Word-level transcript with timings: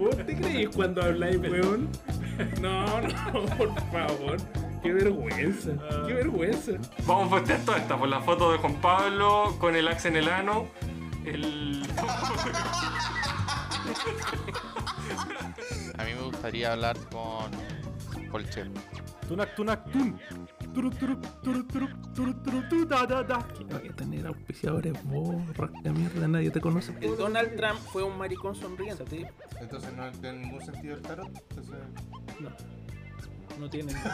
¿Vos 0.00 0.16
te 0.16 0.34
creís 0.34 0.70
cuando 0.70 1.02
habláis, 1.02 1.38
weón? 1.38 1.90
No, 2.58 3.02
no, 3.02 3.46
por 3.58 3.74
favor. 3.92 4.38
Qué 4.82 4.94
vergüenza, 4.94 5.72
qué 6.06 6.14
vergüenza. 6.14 6.72
Vamos 7.04 7.26
a 7.26 7.30
postear 7.36 7.60
toda 7.66 7.76
esta 7.76 7.98
por 7.98 8.08
la 8.08 8.22
foto 8.22 8.50
de 8.50 8.56
Juan 8.56 8.80
Pablo 8.80 9.56
con 9.58 9.76
el 9.76 9.86
axe 9.86 10.08
en 10.08 10.16
el 10.16 10.28
ano. 10.30 10.68
El. 11.26 11.82
A 15.98 16.04
mí 16.04 16.14
me 16.14 16.22
gustaría 16.22 16.72
hablar 16.72 16.96
con 17.12 17.50
Colchel. 18.30 18.72
Tunak, 19.28 19.54
tunak, 19.54 19.92
tun. 19.92 20.18
Vaya 23.68 23.90
a 23.90 23.96
tener 23.96 24.26
auspiciadores, 24.26 24.92
vos, 25.04 25.56
rasca 25.56 25.92
mierda, 25.92 26.28
nadie 26.28 26.50
te 26.50 26.60
conoce. 26.60 26.94
El 27.00 27.16
Donald 27.16 27.56
Trump 27.56 27.80
fue 27.92 28.02
un 28.02 28.16
maricón 28.18 28.54
sonriente, 28.54 29.04
¿sí? 29.08 29.24
Entonces 29.60 29.92
no 29.94 30.10
tiene 30.12 30.38
ningún 30.38 30.64
sentido 30.64 30.96
el 30.96 31.02
tarot. 31.02 31.28
Entonces... 31.28 31.76
No. 32.40 32.50
No 33.58 33.68
tiene. 33.68 33.92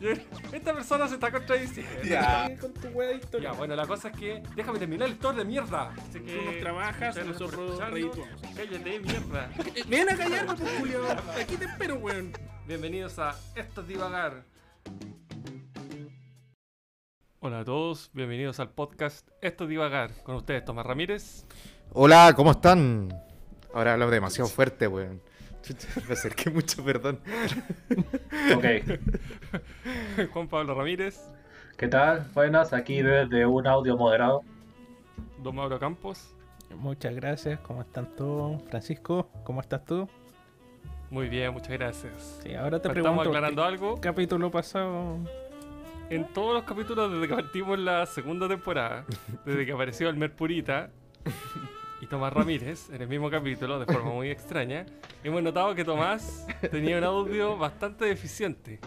Esta 0.52 0.72
persona 0.72 1.08
se 1.08 1.14
está 1.14 1.30
contradiciendo. 1.30 2.02
Ya. 2.04 2.56
Con 2.60 2.72
tu 2.72 2.88
wea 2.88 3.08
de 3.08 3.14
Ya, 3.14 3.20
historia. 3.20 3.52
bueno, 3.52 3.76
la 3.76 3.86
cosa 3.86 4.08
es 4.08 4.16
que. 4.16 4.42
Déjame 4.54 4.78
terminar 4.78 5.08
el 5.08 5.18
tour 5.18 5.34
de 5.34 5.44
mierda. 5.44 5.90
Así 5.90 6.20
que. 6.20 6.36
Tú 6.36 6.44
nos 6.44 6.60
trabajas, 6.60 7.16
ustedes 7.16 7.26
nosotros 7.26 7.90
redituamos. 7.90 8.40
Cállate, 8.54 9.00
mierda. 9.00 9.50
Ven 9.88 10.08
a 10.08 10.16
callarme, 10.16 10.54
pues, 10.54 10.78
Julio. 10.78 11.00
Aquí 11.40 11.56
te 11.56 11.64
espero, 11.64 11.96
weón. 11.96 12.32
Bienvenidos 12.66 13.18
a 13.18 13.34
Esto 13.54 13.80
es 13.80 13.88
Divagar. 13.88 14.44
Hola 17.40 17.60
a 17.60 17.64
todos, 17.64 18.10
bienvenidos 18.12 18.60
al 18.60 18.70
podcast 18.70 19.28
Esto 19.40 19.64
es 19.64 19.70
Divagar. 19.70 20.10
Con 20.24 20.34
ustedes, 20.34 20.64
Tomás 20.64 20.84
Ramírez. 20.84 21.46
Hola, 21.92 22.34
¿cómo 22.36 22.50
están? 22.50 23.08
Ahora 23.72 23.94
hablo 23.94 24.10
demasiado 24.10 24.48
fuerte, 24.48 24.86
weón. 24.86 25.22
Me 26.06 26.12
acerqué 26.12 26.50
mucho, 26.50 26.84
perdón. 26.84 27.20
Ok, 28.54 28.64
Juan 30.32 30.48
Pablo 30.48 30.74
Ramírez. 30.74 31.30
¿qué 31.76 31.88
tal? 31.88 32.26
Buenas, 32.34 32.74
aquí 32.74 33.00
desde 33.00 33.46
un 33.46 33.66
audio 33.66 33.96
moderado. 33.96 34.42
Don 35.42 35.56
Mauro 35.56 35.78
Campos. 35.78 36.34
Muchas 36.76 37.14
gracias. 37.14 37.58
¿Cómo 37.60 37.80
están 37.80 38.14
todos? 38.16 38.62
Francisco, 38.64 39.30
¿cómo 39.44 39.62
estás 39.62 39.84
tú? 39.86 40.06
Muy 41.10 41.28
bien, 41.28 41.52
muchas 41.52 41.70
gracias. 41.70 42.40
Sí, 42.42 42.54
ahora 42.54 42.80
te 42.80 42.88
Estamos 42.88 42.94
pregunto. 43.02 43.22
aclarando 43.22 43.62
¿qué 43.62 43.68
algo. 43.68 44.00
capítulo 44.00 44.50
pasado? 44.50 45.18
En 46.08 46.24
todos 46.32 46.54
los 46.54 46.64
capítulos 46.64 47.12
desde 47.12 47.28
que 47.28 47.34
partimos 47.34 47.78
la 47.78 48.06
segunda 48.06 48.48
temporada, 48.48 49.04
desde 49.44 49.66
que 49.66 49.72
apareció 49.72 50.08
el 50.08 50.16
Merpurita 50.16 50.90
y 52.00 52.06
Tomás 52.06 52.32
Ramírez 52.32 52.90
en 52.90 53.02
el 53.02 53.08
mismo 53.08 53.28
capítulo, 53.30 53.78
de 53.80 53.86
forma 53.92 54.10
muy 54.12 54.30
extraña, 54.30 54.86
hemos 55.24 55.42
notado 55.42 55.74
que 55.74 55.84
Tomás 55.84 56.46
tenía 56.70 56.98
un 56.98 57.04
audio 57.04 57.56
bastante 57.56 58.04
deficiente. 58.04 58.78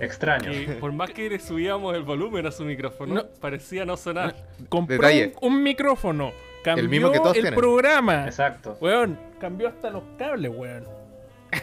Extraño. 0.00 0.50
Que 0.50 0.76
por 0.80 0.92
más 0.92 1.10
que 1.10 1.28
le 1.28 1.38
subíamos 1.38 1.94
el 1.94 2.02
volumen 2.02 2.46
a 2.46 2.50
su 2.50 2.64
micrófono, 2.64 3.14
No. 3.14 3.26
parecía 3.40 3.84
no 3.84 3.96
sonar. 3.96 4.34
Compró 4.68 4.96
Detalle. 4.96 5.34
un, 5.40 5.52
un 5.54 5.62
micrófono. 5.62 6.32
Cambió 6.64 6.82
el, 6.84 6.88
mismo 6.90 7.10
que 7.12 7.18
todos 7.18 7.32
tienen. 7.34 7.54
programa. 7.54 8.24
Exacto. 8.26 8.76
Weón, 8.80 9.18
cambió 9.38 9.68
hasta 9.68 9.90
los 9.90 10.02
cables, 10.18 10.50
weón. 10.54 10.84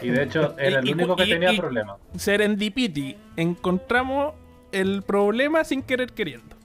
Y 0.02 0.08
de 0.08 0.22
hecho 0.24 0.54
era 0.58 0.80
el 0.80 0.86
Y- 0.86 0.90
y- 0.90 0.92
único 0.94 1.16
que 1.16 1.24
y- 1.26 1.30
tenía 1.30 1.52
y- 1.52 1.58
problema. 1.58 1.96
Serendipity. 2.16 3.16
Encontramos 3.36 4.34
el 4.72 5.02
problema 5.02 5.64
sin 5.64 5.82
querer 5.82 6.12
queriendo. 6.12 6.56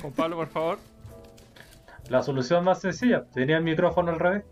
Juan 0.00 0.12
Pablo, 0.12 0.36
por 0.36 0.48
favor. 0.48 0.78
La 2.08 2.22
solución 2.22 2.64
más 2.64 2.80
sencilla, 2.80 3.24
tenía 3.32 3.56
el 3.56 3.64
micrófono 3.64 4.10
al 4.12 4.18
revés. 4.18 4.44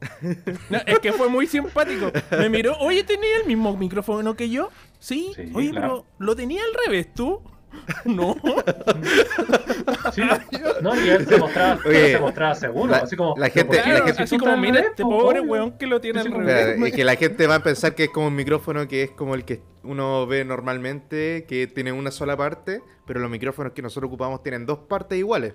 No, 0.70 0.78
es 0.86 0.98
que 0.98 1.12
fue 1.12 1.28
muy 1.30 1.46
simpático. 1.46 2.10
Me 2.38 2.48
miró, 2.50 2.76
oye, 2.78 3.04
¿tenía 3.04 3.38
el 3.40 3.46
mismo 3.46 3.74
micrófono 3.76 4.34
que 4.34 4.50
yo? 4.50 4.68
Sí. 4.98 5.32
Sí, 5.34 5.50
oye, 5.54 5.70
claro. 5.70 5.86
pero 5.86 6.06
¿lo 6.18 6.36
tenía 6.36 6.62
al 6.62 6.74
revés 6.86 7.12
tú? 7.14 7.40
No. 8.04 8.36
Sí, 10.12 10.22
no, 10.82 10.94
y 11.04 11.08
él 11.08 11.26
se 11.26 11.36
mostraba, 11.38 11.78
Oye, 11.86 12.12
se 12.12 12.18
mostraba 12.20 12.54
seguro, 12.54 12.90
la- 12.90 12.98
así 12.98 13.16
como... 13.16 13.34
la 13.36 13.48
gente- 13.50 13.64
¿por 13.64 13.76
qué? 13.76 13.80
la 13.82 13.84
Claro, 13.96 14.06
gente- 14.06 14.22
así 14.22 14.38
como, 14.38 14.56
mira, 14.56 14.80
este 14.80 15.02
po, 15.02 15.10
pobre 15.20 15.40
weón 15.40 15.72
que 15.78 15.86
lo 15.86 16.00
tiene 16.00 16.20
al 16.20 16.30
revés. 16.32 16.88
Y 16.88 16.92
que 16.92 17.04
la 17.04 17.16
gente 17.16 17.46
va 17.46 17.56
a 17.56 17.62
pensar 17.62 17.94
que 17.94 18.04
es 18.04 18.10
como 18.10 18.28
un 18.28 18.36
micrófono 18.36 18.86
que 18.88 19.02
es 19.04 19.10
como 19.10 19.34
el 19.34 19.44
que 19.44 19.62
uno 19.82 20.26
ve 20.26 20.44
normalmente, 20.44 21.44
que 21.48 21.66
tiene 21.66 21.92
una 21.92 22.10
sola 22.10 22.36
parte, 22.36 22.82
pero 23.06 23.20
los 23.20 23.30
micrófonos 23.30 23.72
que 23.72 23.82
nosotros 23.82 24.08
ocupamos 24.08 24.42
tienen 24.42 24.66
dos 24.66 24.78
partes 24.80 25.18
iguales. 25.18 25.54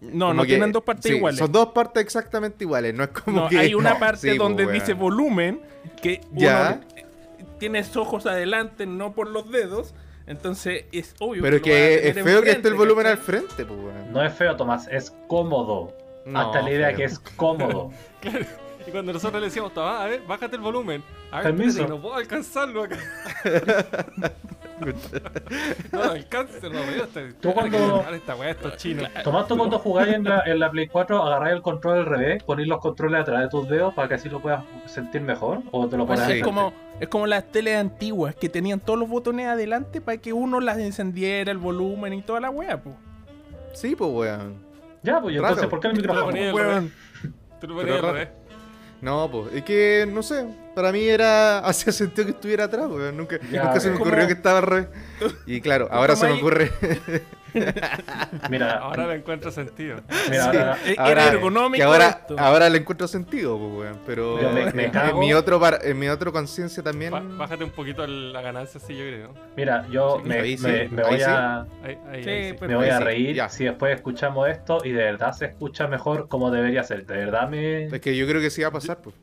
No, 0.00 0.26
Como 0.26 0.34
no 0.34 0.42
que- 0.42 0.48
tienen 0.48 0.72
dos 0.72 0.82
partes 0.82 1.10
sí, 1.10 1.16
iguales. 1.16 1.38
Son 1.38 1.52
dos 1.52 1.68
partes 1.68 2.02
exactamente 2.02 2.64
iguales, 2.64 2.92
no 2.94 3.04
es 3.04 3.10
como 3.10 3.42
No, 3.42 3.48
que... 3.48 3.58
hay 3.58 3.74
una 3.74 3.94
No, 3.94 3.98
parte 4.00 4.32
sí, 4.32 4.36
donde 4.36 4.66
dice 4.70 4.94
volumen, 4.94 5.60
que 6.02 6.20
Ya. 6.32 6.80
uno 6.82 6.86
eh, 6.96 7.04
tienes 7.58 7.96
ojos 7.96 8.26
adelante, 8.26 8.86
no 8.86 9.12
por 9.14 9.28
los 9.28 9.50
dedos. 9.52 9.94
Entonces 10.26 10.84
es 10.92 11.14
obvio 11.18 11.42
Pero 11.42 11.60
que 11.60 12.08
es 12.08 12.14
feo 12.22 12.42
que 12.42 12.52
esté 12.52 12.68
el 12.68 12.74
volumen 12.74 13.06
al 13.06 13.18
frente, 13.18 13.64
pues. 13.64 13.78
No 14.10 14.22
es 14.24 14.32
feo, 14.34 14.56
Tomás, 14.56 14.88
es 14.90 15.10
cómodo. 15.28 15.96
No, 16.24 16.40
Hasta 16.40 16.62
la 16.62 16.70
idea 16.70 16.88
feo. 16.88 16.96
que 16.96 17.04
es 17.04 17.18
cómodo. 17.18 17.90
Y 18.86 18.90
cuando 18.90 19.12
nosotros 19.12 19.40
le 19.40 19.46
decíamos, 19.48 19.72
a 19.76 20.04
ver, 20.06 20.22
bájate 20.26 20.56
el 20.56 20.62
volumen. 20.62 21.02
A 21.30 21.36
ver, 21.36 21.44
Permiso. 21.44 21.68
espérate, 21.70 21.92
no 21.94 22.00
puedo 22.02 22.14
alcanzarlo 22.16 22.82
acá. 22.84 22.96
no, 25.92 26.02
alcance, 26.02 26.60
no, 26.68 26.80
veo 26.80 27.04
este- 27.04 27.32
Tú 27.34 27.52
cuando- 27.52 28.04
Esta 28.12 28.34
weá, 28.34 28.50
estos 28.50 28.76
chinos. 28.76 29.08
Tomás, 29.22 29.46
tú 29.46 29.56
cuando 29.56 29.78
jugáis 29.78 30.14
en 30.14 30.24
la, 30.24 30.42
en 30.46 30.58
la 30.58 30.70
Play 30.70 30.88
4, 30.88 31.22
agarráis 31.22 31.54
el 31.56 31.62
control 31.62 31.98
al 31.98 32.06
revés, 32.06 32.42
ponéis 32.42 32.68
los 32.68 32.80
controles 32.80 33.20
atrás 33.20 33.42
de 33.42 33.48
tus 33.48 33.68
dedos 33.68 33.94
para 33.94 34.08
que 34.08 34.14
así 34.14 34.28
lo 34.28 34.40
puedas 34.40 34.64
sentir 34.86 35.20
mejor, 35.20 35.60
o 35.70 35.86
te 35.88 35.96
lo 35.96 36.06
Pues 36.06 36.18
pones 36.20 36.26
Sí. 36.26 36.32
al 36.32 36.38
es, 36.38 36.44
como, 36.44 36.72
es 37.00 37.08
como 37.08 37.26
las 37.26 37.44
teles 37.50 37.76
antiguas 37.78 38.34
que 38.34 38.48
tenían 38.48 38.80
todos 38.80 38.98
los 38.98 39.08
botones 39.08 39.46
adelante 39.46 40.00
para 40.00 40.18
que 40.18 40.32
uno 40.32 40.60
las 40.60 40.78
encendiera, 40.78 41.52
el 41.52 41.58
volumen 41.58 42.12
y 42.14 42.22
toda 42.22 42.40
la 42.40 42.50
wea, 42.50 42.82
pues. 42.82 42.96
Sí, 43.74 43.94
pues, 43.96 44.10
weón. 44.10 44.54
Ya, 45.02 45.20
pues 45.20 45.34
y 45.34 45.38
entonces. 45.38 45.66
¿por 45.66 45.80
qué 45.80 45.88
el 45.88 45.94
micrófono? 45.96 46.32
Te 47.60 47.66
lo 47.68 47.76
ponía 47.76 47.94
al 47.94 48.02
revés. 48.02 48.28
No, 49.02 49.28
pues, 49.28 49.52
es 49.52 49.64
que, 49.64 50.06
no 50.08 50.22
sé, 50.22 50.46
para 50.74 50.92
mí 50.92 51.04
era, 51.04 51.58
hacía 51.66 51.92
sentido 51.92 52.26
que 52.26 52.32
estuviera 52.32 52.64
atrás, 52.64 52.86
weón, 52.88 53.16
nunca, 53.16 53.38
Ya, 53.50 53.64
nunca 53.64 53.80
se 53.80 53.90
me 53.90 53.96
ocurrió 53.96 54.14
Como- 54.16 54.26
que 54.26 54.32
estaba 54.34 54.58
al 54.58 54.64
revés. 54.64 54.88
Y 55.46 55.60
claro, 55.60 55.88
ahora 55.90 56.16
se 56.16 56.26
me 56.26 56.32
ocurre, 56.34 56.70
Mira, 58.50 58.78
Ahora 58.78 59.06
le 59.08 59.16
encuentro 59.16 59.50
sentido. 59.50 59.96
mira, 60.30 60.42
Sí. 60.50 60.56
ahora- 60.58 60.76
ahora, 60.96 61.10
Era 61.12 61.28
ergonómico 61.32 61.76
que 61.76 61.82
ahora, 61.82 62.26
ahora 62.38 62.70
le 62.70 62.78
encuentro 62.78 63.06
sentido, 63.06 63.58
pues, 63.58 63.72
weón, 63.90 63.98
pero 64.06 64.40
Yo 64.40 64.50
me- 64.50 64.72
me 64.72 64.84
en, 64.86 64.90
cago. 64.90 65.10
en 65.10 65.18
mi 65.18 65.34
otro, 65.34 65.60
par- 65.60 65.80
en 65.82 65.98
mi 65.98 66.08
otro 66.08 66.32
conciencia 66.32 66.82
también, 66.82 67.12
Bájate 67.36 67.64
un 67.64 67.70
poquito 67.70 68.06
la 68.06 68.40
ganancia, 68.40 68.80
sí, 68.80 68.94
yo 68.96 69.04
creo. 69.04 69.34
mira, 69.56 69.86
yo 69.90 70.20
Sí, 70.22 70.28
me, 70.30 70.34
ahí 70.40 70.56
sí, 70.56 70.66
me- 70.66 70.88
me 70.88 71.02
ahí 71.02 71.08
voy 71.10 71.22
a, 71.22 71.66
pues, 72.58 72.60
me 72.70 72.76
voy 72.76 72.88
a 72.88 73.00
reír 73.00 73.36
ya. 73.36 73.48
si 73.50 73.64
después 73.64 73.94
escuchamos 73.94 74.48
esto 74.48 74.78
y 74.84 74.92
de 74.92 75.02
verdad 75.02 75.32
se 75.32 75.44
escucha 75.46 75.86
mejor 75.88 76.28
como 76.28 76.50
debería 76.50 76.82
ser. 76.84 77.04
De 77.04 77.16
verdad 77.16 77.48
me 77.50 77.84
es 77.84 78.00
que 78.00 78.16
yo 78.16 78.26
creo 78.26 78.40
que 78.40 78.48
sí 78.50 78.62
va 78.62 78.68
a 78.68 78.72
pasar, 78.72 78.98
pues. 79.02 79.14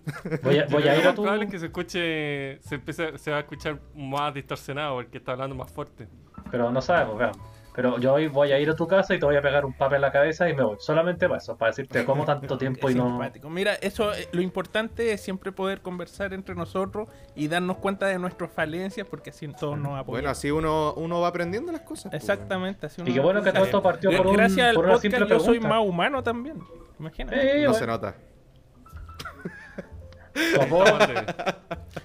voy 0.44 0.60
a, 0.60 0.66
voy 0.68 0.84
ir 0.84 1.08
a 1.08 1.16
tu... 1.16 1.24
probable 1.40 1.46
es 1.46 1.52
que 1.52 1.60
se 1.60 1.66
escuche, 1.68 2.62
se, 2.62 2.76
empiece, 2.76 3.18
se 3.18 3.32
va 3.32 3.38
a 3.38 3.40
escuchar 3.42 3.80
más 3.96 4.34
distorsionado 4.34 4.96
porque 4.96 5.18
está 5.18 5.34
hablando 5.34 5.56
más 5.56 5.72
fuerte. 5.72 6.08
Pero 6.52 6.72
no 6.72 6.82
sabemos, 6.82 7.18
vean. 7.18 7.32
Pero 7.76 7.98
yo 7.98 8.14
hoy 8.14 8.28
voy 8.28 8.52
a 8.52 8.60
ir 8.60 8.70
a 8.70 8.76
tu 8.76 8.88
casa 8.88 9.16
y 9.16 9.20
te 9.20 9.26
voy 9.26 9.38
a 9.38 9.42
pegar 9.42 9.64
un 9.64 9.72
papel 9.72 9.98
en 9.98 10.02
la 10.02 10.12
cabeza 10.12 10.50
y 10.50 10.54
me 10.54 10.64
voy. 10.64 10.76
Solamente 10.80 11.28
para 11.28 11.38
eso, 11.38 11.56
para 11.56 11.72
decirte 11.72 12.04
cómo 12.04 12.26
tanto 12.26 12.58
tiempo 12.58 12.90
y 12.90 12.96
no... 12.96 13.08
simpático. 13.08 13.50
Mira, 13.50 13.76
eso 13.76 14.14
eh, 14.14 14.28
lo 14.34 14.42
importante 14.42 15.14
es 15.14 15.22
siempre 15.22 15.54
poder 15.54 15.82
conversar 15.82 16.34
entre 16.34 16.56
nosotros 16.56 17.08
y 17.36 17.48
darnos 17.48 17.78
cuenta 17.78 18.08
de 18.08 18.20
nuestras 18.20 18.52
falencias 18.52 19.08
porque 19.08 19.30
así 19.30 19.48
todos 19.48 19.78
nos 19.78 19.92
apoyamos. 19.92 20.08
Bueno, 20.08 20.30
así 20.30 20.52
uno, 20.52 20.94
uno 20.96 21.22
va 21.22 21.30
aprendiendo 21.30 21.72
las 21.72 21.82
cosas. 21.82 22.12
pues, 22.12 22.22
Exactamente, 22.22 22.88
así 22.88 23.02
uno 23.02 23.12
Y 23.12 23.14
qué 23.14 23.20
bueno 23.22 23.42
que 23.42 23.54
todo 23.54 23.64
esto 23.64 23.82
partió 23.82 24.12
por, 24.18 24.28
un, 24.28 24.34
Gracias 24.34 24.68
al 24.68 24.76
por 24.76 24.86
una 24.86 24.94
podcast 24.96 25.16
simple 25.16 25.30
yo 25.30 25.40
soy 25.40 25.60
más 25.62 25.82
humano 25.82 26.22
también. 26.22 26.62
Imagínate. 27.00 27.40
Eh. 27.40 27.64
No 27.64 27.70
bueno, 27.70 27.74
se 27.76 27.88
nota. 27.88 28.16
Tu 30.34 30.62
apodo, 30.62 30.86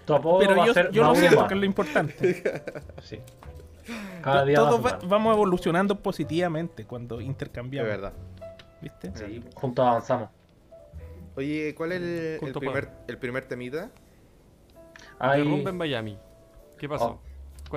tu 0.07 0.15
apodo 0.15 0.39
Pero 0.39 0.57
va 0.57 0.65
yo, 0.67 0.71
a 0.71 0.75
ser 0.75 0.91
yo 0.91 1.05
lo 1.05 1.15
siento 1.15 1.47
que 1.47 1.55
es 1.55 1.61
lo 1.61 1.67
importante. 1.67 2.43
Sí. 3.03 3.21
Cada 4.23 4.45
día 4.47 4.57
Todos 4.57 4.85
va- 4.85 4.99
vamos 5.07 5.35
evolucionando 5.35 6.01
positivamente 6.01 6.87
cuando 6.87 7.19
De 7.19 7.25
intercambiamos. 7.25 7.91
verdad. 7.91 8.13
¿Viste? 8.81 9.13
Sí, 9.15 9.43
juntos 9.55 9.87
avanzamos. 9.87 10.31
Oye, 11.37 11.75
¿cuál 11.75 11.93
es 11.93 12.01
el, 12.01 12.39
el 12.49 12.53
primer, 12.55 12.89
el 13.09 13.19
primer 13.19 13.45
temita? 13.45 13.91
Hay... 15.19 15.43
Derrumbe 15.43 15.71
en 15.71 15.77
Miami. 15.77 16.19
¿Qué 16.79 16.89
pasó? 16.89 17.21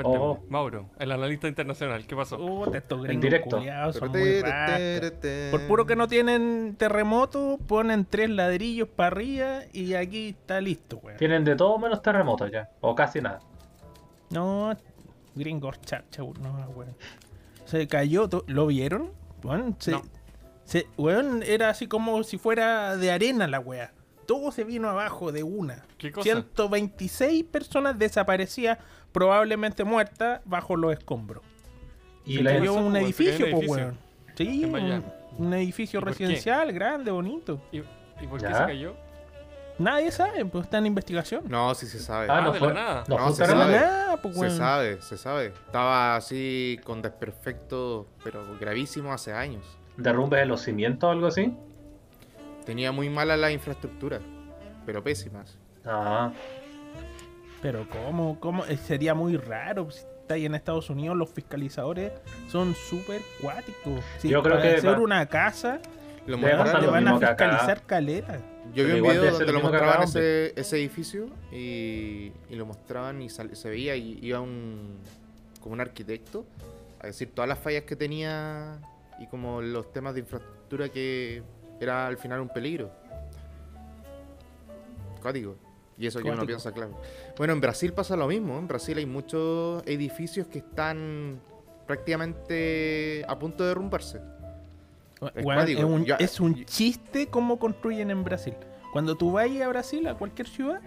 Cuéntame, 0.04 0.18
Oh. 0.26 0.40
Mauro, 0.50 0.90
el 1.00 1.12
analista 1.12 1.48
internacional, 1.48 2.06
¿qué 2.06 2.16
pasó? 2.16 2.74
Estos 2.74 3.02
gringos 3.04 3.22
directo. 3.24 3.58
culiados 3.58 3.96
son 3.96 4.10
muy 4.12 4.42
rascas. 4.42 5.12
Por 5.52 5.68
puro 5.68 5.86
que 5.86 5.96
no 5.96 6.08
tienen 6.08 6.76
terremoto, 6.78 7.58
ponen 7.68 8.06
tres 8.06 8.30
ladrillos 8.30 8.88
para 8.90 9.08
arriba 9.08 9.60
y 9.74 9.94
aquí 9.96 10.30
está 10.30 10.62
listo, 10.62 10.98
weón. 11.04 11.18
Tienen 11.18 11.44
de 11.44 11.56
todo 11.56 11.78
menos 11.80 12.02
terremotos 12.02 12.52
ya. 12.52 12.70
O 12.82 12.94
casi 12.96 13.22
nada. 13.22 13.40
No, 14.30 14.76
gringos 15.36 15.80
chacha, 15.82 16.22
no, 16.22 16.70
weón. 16.76 16.96
Se 17.66 17.88
cayó, 17.88 18.30
¿lo 18.48 18.68
vieron? 18.68 19.12
Weón, 19.44 19.76
se, 19.80 19.92
No. 19.92 20.02
se- 20.64 20.88
weón, 20.98 21.44
era 21.44 21.70
así 21.70 21.88
como 21.88 22.24
si 22.24 22.38
fuera 22.38 22.96
de 22.98 23.12
arena 23.12 23.48
la 23.48 23.60
weá. 23.60 23.94
todo 24.26 24.52
se 24.52 24.66
vino 24.66 24.90
abajo 24.90 25.32
de 25.32 25.44
una. 25.44 25.86
¿Qué 25.98 26.12
cosa? 26.12 26.24
126 26.24 27.46
personas 27.46 27.98
desaparecidas, 27.98 28.78
probablemente 29.18 29.84
muertas, 29.84 30.42
bajo 30.46 30.76
los 30.76 30.94
escombros. 30.94 31.42
Y 32.24 32.38
Se 32.38 32.44
la, 32.44 32.52
cayó 32.54 32.76
pasó, 32.76 32.86
un? 32.86 32.94
Se 32.94 33.00
edificio, 33.00 33.46
cayó 33.46 33.58
un 33.58 33.66
pues, 33.66 33.80
edificio. 33.80 33.86
weón. 33.86 33.98
Sí, 34.36 34.66
un, 35.40 35.46
un 35.48 35.54
edificio 35.56 36.02
residencial 36.02 36.72
grande, 36.72 37.10
bonito. 37.10 37.60
¿Y, 37.72 37.80
y 37.80 38.28
por 38.30 38.40
qué 38.40 38.46
Ya. 38.50 38.54
se 38.60 38.66
cayó? 38.66 38.94
Nadie 39.80 40.12
sabe, 40.12 40.46
pues 40.46 40.66
está 40.66 40.78
en 40.80 40.86
investigación. 40.88 41.44
No, 41.48 41.74
sí 41.74 41.88
se 41.88 42.00
sabe. 42.00 42.28
Ah, 42.30 42.38
Ah, 42.38 42.42
no 42.42 42.52
de 42.52 42.60
fue. 42.60 42.74
nada. 42.74 43.04
No, 43.08 43.18
No, 43.18 43.32
se 43.32 43.46
sabe. 43.46 43.76
Nada, 43.76 44.18
pues, 44.22 44.34
Se 44.36 44.40
weón. 44.42 44.58
sabe, 44.58 45.02
se 45.02 45.18
sabe. 45.18 45.46
Estaba 45.48 46.16
así 46.16 46.80
con 46.84 47.02
desperfecto, 47.02 48.08
pero 48.24 48.44
gravísimo 48.60 49.12
hace 49.14 49.34
años. 49.34 49.66
derrumbes 49.98 50.44
en 50.44 50.50
los 50.50 50.62
cimientos 50.62 51.08
o 51.08 51.12
algo 51.12 51.26
así. 51.28 51.56
Tenía 52.66 52.92
muy 52.92 53.10
mala 53.10 53.36
la 53.38 53.50
infraestructura, 53.52 54.20
pero 54.86 55.04
pésimas. 55.04 55.58
Ah, 55.86 56.32
Pero 57.62 57.88
¿cómo? 57.90 58.40
¿Cómo? 58.40 58.66
Eh, 58.66 58.78
Sería 58.78 59.14
muy 59.14 59.36
raro. 59.38 59.90
Si 59.92 60.00
está 60.22 60.36
ahí 60.36 60.46
en 60.46 60.56
Estados 60.56 60.90
Unidos, 60.90 61.18
los 61.18 61.30
fiscalizadores 61.30 62.12
son 62.50 62.76
súper 62.76 63.22
cuáticos. 63.42 64.04
Si 64.20 64.30
Yo 64.30 64.42
creo 64.44 64.56
para 64.58 64.70
que 64.70 64.76
hacer 64.78 64.96
va- 64.96 65.00
una 65.00 65.26
casa, 65.26 65.80
Lo 66.28 66.38
te 66.38 66.52
lo 66.82 66.92
van 66.92 67.08
a 67.08 67.18
fiscalizar 67.20 67.82
calera. 67.86 68.40
Yo 68.76 68.86
vi 68.86 68.92
un 68.92 69.02
video 69.04 69.32
donde 69.32 69.52
lo 69.54 69.62
mostraban 69.62 70.04
ese, 70.04 70.54
ese 70.60 70.78
edificio 70.78 71.28
y, 71.52 72.32
y 72.50 72.56
lo 72.56 72.66
mostraban 72.66 73.22
y 73.22 73.30
sal- 73.30 73.56
se 73.56 73.70
veía 73.70 73.96
y 73.96 74.20
iba 74.22 74.40
un 74.42 74.98
como 75.62 75.74
un 75.74 75.82
arquitecto 75.82 76.46
a 77.00 77.08
decir 77.08 77.32
todas 77.34 77.48
las 77.50 77.58
fallas 77.60 77.84
que 77.84 77.96
tenía 77.96 78.78
y 79.20 79.28
como 79.28 79.62
los 79.62 79.92
temas 79.94 80.14
de 80.14 80.20
infraestructura 80.20 80.90
que 80.90 81.42
era 81.80 82.08
al 82.08 82.18
final 82.18 82.42
un 82.42 82.50
peligro. 82.50 82.92
Código. 85.22 85.58
Y 86.00 86.06
eso 86.08 86.20
que 86.20 86.26
uno 86.26 86.34
Cuático. 86.34 86.48
piensa, 86.48 86.72
claro. 86.72 86.92
Bueno, 87.38 87.54
en 87.54 87.62
Brasil 87.62 87.92
pasa 87.94 88.16
lo 88.16 88.28
mismo. 88.28 88.58
En 88.60 88.68
Brasil 88.68 88.98
hay 88.98 89.06
muchos 89.06 89.82
edificios 89.88 90.48
que 90.48 90.60
están 90.60 91.40
prácticamente 91.88 93.24
a 93.28 93.38
punto 93.40 93.64
de 93.64 93.70
derrumbarse. 93.70 94.22
Es 95.36 95.84
un, 95.84 96.06
Ya- 96.06 96.16
es 96.18 96.40
un 96.40 96.66
chiste 96.66 97.28
cómo 97.28 97.58
construyen 97.58 98.12
en 98.12 98.24
Brasil. 98.24 98.54
Cuando 98.94 99.16
tú 99.16 99.32
vas 99.32 99.48
a 99.50 99.68
Brasil, 99.68 100.08
a 100.08 100.14
cualquier 100.16 100.48
ciudad, 100.48 100.80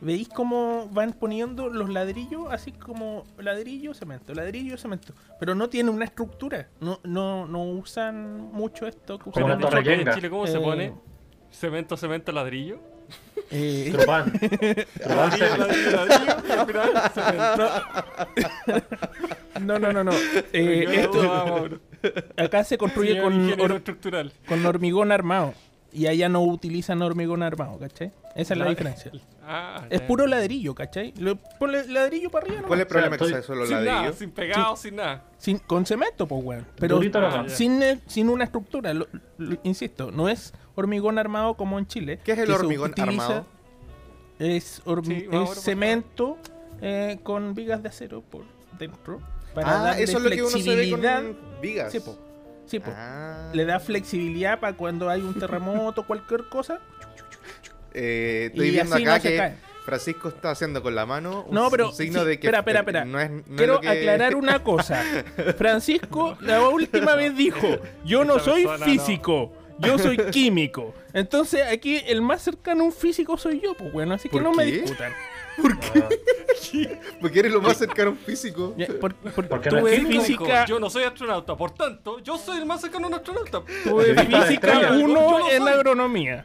veis 0.00 0.28
cómo 0.28 0.88
van 0.90 1.12
poniendo 1.12 1.68
los 1.68 1.90
ladrillos, 1.90 2.46
así 2.50 2.72
como 2.72 3.24
ladrillo, 3.38 3.92
cemento, 3.94 4.32
ladrillo, 4.34 4.76
cemento. 4.78 5.12
Pero 5.38 5.54
no 5.54 5.68
tiene 5.68 5.90
una 5.90 6.06
estructura. 6.06 6.68
No, 6.80 6.98
no, 7.04 7.46
no 7.46 7.62
usan 7.64 8.50
mucho 8.52 8.86
esto 8.86 9.18
que 9.18 9.28
usan 9.28 9.42
en. 9.52 10.14
Chile 10.14 10.30
cómo 10.30 10.46
se 10.46 10.56
Eh, 10.56 10.60
pone? 10.60 10.94
Cemento, 11.50 11.96
cemento, 11.96 12.32
ladrillo. 12.32 12.80
Eh, 13.56 13.92
no, 19.60 19.78
no, 19.78 19.92
no, 19.92 20.02
no. 20.02 20.12
Eh, 20.52 20.86
esto, 20.90 21.68
acá 22.36 22.64
se 22.64 22.76
construye 22.76 23.20
con, 23.20 23.48
estructural. 23.72 24.32
con 24.48 24.66
hormigón 24.66 25.12
armado. 25.12 25.54
Y 25.92 26.06
allá 26.08 26.28
no 26.28 26.42
utilizan 26.42 27.02
hormigón 27.02 27.44
armado, 27.44 27.78
¿cachai? 27.78 28.10
Esa 28.34 28.54
es 28.54 28.58
la 28.58 28.64
Lad- 28.64 28.70
diferencia. 28.70 29.12
Ah, 29.46 29.86
Es 29.90 30.00
puro 30.00 30.26
ladrillo, 30.26 30.74
¿cachai? 30.74 31.12
Le 31.16 31.36
ponle 31.36 31.86
ladrillo 31.86 32.30
para 32.30 32.46
arriba, 32.46 32.62
¿Cuál 32.66 32.80
es 32.80 32.84
el 32.84 32.88
problema 32.88 33.10
que 33.16 33.24
estoy- 33.24 33.30
sea 33.30 33.38
eso 33.40 33.54
los 33.54 33.68
sin 33.68 33.84
nada, 33.84 34.12
sin 34.12 34.30
pegado, 34.32 34.76
sin 34.76 34.96
nada. 34.96 35.22
Sin, 35.38 35.58
con 35.58 35.86
cemento, 35.86 36.26
pues, 36.26 36.42
weón. 36.44 36.66
Pero 36.76 37.00
ah, 37.14 37.44
sin, 37.48 37.82
eh, 37.82 38.00
sin 38.06 38.28
una 38.28 38.44
estructura. 38.44 38.92
Lo- 38.92 39.06
lo- 39.38 39.56
insisto, 39.62 40.10
no 40.10 40.28
es 40.28 40.52
hormigón 40.74 41.18
armado 41.18 41.54
como 41.54 41.78
en 41.78 41.86
Chile. 41.86 42.18
¿Qué 42.24 42.32
es 42.32 42.38
el 42.38 42.46
que 42.46 42.52
hormigón 42.52 42.90
utiliza- 42.90 43.24
armado? 43.24 43.46
Es, 44.40 44.82
hormi- 44.84 45.06
Sí, 45.06 45.28
es 45.30 45.62
cemento 45.62 46.36
eh, 46.80 47.18
con 47.22 47.54
vigas 47.54 47.82
de 47.82 47.88
acero 47.90 48.20
por 48.22 48.42
dentro. 48.78 49.20
Para 49.54 49.68
Ah, 49.80 49.84
darle 49.84 50.02
eso 50.02 50.18
es 50.18 50.24
lo 50.24 50.30
que 50.30 50.42
uno 50.42 50.50
se 50.50 50.58
ve 50.58 50.62
flexibilidad. 50.74 51.22
con 51.22 51.36
vigas. 51.62 51.92
Sí, 51.92 52.00
po. 52.00 52.18
Sí, 52.66 52.80
po. 52.80 52.90
Ah. 52.92 53.50
Le 53.54 53.64
da 53.64 53.78
flexibilidad 53.78 54.58
para 54.58 54.76
cuando 54.76 55.08
hay 55.08 55.20
un 55.20 55.38
terremoto, 55.38 56.04
cualquier 56.04 56.48
cosa. 56.48 56.80
Eh, 57.94 58.46
estoy 58.50 58.68
Y 58.68 58.70
viendo 58.72 58.94
acá 58.96 59.16
no 59.16 59.22
que 59.22 59.36
cae. 59.36 59.54
Francisco 59.84 60.28
está 60.28 60.50
haciendo 60.50 60.82
con 60.82 60.94
la 60.94 61.04
mano 61.06 61.44
un, 61.46 61.54
No, 61.54 61.70
pero 61.70 61.92
signo 61.92 62.20
sí, 62.20 62.26
de 62.26 62.40
que 62.40 62.46
espera, 62.46 62.58
espera, 62.60 62.80
espera. 62.80 63.04
no 63.04 63.20
es, 63.20 63.30
no 63.30 63.36
es 63.38 63.44
Quiero 63.56 63.74
lo 63.74 63.80
que- 63.80 63.88
aclarar 63.88 64.34
una 64.34 64.62
cosa. 64.64 65.02
Francisco 65.58 66.36
la 66.40 66.66
última 66.68 67.14
vez 67.14 67.36
dijo, 67.36 67.78
yo 68.04 68.24
no 68.24 68.38
soy 68.38 68.64
persona 68.64 68.86
no". 68.86 68.92
físico, 68.92 69.52
yo 69.78 69.98
soy 69.98 70.16
químico. 70.30 70.94
Entonces 71.12 71.62
aquí 71.70 72.00
el 72.06 72.22
más 72.22 72.42
cercano 72.42 72.82
a 72.82 72.86
un 72.86 72.92
físico 72.92 73.36
soy 73.36 73.60
yo, 73.60 73.74
pues 73.74 73.92
bueno, 73.92 74.14
así 74.14 74.28
que 74.28 74.34
¿Por 74.38 74.42
no 74.42 74.52
me 74.52 74.64
qué? 74.64 74.80
discutan. 74.80 75.12
Ah, 75.56 76.08
Porque 77.20 77.38
eres 77.38 77.52
lo 77.52 77.62
más 77.62 77.76
cercano 77.76 78.08
a 78.08 78.12
un 78.14 78.18
físico. 78.18 78.74
Por- 79.00 79.14
por- 79.14 79.46
¿Por 79.46 79.60
qué 79.60 79.70
no 79.70 79.78
tuve 79.78 79.94
es 79.94 80.00
químico? 80.00 80.22
física, 80.24 80.64
Yo 80.66 80.80
no 80.80 80.90
soy 80.90 81.04
astronauta, 81.04 81.54
por 81.56 81.70
tanto, 81.72 82.18
yo 82.18 82.36
soy 82.38 82.58
el 82.58 82.66
más 82.66 82.80
cercano 82.80 83.06
a 83.06 83.08
un 83.10 83.14
astronauta. 83.14 83.62
tuve 83.84 84.14
Yo 84.16 84.20
física 84.40 84.48
estrella. 84.72 84.92
1 84.94 84.98
Yo 84.98 85.38
no 85.38 85.50
en 85.50 85.62
soy. 85.62 85.72
agronomía. 85.72 86.44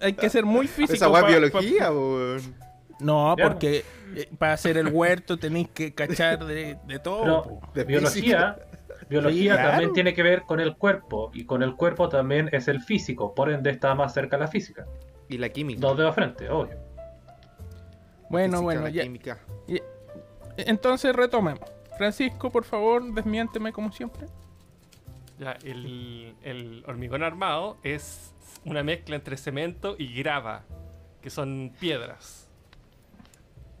Hay 0.00 0.12
que 0.14 0.28
ser 0.30 0.44
muy 0.44 0.66
físico. 0.66 0.94
Esa 0.94 1.06
guay 1.06 1.24
biología, 1.26 1.88
pa- 1.88 2.94
No, 3.00 3.36
Ya. 3.36 3.44
porque 3.48 3.84
eh, 4.16 4.28
para 4.38 4.52
hacer 4.52 4.76
el 4.76 4.88
huerto 4.88 5.38
tenéis 5.38 5.68
que 5.70 5.94
cachar 5.94 6.44
de, 6.44 6.76
de 6.86 6.98
todo. 6.98 7.60
De 7.74 7.84
biología, 7.84 8.56
biología 9.08 9.52
Sí, 9.52 9.56
claro. 9.58 9.70
también 9.70 9.92
tiene 9.92 10.14
que 10.14 10.22
ver 10.22 10.42
con 10.42 10.60
el 10.60 10.76
cuerpo. 10.76 11.30
Y 11.34 11.44
con 11.44 11.62
el 11.62 11.74
cuerpo 11.76 12.08
también 12.08 12.48
es 12.52 12.68
el 12.68 12.80
físico. 12.82 13.34
Por 13.34 13.50
ende 13.50 13.70
está 13.70 13.94
más 13.94 14.12
cerca 14.14 14.36
la 14.36 14.48
física. 14.48 14.86
Y 15.28 15.38
la 15.38 15.48
química. 15.48 15.80
Dos 15.80 15.96
dedos 15.98 16.14
frente, 16.14 16.48
obvio. 16.50 16.76
Bueno, 18.30 18.52
Física, 18.58 18.62
bueno, 18.62 18.82
la 18.82 18.90
ya. 18.90 19.02
química. 19.02 19.38
Entonces 20.56 21.14
retomemos. 21.14 21.68
Francisco, 21.96 22.50
por 22.50 22.64
favor, 22.64 23.12
desmiénteme 23.14 23.72
como 23.72 23.92
siempre. 23.92 24.26
Ya, 25.38 25.52
el, 25.64 26.34
el 26.42 26.84
hormigón 26.86 27.22
armado 27.22 27.76
es 27.82 28.32
una 28.64 28.82
mezcla 28.82 29.16
entre 29.16 29.36
cemento 29.36 29.94
y 29.98 30.14
grava, 30.14 30.62
que 31.22 31.30
son 31.30 31.72
piedras. 31.78 32.48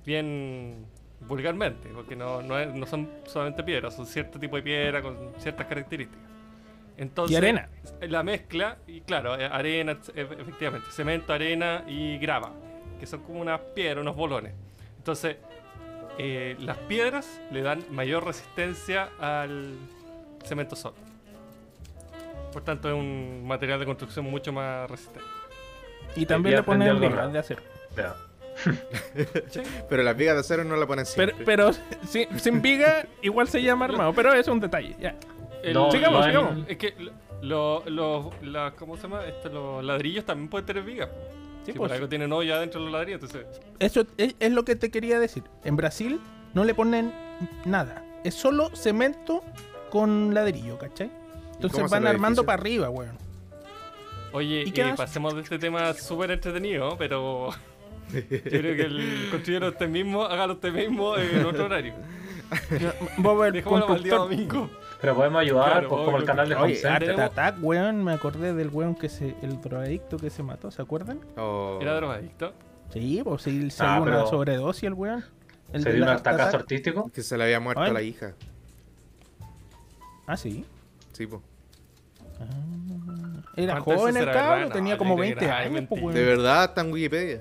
Bien 0.04 0.84
vulgarmente, 1.20 1.88
porque 1.94 2.14
no, 2.16 2.42
no, 2.42 2.58
es- 2.58 2.74
no 2.74 2.86
son 2.86 3.08
solamente 3.26 3.62
piedras, 3.62 3.96
son 3.96 4.06
cierto 4.06 4.38
tipo 4.38 4.56
de 4.56 4.62
piedra 4.62 5.00
con 5.02 5.32
ciertas 5.38 5.66
características. 5.66 6.22
Entonces, 6.96 7.32
Y 7.32 7.36
arena. 7.36 7.68
La 8.02 8.22
mezcla, 8.22 8.76
y 8.86 9.00
claro, 9.00 9.36
eh, 9.38 9.46
arena, 9.46 9.98
e- 10.14 10.20
efectivamente, 10.20 10.88
cemento, 10.90 11.32
arena 11.32 11.84
y 11.88 12.18
grava, 12.18 12.52
que 13.00 13.06
son 13.06 13.22
como 13.22 13.40
unas 13.40 13.58
piedras, 13.74 14.02
unos 14.02 14.14
bolones. 14.16 14.52
Entonces, 14.98 15.36
eh, 16.18 16.56
las 16.60 16.76
piedras 16.78 17.40
le 17.50 17.62
dan 17.62 17.82
mayor 17.90 18.24
resistencia 18.24 19.08
al 19.18 19.74
cemento 20.44 20.76
solo. 20.76 20.94
Por 22.54 22.62
tanto, 22.64 22.88
es 22.88 22.94
un 22.94 23.46
material 23.46 23.78
de 23.80 23.84
construcción 23.84 24.24
mucho 24.24 24.50
más 24.52 24.90
resistente. 24.90 25.28
Y 26.16 26.24
también 26.24 26.56
le 26.56 26.62
ponen 26.62 26.98
vigas 27.00 27.30
de 27.32 27.38
acero. 27.40 27.62
Pero 29.88 30.02
las 30.02 30.16
vigas 30.16 30.34
de 30.34 30.40
acero 30.40 30.64
no 30.64 30.76
la 30.76 30.86
ponen 30.86 31.04
Pero, 31.16 31.32
siempre. 31.32 31.44
pero 31.44 31.70
sin, 32.06 32.38
sin 32.38 32.62
viga 32.62 33.04
igual 33.22 33.48
se 33.48 33.60
llama 33.62 33.84
armado, 33.86 34.12
pero 34.12 34.30
eso 34.30 34.40
es 34.40 34.48
un 34.48 34.60
detalle. 34.60 34.96
Ya. 35.00 35.16
El- 35.62 35.74
No, 35.74 35.90
sigamos, 35.90 36.20
no 36.20 36.24
hay- 36.24 36.30
sigamos. 36.32 36.64
Es 36.68 36.76
que 36.78 36.94
lo- 37.42 37.82
lo- 37.86 38.30
la- 38.42 38.72
¿cómo 38.78 38.96
se 38.96 39.02
llama? 39.02 39.24
Esto, 39.26 39.48
los 39.48 39.84
ladrillos 39.84 40.24
también 40.24 40.48
pueden 40.48 40.66
tener 40.66 40.82
vigas. 40.84 41.08
Sí, 41.64 41.72
Si 41.72 41.78
pues, 41.78 41.88
por 41.88 41.92
algo 41.96 42.08
tienen 42.08 42.32
hoyo 42.32 42.54
adentro 42.54 42.80
de 42.80 42.84
los 42.86 42.92
ladrillos, 42.92 43.22
entonces 43.22 43.60
eso 43.80 44.04
es, 44.18 44.36
es 44.38 44.52
lo 44.52 44.64
que 44.64 44.76
te 44.76 44.90
quería 44.90 45.18
decir. 45.18 45.42
En 45.64 45.76
Brasil 45.76 46.20
no 46.52 46.62
le 46.64 46.74
ponen 46.74 47.12
nada. 47.64 48.04
Es 48.22 48.34
solo 48.34 48.70
cemento 48.76 49.42
con 49.90 50.32
ladrillo, 50.34 50.78
¿cachai? 50.78 51.10
Entonces 51.66 51.84
es 51.84 51.90
van 51.90 52.06
armando 52.06 52.44
para 52.44 52.60
arriba, 52.60 52.90
weón. 52.90 53.16
Oye, 54.32 54.64
¿Y 54.66 54.80
eh, 54.80 54.94
pasemos 54.96 55.34
de 55.34 55.42
este 55.42 55.58
tema 55.58 55.92
súper 55.94 56.30
entretenido, 56.32 56.96
pero 56.98 57.50
yo 58.12 58.28
creo 58.28 58.76
que 58.76 58.82
el 58.82 59.28
construyero 59.30 59.68
usted 59.68 59.88
mismo, 59.88 60.24
hágalo 60.24 60.54
usted 60.54 60.72
mismo 60.72 61.16
en 61.16 61.44
otro 61.44 61.64
horario. 61.66 61.94
El 62.70 63.52
día 63.52 63.62
constructor. 63.62 64.18
domingo. 64.18 64.70
Pero 65.00 65.14
podemos 65.14 65.40
ayudar, 65.40 65.72
Claro, 65.72 65.88
pues, 65.88 66.04
como 66.04 66.16
el 66.18 66.24
canal 66.24 66.48
de 66.48 66.54
Oye, 66.56 66.88
Attack, 67.22 67.56
weón, 67.60 68.02
me 68.04 68.12
acordé 68.12 68.54
del 68.54 68.68
weón 68.70 68.94
que 68.94 69.08
se, 69.08 69.34
el 69.42 69.60
drogadicto 69.60 70.16
que 70.16 70.30
se 70.30 70.42
mató, 70.42 70.70
¿se 70.70 70.80
acuerdan? 70.82 71.20
Oh. 71.36 71.78
Era 71.80 71.94
drogadicto. 71.96 72.52
Sí, 72.92 73.20
pues 73.24 73.42
sí, 73.42 73.70
se 73.70 73.82
Ah, 73.84 73.94
dio 73.96 74.02
una 74.04 74.26
sobredosis 74.26 74.84
el 74.84 74.94
weón. 74.94 75.24
El 75.72 75.82
Se 75.82 75.92
dio 75.92 76.04
un 76.04 76.10
atacazo 76.10 76.56
artístico. 76.58 77.10
Que 77.12 77.22
se 77.22 77.36
le 77.36 77.44
había 77.44 77.60
muerto 77.60 77.82
Ay. 77.82 77.92
la 77.92 78.02
hija. 78.02 78.34
Ah, 80.26 80.36
sí. 80.36 80.64
Sí, 81.12 81.26
Era 83.56 83.74
¿Cuánto 83.80 84.00
joven 84.00 84.16
el 84.16 84.26
verdad? 84.26 84.68
tenía 84.72 84.94
No, 84.94 84.98
como 84.98 85.10
yo 85.10 85.16
creo 85.16 85.26
20 85.26 85.38
que 85.40 85.44
era- 85.46 85.58
ay, 85.58 85.66
años, 85.68 85.84
pues. 85.88 86.14
De 86.14 86.24
verdad 86.24 86.64
está 86.64 86.80
en 86.80 86.92
Wikipedia. 86.92 87.40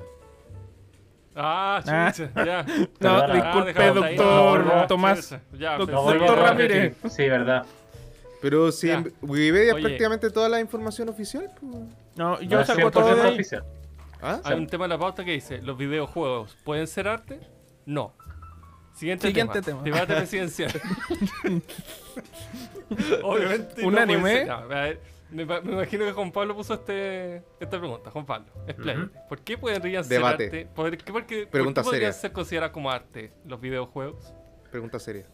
Ah, 1.35 1.81
Ah. 1.87 2.11
chucha, 2.15 2.45
ya. 2.45 2.63
No, 2.63 2.87
Perdona. 2.99 3.33
disculpe, 3.33 3.73
Ah, 3.75 3.81
ahí. 3.83 3.93
doctor 4.15 4.65
No, 4.65 4.87
Tomás. 4.87 5.19
Chucha, 5.29 5.41
Ya, 5.57 5.77
Doctor 5.77 6.37
Ramírez. 6.37 6.95
Sí, 7.09 7.27
verdad. 7.27 7.65
Pero 8.41 8.71
si 8.71 8.87
Ya. 8.87 8.95
en 8.95 9.13
Wikipedia 9.21 9.69
es 9.69 9.73
Oye. 9.73 9.81
prácticamente 9.83 10.29
toda 10.29 10.49
la 10.49 10.59
información 10.59 11.09
oficial, 11.09 11.49
pues. 11.59 11.83
No, 12.15 12.39
yo 12.41 12.63
saco 12.63 12.91
todo 12.91 13.07
de 13.07 13.13
100% 13.15 13.23
ahí. 13.27 13.33
oficial. 13.33 13.63
¿Ah? 14.21 14.39
Hay 14.43 14.57
un 14.57 14.67
tema 14.67 14.85
en 14.85 14.89
la 14.91 14.97
pauta 14.99 15.25
que 15.25 15.31
dice, 15.31 15.61
¿los 15.63 15.77
videojuegos 15.77 16.55
pueden 16.63 16.85
ser 16.87 17.07
arte? 17.07 17.39
No. 17.85 18.13
Siguiente, 18.93 19.27
Siguiente 19.27 19.61
tema. 19.61 19.83
tema. 19.83 19.97
Debate 19.97 20.15
presidencial. 20.15 20.71
Obviamente. 23.23 23.85
¿Un 23.85 23.93
no 23.93 23.99
anime? 24.01 24.21
puede 24.21 24.35
ser- 24.37 24.47
no, 24.47 24.53
a 24.53 24.65
ver, 24.65 24.99
me, 25.31 25.43
imagino 25.43 26.05
que 26.05 26.11
Juan 26.11 26.31
Pablo 26.31 26.55
puso 26.55 26.75
este, 26.75 27.37
esta 27.59 27.79
pregunta. 27.79 28.11
Juan 28.11 28.25
Pablo, 28.25 28.47
explain. 28.67 29.11
¿Por 29.27 29.41
qué 29.41 29.57
podrían 29.57 30.03
ser 30.03 30.17
Debate. 30.19 30.45
arte? 30.45 30.67
¿Por 30.75 30.97
qué, 30.97 31.11
porque, 31.11 31.47
Pregunta 31.47 31.81
¿por 31.81 31.91
qué 31.91 31.95
podrían 31.95 32.13
ser 32.13 32.31
considerados 32.31 32.71
como 32.71 32.91
arte 32.91 33.31
los 33.45 33.59
videojuegos? 33.59 34.33
Pregunta 34.69 34.99
seria. 34.99 35.25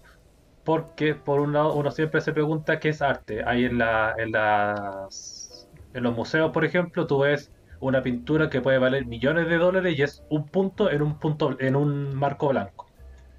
Porque 0.63 1.15
por 1.15 1.39
un 1.41 1.53
lado 1.53 1.73
uno 1.73 1.91
siempre 1.91 2.21
se 2.21 2.31
pregunta 2.31 2.79
qué 2.79 2.89
es 2.89 3.01
arte. 3.01 3.43
Hay 3.45 3.65
en 3.65 3.77
la, 3.77 4.15
en 4.17 4.31
las 4.31 5.67
en 5.93 6.03
los 6.03 6.15
museos, 6.15 6.51
por 6.51 6.63
ejemplo, 6.65 7.07
tú 7.07 7.19
ves 7.19 7.51
una 7.79 8.01
pintura 8.03 8.49
que 8.49 8.61
puede 8.61 8.77
valer 8.77 9.05
millones 9.05 9.49
de 9.49 9.57
dólares 9.57 9.97
y 9.97 10.01
es 10.03 10.23
un 10.29 10.47
punto 10.47 10.89
en 10.91 11.01
un 11.01 11.17
punto 11.19 11.57
en 11.59 11.75
un 11.75 12.15
marco 12.15 12.49
blanco. 12.49 12.88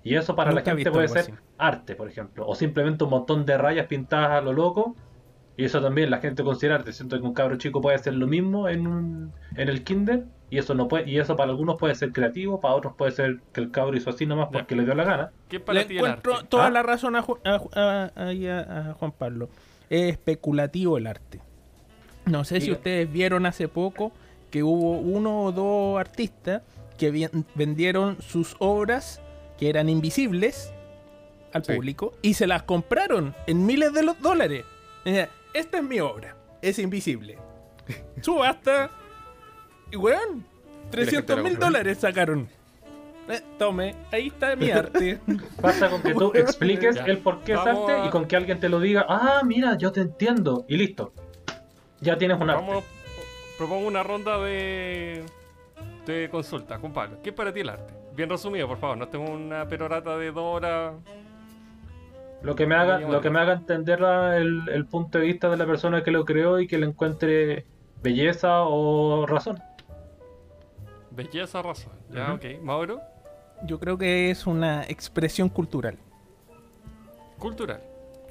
Y 0.02 0.14
eso 0.14 0.34
para 0.34 0.50
Nunca 0.50 0.62
la 0.70 0.76
gente 0.76 0.90
puede 0.90 1.08
ser 1.08 1.18
así. 1.18 1.32
arte, 1.58 1.94
por 1.94 2.08
ejemplo, 2.08 2.46
o 2.48 2.54
simplemente 2.54 3.04
un 3.04 3.10
montón 3.10 3.44
de 3.44 3.58
rayas 3.58 3.86
pintadas 3.86 4.30
a 4.30 4.40
lo 4.40 4.52
loco. 4.52 4.96
Y 5.56 5.64
eso 5.64 5.82
también 5.82 6.08
la 6.10 6.18
gente 6.20 6.42
considera 6.42 6.76
arte. 6.76 6.92
Siento 6.92 7.20
que 7.20 7.26
un 7.26 7.34
cabro 7.34 7.56
chico 7.56 7.82
puede 7.82 7.96
hacer 7.96 8.14
lo 8.14 8.26
mismo 8.26 8.66
en 8.68 8.86
un, 8.86 9.32
en 9.56 9.68
el 9.68 9.84
kinder 9.84 10.24
y 10.48 10.56
eso 10.56 10.74
no 10.74 10.88
puede 10.88 11.08
y 11.10 11.18
eso 11.18 11.36
para 11.36 11.50
algunos 11.50 11.76
puede 11.76 11.94
ser 11.94 12.12
creativo, 12.12 12.60
para 12.60 12.74
otros 12.74 12.94
puede 12.96 13.12
ser 13.12 13.40
que 13.52 13.60
el 13.60 13.70
cabro 13.70 13.94
hizo 13.96 14.08
así 14.08 14.24
nomás 14.24 14.48
porque 14.50 14.74
le 14.74 14.84
dio 14.84 14.94
la 14.94 15.04
gana. 15.04 15.30
¿Qué 15.50 15.60
para 15.60 15.80
Le 15.80 15.84
ti 15.84 15.98
el 15.98 16.06
arte? 16.06 16.18
encuentro 16.30 16.48
toda 16.48 16.66
¿Ah? 16.66 16.70
la 16.70 16.82
razón 16.82 17.14
a, 17.14 17.22
Ju- 17.22 17.38
a 17.44 17.58
Ju- 17.58 17.70
a- 17.76 18.10
ahí 18.28 18.46
a- 18.46 18.90
a 18.90 18.94
Juan 18.94 19.12
Pablo. 19.12 19.50
Es 19.90 20.12
especulativo 20.12 20.96
el 20.96 21.06
arte. 21.06 21.40
No 22.24 22.44
sé 22.44 22.60
si 22.62 22.72
ustedes 22.72 23.12
vieron 23.12 23.44
hace 23.44 23.68
poco 23.68 24.12
que 24.50 24.62
hubo 24.62 24.98
uno 24.98 25.42
o 25.42 25.52
dos 25.52 26.00
artistas 26.00 26.62
que 26.96 27.28
vendieron 27.54 28.16
sus 28.22 28.56
obras 28.60 29.20
que 29.60 29.68
eran 29.68 29.88
invisibles 29.88 30.72
al 31.52 31.64
Sí. 31.64 31.74
público 31.74 32.14
y 32.22 32.34
se 32.34 32.46
las 32.46 32.62
compraron 32.64 33.34
en 33.46 33.66
miles 33.66 33.92
de 33.92 34.02
los 34.02 34.20
dólares. 34.20 34.64
Esta 35.52 35.78
es 35.78 35.84
mi 35.84 36.00
obra, 36.00 36.34
es 36.62 36.78
invisible. 36.78 37.38
Subasta. 38.22 38.90
Y 39.92 39.96
weón, 39.96 40.44
300 40.90 41.36
la 41.36 41.42
mil 41.42 41.58
dólares 41.58 41.98
sacaron. 41.98 42.48
Eh, 43.28 43.42
tome, 43.58 43.94
ahí 44.12 44.28
está 44.28 44.56
mi 44.56 44.70
arte. 44.72 45.20
Basta 45.60 45.88
con 45.90 46.02
que 46.02 46.14
tú 46.14 46.32
expliques 46.34 46.96
Ya. 46.96 47.04
el 47.04 47.18
por 47.18 47.40
qué 47.40 47.52
es 47.52 47.58
arte 47.58 47.92
a- 47.92 48.06
y 48.06 48.10
con 48.10 48.26
que 48.26 48.36
alguien 48.36 48.58
te 48.60 48.68
lo 48.68 48.80
diga, 48.80 49.04
ah, 49.08 49.42
mira, 49.44 49.76
yo 49.76 49.92
te 49.92 50.00
entiendo, 50.00 50.64
y 50.68 50.76
listo. 50.76 51.12
Ya 52.00 52.16
tienes 52.16 52.40
un 52.40 52.48
arte. 52.50 52.64
Vamos, 52.66 52.84
propongo 53.58 53.86
una 53.86 54.02
ronda 54.02 54.38
de, 54.38 55.24
de 56.06 56.28
consulta, 56.30 56.78
Pablo. 56.78 57.18
¿Qué 57.22 57.30
es 57.30 57.34
para 57.36 57.52
ti 57.52 57.60
el 57.60 57.68
arte? 57.68 57.92
Bien 58.16 58.28
resumido, 58.28 58.66
por 58.68 58.78
favor. 58.78 58.98
No 58.98 59.08
tengo 59.08 59.30
una 59.30 59.66
perorata 59.68 60.16
de 60.18 60.30
dos 60.32 60.56
horas. 60.56 60.94
Lo 62.42 62.54
que 62.54 62.66
me 62.66 62.74
haga, 62.74 62.98
lo 63.00 63.20
que 63.20 63.28
me 63.30 63.38
haga 63.38 63.52
entender 63.52 64.00
la- 64.00 64.36
el, 64.38 64.62
el 64.72 64.86
punto 64.86 65.18
de 65.18 65.24
vista 65.26 65.50
de 65.50 65.56
la 65.58 65.66
persona 65.66 66.02
que 66.02 66.10
lo 66.10 66.24
creó 66.24 66.58
y 66.58 66.66
que 66.66 66.78
le 66.78 66.86
encuentre 66.86 67.66
belleza 68.02 68.62
o 68.62 69.26
razón. 69.26 69.58
Belleza, 71.10 71.60
razón. 71.60 71.92
Ya, 72.10 72.32
Ujú. 72.32 72.34
ok. 72.34 72.62
Mauro, 72.62 73.00
Yo 73.64 73.78
creo 73.78 73.98
que 73.98 74.30
es 74.30 74.46
una 74.46 74.84
expresión 74.84 75.50
cultural. 75.50 75.98
cultural. 77.38 77.82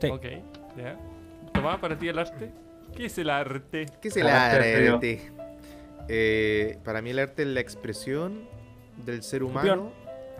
Sí. 0.01 0.07
Ok, 0.07 0.25
ya. 0.77 0.97
Tomás, 1.53 1.77
para 1.79 1.97
ti 1.97 2.07
el 2.07 2.17
arte. 2.17 2.51
¿Qué 2.95 3.05
es 3.05 3.17
el 3.19 3.29
arte? 3.29 3.85
¿Qué 4.01 4.07
es 4.07 4.17
el 4.17 4.25
Arte, 4.27 4.89
arte? 4.89 5.31
Eh, 6.07 6.79
para 6.83 7.01
mí 7.03 7.11
el 7.11 7.19
arte 7.19 7.43
es 7.43 7.47
la 7.49 7.59
expresión 7.59 8.48
del 9.05 9.23
ser 9.23 9.43
humano 9.43 9.91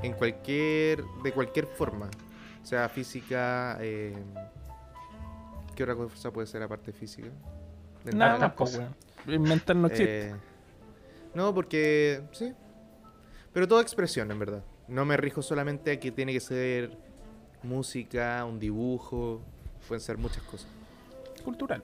en 0.02 0.14
cualquier, 0.14 1.04
de 1.24 1.32
cualquier 1.32 1.66
forma, 1.68 2.10
sea 2.64 2.88
física. 2.90 3.78
eh, 3.82 4.16
¿Qué 5.76 5.84
otra 5.84 5.96
cosa 5.96 6.32
puede 6.32 6.48
ser 6.48 6.62
aparte 6.64 6.92
física? 6.92 7.30
Nada 8.14 8.54
cosas. 8.56 8.92
weón. 9.26 9.42
Mental 9.44 9.82
no 9.82 9.88
existe. 9.88 10.30
Eh, 10.30 10.36
no, 11.34 11.54
porque 11.54 12.22
sí. 12.32 12.54
Pero 13.54 13.68
toda 13.68 13.82
expresión, 13.82 14.30
en 14.32 14.40
verdad. 14.40 14.64
No 14.88 15.06
me 15.06 15.18
rijo 15.18 15.42
solamente 15.42 15.92
a 15.92 16.00
que 16.00 16.12
tiene 16.12 16.34
que 16.34 16.40
ser 16.40 16.98
música, 17.64 18.44
un 18.46 18.60
dibujo. 18.60 19.42
Pueden 19.88 20.02
ser 20.02 20.18
muchas 20.18 20.44
cosas. 20.44 20.68
Cultural. 21.44 21.84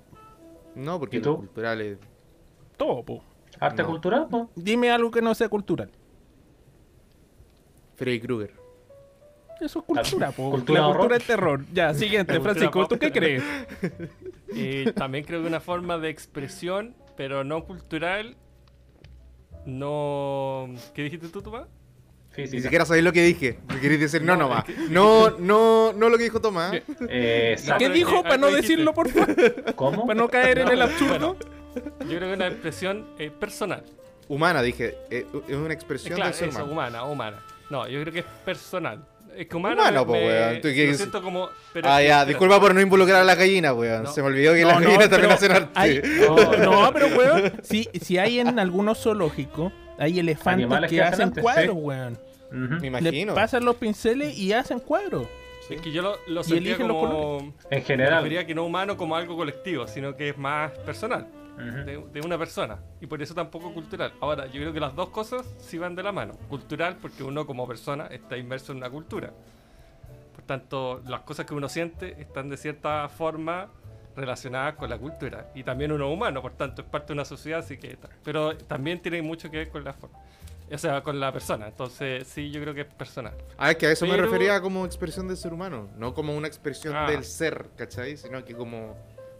No, 0.76 1.00
porque 1.00 1.18
¿Y 1.18 1.22
lo 1.22 1.38
cultural 1.38 1.82
es. 1.82 1.98
Todo, 2.78 3.04
po. 3.04 3.24
¿Arte 3.60 3.84
No. 3.84 3.90
cultural? 3.90 4.28
po? 4.30 4.50
Dime 4.56 4.92
algo 4.92 5.12
que 5.12 5.22
no 5.22 5.34
sea 5.36 5.48
cultural. 5.48 5.90
Freddy 7.96 8.20
Krueger. 8.20 8.52
Eso 9.62 9.80
es 9.80 9.86
cultura, 9.86 10.32
po. 10.32 10.52
¿Cultura 10.52 10.82
la 10.82 10.88
cultura 10.88 11.18
del 11.18 11.26
terror. 11.26 11.66
Ya, 11.74 11.94
siguiente, 11.94 12.40
Francisco. 12.42 12.88
¿tú 12.88 12.98
qué 13.00 13.12
crees? 13.12 13.44
Eh, 14.58 14.94
también 14.96 15.26
creo 15.26 15.42
que 15.42 15.48
una 15.48 15.60
forma 15.60 15.98
de 15.98 16.10
expresión, 16.10 16.96
pero 17.18 17.44
no 17.44 17.66
cultural. 17.66 18.38
No. 19.66 20.70
¿Qué 20.94 21.04
dijiste 21.04 21.28
tú, 21.30 21.42
Tomás? 21.42 21.68
Ni 22.38 22.44
Física. 22.44 22.64
siquiera 22.64 22.86
sabéis 22.86 23.04
lo 23.06 23.12
que 23.14 23.24
dije. 23.24 23.60
Me 23.68 23.80
queréis 23.80 24.00
decir 24.02 24.22
no, 24.22 24.36
No, 24.36 24.44
nomás. 24.44 24.66
No, 24.90 25.32
no, 25.40 25.94
no 25.94 26.10
lo 26.10 26.18
que 26.18 26.26
dijo 26.26 26.40
Tomás. 26.42 26.74
Eh. 27.10 27.56
¿Qué 27.80 27.90
dijo 27.90 28.18
que 28.18 28.24
para 28.24 28.38
no 28.38 28.52
decirlo, 28.52 28.94
por 28.94 29.10
favor? 29.10 29.74
¿Cómo? 29.76 30.06
Para 30.06 30.20
no 30.20 30.28
caer 30.30 30.60
en 30.60 30.66
No, 30.66 30.72
el 30.74 30.82
absurdo. 30.84 31.38
Yo 32.02 32.06
creo 32.06 32.20
que 32.20 32.30
es 32.32 32.36
una 32.36 32.48
expresión 32.48 33.08
eh, 33.18 33.32
personal. 33.32 33.84
Humana, 34.28 34.62
dije. 34.62 34.96
eh, 35.10 35.26
Es 35.48 35.56
una 35.56 35.74
expresión 35.74 36.16
claro, 36.16 36.30
del 36.32 36.38
ser 36.40 36.50
eso, 36.50 36.66
humana, 36.66 37.04
humana. 37.04 37.42
No, 37.70 37.88
yo 37.88 38.02
creo 38.02 38.14
que 38.14 38.20
es 38.20 38.26
personal. 38.44 39.04
Es 39.36 39.48
que 39.48 39.58
humano. 39.58 39.82
Humano, 39.82 40.00
me- 40.02 40.06
po, 40.06 40.12
me- 40.14 40.28
weón. 40.28 40.56
¿Tú 40.56 40.62
qué 40.70 40.76
lo 40.76 40.82
dices? 40.84 40.98
siento 40.98 41.22
como. 41.22 41.50
pero 41.74 41.90
Ah, 41.90 42.02
ya, 42.02 42.08
espérate. 42.08 42.30
disculpa 42.30 42.60
por 42.62 42.74
no 42.74 42.80
involucrar 42.82 43.22
a 43.22 43.24
la 43.26 43.36
gallina, 43.36 43.74
weón. 43.74 44.04
No. 44.04 44.12
Se 44.12 44.22
me 44.22 44.28
olvidó 44.28 44.54
que 44.54 44.62
No, 44.62 44.68
las 44.70 44.80
no, 44.80 44.86
gallinas 44.88 45.10
también 45.10 45.32
hacen 45.32 45.52
arte. 45.52 45.70
hay- 45.76 46.02
No. 46.28 46.36
No, 46.58 46.94
pero 46.94 47.08
weón, 47.08 47.54
si, 47.64 47.90
si 48.02 48.18
hay 48.18 48.40
en 48.40 48.60
algunos 48.60 49.02
zoológicos, 49.04 49.74
hay 49.98 50.20
elefantes 50.20 50.64
Animales 50.66 50.90
que, 50.90 50.96
que 50.98 51.02
hacen 51.04 51.32
cuadros, 51.32 51.76
weón. 51.78 52.18
Me 52.52 52.80
Le 52.80 52.88
imagino. 52.88 53.34
pasan 53.34 53.66
los 53.66 53.76
pinceles 53.76 54.38
y 54.38 54.54
hacen 54.54 54.80
cuadros. 54.80 55.28
Es 55.70 55.82
que 55.82 55.92
yo 55.92 56.02
lo, 56.04 56.16
lo 56.28 56.44
sentía 56.44 56.78
como. 56.78 57.40
En 57.70 57.80
Me 57.80 57.82
general. 57.82 58.18
refería 58.24 58.46
que 58.46 58.54
no 58.56 58.64
humano 58.66 58.96
como 58.96 59.16
algo 59.18 59.36
colectivo, 59.36 59.88
sino 59.88 60.16
que 60.16 60.30
es 60.30 60.38
más 60.38 60.72
personal, 60.86 61.28
De, 61.58 62.04
de 62.12 62.22
una 62.22 62.38
persona. 62.38 62.80
Y 63.00 63.08
por 63.08 63.22
eso 63.22 63.34
tampoco 63.34 63.74
cultural. 63.74 64.14
Ahora, 64.20 64.46
yo 64.48 64.54
creo 64.62 64.74
que 64.74 64.80
las 64.80 64.94
dos 64.96 65.10
cosas 65.10 65.46
sí 65.60 65.78
van 65.78 65.96
de 65.96 66.04
la 66.04 66.12
mano. 66.12 66.34
Cultural 66.50 66.98
porque 67.02 67.24
uno 67.24 67.46
como 67.46 67.68
persona 67.68 68.08
está 68.08 68.38
inmerso 68.38 68.72
en 68.74 68.80
una 68.80 68.90
cultura. 68.90 69.32
Por 70.36 70.44
tanto, 70.44 71.02
las 71.08 71.22
cosas 71.22 71.46
que 71.46 71.54
uno 71.54 71.70
siente 71.70 72.20
están 72.22 72.50
de 72.50 72.58
cierta 72.58 73.08
forma 73.10 73.70
relacionadas 74.16 74.76
con 74.76 74.90
la 74.90 74.98
cultura. 74.98 75.50
Y 75.56 75.64
también 75.64 75.92
uno 75.92 76.08
es 76.08 76.14
humano, 76.14 76.42
por 76.42 76.54
tanto, 76.54 76.82
es 76.82 76.88
parte 76.88 77.08
de 77.08 77.14
una 77.14 77.26
sociedad, 77.26 77.60
así 77.60 77.78
que... 77.78 77.98
Pero 78.24 78.56
también 78.58 79.02
tiene 79.02 79.22
mucho 79.22 79.50
que 79.50 79.58
ver 79.58 79.70
con 79.70 79.84
la 79.84 79.94
forma. 79.94 80.18
O 80.72 80.78
sea, 80.78 81.02
con 81.04 81.20
la 81.20 81.32
persona. 81.32 81.68
Entonces, 81.68 82.28
sí, 82.28 82.50
yo 82.52 82.60
creo 82.62 82.74
que 82.74 82.82
es 82.82 82.88
personal. 82.88 83.34
Ah, 83.58 83.72
es 83.72 83.78
que 83.78 83.88
a 83.88 83.92
eso 83.92 84.06
me 84.06 84.12
Pero- 84.12 84.24
refería 84.26 84.60
como 84.62 84.86
expresión 84.86 85.28
del 85.28 85.38
ser 85.38 85.54
humano. 85.54 85.90
No 85.98 86.14
como 86.14 86.36
una 86.36 86.48
expresión 86.48 86.96
Ah. 86.96 87.10
del 87.10 87.24
ser, 87.24 87.68
¿cachai? 87.78 88.18
Sino 88.18 88.44
que 88.44 88.56
como 88.56 88.96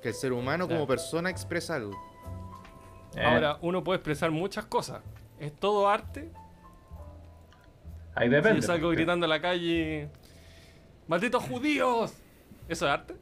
que 0.06 0.10
el 0.10 0.14
ser 0.16 0.34
humano 0.34 0.68
como 0.68 0.86
persona 0.86 1.32
expresa 1.32 1.78
algo. 1.78 1.92
Eh, 3.16 3.24
Ahora, 3.26 3.58
uno 3.62 3.84
puede 3.84 3.98
expresar 3.98 4.30
muchas 4.30 4.66
cosas. 4.66 5.02
¿Es 5.40 5.52
todo 5.56 5.90
arte? 5.90 6.30
ahí 8.14 8.28
Si 8.28 8.36
depende. 8.36 8.62
yo 8.62 8.68
salgo 8.68 8.84
porque- 8.90 8.98
gritando 8.98 9.26
en 9.26 9.30
la 9.32 9.42
calle, 9.42 10.10
¡malditos 11.08 11.42
judíos! 11.44 12.14
¿Eso 12.70 12.86
es 12.86 12.92
arte? 12.92 13.16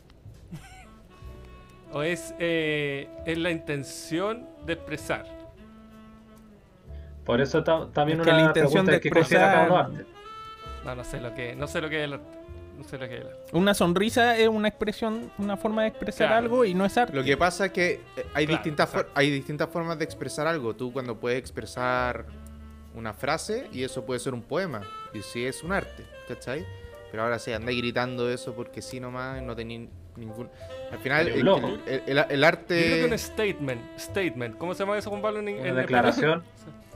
¿O 1.94 2.02
es, 2.04 2.36
eh, 2.38 3.08
es 3.26 3.38
la 3.38 3.50
intención 3.52 4.46
de 4.66 4.74
expresar? 4.74 5.26
Por 7.26 7.40
eso 7.40 7.64
ta- 7.64 7.88
también 7.94 8.20
Es 8.20 8.26
que 8.26 8.30
una 8.32 8.40
la 8.42 8.48
intención 8.48 8.86
pregunta 8.86 8.92
de 8.92 8.98
es 8.98 9.02
que 9.04 9.10
expresar- 9.10 9.72
arte. 9.72 10.06
No, 10.84 10.96
no 10.96 11.04
sé 11.06 11.22
lo 11.22 11.34
que, 11.34 11.56
no 11.56 11.66
sé 11.68 11.80
lo 11.80 11.90
que 11.90 12.00
es 12.00 12.04
el 12.04 12.14
arte. 12.16 12.40
No 12.78 12.84
sé 12.84 12.98
lo 12.98 13.08
que 13.08 13.16
es 13.16 13.22
el 13.22 13.28
arte. 13.28 13.40
Una 13.54 13.74
sonrisa 13.74 14.38
es 14.38 14.48
una 14.48 14.68
expresión, 14.68 15.32
una 15.38 15.56
forma 15.58 15.84
de 15.84 15.90
expresar 15.90 16.28
Claro. 16.28 16.44
algo 16.44 16.66
y 16.66 16.74
no 16.74 16.86
es 16.86 16.98
arte. 16.98 17.16
Lo 17.16 17.24
que 17.24 17.38
pasa 17.38 17.68
es 17.68 17.72
que 17.72 17.92
eh, 18.18 18.26
hay, 18.34 18.46
Claro, 18.46 18.62
distintas 18.64 19.06
hay 19.14 19.30
distintas 19.30 19.70
formas 19.70 19.98
de 20.00 20.06
expresar 20.06 20.48
algo. 20.48 20.76
Tú 20.76 20.92
cuando 20.92 21.18
puedes 21.20 21.40
expresar 21.40 22.26
una 22.96 23.14
frase 23.14 23.68
y 23.72 23.84
eso 23.84 24.06
puede 24.06 24.20
ser 24.20 24.34
un 24.34 24.42
poema. 24.42 24.82
Y 25.14 25.22
sí 25.22 25.46
es 25.46 25.64
un 25.64 25.72
arte, 25.72 26.04
¿cachai? 26.28 26.66
Pero 27.12 27.24
ahora 27.24 27.38
sí, 27.40 27.54
andáis 27.54 27.78
gritando 27.78 28.30
eso 28.30 28.54
porque 28.54 28.82
sí 28.82 29.00
nomás 29.00 29.42
no 29.44 29.56
tenéis 29.56 29.88
ningún... 30.16 30.50
Al 30.92 30.98
final, 31.00 31.28
el, 31.28 31.48
el- 32.08 32.18
el- 32.18 32.40
Yo 32.42 32.46
arte... 32.48 32.86
creo 32.86 33.08
que 33.08 33.12
un 33.14 33.20
statement, 33.20 33.82
statement, 34.00 34.58
¿cómo 34.58 34.74
se 34.74 34.80
llama 34.84 34.98
eso, 34.98 35.10
Juan 35.12 35.22
Pablo? 35.22 35.40
En, 35.40 35.60
Una 35.60 35.74
declaración. 35.74 36.44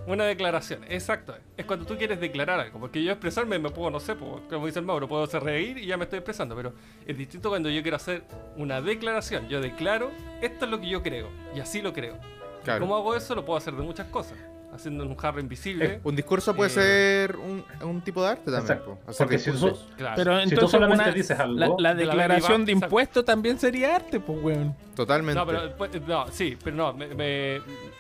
Una 0.08 0.24
declaración, 0.24 0.86
exacto. 0.88 1.36
Es 1.58 1.66
cuando 1.66 1.86
tú 1.86 1.98
quieres 1.98 2.22
declarar 2.22 2.62
algo. 2.62 2.80
Porque 2.80 3.04
yo 3.04 3.12
expresarme 3.12 3.60
me 3.60 3.70
puedo, 3.70 3.92
no 3.92 4.00
sé, 4.00 4.16
po, 4.16 4.42
como 4.50 4.66
dice 4.66 4.80
el 4.80 4.86
Mauro, 4.86 5.08
puedo 5.08 5.24
hacer 5.24 5.44
reír 5.44 5.78
y 5.78 5.86
ya 5.86 5.98
me 5.98 6.06
estoy 6.06 6.20
expresando. 6.20 6.56
Pero 6.56 6.74
es 7.06 7.18
distinto 7.18 7.50
cuando 7.50 7.70
yo 7.70 7.82
quiero 7.82 7.98
hacer 7.98 8.24
una 8.56 8.82
declaración. 8.82 9.50
Yo 9.50 9.60
declaro, 9.60 10.12
esto 10.42 10.64
es 10.64 10.72
lo 10.72 10.80
que 10.80 10.88
yo 10.88 11.04
creo. 11.04 11.30
Y 11.54 11.60
así 11.60 11.82
lo 11.82 11.92
creo. 11.92 12.18
Claro. 12.64 12.80
¿Cómo 12.80 12.96
hago 12.96 13.16
eso? 13.16 13.36
Lo 13.36 13.44
puedo 13.44 13.58
hacer 13.58 13.76
de 13.76 13.84
muchas 13.84 14.08
cosas. 14.08 14.38
Haciendo 14.74 15.06
un 15.06 15.16
jarro 15.16 15.40
invisible. 15.40 15.86
Eh, 15.86 16.00
un 16.04 16.16
discurso 16.16 16.56
puede 16.56 16.70
Eh, 16.70 16.74
ser 16.74 17.36
un, 17.38 17.64
un 17.82 18.02
tipo 18.02 18.22
de 18.24 18.30
arte 18.30 18.44
también. 18.52 18.62
Exacto. 18.64 18.96
po, 19.04 19.10
hacer 19.12 19.26
Porque 19.26 19.40
si 19.40 19.52
discursos. 19.52 19.88
tú- 19.90 19.96
Claro. 19.98 20.16
Pero 20.18 20.38
Si 20.40 20.44
tú 20.44 20.50
entonces 20.54 20.72
solamente 20.72 21.04
una- 21.06 21.14
dices 21.14 21.40
algo, 21.40 21.56
la, 21.58 21.68
la 21.68 21.96
de 21.96 22.06
la 22.06 22.12
declaración 22.14 22.66
de 22.66 22.74
Bump, 22.74 22.84
impuestos 22.84 23.26
también 23.26 23.58
sería 23.60 23.96
arte, 23.96 24.20
pues, 24.20 24.40
weón. 24.44 24.76
Totalmente. 24.96 25.40
No, 25.40 25.46
pero 25.48 25.76
pues, 25.78 25.92
no, 26.08 26.28
sí, 26.32 26.58
pero 26.64 26.76
no, 26.76 26.94
me, 26.94 27.08
me- 27.08 27.56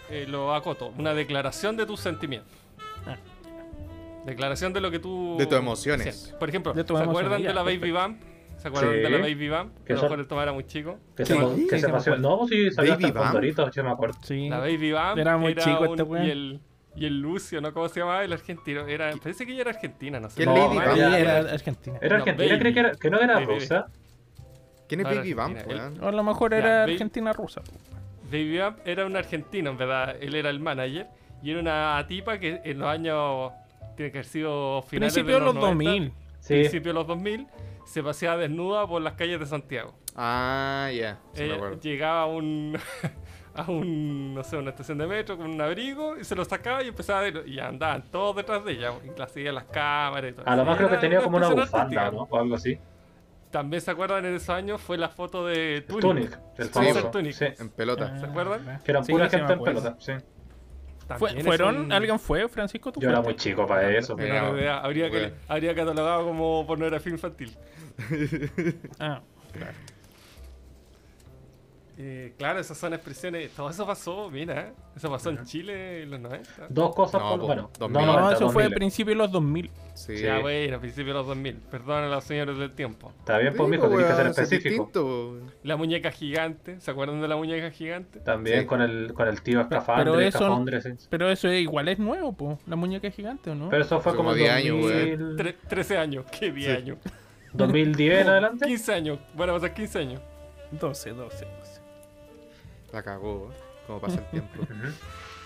eh, 0.10 0.26
lo 0.28 0.54
acoto. 0.54 0.94
Una 0.98 1.14
declaración 1.14 1.76
de 1.78 1.86
tus 1.86 2.00
sentimientos. 2.00 2.52
Ah. 3.06 3.16
Declaración 4.26 4.74
de 4.74 4.82
lo 4.82 4.92
que 4.92 5.00
tú. 5.00 5.36
De 5.38 5.46
tus 5.46 5.58
emociones. 5.58 6.16
sientes. 6.16 6.36
Por 6.38 6.50
ejemplo, 6.50 6.74
De 6.74 6.84
¿se 6.86 6.94
acuerdan 6.98 7.42
de 7.42 7.54
la 7.54 7.64
Baby 7.64 7.92
Bump? 7.92 8.22
¿Se 8.58 8.68
acuerdan 8.70 8.94
Sí. 8.94 9.00
de 9.00 9.10
la 9.10 9.18
Baby 9.20 9.50
Bump? 9.50 9.84
Que 9.86 9.94
A 9.94 9.96
lo 9.98 10.02
mejor 10.04 10.20
el 10.20 10.28
Tomás 10.28 10.44
era 10.44 10.54
muy 10.54 10.64
chico. 10.66 11.00
Que 11.16 11.26
se, 11.26 11.34
sí, 11.36 11.68
que 11.70 11.80
se 11.80 11.90
pasó. 11.90 12.16
No, 12.18 12.48
sí, 12.48 12.72
sabía 12.72 12.94
Baby 12.94 13.06
hasta 13.06 13.14
con 13.20 13.22
Bump. 13.28 13.34
Doritos, 13.36 13.76
yo 13.76 13.84
me 13.84 13.92
acuerdo. 13.92 14.18
Sí. 14.24 14.50
La 14.50 14.60
Baby 14.60 14.92
Bump 14.92 15.18
Era 15.18 15.38
muy 15.38 15.56
chico 15.56 15.80
un- 15.82 15.90
este 15.92 16.04
weón. 16.04 16.26
y 16.26 16.30
el 16.32 16.60
y 16.96 17.06
el 17.06 17.20
Lucio, 17.22 17.62
¿no? 17.62 17.72
¿Cómo 17.74 17.88
se 17.90 18.00
llamaba? 18.00 18.24
El 18.24 18.34
argentino. 18.34 18.88
Era, 18.88 19.12
parece 19.22 19.46
que 19.46 19.52
ella 19.52 19.62
era 19.62 19.70
argentina, 19.70 20.20
no 20.20 20.30
sé. 20.32 20.38
¿Quién 20.38 20.50
No, 20.50 20.74
Lady 20.74 21.00
ella- 21.00 21.20
era 21.20 21.38
argentina. 21.54 21.98
Era 22.02 22.18
No, 22.18 22.24
argentina, 22.24 22.48
Baby. 22.50 22.60
creí 22.60 22.74
que, 22.74 22.80
era, 22.80 22.92
que 22.96 23.10
no 23.12 23.20
era 23.20 23.34
Baby. 23.36 23.46
rusa. 23.46 23.86
¿Quién 24.88 25.02
es 25.02 25.06
No, 25.06 25.12
era 25.12 25.20
Baby 25.22 25.34
Bump, 25.34 25.50
Argentina, 25.58 25.84
weón? 25.90 26.04
O 26.04 26.08
a 26.08 26.12
lo 26.12 26.24
mejor 26.24 26.54
era 26.56 26.80
Baby- 26.80 26.94
Argentina 26.94 27.34
rusa. 27.34 27.62
Baby 28.32 28.60
Bump 28.60 28.78
era 28.86 29.06
un 29.06 29.16
argentino, 29.16 29.70
en 29.70 29.78
verdad. 29.78 30.16
Él 30.20 30.34
era 30.34 30.50
el 30.50 30.60
manager. 30.60 31.06
Y 31.44 31.52
era 31.52 31.60
una 31.60 32.04
tipa 32.08 32.40
que 32.40 32.62
en 32.64 32.80
los 32.80 32.88
años. 32.90 33.52
Tiene 33.96 34.12
que 34.12 34.18
haber 34.20 34.26
sido 34.26 34.82
finales 34.84 35.14
Principio 35.14 35.36
de 35.40 35.46
los 35.46 35.54
90, 35.56 35.68
2000. 35.92 36.14
Sí, 36.40 36.54
Principio 36.56 36.90
de 36.90 36.94
los 36.96 37.08
2000. 37.08 37.48
Se 37.88 38.03
paseaba 38.03 38.38
desnuda 38.38 38.86
por 38.88 39.01
las 39.01 39.13
calles 39.13 39.39
de 39.39 39.46
Santiago. 39.46 39.94
Ah, 40.15 40.89
ya. 40.94 41.20
sí 41.34 41.44
Ella 41.44 41.56
acuerdo. 41.56 41.79
llegaba 41.79 42.22
a 42.24 42.25
un. 42.25 42.77
a 43.56 43.72
un. 43.72 44.34
no 44.36 44.44
sé, 44.44 44.58
una 44.58 44.72
estación 44.72 44.98
de 44.98 45.08
metro 45.08 45.38
con 45.38 45.50
un 45.50 45.62
abrigo 45.62 46.17
y 46.17 46.24
se 46.24 46.36
lo 46.36 46.44
sacaba 46.46 46.84
y 46.84 46.89
empezaba 46.89 47.20
a 47.20 47.24
ver. 47.24 47.44
Y 47.48 47.60
andaban 47.60 48.03
todos 48.12 48.36
detrás 48.36 48.63
de 48.65 48.74
ella. 48.74 48.91
Y 49.03 49.17
la 49.17 49.27
seguían 49.27 49.56
las 49.56 49.65
cámaras 49.65 50.32
y 50.32 50.34
todo. 50.36 50.48
a 50.48 50.56
lo 50.56 50.65
más 50.65 50.77
creo 50.77 50.89
que 50.89 50.98
tenía 50.98 51.22
como 51.22 51.38
una 51.38 51.50
bufanda. 51.50 52.12
¿no? 52.12 52.24
O 52.29 52.38
algo 52.39 52.56
así. 52.56 52.77
También 53.51 53.79
se 53.82 53.89
acuerdan 53.91 54.25
en 54.25 54.36
esos 54.36 54.50
años 54.50 54.82
fue 54.82 54.98
la 54.98 55.08
foto 55.08 55.46
de 55.46 55.82
Tunic. 55.88 56.01
Tunic, 56.01 56.39
el 56.58 56.65
Sí, 56.65 56.72
famoso. 56.74 57.08
Tunic. 57.12 57.34
Sí. 57.34 57.46
En 57.60 57.70
pelota. 57.70 58.17
¿Se 58.20 58.25
acuerdan? 58.25 58.82
Que 58.84 58.91
eran 58.91 59.06
Sí, 59.06 59.13
pura 59.13 59.29
gente 59.29 59.53
en 59.53 59.63
pelota. 59.63 59.96
Sí. 60.00 60.12
Fue- 61.18 61.42
¿Fueron? 61.44 61.78
un- 61.78 61.92
¿Alguien 61.92 62.20
fue, 62.20 62.48
Francisco? 62.50 62.92
¿Tú 62.92 63.00
Yo 63.00 63.10
era 63.10 63.22
muy 63.22 63.36
chico 63.36 63.66
para 63.66 63.90
eso. 63.96 64.18
Edad. 64.20 64.80
Habría, 64.84 65.10
que, 65.10 65.34
habría 65.48 65.74
catalogado 65.76 66.26
como 66.26 66.66
pornografía 66.68 67.12
infantil. 67.14 67.56
Ah, 69.00 69.22
Eh, 72.00 72.36
claro, 72.38 72.60
esas 72.60 72.77
son 72.77 72.94
expresiones. 72.94 73.50
Todo 73.51 73.72
eso 73.72 73.84
pasó, 73.88 74.30
mira. 74.30 74.72
Eso 74.96 75.10
pasó 75.10 75.32
en 75.32 75.44
Chile 75.46 76.04
en 76.04 76.12
los 76.12 76.20
90. 76.20 76.68
Dos 76.70 76.94
cosas 76.94 77.20
No, 77.20 77.30
por. 77.32 77.39
po, 77.39 77.46
Bueno, 77.48 77.72
2000. 77.80 77.94
no, 78.01 78.06
no, 78.06 78.20
90, 78.20 78.36
eso 78.36 78.50
fue 78.51 78.62
a 78.62 78.66
2000. 78.66 78.75
principios 78.77 79.13
de 79.13 79.16
los 79.24 79.32
2000. 79.32 79.72
Sí. 79.96 80.16
Ya, 80.18 80.38
bueno, 80.38 80.77
a 80.77 80.80
principios 80.80 81.08
de 81.08 81.13
los 81.16 81.25
2000. 81.27 81.56
Perdón 81.72 82.04
a 82.04 82.08
los 82.08 82.24
señores 82.24 82.56
del 82.60 82.72
tiempo. 82.74 83.12
Está 83.18 83.39
bien, 83.39 83.56
pues, 83.58 83.68
mijo, 83.68 83.89
tenés 83.89 83.98
que 84.06 84.12
ser 84.12 84.16
weón, 84.18 84.27
eso 84.32 84.42
es 84.42 84.51
específico. 84.51 84.86
distinto. 84.86 85.39
La 85.63 85.75
muñeca 85.75 86.12
gigante. 86.12 86.80
¿Se 86.80 86.92
acuerdan 86.92 87.20
de 87.20 87.27
la 87.27 87.36
muñeca 87.36 87.72
gigante? 87.72 88.20
También 88.20 88.60
Sí. 88.62 88.66
con 88.68 88.82
el, 88.84 89.13
con 89.16 89.27
el 89.27 89.42
tío 89.42 89.66
Pero 89.68 89.80
escafandre, 89.82 90.27
eso- 90.27 90.38
escafandre, 90.38 90.82
sí. 90.84 90.89
Pero 91.10 91.32
eso 91.32 91.48
es, 91.50 91.62
igual 91.63 91.88
es 91.88 91.98
nuevo, 91.98 92.32
po. 92.38 92.60
La 92.68 92.75
muñeca 92.75 93.10
gigante, 93.10 93.50
¿o 93.50 93.56
no? 93.56 93.70
Pero 93.70 93.84
eso 93.84 94.00
fue 94.01 94.12
como 94.12 94.30
como 94.30 94.32
en 94.34 94.38
10 94.44 94.51
años, 94.51 94.82
2000, 94.84 95.20
Tre- 95.36 95.56
13 95.68 95.98
años. 95.98 96.25
¿Qué 96.39 96.51
10 96.51 96.72
Sí. 96.74 96.77
años? 96.77 96.98
2010 97.54 98.22
en 98.22 98.27
adelante. 98.30 98.68
15 98.68 98.94
años. 98.94 99.20
Bueno, 99.34 99.54
va 99.54 99.58
a 99.58 99.62
ser 99.62 99.74
15 99.74 99.98
años. 100.00 100.22
12, 100.72 101.12
12, 101.12 101.46
12. 101.46 101.76
La 102.98 103.04
cagó, 103.04 103.51
como 103.86 104.01
pasa 104.01 104.18
el 104.18 104.30
tiempo. 104.32 104.63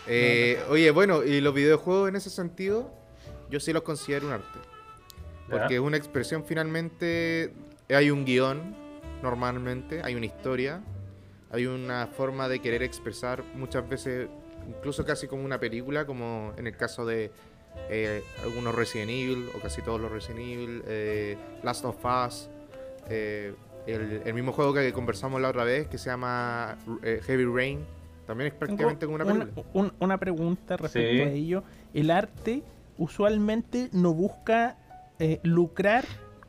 Eh, 0.08 0.60
oye, 0.70 0.89
bueno, 0.89 1.24
y 1.24 1.41
los 1.41 1.53
videojuegos 1.53 2.10
en 2.10 2.15
ese 2.15 2.31
sentido, 2.31 2.91
yo 3.51 3.60
sí 3.60 3.72
los 3.72 3.84
considero 3.84 4.25
un 4.25 4.34
arte. 4.34 4.60
Porque 5.48 5.75
es 5.75 5.79
una 5.79 5.96
expresión 5.96 6.44
finalmente. 6.44 7.53
Hay 7.87 8.09
un 8.09 8.25
guion, 8.25 8.75
normalmente, 9.22 10.01
hay 10.03 10.16
una 10.16 10.25
historia, 10.25 10.81
hay 11.51 11.68
una 11.68 12.07
forma 12.07 12.48
de 12.50 12.61
querer 12.61 12.81
expresar, 12.81 13.44
muchas 13.53 13.87
veces, 13.87 14.27
incluso 14.68 15.05
casi 15.05 15.27
como 15.27 15.46
una 15.46 15.59
película, 15.59 16.07
como 16.07 16.55
en 16.57 16.66
el 16.66 16.75
caso 16.75 17.05
de 17.05 17.31
eh, 17.92 18.24
algunos 18.42 18.74
Resident 18.74 19.11
Evil, 19.11 19.50
o 19.55 19.59
casi 19.59 19.83
todos 19.83 20.01
los 20.01 20.11
Resident 20.11 20.40
Evil, 20.40 20.83
eh, 20.87 21.37
Last 21.61 21.85
of 21.85 22.03
Us, 22.03 22.50
eh, 23.07 23.53
el, 23.87 24.22
el 24.25 24.33
mismo 24.33 24.51
juego 24.51 24.74
que 24.74 24.91
conversamos 24.94 25.41
la 25.41 25.50
otra 25.50 25.63
vez, 25.63 25.87
que 25.87 25.98
se 25.98 26.09
llama 26.09 26.77
eh, 27.03 27.22
Heavy 27.25 27.46
Rain, 27.46 27.79
también 28.27 28.50
es 28.51 28.53
prácticamente 28.53 29.05
como 29.05 29.15
una 29.15 29.25
una, 29.25 29.39
película. 29.46 29.65
un- 29.74 29.94
una 30.00 30.17
pregunta 30.17 30.77
respecto 30.77 31.24
Sí. 31.24 31.29
a 31.29 31.31
ello. 31.31 31.63
El 31.94 32.11
arte 32.11 32.63
usualmente 32.98 33.89
no 33.91 34.13
busca 34.13 34.77
eh, 35.20 35.39
lucrar 35.44 36.05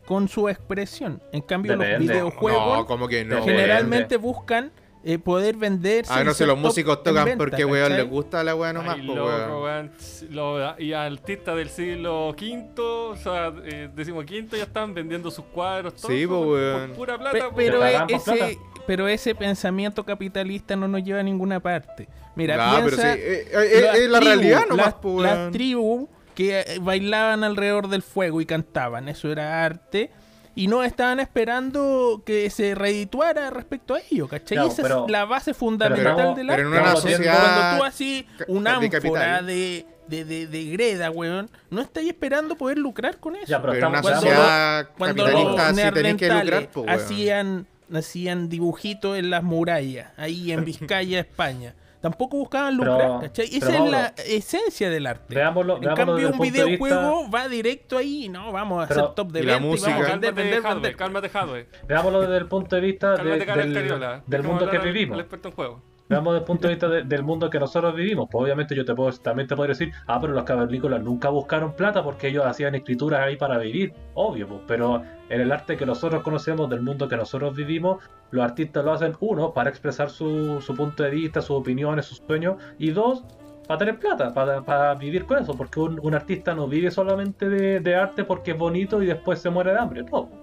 con 0.07 0.29
su 0.29 0.49
expresión. 0.49 1.21
En 1.33 1.43
cambio, 1.43 1.73
Depende. 1.73 1.99
los 1.99 2.09
videojuegos 2.09 2.79
No, 2.79 2.87
como 2.87 3.09
que 3.09 3.25
no. 3.25 3.37
Depende. 3.37 3.53
generalmente 3.61 4.17
buscan 4.17 4.71
eh, 5.05 5.19
poder 5.19 5.57
venderse. 5.57 6.13
Ah, 6.15 6.23
no 6.25 6.33
sé, 6.35 6.47
los 6.47 6.57
músicos 6.59 7.03
tocan 7.03 7.25
venta, 7.25 7.39
porque, 7.39 7.65
weón, 7.65 7.89
¿cachai? 7.89 8.03
les 8.05 8.11
gusta 8.11 8.45
la 8.45 8.55
weá 8.55 8.73
nomás, 8.73 8.97
Ay, 9.01 9.07
po, 9.07 9.15
loco, 9.15 9.27
weón. 9.29 9.63
weón. 9.63 9.91
Lo- 10.31 10.79
y 10.81 10.93
artistas 10.93 11.57
del 11.57 11.69
siglo 11.69 12.29
V, 12.31 12.73
o 12.79 13.17
sea, 13.17 13.53
eh, 13.65 13.89
decimoquinto, 13.95 14.57
ya 14.57 14.63
están 14.65 14.95
vendiendo 14.95 15.31
sus 15.31 15.45
cuadros. 15.47 15.95
Todo 15.95 16.13
Sí, 16.13 16.27
po, 16.27 16.41
weón. 16.41 16.89
por 16.89 16.97
pura 16.97 17.19
Pe- 17.19 17.31
plata. 17.39 17.49
pero, 17.57 17.85
e- 17.85 17.97
ese, 18.09 18.33
plata. 18.33 18.47
pero 18.87 19.09
ese 19.09 19.35
pensamiento 19.35 20.05
capitalista 20.05 20.77
no 20.77 20.87
nos 20.89 21.03
lleva 21.03 21.21
a 21.21 21.25
ninguna 21.25 21.59
parte. 21.61 22.09
Mira, 22.37 22.57
Ah, 22.59 22.75
pero 22.77 22.87
piensa 22.97 23.15
sí, 23.15 23.21
eh, 23.23 23.47
eh, 23.53 24.09
la 24.09 24.19
tribus- 24.21 24.25
realidad 24.25 24.63
nomás, 24.69 24.87
las- 24.87 24.95
po, 24.95 25.23
Las 25.23 25.37
weón. 25.37 25.53
tribus 25.53 26.09
que 26.35 26.61
eh, 26.61 26.79
bailaban 26.81 27.45
alrededor 27.45 27.89
del 27.89 28.03
fuego 28.03 28.41
y 28.41 28.47
cantaban, 28.47 29.09
eso 29.09 29.31
era 29.31 29.65
arte. 29.65 30.11
Y 30.55 30.67
no 30.69 30.83
estaban 30.83 31.19
esperando 31.21 32.23
que 32.27 32.51
se 32.51 32.75
redituara 32.75 33.49
respecto 33.51 33.95
a 33.95 34.01
ello, 34.11 34.29
¿cachai? 34.29 34.59
No, 34.59 34.67
Esa 34.67 34.83
pero- 34.83 35.05
es 35.07 35.11
la 35.11 35.25
base 35.25 35.55
fundamental 35.55 36.13
estamos- 36.13 36.37
del 36.37 36.47
Pero 36.49 36.53
arte. 36.69 36.77
en 36.77 36.83
una 36.83 36.97
sociedad. 36.97 37.39
Cuando 37.41 37.79
tú 37.79 37.85
así 37.85 38.27
ca- 38.37 38.45
un 38.49 38.65
de 38.65 38.71
ánfora 38.71 39.43
de, 39.43 39.87
de, 40.09 40.25
de, 40.27 40.47
de 40.47 40.65
greda, 40.67 41.11
weón, 41.11 41.49
no 41.71 41.81
estáis 41.81 42.09
esperando 42.09 42.57
poder 42.57 42.77
lucrar 42.77 43.17
con 43.19 43.37
eso. 43.37 43.47
Ya, 43.47 43.61
pero 43.63 43.73
Pero 43.73 43.87
en 43.87 43.93
una 43.93 44.03
cuando 44.03 44.21
sociedad 44.21 44.89
Cuando 44.99 45.25
capitalista 45.25 45.67
los 45.69 45.77
sí 45.77 46.17
que 46.17 46.29
lucrar, 46.29 46.69
po, 46.69 46.81
weón. 46.83 46.91
hacían, 46.91 47.67
hacían 47.95 48.49
dibujitos 48.51 49.17
en 49.19 49.31
las 49.31 49.43
murallas, 49.43 50.11
ahí 50.19 50.53
en 50.53 50.65
Vizcaya, 50.67 51.21
España. 51.21 51.75
Tampoco 52.03 52.37
buscaban 52.37 52.77
Pero- 52.77 52.93
lucrar, 52.93 53.21
¿cachai? 53.21 53.47
Esa 53.47 53.75
es 53.85 53.91
la 53.91 54.07
esencia 54.27 54.91
del 54.91 55.07
arte. 55.07 55.35
Veámoslo, 55.35 55.77
En 55.77 55.81
veámoslo 55.83 56.07
cambio, 56.13 56.29
el 56.29 56.35
un 56.35 56.41
videojuego 56.41 57.23
vista. 57.23 57.31
va 57.39 57.49
directo 57.49 57.97
ahí, 57.97 58.29
no, 58.29 58.51
vamos 58.53 58.85
a 58.85 58.89
Pero- 58.89 59.01
hacer 59.05 59.15
top 59.15 59.31
de 59.33 59.41
y 59.41 59.43
la 59.45 59.53
venta 59.53 59.67
y 59.67 59.71
música. 59.71 59.91
vamos 59.93 60.07
a 60.07 60.11
vender, 60.11 60.35
Cálmate, 60.35 60.75
vender, 60.75 60.97
cálmate, 60.97 61.29
Jadwe. 61.31 61.69
Veámoslo 61.87 62.21
desde 62.23 62.37
el 62.39 62.47
punto 62.49 62.75
de 62.77 62.83
vista 62.83 63.17
de- 63.17 63.23
del, 63.23 63.39
del 63.39 64.21
Dejemos 64.27 64.47
mundo 64.61 64.69
que 64.71 64.79
vivimos. 64.79 65.15
al 65.15 65.21
experto 65.21 65.49
en 65.49 65.55
juego. 65.55 65.83
Veamos 66.13 66.35
desde 66.35 66.43
el 66.43 66.47
punto 66.47 66.69
de 66.69 66.75
vista 66.75 66.89
de- 66.89 67.03
del 67.03 67.23
mundo 67.23 67.51
que 67.51 67.59
nosotros 67.59 67.95
vivimos. 67.95 68.29
Pues 68.31 68.45
obviamente 68.45 68.75
yo 68.75 68.85
te 68.85 68.95
puedo, 68.95 69.11
también 69.13 69.49
te 69.49 69.57
puedo 69.57 69.69
decir, 69.69 69.93
ah, 70.07 70.21
pero 70.21 70.33
los 70.33 70.45
cavernícolas 70.45 71.03
nunca 71.03 71.29
buscaron 71.29 71.73
plata 71.73 72.03
porque 72.03 72.29
ellos 72.29 72.45
hacían 72.47 72.75
escrituras 72.75 73.21
ahí 73.21 73.37
para 73.37 73.59
vivir, 73.59 73.93
obvio, 74.15 74.47
pues, 74.47 74.61
pero 74.67 75.03
en 75.29 75.41
el 75.41 75.51
arte 75.53 75.77
que 75.77 75.87
nosotros 75.87 76.23
conocemos, 76.23 76.69
del 76.71 76.83
mundo 76.83 77.09
que 77.09 77.17
nosotros 77.17 77.55
vivimos, 77.57 78.03
los 78.31 78.45
artistas 78.45 78.85
lo 78.85 78.93
hacen, 78.93 79.15
uno, 79.21 79.53
para 79.53 79.71
expresar 79.71 80.11
su, 80.11 80.61
su 80.61 80.75
punto 80.75 81.03
de 81.03 81.11
vista, 81.11 81.41
sus 81.41 81.57
opiniones, 81.57 82.07
sus 82.07 82.19
sueños, 82.27 82.57
y 82.79 82.91
dos, 82.91 83.25
para 83.67 83.79
tener 83.79 83.99
plata, 83.99 84.35
para, 84.35 84.95
vivir 84.97 85.25
con 85.25 85.39
eso, 85.39 85.55
porque 85.57 85.81
un, 85.81 85.99
un 86.03 86.15
artista 86.15 86.55
no 86.55 86.67
vive 86.69 86.91
solamente 86.91 87.49
de, 87.49 87.81
de 87.81 87.95
arte 87.95 88.25
porque 88.25 88.51
es 88.51 88.59
bonito 88.59 89.03
y 89.03 89.07
después 89.07 89.41
se 89.41 89.51
muere 89.51 89.73
de 89.73 89.79
hambre, 89.79 90.03
no. 90.11 90.42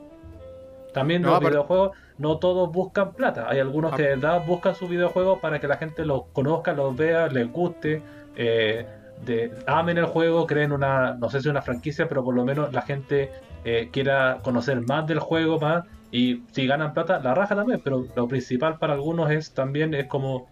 También 0.94 1.22
No, 1.22 1.32
los 1.32 1.40
videojuegos 1.42 1.92
no 2.18 2.38
todos 2.38 2.72
buscan 2.72 3.14
plata. 3.14 3.48
Hay 3.50 3.60
algunos 3.60 3.94
Ah. 3.94 3.98
que 3.98 4.04
de 4.04 4.10
verdad 4.10 4.44
buscan 4.46 4.76
sus 4.76 4.90
videojuegos 4.90 5.40
para 5.40 5.60
que 5.60 5.68
la 5.68 5.78
gente 5.78 6.06
los 6.06 6.24
conozca, 6.34 6.74
los 6.74 6.96
vea, 6.96 7.28
les 7.28 7.52
guste, 7.52 8.02
eh, 8.36 8.86
de, 9.26 9.52
amen 9.68 9.98
el 9.98 10.06
juego, 10.06 10.48
creen 10.48 10.72
una, 10.72 11.14
no 11.16 11.30
sé 11.30 11.42
si 11.42 11.50
una 11.50 11.62
franquicia, 11.62 12.08
pero 12.08 12.24
por 12.24 12.34
lo 12.36 12.46
menos 12.46 12.74
la 12.74 12.82
gente 12.82 13.30
eh, 13.66 13.90
quiera 13.92 14.40
conocer 14.44 14.82
más 14.82 15.06
del 15.08 15.20
juego, 15.20 15.60
más. 15.60 15.86
Y 16.12 16.44
si 16.52 16.66
ganan 16.66 16.94
plata, 16.94 17.20
la 17.20 17.36
raja 17.36 17.56
también, 17.56 17.82
pero 17.84 18.06
lo 18.16 18.28
principal 18.28 18.80
para 18.80 18.94
algunos 18.94 19.30
es 19.32 19.54
también 19.54 19.94
es 19.94 20.08
como 20.08 20.48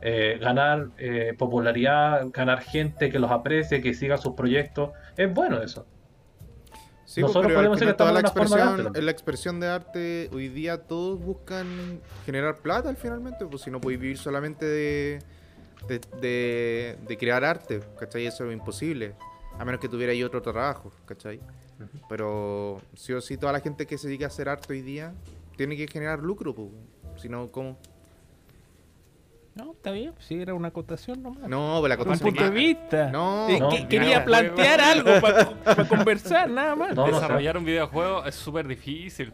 eh, 0.00 0.38
ganar 0.40 0.88
eh, 0.98 1.34
popularidad, 1.38 2.26
ganar 2.32 2.60
gente 2.60 3.10
que 3.10 3.18
los 3.18 3.30
aprecie, 3.30 3.80
que 3.80 3.94
siga 3.94 4.16
sus 4.18 4.34
proyectos. 4.34 4.90
Es 5.16 5.32
bueno 5.32 5.60
eso. 5.62 5.86
Sí, 7.06 7.20
Nosotros 7.20 7.46
pero 7.46 7.58
podemos 7.58 7.78
que 7.78 7.92
toda 7.94 8.12
la 8.12 8.20
de 8.22 8.26
expresión, 8.28 8.92
en 8.96 9.04
la 9.04 9.10
expresión 9.10 9.60
de 9.60 9.68
arte, 9.68 10.30
hoy 10.32 10.48
día 10.48 10.82
todos 10.86 11.20
buscan 11.20 12.00
generar 12.24 12.56
plata 12.56 12.88
al 12.88 12.96
finalmente, 12.96 13.44
pues 13.46 13.62
si 13.62 13.70
no 13.70 13.80
podéis 13.80 14.00
vivir 14.00 14.18
solamente 14.18 14.64
de, 14.64 15.18
de, 15.86 16.00
de- 16.20 16.98
de 17.06 17.18
crear 17.18 17.44
arte, 17.44 17.80
¿cachai? 17.98 18.26
Eso 18.26 18.46
es 18.46 18.52
imposible, 18.54 19.14
a 19.58 19.64
menos 19.64 19.80
que 19.80 19.88
tuviera 19.88 20.12
ahí 20.12 20.22
otro 20.22 20.40
trabajo, 20.40 20.92
¿cachai? 21.04 21.40
Pero 22.08 22.80
sí 22.94 23.12
o 23.12 23.20
sí, 23.20 23.36
toda 23.36 23.52
la 23.52 23.60
gente 23.60 23.86
que 23.86 23.98
se 23.98 24.06
dedica 24.08 24.24
a 24.24 24.28
hacer 24.28 24.48
arte 24.48 24.72
hoy 24.72 24.80
día 24.82 25.12
tiene 25.56 25.76
que 25.76 25.86
generar 25.86 26.20
lucro, 26.20 26.54
pues, 26.54 26.68
si 27.16 27.28
no, 27.28 27.50
¿cómo? 27.50 27.78
No, 29.54 29.72
está 29.72 29.92
bien, 29.92 30.12
si 30.18 30.40
era 30.42 30.52
una 30.52 30.68
acotación 30.68 31.22
nomás. 31.22 31.48
No, 31.48 31.76
pues 31.78 31.88
la 31.88 31.94
un 31.94 32.00
acotación 32.00 32.28
punto 32.30 32.42
de 32.44 32.50
vista. 32.50 33.10
No, 33.10 33.48
Eh, 33.48 33.60
no, 33.60 33.68
que- 33.68 33.86
quería 33.86 34.24
plantear 34.24 34.80
algo 34.80 35.10
para 35.20 35.44
conversar, 35.88 36.50
nada 36.50 36.74
más. 36.74 36.94
No, 36.94 37.06
no, 37.06 37.12
Desarrollar 37.14 37.56
un 37.56 37.64
videojuego 37.64 38.24
es 38.24 38.34
súper 38.34 38.66
difícil. 38.66 39.32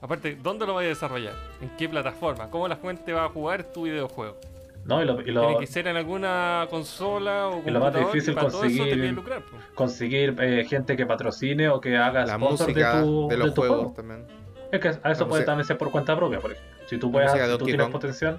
Aparte, 0.00 0.36
¿dónde 0.40 0.66
lo 0.66 0.74
vas 0.74 0.84
a 0.84 0.88
desarrollar? 0.88 1.32
¿En 1.60 1.70
qué 1.76 1.88
plataforma? 1.88 2.48
¿Cómo 2.48 2.68
la 2.68 2.76
gente 2.76 3.12
va 3.12 3.24
a 3.24 3.28
jugar 3.28 3.64
tu 3.64 3.82
videojuego? 3.84 4.36
No, 4.84 5.02
y 5.02 5.04
lo, 5.04 5.20
y 5.20 5.32
lo- 5.32 5.40
Tiene 5.48 5.58
que 5.58 5.66
ser 5.66 5.88
en 5.88 5.96
alguna 5.96 6.68
consola 6.70 7.48
o 7.48 7.60
Y 7.66 7.70
lo 7.72 7.80
más 7.80 7.92
difícil 7.92 8.34
para 8.34 8.48
todo 8.48 8.62
eso 8.62 8.84
te 8.84 8.90
conseguir- 8.90 9.14
lucrar. 9.14 9.42
pues. 9.50 9.62
conseguir 9.74 10.36
eh, 10.38 10.64
gente 10.68 10.96
que 10.96 11.06
patrocine 11.06 11.68
o 11.70 11.80
que 11.80 11.96
haga 11.96 12.24
la 12.24 12.34
sponsor 12.36 12.68
música 12.68 12.96
de 12.98 13.02
tu, 13.02 13.28
de 13.28 13.36
los 13.36 13.52
tu 13.54 13.60
juegos 13.62 13.78
juego. 13.78 13.92
también. 13.94 14.24
Es 14.70 14.80
que 14.80 14.88
a 14.88 14.92
eso 14.92 15.00
La 15.02 15.14
puede 15.16 15.26
música- 15.28 15.44
también 15.46 15.66
ser 15.66 15.76
por 15.78 15.90
cuenta 15.90 16.14
propia, 16.14 16.38
por 16.38 16.52
ejemplo. 16.52 16.72
Si 16.88 16.98
tú, 16.98 17.10
puedes, 17.10 17.32
de 17.32 17.44
si 17.52 17.58
tú 17.58 17.64
tienes 17.64 17.82
Kong. 17.82 17.92
potencial. 17.92 18.38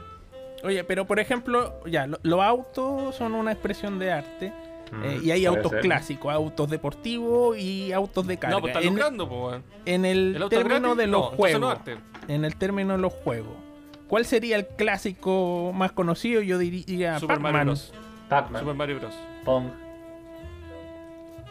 Oye, 0.63 0.83
pero 0.83 1.05
por 1.05 1.19
ejemplo, 1.19 1.79
ya, 1.85 2.07
lo- 2.07 2.19
los 2.23 2.41
autos 2.41 3.15
son 3.15 3.35
una 3.35 3.51
expresión 3.51 3.99
de 3.99 4.11
arte. 4.11 4.51
mm, 4.91 5.03
eh, 5.03 5.19
y 5.23 5.31
hay 5.31 5.45
autos 5.45 5.69
ser. 5.71 5.81
clásicos, 5.81 6.33
autos 6.33 6.69
deportivos 6.69 7.57
y 7.57 7.91
autos 7.91 8.25
de 8.25 8.37
carga. 8.37 8.55
No, 8.55 8.61
pues 8.61 8.71
estás 8.71 8.85
en, 8.85 8.93
lucrando, 8.93 9.27
pues, 9.27 9.41
weón. 9.41 9.63
en 9.85 10.05
el, 10.05 10.35
El 10.41 10.49
término 10.49 10.79
gratis, 10.79 10.97
de 10.97 11.07
los 11.07 11.21
no 11.31 11.37
juegos. 11.37 11.71
arte. 11.71 11.97
en 12.29 12.45
el 12.45 12.55
término 12.55 12.93
de 12.93 12.99
los 12.99 13.13
juegos. 13.13 13.53
¿Cuál 14.07 14.25
sería 14.25 14.55
el 14.55 14.65
clásico 14.67 15.71
más 15.75 15.91
conocido? 15.91 16.41
Yo 16.41 16.57
diría 16.57 17.19
Super 17.19 17.39
Mario 17.39 17.57
Pac-Man. 17.57 17.65
Bros. 17.67 17.93
Pac-Man, 18.29 18.61
Super 18.61 18.75
Mario 18.75 18.99
Bros. 18.99 19.13
Pong, 19.43 19.65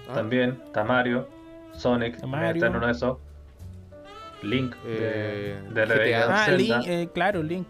Ah, 0.08 0.14
también, 0.14 0.60
está 0.66 0.84
Mario, 0.84 1.28
Sonic, 1.72 2.22
Mario. 2.24 2.54
está 2.54 2.66
en 2.68 2.76
uno 2.76 2.86
de 2.86 2.92
esos. 2.92 3.18
Link, 4.42 4.74
Eh, 4.86 5.58
de, 5.70 5.86
de 5.86 6.16
of 6.18 6.30
Ah, 6.30 6.44
Zelda. 6.46 6.58
Link, 6.78 6.86
eh, 6.88 7.08
claro, 7.12 7.42
Link. 7.42 7.66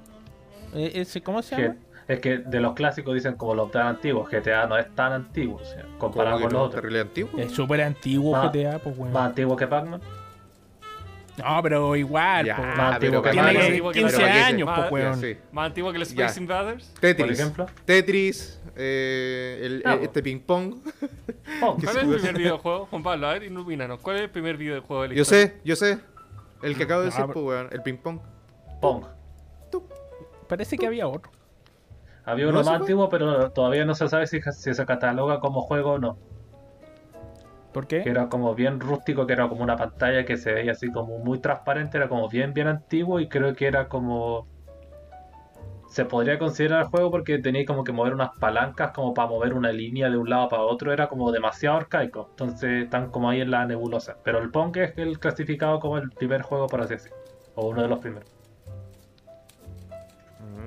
Eh, 0.75 0.93
ese, 0.97 1.23
¿Cómo 1.23 1.43
se 1.43 1.57
que- 1.57 1.63
llama? 1.63 1.77
es 2.09 2.21
que 2.21 2.39
de 2.39 2.61
los 2.61 2.75
clásicos 2.75 3.15
dicen 3.15 3.35
como 3.37 3.55
los 3.55 3.71
tan 3.71 3.87
antiguos. 3.87 4.29
GTA 4.31 4.67
no 4.67 4.77
es 4.79 4.95
tan 4.95 5.13
antiguo, 5.13 5.57
o 5.61 5.65
sea, 5.65 5.85
comparado 5.99 6.37
con 6.37 6.45
los 6.45 6.53
no, 6.53 6.63
otros. 6.63 6.81
terrible 6.81 7.01
antiguo. 7.01 7.39
Es 7.41 7.53
súper 7.53 7.81
antiguo 7.83 8.33
Más- 8.33 8.53
GTA, 8.53 8.79
pues, 8.79 8.97
weón. 8.99 9.13
Más 9.13 9.27
antiguo 9.27 9.57
que 9.57 9.67
Pac-Man. 9.67 10.01
No, 11.39 11.63
pero 11.63 11.95
igual, 11.97 12.47
Ya, 12.47 12.57
pues, 12.57 12.67
Más 12.69 12.77
pero 12.77 12.89
antiguo 12.95 13.23
que 13.23 13.31
Tiene 13.31 13.47
qué- 13.49 13.53
Mario. 13.55 13.69
antiguo 13.69 13.93
que 13.93 13.99
15 14.01 14.17
para 14.17 14.33
qué- 14.33 14.41
años, 14.41 14.67
más- 14.67 14.89
pues, 14.89 15.03
Ya, 15.05 15.11
weón. 15.11 15.21
sí. 15.21 15.37
Más 15.53 15.67
antiguo 15.67 15.93
que 15.93 15.99
el 15.99 16.05
Ya. 16.05 16.11
Space 16.25 16.41
Invaders. 16.41 16.95
Tetris. 16.99 17.27
Por 17.27 17.33
ejemplo. 17.33 17.67
Tetris, 17.85 18.61
eh, 18.75 19.61
el- 19.63 19.83
Ah, 19.85 19.95
eh, 19.97 19.99
este 20.05 20.23
ping 20.23 20.39
pong. 20.41 20.77
Pong. 21.61 21.77
¿Cuál 21.85 21.97
es 21.97 22.03
el 22.05 22.09
primer 22.15 22.39
videojuego? 22.39 22.87
Juan 22.87 23.03
Pablo, 23.03 23.27
a 23.29 23.33
ver, 23.35 23.43
ilumínanos. 23.43 24.01
¿Cuál 24.01 24.17
es 24.17 24.23
el 24.23 24.31
primer 24.31 24.57
videojuego 24.57 25.03
de 25.03 25.09
la 25.09 25.15
Yo 25.15 25.23
historia? 25.23 25.47
sé, 25.49 25.61
yo 25.65 25.77
sé. 25.77 25.99
El 26.63 26.75
que 26.75 26.85
acabo 26.85 27.03
de 27.03 27.09
Ah, 27.09 27.11
decir, 27.11 27.25
pero- 27.27 27.35
pues, 27.35 27.45
weón, 27.45 27.69
el 27.71 27.83
ping 27.83 27.97
pong. 27.99 28.19
Parece 30.47 30.79
que 30.79 30.87
había 30.87 31.09
otro. 31.09 31.33
Había 32.25 32.47
¿No 32.47 32.51
uno 32.51 32.63
más 32.65 32.69
antiguo, 32.69 33.09
pero 33.09 33.53
todavía 33.53 33.85
no 33.85 33.95
se 33.95 34.09
sabe 34.09 34.27
si, 34.27 34.41
si 34.43 34.75
se 34.75 34.87
cataloga 34.87 35.41
como 35.41 35.63
juego 35.63 35.93
o 35.93 35.99
no. 35.99 36.19
¿Por 37.73 37.87
Que 38.03 38.03
qué? 38.03 38.11
era 38.11 38.29
como 38.29 38.55
bien 38.55 38.81
rústico, 38.81 39.27
que 39.27 39.35
era 39.35 39.49
como 39.49 39.63
una 39.63 39.77
pantalla 39.77 40.25
que 40.25 40.37
se 40.37 40.53
veía 40.53 40.73
así 40.73 40.91
como 40.91 41.19
muy 41.19 41.41
transparente, 41.41 41.99
era 41.99 42.09
como 42.09 42.29
bien, 42.29 42.55
bien 42.55 42.69
antiguo 42.69 43.21
y 43.21 43.29
creo 43.29 43.55
que 43.55 43.67
era 43.67 43.89
como... 43.89 44.49
Se 45.89 46.05
podría 46.05 46.39
considerar 46.39 46.87
juego 46.87 47.11
porque 47.11 47.39
tenía 47.39 47.65
como 47.65 47.85
que 47.85 47.93
mover 47.93 48.13
unas 48.15 48.31
palancas 48.41 48.93
como 48.93 49.15
para 49.15 49.29
mover 49.29 49.55
una 49.55 49.73
línea 49.73 50.11
de 50.11 50.17
un 50.19 50.29
lado 50.29 50.49
para 50.49 50.63
otro, 50.63 50.93
era 50.93 51.09
como 51.09 51.33
demasiado 51.33 51.77
arcaico, 51.77 52.29
entonces 52.31 52.85
están 52.85 53.11
como 53.11 53.31
ahí 53.31 53.41
en 53.41 53.51
la 53.51 53.65
nebulosa. 53.67 54.19
Pero 54.25 54.39
el 54.41 54.51
Pong 54.51 54.77
es 54.79 54.99
el 54.99 55.19
clasificado 55.21 55.81
como 55.81 55.99
el 55.99 56.11
primer 56.11 56.43
juego, 56.43 56.67
por 56.67 56.81
así 56.83 56.95
decirlo, 56.95 57.19
o 57.55 57.69
uno 57.69 57.83
de 57.83 57.89
los 57.89 58.01
primeros. 58.01 58.36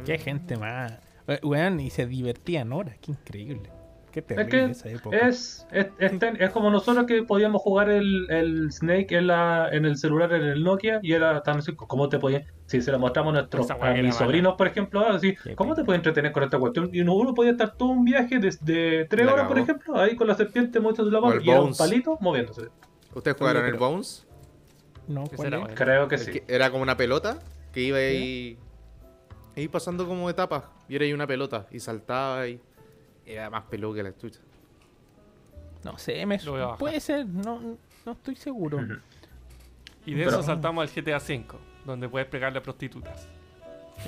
Qué 0.10 0.18
gente 0.18 0.58
más. 0.58 0.94
Eh, 1.28 1.40
Weón, 1.44 1.80
y 1.80 1.90
se 1.92 2.08
divertían 2.08 2.74
horas, 2.74 2.98
qué 3.02 3.12
increíble. 3.12 3.70
Qué 4.12 4.22
Es 4.22 4.26
terrible 4.26 4.50
que 4.50 4.72
esa 4.72 4.90
época. 4.90 5.18
es, 5.20 5.68
es, 5.72 5.86
es 6.00 6.18
ten- 6.18 6.42
es 6.42 6.50
como 6.50 6.72
nosotros 6.72 7.06
que 7.06 7.22
podíamos 7.22 7.62
jugar 7.62 7.92
el, 7.92 8.26
el 8.32 8.72
Snake 8.72 9.16
en, 9.16 9.28
la, 9.28 9.70
en 9.72 9.86
el 9.86 9.98
celular, 9.98 10.34
en 10.34 10.42
el 10.46 10.64
Nokia, 10.64 11.00
y 11.04 11.14
era 11.14 11.44
tan 11.44 11.60
así, 11.60 11.76
¿cómo 11.76 12.10
te 12.10 12.18
podías, 12.18 12.44
si 12.66 12.82
se 12.82 12.92
lo 12.92 12.98
mostramos 12.98 13.36
a, 13.36 13.42
nuestros, 13.42 13.70
a 13.70 13.76
mis 13.76 13.84
mala. 13.84 14.12
sobrinos, 14.12 14.56
por 14.58 14.66
ejemplo, 14.66 15.02
ahora 15.02 15.20
sí, 15.20 15.36
Qué 15.44 15.56
¿cómo 15.56 15.74
te 15.76 15.82
pena. 15.82 15.86
puedes 15.86 16.00
entretener 16.00 16.32
con 16.32 16.42
esta 16.44 16.58
cuestión? 16.58 16.90
Y 16.92 17.02
uno, 17.02 17.14
uno 17.14 17.36
podía 17.36 17.52
estar 17.52 17.76
todo 17.78 17.90
un 17.90 18.04
viaje 18.04 18.40
desde 18.40 19.06
tres 19.06 19.28
La 19.28 19.34
horas, 19.34 19.48
por 19.48 19.60
ejemplo, 19.60 19.96
ahí 20.00 20.16
con 20.16 20.28
la 20.28 20.34
serpiente 20.34 20.80
moviéndose 20.80 21.12
la 21.12 21.20
O 21.20 21.22
mano, 21.22 21.42
y 21.42 21.50
era 21.52 21.62
un 21.62 21.76
palito 21.76 22.18
moviéndose. 22.20 22.64
¿Ustedes 23.14 23.38
jugaron 23.38 23.64
el 23.66 23.76
Bones? 23.76 24.26
No. 25.08 25.26
Creo 25.76 26.08
que 26.08 26.18
sí. 26.18 26.32
que 26.32 26.44
era 26.48 26.72
como 26.72 26.82
una 26.82 26.98
pelota 26.98 27.38
que 27.72 27.82
iba 27.82 28.00
ahí, 28.00 28.58
ahí 29.60 29.68
pasando 29.68 30.08
como 30.08 30.30
etapas. 30.30 30.64
Y 30.88 30.96
era 30.96 31.06
ahí 31.06 31.14
una 31.14 31.28
pelota. 31.28 31.68
Y 31.72 31.80
saltaba 31.80 32.48
y 32.48 32.60
era 33.26 33.50
más 33.50 33.64
peludo 33.66 33.94
que 33.96 34.04
la 34.04 34.16
chucha. 34.18 34.40
No 35.84 35.98
sé, 35.98 36.26
me 36.26 36.38
puede 36.78 37.00
ser, 37.00 37.26
no, 37.26 37.78
no 38.06 38.12
estoy 38.12 38.36
seguro. 38.36 38.80
Y 40.06 40.14
de 40.14 40.26
Pero- 40.26 40.32
eso 40.32 40.44
saltamos 40.44 40.82
al 40.82 40.90
GTA 41.04 41.18
V, 41.18 41.46
donde 41.86 42.10
puedes 42.10 42.28
pegarle 42.28 42.60
a 42.60 42.64
prostitutas. 42.64 43.28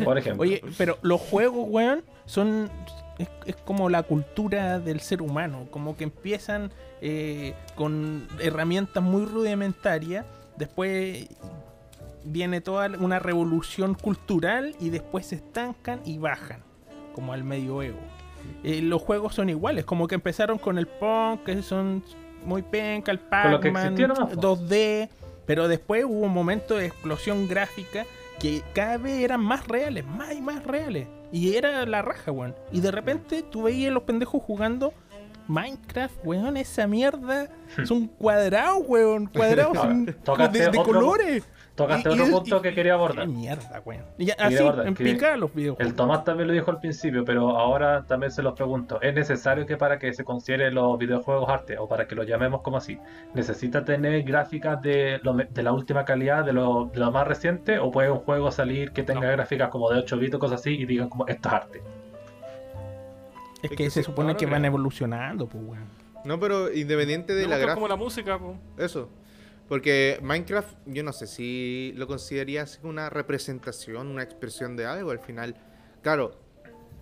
Por 0.03 0.17
ejemplo. 0.17 0.43
Oye, 0.43 0.61
pero 0.77 0.97
los 1.01 1.19
juegos, 1.21 1.65
weón, 1.69 2.03
son. 2.25 2.69
Es, 3.19 3.29
es 3.45 3.55
como 3.57 3.89
la 3.89 4.03
cultura 4.03 4.79
del 4.79 5.01
ser 5.01 5.21
humano. 5.21 5.67
Como 5.69 5.95
que 5.97 6.05
empiezan 6.05 6.71
eh, 7.01 7.53
con 7.75 8.27
herramientas 8.39 9.03
muy 9.03 9.25
rudimentarias. 9.25 10.25
Después 10.57 11.27
viene 12.23 12.61
toda 12.61 12.89
una 12.99 13.19
revolución 13.19 13.93
cultural. 13.95 14.75
Y 14.79 14.89
después 14.89 15.27
se 15.27 15.35
estancan 15.35 16.01
y 16.05 16.17
bajan. 16.17 16.63
Como 17.13 17.33
al 17.33 17.43
medioevo. 17.43 17.99
Eh, 18.63 18.81
los 18.81 19.01
juegos 19.01 19.35
son 19.35 19.49
iguales. 19.49 19.85
Como 19.85 20.07
que 20.07 20.15
empezaron 20.15 20.57
con 20.57 20.77
el 20.77 20.87
Pong, 20.87 21.39
que 21.45 21.61
son 21.61 22.03
muy 22.45 22.61
penca, 22.63 23.11
el 23.11 23.19
Pac-Man, 23.19 23.65
existía 23.93 24.07
nomás, 24.07 24.33
po. 24.35 24.41
2D. 24.57 25.09
Pero 25.45 25.67
después 25.67 26.05
hubo 26.05 26.21
un 26.21 26.33
momento 26.33 26.75
de 26.77 26.85
explosión 26.87 27.47
gráfica 27.47 28.05
que 28.39 28.63
cada 28.73 28.97
vez 28.97 29.21
eran 29.23 29.41
más 29.41 29.67
reales, 29.67 30.05
más 30.05 30.33
y 30.33 30.41
más 30.41 30.63
reales. 30.65 31.07
Y 31.31 31.55
era 31.55 31.85
la 31.85 32.01
raja, 32.01 32.31
weón. 32.31 32.55
Y 32.71 32.79
de 32.81 32.91
repente 32.91 33.43
tú 33.43 33.63
veías 33.63 33.93
los 33.93 34.03
pendejos 34.03 34.41
jugando 34.41 34.93
Minecraft, 35.47 36.15
weón, 36.23 36.57
esa 36.57 36.87
mierda. 36.87 37.49
Son 37.85 38.07
cuadrados, 38.07 38.83
weón, 38.87 39.27
cuadrados 39.27 39.77
Ah, 39.81 39.87
sin- 39.89 40.13
tocaste 40.23 40.57
de, 40.59 40.63
de 40.71 40.77
otro- 40.79 40.83
colores. 40.93 41.43
Tocaste 41.83 42.09
Y- 42.09 42.11
otro 42.13 42.27
y- 42.27 42.31
punto 42.31 42.57
y- 42.57 42.61
que 42.61 42.73
quería 42.73 42.93
abordar. 42.93 43.25
Qué 43.25 43.31
mierda, 43.31 43.81
weón. 43.85 44.03
Así, 44.39 44.57
abordar 44.57 44.87
en 44.87 44.93
que 44.95 45.03
picada 45.03 45.37
los 45.37 45.53
videojuegos. 45.53 45.89
El 45.91 45.95
Tomás 45.95 46.23
también 46.23 46.47
lo 46.47 46.53
dijo 46.53 46.71
al 46.71 46.79
principio, 46.79 47.23
pero 47.25 47.57
ahora 47.57 48.03
también 48.07 48.31
se 48.31 48.41
los 48.43 48.53
pregunto. 48.53 49.01
¿Es 49.01 49.13
necesario 49.13 49.65
que 49.65 49.77
para 49.77 49.97
que 49.99 50.13
se 50.13 50.23
considere 50.23 50.71
los 50.71 50.97
videojuegos 50.97 51.49
arte, 51.49 51.77
o 51.77 51.87
para 51.87 52.07
que 52.07 52.15
lo 52.15 52.23
llamemos 52.23 52.61
como 52.61 52.77
así, 52.77 52.97
necesita 53.33 53.83
tener 53.85 54.23
gráficas 54.23 54.81
de, 54.81 55.19
lo 55.23 55.33
me- 55.33 55.45
de 55.45 55.63
la 55.63 55.71
última 55.73 56.05
calidad, 56.05 56.43
de 56.45 56.53
lo, 56.53 56.85
de 56.93 56.99
lo 56.99 57.11
más 57.11 57.27
reciente, 57.27 57.79
o 57.79 57.91
puede 57.91 58.11
un 58.11 58.19
juego 58.19 58.51
salir 58.51 58.91
que 58.91 59.03
tenga 59.03 59.21
No. 59.27 59.31
gráficas 59.33 59.69
como 59.69 59.89
de 59.89 59.99
8 59.99 60.17
bits 60.17 60.35
o 60.35 60.39
cosas 60.39 60.61
así 60.61 60.71
y 60.71 60.85
digan 60.85 61.09
como 61.09 61.27
esto 61.27 61.47
es 61.49 61.53
arte? 61.55 61.81
Es 63.63 63.71
Es 63.71 63.77
que 63.77 63.89
se 63.89 64.03
supone 64.03 64.35
que 64.35 64.45
van 64.45 64.65
evolucionando, 64.65 65.47
pues, 65.47 65.63
weón. 65.63 65.85
No, 66.25 66.39
pero 66.39 66.71
independiente 66.71 67.33
de 67.33 67.43
Me 67.43 67.49
la 67.49 67.57
gráfica. 67.57 67.75
como 67.75 67.87
la 67.87 67.95
música, 67.95 68.37
po. 68.37 68.55
Eso. 68.77 69.09
Porque 69.71 70.19
Minecraft, 70.21 70.79
yo 70.85 71.01
no 71.01 71.13
sé 71.13 71.27
si 71.27 71.93
lo 71.95 72.05
consideraría 72.05 72.63
así 72.63 72.79
como 72.79 72.89
una 72.89 73.09
representación, 73.09 74.07
una 74.07 74.21
expresión 74.21 74.75
de 74.75 74.85
algo. 74.85 75.11
Al 75.11 75.19
final, 75.19 75.55
claro, 76.01 76.37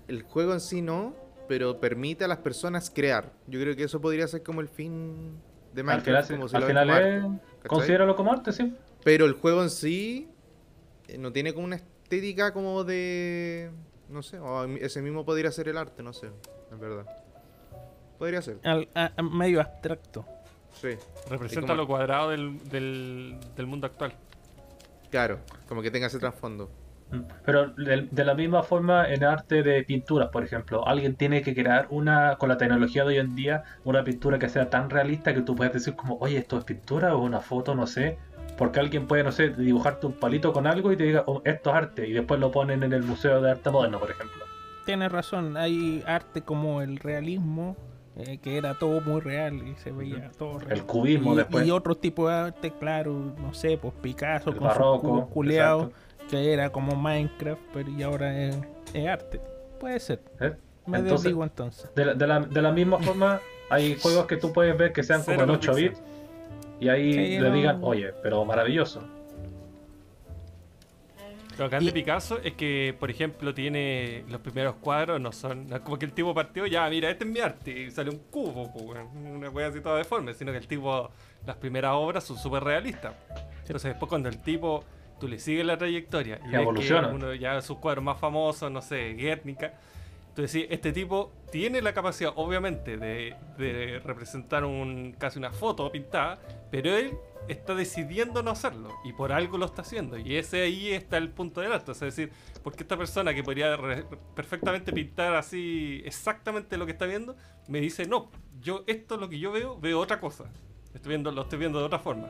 el 0.08 0.22
juego 0.22 0.54
en 0.54 0.60
sí 0.60 0.84
no, 0.84 1.16
pero 1.48 1.80
permite 1.80 2.26
a 2.26 2.28
las 2.28 2.38
personas 2.38 2.92
crear. 2.92 3.34
Yo 3.48 3.60
creo 3.60 3.76
que 3.76 3.86
eso 3.86 4.00
podría 4.00 4.28
ser 4.28 4.44
como 4.44 4.62
el 4.62 4.68
fin 4.70 5.40
de 5.74 5.82
Al 5.82 5.86
Minecraft. 5.88 6.28
final, 6.28 6.38
como 6.42 6.48
si 6.48 6.56
al 6.58 6.62
lo 6.62 6.68
final 6.68 6.90
es, 6.92 7.68
considéralo 7.68 8.16
como 8.16 8.32
arte, 8.34 8.52
sí. 8.54 8.76
Pero 9.04 9.26
el 9.26 9.34
juego 9.34 9.64
en 9.64 9.72
sí 9.72 10.30
eh, 11.08 11.18
no 11.18 11.32
tiene 11.32 11.54
como 11.56 11.66
una 11.66 11.78
estética 11.78 12.54
como 12.54 12.84
de. 12.84 13.72
No 14.10 14.22
sé, 14.22 14.38
o 14.38 14.66
ese 14.66 15.02
mismo 15.02 15.26
podría 15.26 15.52
ser 15.52 15.70
el 15.70 15.78
arte, 15.80 16.04
no 16.04 16.14
sé, 16.14 16.28
en 16.72 16.80
verdad. 16.80 17.08
Podría 18.20 18.44
ser, 18.44 18.60
Al- 18.64 18.90
a- 18.94 19.24
medio 19.24 19.60
abstracto. 19.60 20.24
Sí. 20.74 20.90
Representa 21.30 21.68
como- 21.68 21.76
lo 21.82 21.88
cuadrado 21.88 22.30
del, 22.30 22.58
del, 22.70 23.38
del 23.56 23.66
mundo 23.68 23.88
actual. 23.88 24.14
Claro, 25.10 25.40
como 25.68 25.82
que 25.82 25.92
tenga 25.92 26.08
ese 26.08 26.20
trasfondo. 26.20 26.70
Mm. 27.12 27.22
Pero 27.44 27.70
de, 27.72 28.08
de 28.12 28.24
la 28.26 28.36
misma 28.36 28.62
forma 28.62 29.10
en 29.12 29.24
arte 29.24 29.64
de 29.64 29.84
pinturas, 29.84 30.30
por 30.30 30.44
ejemplo, 30.44 30.88
alguien 30.88 31.16
tiene 31.16 31.42
que 31.42 31.56
crear 31.56 31.88
una, 31.90 32.36
con 32.38 32.50
la 32.50 32.58
tecnología 32.58 33.04
de 33.04 33.10
hoy 33.10 33.18
en 33.18 33.36
día, 33.36 33.64
una 33.84 34.04
pintura 34.04 34.38
que 34.38 34.48
sea 34.50 34.70
tan 34.70 34.90
realista 34.92 35.34
que 35.34 35.42
tú 35.42 35.56
puedes 35.56 35.74
decir 35.74 35.96
como, 35.96 36.18
oye, 36.20 36.38
esto 36.38 36.60
es 36.60 36.64
pintura 36.66 37.16
o 37.16 37.20
una 37.24 37.40
foto, 37.40 37.74
no 37.74 37.88
sé. 37.88 38.20
Porque 38.58 38.80
alguien 38.80 39.08
puede, 39.08 39.24
no 39.24 39.32
sé, 39.32 39.50
dibujarte 39.50 40.06
un 40.06 40.14
palito 40.14 40.52
con 40.54 40.68
algo 40.68 40.92
y 40.92 40.98
te 40.98 41.06
diga, 41.06 41.24
"Oh, 41.28 41.42
esto 41.46 41.70
es 41.70 41.76
arte. 41.78 42.08
Y 42.08 42.12
después 42.12 42.40
lo 42.42 42.52
ponen 42.52 42.84
en 42.84 42.92
el 42.94 43.04
Museo 43.04 43.42
de 43.42 43.52
Arte 43.52 43.70
Moderno, 43.72 44.00
por 44.00 44.12
ejemplo. 44.12 44.44
Tienes 44.86 45.12
razón, 45.12 45.56
hay 45.56 46.04
arte 46.06 46.42
como 46.42 46.82
el 46.82 46.98
realismo, 46.98 47.78
eh, 48.20 48.38
que 48.38 48.58
era 48.58 48.74
todo 48.78 49.02
muy 49.02 49.22
real 49.22 49.56
y 49.68 49.76
se 49.76 49.92
veía 49.92 50.30
todo 50.38 50.60
real. 50.60 50.72
El 50.74 50.84
cubismo 50.84 51.34
y, 51.34 51.38
después. 51.38 51.66
y 51.68 51.72
otro 51.72 51.96
tipo 51.96 52.28
de 52.28 52.36
arte, 52.36 52.72
claro, 52.80 53.14
no 53.42 53.54
sé, 53.54 53.78
pues 53.78 53.94
Picasso 54.02 54.50
El 54.52 54.58
con 54.58 54.68
barroco, 54.68 55.30
exacto. 55.44 55.92
que 56.30 56.54
era 56.54 56.70
como 56.72 56.96
Minecraft, 56.96 57.62
pero 57.74 57.90
y 57.90 58.04
ahora 58.04 58.38
es, 58.46 58.58
es 58.94 59.08
arte. 59.08 59.40
Puede 59.80 60.00
ser. 60.00 60.20
¿eh? 60.40 60.54
Me 60.86 60.98
Entonces- 61.00 61.24
desdigo 61.24 61.44
entonces. 61.44 61.90
De 61.96 62.06
la, 62.06 62.14
de, 62.14 62.28
la, 62.28 62.40
de 62.40 62.62
la 62.62 62.72
misma 62.72 62.98
forma, 63.00 63.40
hay 63.70 63.96
juegos 64.02 64.26
que 64.26 64.38
tú 64.38 64.52
puedes 64.54 64.78
ver 64.78 64.92
que 64.92 65.04
sean 65.04 65.22
Cero 65.24 65.40
como 65.40 65.54
en 65.54 65.58
los 65.58 65.68
8 65.70 65.76
bits 65.76 66.02
y 66.80 66.90
ahí 66.90 67.14
Sí, 67.14 67.40
le 67.40 67.50
no. 67.50 67.56
digan, 67.56 67.80
oye, 67.84 68.14
pero 68.24 68.44
maravilloso. 68.46 69.02
Lo 71.60 71.66
bacán 71.66 71.84
de 71.84 71.90
Y- 71.90 71.94
Picasso 71.94 72.40
es 72.42 72.54
que, 72.54 72.96
por 73.00 73.12
ejemplo, 73.12 73.54
tiene 73.54 74.24
los 74.30 74.42
primeros 74.42 74.76
cuadros, 74.76 75.20
no 75.22 75.32
son 75.32 75.68
no 75.68 75.76
es 75.76 75.82
como 75.82 76.00
que 76.00 76.06
el 76.06 76.14
tipo 76.14 76.34
partió, 76.34 76.66
ya, 76.66 76.90
mira, 76.90 77.10
este 77.10 77.26
es 77.26 77.30
mi 77.30 77.40
arte, 77.40 77.72
y 77.72 77.92
sale 77.92 78.10
un 78.10 78.18
cubo, 78.32 78.64
una 78.64 79.50
wea 79.50 79.68
así 79.68 79.82
toda 79.82 79.98
deforme, 79.98 80.34
sino 80.34 80.52
que 80.52 80.58
el 80.58 80.68
tipo, 80.68 81.12
las 81.46 81.58
primeras 81.58 81.92
obras 81.96 82.24
son 82.24 82.38
súper 82.38 82.64
realistas. 82.64 83.14
Entonces, 83.62 83.92
después, 83.92 84.10
cuando 84.10 84.30
el 84.30 84.42
tipo, 84.42 84.84
tú 85.20 85.28
le 85.28 85.38
sigues 85.38 85.66
la 85.66 85.78
trayectoria 85.78 86.38
y 86.38 86.44
ves 86.44 86.50
que 86.52 86.56
evoluciona. 86.62 87.10
uno 87.10 87.34
ya 87.36 87.56
de 87.56 87.62
sus 87.62 87.78
cuadros 87.78 88.04
más 88.04 88.18
famosos, 88.20 88.72
no 88.72 88.82
sé, 88.82 89.14
Guernica, 89.14 89.74
tú 90.36 90.42
decís, 90.44 90.66
este 90.70 90.94
tipo 90.94 91.34
tiene 91.52 91.82
la 91.82 91.92
capacidad, 91.94 92.32
obviamente, 92.38 92.96
de, 92.98 93.36
de 93.58 94.00
representar 94.04 94.64
un, 94.64 95.14
casi 95.18 95.38
una 95.38 95.52
foto 95.52 95.92
pintada, 95.92 96.40
pero 96.72 96.96
él 96.96 97.12
está 97.48 97.74
decidiendo 97.76 98.44
no 98.44 98.52
hacerlo 98.52 98.90
y 99.04 99.14
por 99.14 99.32
algo 99.32 99.58
lo 99.58 99.66
está 99.66 99.82
haciendo. 99.82 100.18
Y 100.18 100.36
ese 100.36 100.62
ahí 100.62 100.92
está 100.92 101.18
el 101.18 101.30
punto 101.30 101.62
del 101.62 101.72
arte. 101.72 101.92
Es 101.92 102.00
decir, 102.00 102.32
porque 102.64 102.84
esta 102.84 102.98
persona 102.98 103.34
que 103.34 103.44
podría 103.44 103.78
perfectamente 104.36 104.92
pintar 104.92 105.36
así 105.36 106.02
exactamente 106.06 106.78
lo 106.78 106.86
que 106.86 106.92
está 106.92 107.06
viendo, 107.06 107.36
me 107.68 107.80
dice, 107.80 108.06
no, 108.06 108.30
yo 108.62 108.84
esto 108.88 109.16
es 109.16 109.22
lo 109.22 109.30
que 109.30 109.40
yo 109.40 109.52
veo, 109.52 109.80
veo 109.80 110.00
otra 110.00 110.20
cosa. 110.20 110.46
Estoy 110.94 111.10
viendo, 111.10 111.32
lo 111.32 111.44
estoy 111.44 111.60
viendo 111.60 111.80
de 111.80 111.86
otra 111.86 112.00
forma. 112.00 112.30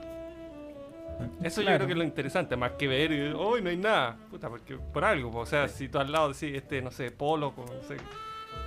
Eso 1.44 1.62
yo 1.62 1.68
creo 1.68 1.86
que 1.86 1.92
es 1.92 1.98
lo 1.98 2.04
interesante, 2.06 2.56
más 2.56 2.74
que 2.74 2.88
ver 2.88 3.36
hoy 3.36 3.62
no 3.62 3.70
hay 3.70 3.78
nada. 3.78 4.18
Puta, 4.30 4.50
porque 4.50 4.78
por 4.78 5.04
algo, 5.04 5.38
o 5.38 5.46
sea, 5.46 5.68
si 5.68 5.90
tú 5.90 6.00
al 6.00 6.12
lado 6.12 6.30
decís, 6.30 6.56
este, 6.56 6.82
no 6.82 6.92
sé, 6.92 7.12
polo, 7.12 7.54
con, 7.54 7.66
no 7.66 7.84
sé, 7.84 7.98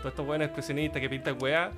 todos 0.00 0.12
estos 0.12 0.26
buenos 0.26 0.46
expresionistas 0.46 1.00
que 1.00 1.09
pintan 1.09 1.38
weá, 1.40 1.72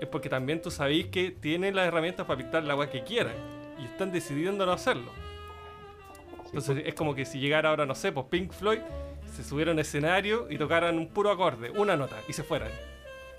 es 0.00 0.06
porque 0.06 0.28
también 0.28 0.62
tú 0.62 0.70
sabéis 0.70 1.06
que 1.06 1.32
tienen 1.32 1.74
las 1.74 1.88
herramientas 1.88 2.24
para 2.24 2.38
pintar 2.38 2.62
la 2.62 2.76
weá 2.76 2.88
que 2.88 3.02
quieran 3.02 3.61
y 3.82 3.86
están 3.86 4.12
decidiendo 4.12 4.64
no 4.64 4.72
hacerlo. 4.72 5.10
Entonces 6.46 6.84
es 6.86 6.94
como 6.94 7.14
que 7.14 7.24
si 7.24 7.40
llegara 7.40 7.70
ahora, 7.70 7.86
no 7.86 7.94
sé, 7.94 8.12
pues 8.12 8.26
Pink 8.26 8.52
Floyd 8.52 8.80
se 9.34 9.42
subiera 9.42 9.70
a 9.70 9.74
un 9.74 9.80
escenario 9.80 10.46
y 10.50 10.58
tocaran 10.58 10.98
un 10.98 11.08
puro 11.08 11.30
acorde, 11.30 11.70
una 11.70 11.96
nota, 11.96 12.16
y 12.28 12.32
se 12.32 12.42
fueran. 12.42 12.70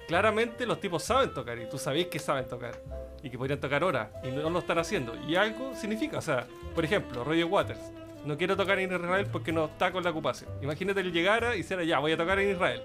Claramente 0.08 0.66
los 0.66 0.82
tipos 0.82 1.04
saben 1.04 1.34
tocar 1.34 1.58
y 1.60 1.70
tú 1.70 1.78
sabéis 1.78 2.08
que 2.08 2.20
saben 2.20 2.46
tocar 2.48 2.74
y 3.22 3.30
que 3.30 3.38
podrían 3.38 3.60
tocar 3.60 3.84
horas 3.84 4.10
y 4.24 4.32
no 4.32 4.50
lo 4.50 4.60
están 4.60 4.80
haciendo. 4.80 5.16
Y 5.28 5.36
algo 5.36 5.74
significa, 5.76 6.18
o 6.18 6.22
sea, 6.22 6.46
por 6.76 6.84
ejemplo, 6.84 7.24
Roger 7.24 7.46
Waters 7.46 7.80
no 8.26 8.38
quiero 8.38 8.58
tocar 8.58 8.80
en 8.80 8.92
Israel 8.92 9.28
porque 9.32 9.52
no 9.52 9.66
está 9.66 9.92
con 9.92 10.04
la 10.04 10.10
ocupación. 10.10 10.50
Imagínate 10.62 11.02
él 11.02 11.12
llegara 11.12 11.56
y 11.56 11.60
dijera, 11.60 11.84
ya, 11.84 12.00
voy 12.00 12.14
a 12.14 12.18
tocar 12.18 12.40
en 12.40 12.52
Israel. 12.52 12.84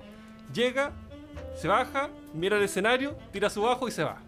Llega, 0.53 0.93
se 1.57 1.69
baja, 1.69 2.11
mira 2.35 2.57
el 2.57 2.63
escenario, 2.63 3.17
tira 3.33 3.51
su 3.51 3.63
bajo 3.63 3.89
y 3.89 3.91
se 3.91 4.05
va. 4.05 4.19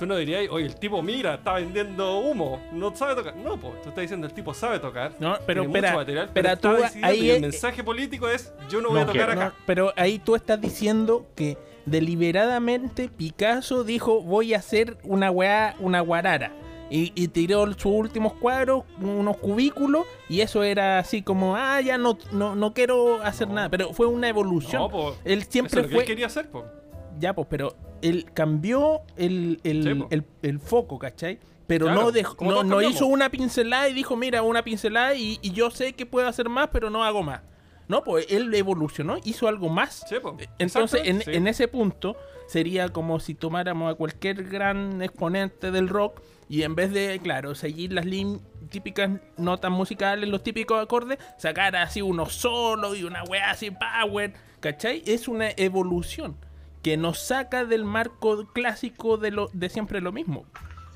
Tú 0.00 0.06
no 0.06 0.16
dirías, 0.16 0.48
oye, 0.50 0.64
el 0.66 0.74
tipo 0.74 1.00
mira, 1.02 1.34
está 1.34 1.52
vendiendo 1.52 2.18
humo, 2.20 2.58
no 2.72 2.96
sabe 2.96 3.14
tocar. 3.14 3.36
No, 3.36 3.56
pues, 3.60 3.74
tú 3.82 3.90
estás 3.90 4.02
diciendo, 4.02 4.26
el 4.26 4.32
tipo 4.32 4.52
sabe 4.54 4.78
tocar. 4.80 5.12
No, 5.20 5.36
pero 5.46 5.60
tiene 5.62 5.68
mucho 5.68 5.76
espera, 5.78 5.94
material, 5.94 6.24
espera, 6.26 6.56
pero 6.60 6.76
está 6.78 6.90
tú 6.90 6.98
ahí 7.06 7.20
y 7.20 7.30
el 7.30 7.36
es- 7.36 7.42
mensaje 7.42 7.84
político 7.84 8.26
es, 8.28 8.52
yo 8.68 8.80
no 8.80 8.88
voy 8.88 8.96
No 8.98 9.02
a 9.04 9.06
tocar 9.06 9.34
No, 9.36 9.40
acá. 9.42 9.54
pero 9.66 9.92
ahí 9.96 10.18
tú 10.18 10.34
estás 10.34 10.58
diciendo 10.60 11.26
que 11.36 11.56
deliberadamente 11.84 13.08
Picasso 13.08 13.84
dijo 13.84 14.20
voy 14.22 14.54
a 14.54 14.58
hacer 14.58 14.96
una 15.04 15.30
weá, 15.30 15.76
una 15.80 16.00
guarara. 16.00 16.52
Y, 16.92 17.12
y 17.14 17.28
tiró 17.28 17.66
sus 17.74 17.84
últimos 17.86 18.32
cuadros, 18.32 18.82
unos 19.00 19.36
cubículos, 19.36 20.06
y 20.28 20.40
eso 20.40 20.64
era 20.64 20.98
así 20.98 21.22
como, 21.22 21.54
ah, 21.54 21.80
ya 21.80 21.98
no, 21.98 22.18
no, 22.32 22.56
no 22.56 22.74
quiero 22.74 23.22
hacer 23.22 23.46
No. 23.46 23.54
nada. 23.54 23.68
Pero 23.68 23.92
fue 23.92 24.06
una 24.06 24.28
evolución. 24.28 24.82
No, 24.82 24.88
pues, 24.90 25.14
él 25.24 25.38
eso 25.40 25.50
siempre 25.52 25.80
es 25.82 25.86
lo 25.86 25.88
que 25.88 25.94
fue... 25.94 26.02
él 26.02 26.08
quería 26.08 26.26
hacer. 26.26 26.48
Ya, 27.20 27.32
pues, 27.32 27.46
pero 27.48 27.76
él 28.02 28.26
cambió 28.34 29.00
el, 29.16 29.60
el, 29.64 29.82
Sí, 29.82 30.04
el- 30.10 30.24
el 30.42 30.58
foco, 30.60 30.98
¿cachai? 30.98 31.38
Pero 31.66 31.86
Claro, 31.86 32.02
no, 32.02 32.12
dejó, 32.12 32.44
no, 32.44 32.64
no 32.64 32.82
hizo 32.82 33.06
una 33.06 33.30
pincelada 33.30 33.88
y 33.88 33.94
dijo, 33.94 34.16
mira, 34.16 34.42
una 34.42 34.64
pincelada 34.64 35.14
y, 35.14 35.38
y 35.40 35.52
yo 35.52 35.70
sé 35.70 35.92
que 35.92 36.04
puedo 36.06 36.26
hacer 36.26 36.48
más, 36.48 36.68
pero 36.72 36.90
no 36.90 37.04
hago 37.04 37.22
más. 37.22 37.42
No, 37.86 38.02
pues 38.04 38.26
él 38.30 38.52
evolucionó, 38.54 39.18
hizo 39.24 39.46
algo 39.48 39.68
más. 39.68 40.04
Sí, 40.08 40.16
po. 40.20 40.36
Entonces, 40.58 41.02
en, 41.04 41.22
en 41.26 41.46
ese 41.46 41.68
punto, 41.68 42.16
sería 42.48 42.88
como 42.88 43.20
si 43.20 43.34
tomáramos 43.34 43.92
a 43.92 43.94
cualquier 43.96 44.44
gran 44.44 45.00
exponente 45.02 45.70
del 45.70 45.88
rock 45.88 46.20
y 46.48 46.62
en 46.64 46.74
vez 46.74 46.92
de, 46.92 47.20
claro, 47.22 47.54
seguir 47.54 47.92
las 47.92 48.04
típicas 48.68 49.10
notas 49.36 49.70
musicales, 49.70 50.28
los 50.28 50.42
típicos 50.42 50.82
acordes, 50.82 51.18
sacar 51.38 51.74
así 51.76 52.02
uno 52.02 52.26
solo 52.26 52.94
y 52.96 53.04
una 53.04 53.22
weá 53.24 53.50
así 53.50 53.70
power, 53.70 54.32
¿cachai? 54.60 55.02
Es 55.06 55.28
una 55.28 55.50
evolución 55.56 56.36
que 56.82 56.96
nos 56.96 57.18
saca 57.18 57.64
del 57.64 57.84
marco 57.84 58.46
clásico 58.52 59.16
de, 59.16 59.30
lo, 59.30 59.48
de 59.52 59.68
siempre 59.68 60.00
lo 60.00 60.12
mismo. 60.12 60.44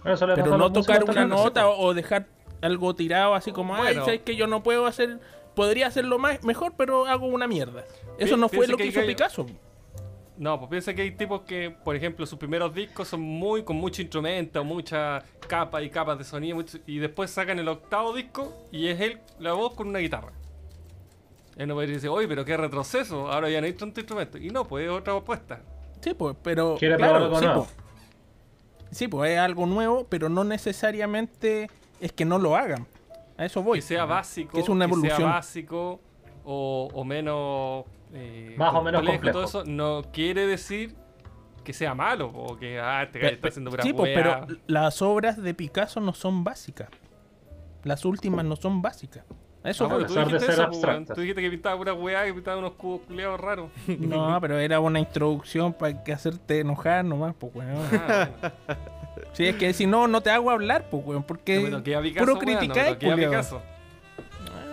Pero 0.02 0.56
no 0.58 0.72
tocar 0.72 1.04
una 1.04 1.24
nota 1.26 1.68
o, 1.68 1.86
o 1.86 1.94
dejar 1.94 2.26
algo 2.62 2.94
tirado 2.94 3.34
así 3.34 3.52
como, 3.52 3.74
ay, 3.74 3.82
Bueno. 3.82 4.04
sabes 4.04 4.20
que 4.20 4.36
yo 4.36 4.46
no 4.46 4.62
puedo 4.62 4.86
hacer, 4.86 5.18
podría 5.54 5.86
hacerlo 5.86 6.18
más, 6.18 6.42
mejor, 6.44 6.74
pero 6.76 7.06
hago 7.06 7.26
una 7.26 7.46
mierda. 7.46 7.84
Eso 8.18 8.34
Pi- 8.36 8.40
no 8.40 8.48
fue 8.48 8.66
lo 8.66 8.76
que 8.76 8.86
hizo 8.86 9.00
Picasso. 9.06 9.46
No, 10.36 10.58
pues 10.58 10.68
piensa 10.68 10.94
que 10.94 11.02
hay 11.02 11.12
tipos 11.12 11.42
que, 11.42 11.70
por 11.70 11.94
ejemplo, 11.94 12.26
sus 12.26 12.38
primeros 12.38 12.74
discos 12.74 13.06
son 13.08 13.20
muy 13.20 13.62
con 13.62 13.76
mucho 13.76 14.02
instrumento, 14.02 14.64
mucha 14.64 15.22
capa 15.46 15.80
y 15.82 15.90
capas 15.90 16.18
de 16.18 16.24
sonido, 16.24 16.56
mucho- 16.56 16.78
y 16.86 16.98
después 16.98 17.30
sacan 17.30 17.58
el 17.58 17.68
octavo 17.68 18.12
disco 18.12 18.52
y 18.72 18.88
es 18.88 19.00
él, 19.00 19.20
la 19.38 19.52
voz 19.52 19.74
con 19.74 19.88
una 19.88 20.00
guitarra. 20.00 20.32
Él 21.56 21.68
no 21.68 21.74
puede 21.74 21.86
decir, 21.86 22.08
oye, 22.08 22.26
pero 22.26 22.44
qué 22.44 22.56
retroceso, 22.56 23.30
ahora 23.30 23.48
ya 23.48 23.60
no 23.60 23.66
hay 23.66 23.74
tanto 23.74 24.00
instrumento. 24.00 24.38
Y 24.38 24.50
no, 24.50 24.64
pues 24.66 24.86
es 24.86 24.90
otra 24.90 25.14
apuesta. 25.16 25.60
Sí, 26.04 26.14
pues, 26.14 26.36
pero. 26.42 26.76
Quiere 26.78 26.96
claro, 26.96 27.14
probar 27.14 27.26
algo 27.26 27.38
sí, 27.40 27.44
nuevo. 27.46 27.64
pues. 27.64 28.96
Sí, 28.96 29.08
pues 29.08 29.30
es 29.32 29.38
algo 29.38 29.66
nuevo, 29.66 30.06
pero 30.08 30.28
no 30.28 30.44
necesariamente 30.44 31.68
es 32.00 32.12
que 32.12 32.24
no 32.24 32.38
lo 32.38 32.54
hagan. 32.56 32.86
A 33.36 33.44
eso 33.46 33.62
voy. 33.62 33.78
Que 33.78 33.82
sea 33.82 34.04
básico, 34.04 34.52
Que 34.52 34.60
es 34.60 34.68
una 34.68 34.84
sea 34.86 34.92
evolución. 34.94 35.30
básico 35.30 36.00
o, 36.44 36.88
o 36.92 37.04
menos. 37.04 37.84
eh, 38.12 38.54
Más 38.56 38.72
o 38.74 38.82
menos 38.82 39.02
complejo. 39.02 39.32
Todo 39.32 39.44
eso 39.44 39.64
no 39.64 40.02
quiere 40.12 40.46
decir 40.46 40.94
que 41.64 41.72
sea 41.72 41.94
malo 41.94 42.28
o 42.28 42.56
que 42.58 42.78
ah, 42.78 43.04
este 43.04 43.26
está 43.32 43.48
haciendo 43.48 43.70
pura 43.70 43.82
sí, 43.82 43.94
pues, 43.94 44.12
pero 44.14 44.46
las 44.66 45.00
obras 45.00 45.42
de 45.42 45.54
Picasso 45.54 45.98
no 46.00 46.12
son 46.12 46.44
básicas. 46.44 46.88
Las 47.84 48.04
últimas 48.04 48.44
no 48.44 48.54
son 48.56 48.82
básicas. 48.82 49.24
A 49.64 49.70
eso 49.70 49.84
Ah, 49.86 49.88
bueno, 49.88 50.06
tú 50.06 50.14
dijiste 50.14 50.52
eso, 50.52 50.68
pues. 50.70 51.06
Tú 51.14 51.20
dijiste 51.22 51.40
que 51.40 51.50
pintaba 51.50 51.76
pura 51.78 51.94
weá, 51.94 52.24
que 52.26 52.34
pintaba 52.34 52.58
unos 52.58 52.72
cubos 52.74 53.00
culiados 53.06 53.40
raros. 53.40 53.70
No, 53.98 54.38
pero 54.40 54.58
era 54.58 54.78
una 54.78 55.00
introducción 55.00 55.72
para 55.72 56.04
que 56.04 56.12
hacerte 56.12 56.60
enojar 56.60 57.04
nomás, 57.04 57.34
pues, 57.38 57.52
weón. 57.54 57.70
Ah, 58.06 58.28
Sí, 59.32 59.46
es 59.46 59.56
que 59.56 59.72
si 59.72 59.86
no, 59.86 60.06
no 60.06 60.20
te 60.20 60.30
hago 60.30 60.50
hablar, 60.50 60.86
pues, 60.90 61.02
weón, 61.06 61.22
porque 61.24 61.60
no 61.70 61.78
a 61.78 61.82
Picasso, 61.82 62.24
puro 62.26 62.34
no 62.34 62.38
criticar, 62.40 62.86
a. 62.88 62.90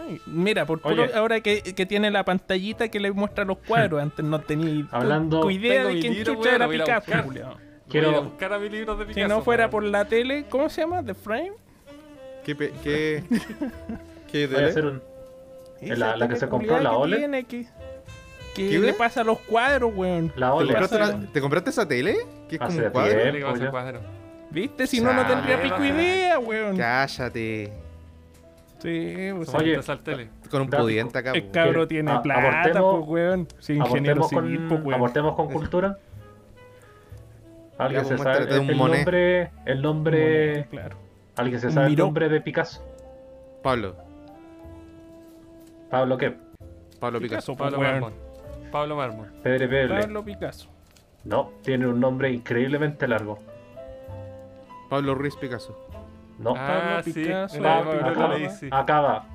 Ay, 0.07 0.19
Mira, 0.25 0.65
por 0.65 0.81
puro- 0.81 1.05
ahora 1.15 1.39
que, 1.41 1.61
que 1.61 1.85
tiene 1.85 2.11
la 2.11 2.25
pantallita 2.25 2.89
que 2.89 2.99
le 2.99 3.11
muestra 3.11 3.45
los 3.45 3.57
cuadros, 3.59 4.01
antes 4.03 4.25
no 4.25 4.39
tenía 4.41 4.85
Hablando- 4.91 5.49
idea 5.49 5.85
de 5.85 5.93
mi 5.93 6.01
quién 6.01 6.13
libro, 6.15 6.33
chucha 6.35 6.49
weón, 6.49 6.55
era 6.55 6.65
a 6.65 6.67
a 6.67 6.71
Picasso, 6.71 7.01
buscar. 7.05 7.23
culiao. 7.25 7.57
Quiero- 7.87 8.17
a 8.17 8.19
buscar 8.19 8.53
a 8.53 8.59
mis 8.59 8.71
libros 8.71 8.99
de 8.99 9.05
Si 9.05 9.13
Picasso. 9.13 9.27
no 9.35 9.41
fuera 9.41 9.69
por 9.69 9.83
la 9.83 10.05
tele, 10.05 10.45
¿cómo 10.49 10.69
se 10.69 10.81
llama? 10.81 11.01
The 11.03 11.13
Frame. 11.13 11.53
¿Qué, 12.43 12.55
pe- 12.55 12.73
qué, 12.83 13.23
qué 14.31 14.47
Voy 14.47 14.55
a 14.55 14.57
tele? 14.59 14.69
hacer 14.69 14.85
un. 14.85 15.01
La- 15.81 16.15
la 16.15 16.27
que 16.27 16.35
se 16.35 16.47
compró, 16.47 16.79
la 16.79 16.91
OLED. 16.93 17.17
tiene, 17.17 17.43
que 17.45 17.65
que 18.55 18.69
¿Qué, 18.69 18.79
le 18.79 18.93
pasa 18.93 19.21
a 19.21 19.23
los 19.23 19.39
cuadros, 19.39 19.93
weón. 19.95 20.31
La 20.35 20.47
¿Te 20.47 20.53
OLED. 20.53 20.67
compraste, 20.73 20.97
pasa- 20.99 21.15
una- 21.15 21.31
¿Te 21.31 21.41
compraste 21.41 21.69
esa 21.69 21.87
tele? 21.87 22.17
Que 22.49 22.55
es 22.55 22.59
como 22.59 22.71
Hace 22.71 22.85
un 22.85 22.91
cuadro. 22.91 23.09
tiempo. 23.11 23.25
Dile 23.27 23.37
que 23.39 23.43
va 23.45 23.49
a 23.51 23.55
ser 23.55 23.63
ya. 23.65 23.71
cuadro. 23.71 23.99
¿Viste? 24.51 24.87
Si 24.87 24.99
no, 25.01 25.13
no 25.13 25.25
tendría 25.25 25.61
pico 25.61 25.83
idea, 25.85 26.37
weón. 26.39 26.75
Cállate. 26.77 27.71
Sí, 28.79 29.29
pues, 29.35 29.53
Oye, 29.53 29.79
al 29.87 29.99
tele. 29.99 30.29
Con 30.49 30.61
un 30.63 30.69
pudiente 30.69 31.17
acá. 31.17 31.31
el 31.31 31.43
po. 31.43 31.51
cabro 31.53 31.87
tiene 31.87 32.11
a- 32.11 32.21
plata, 32.21 32.41
abortemos- 32.41 33.05
pues, 33.05 33.09
weón. 33.09 33.47
Sí, 33.59 33.73
ingeniero 33.73 34.21
Abortemos 34.23 34.29
civil, 34.29 34.57
con, 34.59 34.67
pues, 34.69 34.81
weón. 34.81 34.93
abortemos 34.95 35.35
con 35.35 35.47
cultura. 35.51 35.97
¿Alguien 37.77 38.05
se 38.05 38.15
pues, 38.15 38.21
sabe 38.23 38.53
el, 38.53 38.59
un 38.59 38.69
el 38.69 38.77
nombre? 38.77 39.51
El 39.65 39.81
nombre. 39.81 40.65
Claro. 40.69 40.97
¿Alguien 41.37 41.59
se 41.61 41.71
sabe 41.71 41.85
el 41.87 41.91
Miró. 41.91 42.05
nombre 42.05 42.29
de 42.29 42.41
Picasso? 42.41 42.83
Pablo. 43.63 43.95
Pablo 45.91 46.17
qué? 46.17 46.35
Pablo 46.99 47.19
Picasso. 47.19 47.53
Picasso, 47.53 47.57
pues, 47.57 47.71
Pablo 47.71 47.79
weón. 47.79 47.91
Marmón. 47.91 48.31
Pablo. 48.71 49.27
Pedro 49.43 49.69
Peble. 49.69 50.01
Pablo 50.01 50.23
Picasso. 50.23 50.69
No, 51.25 51.51
tiene 51.61 51.85
un 51.85 51.99
nombre 51.99 52.31
increíblemente 52.31 53.07
largo. 53.07 53.37
Pablo 54.89 55.13
Ruiz 55.13 55.35
Picasso. 55.35 55.77
No. 56.39 56.53
Ah, 56.57 57.01
Pablo 57.01 57.03
sí. 57.03 57.13
Picasso. 57.13 57.61
Pablo, 57.61 57.91
Acaba. 57.91 58.09
acaba, 58.11 58.37
leí, 58.37 58.49
sí. 58.49 58.69
acaba. 58.71 59.25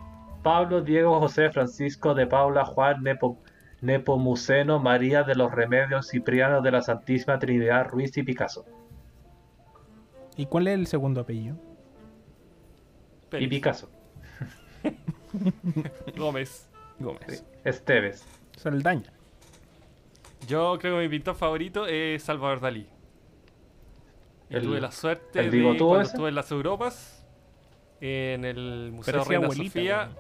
Pablo, 0.43 0.81
Diego, 0.81 1.19
José, 1.21 1.51
Francisco 1.51 2.15
de 2.15 2.27
Paula, 2.27 2.65
Juan, 2.65 3.03
Nepo, 3.03 3.39
Nepomuceno, 3.81 4.79
María 4.79 5.23
de 5.25 5.35
los 5.35 5.53
Remedios, 5.53 6.09
Cipriano 6.09 6.63
de 6.63 6.71
la 6.71 6.83
Santísima 6.83 7.39
Trinidad, 7.39 7.89
Ruiz 7.89 8.17
y 8.17 8.23
Picasso. 8.23 8.65
¿Y 10.37 10.47
cuál 10.47 10.69
es 10.69 10.75
el 10.75 10.87
segundo 10.87 11.21
apellido? 11.21 11.57
Y. 13.33 13.47
Picasso. 13.49 13.91
Gómez. 16.17 16.69
Gómez. 16.99 17.45
Esteves. 17.65 18.25
Saldaña. 18.57 19.13
Yo 20.47 20.79
creo 20.79 20.97
que 20.97 21.03
mi 21.03 21.09
pintor 21.09 21.35
favorito 21.35 21.87
es 21.87 22.23
Salvador 22.23 22.61
Dalí. 22.61 22.87
Y 24.49 24.55
El- 24.57 24.63
tuve 24.63 24.81
la 24.81 24.93
suerte 24.93 25.41
el 25.41 25.51
de 25.51 25.63
cuando 25.63 26.01
ese. 26.01 26.13
estuve 26.13 26.29
en 26.29 26.35
las 26.37 26.51
Europas, 26.51 27.25
en 28.01 28.45
el 28.45 28.93
Museo 28.93 29.13
Parecía 29.15 29.29
Reina 29.39 29.45
abuelita, 29.47 29.73
Sofía, 29.73 30.11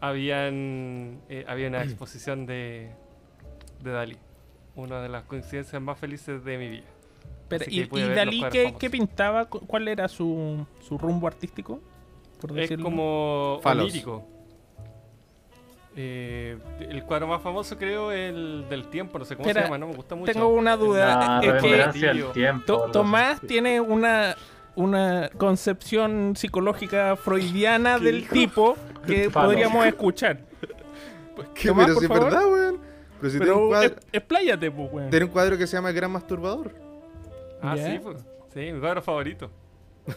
habían, 0.00 1.20
eh, 1.28 1.44
había 1.48 1.68
una 1.68 1.82
exposición 1.84 2.44
de, 2.46 2.90
de 3.82 3.90
Dalí. 3.90 4.16
Una 4.74 5.02
de 5.02 5.08
las 5.08 5.24
coincidencias 5.24 5.80
más 5.82 5.98
felices 5.98 6.44
de 6.44 6.58
mi 6.58 6.68
vida. 6.68 6.84
Pero, 7.48 7.64
¿Y, 7.68 7.84
Dalí 8.14 8.42
qué, 8.50 8.74
qué 8.78 8.88
pintaba? 8.90 9.44
Cu- 9.46 9.60
¿Cuál 9.66 9.88
era 9.88 10.08
su, 10.08 10.66
su 10.80 10.96
rumbo 10.98 11.26
artístico? 11.26 11.80
Por 12.48 12.58
Es 12.58 12.70
como 12.78 13.60
Falos. 13.62 13.84
onírico. 13.86 14.28
Eh, 15.94 16.56
el 16.80 17.02
cuadro 17.04 17.26
más 17.26 17.42
famoso 17.42 17.76
creo 17.76 18.10
es 18.12 18.30
el 18.30 18.64
del 18.70 18.88
tiempo, 18.88 19.18
no 19.18 19.26
sé 19.26 19.36
cómo 19.36 19.46
Espera, 19.46 19.66
se 19.66 19.66
llama, 19.72 19.78
no 19.78 19.88
me 19.88 19.94
gusta 19.94 20.14
mucho. 20.14 20.32
Tengo 20.32 20.48
una 20.48 20.76
duda. 20.76 21.40
Es 21.42 21.62
que 21.62 22.24
tiempo. 22.32 22.90
Tomás 22.90 23.40
tiene 23.42 23.78
una, 23.80 24.34
una 24.74 25.28
concepción 25.36 26.32
psicológica 26.34 27.14
freudiana 27.16 27.98
¿Qué 27.98 28.04
del 28.06 28.26
tipo 28.28 28.76
que 29.06 29.28
podríamos 29.28 29.84
escuchar. 29.86 30.38
¿Qué? 31.54 31.68
Tomás, 31.68 31.86
pero 31.86 31.94
por 31.94 32.00
si 32.00 32.04
es 32.04 32.08
favor. 32.08 32.24
verdad, 32.24 32.46
weón. 32.50 32.78
Pero 33.20 33.30
si 33.32 33.38
tiene 33.38 33.52
un, 33.52 33.58
Pero 33.58 33.68
cuadro, 33.68 33.88
es- 33.88 34.06
expláyate, 34.12 34.70
pues, 34.70 34.92
weón. 34.92 35.10
tiene 35.10 35.24
un 35.26 35.30
cuadro 35.30 35.58
que 35.58 35.66
se 35.66 35.76
llama 35.76 35.90
El 35.90 35.94
Gran 35.94 36.10
Masturbador. 36.10 36.72
Ah, 37.60 37.76
sí, 37.76 38.00
pues. 38.02 38.16
Sí, 38.54 38.72
mi 38.72 38.80
cuadro 38.80 39.02
favorito. 39.02 39.50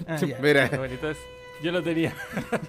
Ah, 0.07 0.15
ya. 0.25 0.37
Mira, 0.41 0.69
Qué 0.69 0.77
bonito 0.77 1.09
es. 1.09 1.17
Yo 1.63 1.71
lo 1.71 1.81
tenía. 1.81 2.13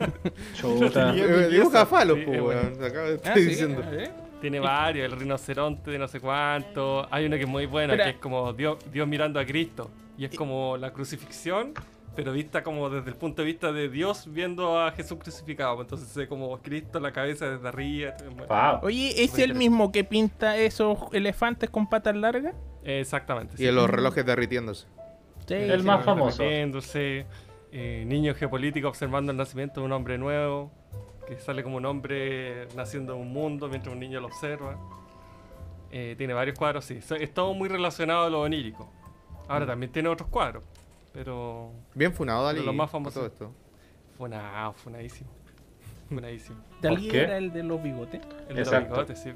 Chuta. 0.54 1.12
tenía. 1.12 1.24
eh, 1.24 1.48
dibuja 1.48 1.86
falos, 1.86 2.18
Sí, 2.18 2.24
pues, 2.24 2.36
es 2.38 2.42
weón. 2.42 2.84
Acabo 2.84 3.06
de 3.06 3.12
Ah, 3.12 3.16
estar 3.16 3.34
sí, 3.38 3.44
diciendo. 3.44 3.82
¿eh? 3.92 4.10
Tiene 4.40 4.60
varios, 4.60 5.10
el 5.12 5.18
rinoceronte 5.18 5.90
de 5.90 5.98
no 5.98 6.08
sé 6.08 6.20
cuánto. 6.20 7.06
Hay 7.10 7.26
uno 7.26 7.36
que 7.36 7.42
es 7.42 7.48
muy 7.48 7.66
bueno, 7.66 7.94
Espera. 7.94 8.10
que 8.10 8.16
es 8.16 8.22
como 8.22 8.52
Dios, 8.52 8.78
Dios 8.92 9.08
mirando 9.08 9.40
a 9.40 9.44
Cristo. 9.46 9.90
Y 10.18 10.24
es 10.24 10.34
como 10.34 10.76
la 10.76 10.92
crucifixión, 10.92 11.74
pero 12.14 12.32
vista 12.32 12.62
como 12.62 12.88
desde 12.88 13.10
el 13.10 13.16
punto 13.16 13.42
de 13.42 13.46
vista 13.46 13.72
de 13.72 13.88
Dios 13.88 14.30
viendo 14.32 14.80
a 14.80 14.92
Jesús 14.92 15.18
crucificado. 15.18 15.80
Entonces 15.80 16.08
se 16.08 16.20
ve 16.20 16.28
como 16.28 16.56
Cristo 16.62 17.00
la 17.00 17.12
cabeza 17.12 17.50
desde 17.50 17.66
arriba. 17.68 18.14
Wow. 18.48 18.80
Oye, 18.82 19.22
¿es 19.24 19.38
el 19.38 19.54
mismo 19.54 19.90
que 19.90 20.04
pinta 20.04 20.56
esos 20.56 20.98
elefantes 21.12 21.68
con 21.70 21.88
patas 21.88 22.14
largas? 22.16 22.54
Exactamente. 22.84 23.62
Y 23.62 23.70
los 23.72 23.90
relojes 23.90 24.24
derritiéndose. 24.24 24.86
Sí, 25.46 25.54
El 25.54 25.80
sí, 25.80 25.86
más 25.86 26.00
sí. 26.00 26.04
famoso. 26.04 26.38
Repitiéndose, 26.42 27.26
eh, 27.72 28.04
niño 28.06 28.34
geopolítico 28.34 28.88
observando 28.88 29.32
el 29.32 29.38
nacimiento 29.38 29.80
de 29.80 29.86
un 29.86 29.92
hombre 29.92 30.18
nuevo, 30.18 30.70
que 31.26 31.36
sale 31.38 31.62
como 31.62 31.76
un 31.76 31.86
hombre 31.86 32.68
naciendo 32.76 33.14
en 33.14 33.20
un 33.22 33.32
mundo 33.32 33.68
mientras 33.68 33.92
un 33.92 34.00
niño 34.00 34.20
lo 34.20 34.26
observa. 34.28 34.76
Eh, 35.90 36.14
tiene 36.18 36.34
varios 36.34 36.58
cuadros, 36.58 36.84
sí. 36.84 37.00
So- 37.02 37.14
Es 37.16 37.32
todo 37.32 37.54
muy 37.54 37.68
relacionado 37.68 38.24
a 38.26 38.30
lo 38.30 38.40
onírico. 38.42 38.90
Ahora 39.48 39.66
también 39.66 39.92
tiene 39.92 40.08
otros 40.08 40.28
cuadros, 40.28 40.64
pero 41.12 41.70
Bien 41.94 42.12
funado, 42.12 42.44
Dalí. 42.44 42.64
Los 42.64 42.74
más 42.74 42.88
a 42.88 42.92
famosos. 42.92 43.14
Todo 43.14 43.26
esto. 43.26 43.52
funado, 44.18 44.72
funadísimo. 44.74 45.30
Funadísimo. 46.08 46.58
Dalí 46.80 47.10
era 47.10 47.36
el 47.38 47.52
de 47.52 47.62
los 47.62 47.82
bigotes. 47.82 48.20
El 48.48 48.56
de 48.56 48.64
los 48.64 48.88
bigotes, 48.88 49.18
sí. 49.22 49.32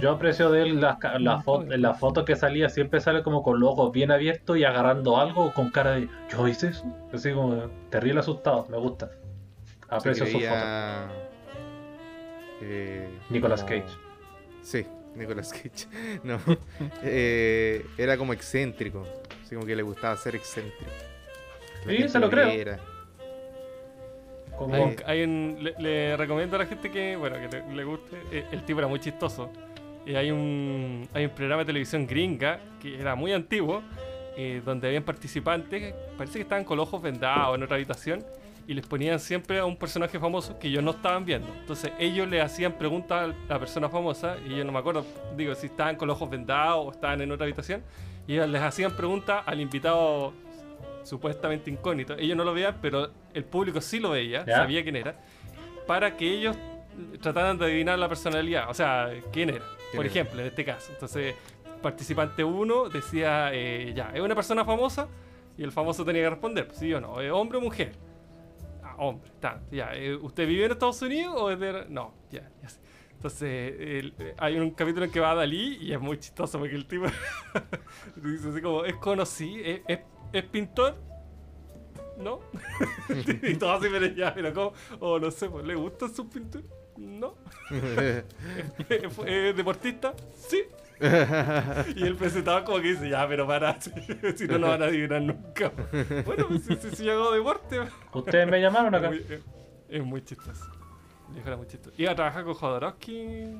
Yo 0.00 0.10
aprecio 0.12 0.50
de 0.50 0.62
él 0.62 0.80
las 0.80 0.96
la 1.20 1.40
foto, 1.42 1.72
en 1.72 1.82
la 1.82 1.94
foto 1.94 2.24
que 2.24 2.34
salía, 2.36 2.68
siempre 2.68 3.00
sale 3.00 3.22
como 3.22 3.42
con 3.42 3.60
los 3.60 3.70
ojos 3.70 3.92
bien 3.92 4.10
abiertos 4.10 4.56
y 4.56 4.64
agarrando 4.64 5.18
algo 5.18 5.52
con 5.52 5.70
cara 5.70 5.92
de 5.92 6.08
¿yo 6.30 6.48
hice 6.48 6.68
eso? 6.68 6.84
Así 7.12 7.32
como 7.32 7.68
terrible 7.90 8.20
asustado, 8.20 8.66
me 8.70 8.78
gusta. 8.78 9.10
Aprecio 9.88 10.24
Se 10.26 10.32
su 10.32 10.38
foto. 10.38 10.50
creía, 10.50 11.08
eh, 12.62 13.08
Nicolas 13.30 13.62
como- 13.62 13.82
Cage. 13.82 13.96
Sí, 14.62 14.86
Nicolas 15.14 15.52
Cage. 15.52 15.88
No. 16.24 16.38
Eh, 17.02 17.84
era 17.98 18.16
como 18.16 18.32
excéntrico. 18.32 19.06
Así 19.44 19.54
como 19.54 19.66
que 19.66 19.76
le 19.76 19.82
gustaba 19.82 20.16
ser 20.16 20.36
excéntrico. 20.36 20.90
La 21.86 21.92
Sí, 21.92 22.08
se 22.08 22.18
lo 22.18 22.28
creo. 22.30 22.76
Como- 24.60 24.74
Hay 24.74 24.96
hay 25.06 25.22
un- 25.24 25.56
le, 25.60 25.74
le 25.78 26.16
recomiendo 26.18 26.56
a 26.56 26.58
la 26.58 26.66
gente 26.66 26.90
que, 26.90 27.16
bueno, 27.16 27.36
que 27.36 27.48
le, 27.56 27.74
le 27.74 27.84
guste. 27.84 28.16
eh, 28.30 28.44
El 28.52 28.62
tipo 28.64 28.78
era 28.80 28.88
muy 28.88 29.00
chistoso. 29.00 29.50
Y 30.04 30.14
hay 30.14 30.30
un, 30.30 31.08
hay 31.14 31.24
un 31.24 31.30
programa 31.30 31.62
de 31.62 31.66
televisión 31.66 32.06
gringa 32.06 32.60
que 32.80 32.98
era 33.00 33.14
muy 33.14 33.32
antiguo, 33.32 33.82
eh, 34.36 34.60
donde 34.64 34.88
habían 34.88 35.02
participantes, 35.02 35.94
parece 36.18 36.34
que 36.38 36.42
estaban 36.42 36.64
con 36.64 36.76
los 36.76 36.86
ojos 36.88 37.00
vendados 37.02 37.56
en 37.56 37.62
otra 37.62 37.76
habitación, 37.76 38.22
y 38.66 38.74
les 38.74 38.86
ponían 38.86 39.18
siempre 39.18 39.58
a 39.58 39.64
un 39.64 39.76
personaje 39.76 40.18
famoso 40.18 40.58
que 40.58 40.68
ellos 40.68 40.82
no 40.84 40.90
estaban 40.92 41.24
viendo. 41.24 41.48
Entonces 41.60 41.92
ellos 41.98 42.28
le 42.28 42.40
hacían 42.42 42.72
preguntas 42.74 43.30
a 43.48 43.52
la 43.52 43.58
persona 43.58 43.88
famosa, 43.88 44.36
y 44.46 44.56
yo 44.56 44.64
no 44.64 44.72
me 44.72 44.78
acuerdo, 44.78 45.04
digo, 45.36 45.54
si 45.54 45.66
estaban 45.66 45.96
con 45.96 46.06
los 46.08 46.16
ojos 46.16 46.30
vendados 46.30 46.86
o 46.86 46.90
estaban 46.90 47.20
en 47.22 47.32
otra 47.32 47.44
habitación, 47.44 47.82
y 48.26 48.34
ellos 48.34 48.48
les 48.48 48.62
hacían 48.62 48.92
preguntas 48.92 49.42
al 49.46 49.60
invitado 49.60 50.32
supuestamente 51.02 51.70
incógnito. 51.70 52.14
Ellos 52.18 52.36
no 52.36 52.44
lo 52.44 52.52
veían, 52.54 52.76
pero 52.80 53.10
el 53.34 53.44
público 53.44 53.80
sí 53.80 53.98
lo 54.00 54.10
veía, 54.10 54.44
Ya. 54.46 54.56
sabía 54.56 54.82
quién 54.82 54.96
era, 54.96 55.16
para 55.86 56.16
que 56.16 56.30
ellos 56.32 56.56
trataran 57.20 57.56
de 57.58 57.64
adivinar 57.66 57.98
la 57.98 58.08
personalidad, 58.08 58.68
o 58.70 58.74
sea, 58.74 59.10
quién 59.32 59.50
era, 59.50 59.64
por 59.94 60.04
era? 60.04 60.12
ejemplo, 60.12 60.40
en 60.40 60.46
este 60.46 60.64
caso. 60.64 60.92
Entonces, 60.92 61.34
participante 61.82 62.44
1 62.44 62.88
decía, 62.90 63.50
eh, 63.52 63.92
ya, 63.94 64.10
¿es 64.14 64.20
una 64.20 64.34
persona 64.34 64.64
famosa? 64.64 65.08
Y 65.56 65.62
el 65.62 65.72
famoso 65.72 66.04
tenía 66.04 66.22
que 66.22 66.30
responder, 66.30 66.68
sí 66.72 66.92
o 66.94 67.00
no, 67.00 67.20
¿es 67.20 67.30
hombre 67.32 67.58
o 67.58 67.60
mujer? 67.60 67.92
Ah, 68.82 68.94
hombre, 68.98 69.30
está, 69.30 69.60
ya, 69.70 69.94
eh, 69.94 70.14
¿usted 70.16 70.46
vive 70.46 70.64
en 70.66 70.72
Estados 70.72 71.00
Unidos 71.02 71.34
o 71.38 71.50
es 71.50 71.58
de...? 71.58 71.86
No, 71.88 72.14
ya, 72.30 72.50
ya 72.62 72.68
sé. 72.68 72.80
Entonces, 73.12 73.74
el- 73.78 74.14
eh, 74.18 74.34
hay 74.38 74.58
un 74.58 74.70
capítulo 74.70 75.04
en 75.04 75.12
que 75.12 75.20
va 75.20 75.32
a 75.32 75.34
Dalí 75.34 75.76
y 75.80 75.92
es 75.92 76.00
muy 76.00 76.18
chistoso 76.18 76.58
porque 76.58 76.74
el 76.74 76.86
tipo 76.86 77.04
dice 78.16 78.48
así 78.48 78.60
como, 78.62 78.84
¿es 78.84 78.94
conocido? 78.96 79.62
¿Es, 79.64 79.80
es, 79.88 80.00
es 80.32 80.44
pintor? 80.44 80.96
¿No? 82.20 82.40
y 83.42 83.54
todo 83.54 83.72
así, 83.72 83.86
pero 83.90 84.06
ya, 84.06 84.34
pero 84.34 84.52
¿cómo? 84.52 84.72
O 85.00 85.18
no 85.18 85.30
sé, 85.30 85.48
pues, 85.48 85.64
¿le 85.64 85.74
gusta 85.74 86.08
su 86.08 86.28
pintura? 86.28 86.64
No. 86.98 87.34
¿Es, 88.88 89.04
es 89.26 89.56
deportista? 89.56 90.12
Sí. 90.36 90.64
y 91.96 92.02
el 92.04 92.14
presentador 92.16 92.64
como 92.64 92.76
que 92.80 92.88
dice, 92.88 93.08
ya, 93.08 93.26
pero 93.26 93.46
para, 93.46 93.80
si, 93.80 93.90
si 94.36 94.46
no, 94.46 94.58
no 94.58 94.68
van 94.68 94.82
a 94.82 94.86
adivinar 94.86 95.22
nunca. 95.22 95.72
Bueno, 96.26 96.46
pues, 96.48 96.62
si, 96.64 96.76
si, 96.76 96.96
si 96.96 97.04
yo 97.04 97.12
hago 97.12 97.32
deporte, 97.32 97.80
Ustedes 98.12 98.46
me 98.46 98.60
llamaron 98.60 98.94
es 98.94 98.98
acá. 99.00 99.08
muy, 99.08 99.18
es- 99.18 99.40
es 99.88 100.04
muy 100.04 100.22
chistoso. 100.22 100.66
Era 101.44 101.56
muy 101.56 101.66
chistoso. 101.66 101.94
Iba 101.96 102.12
a 102.12 102.14
trabajar 102.16 102.44
con 102.44 102.54
Jodorowsky. 102.54 103.56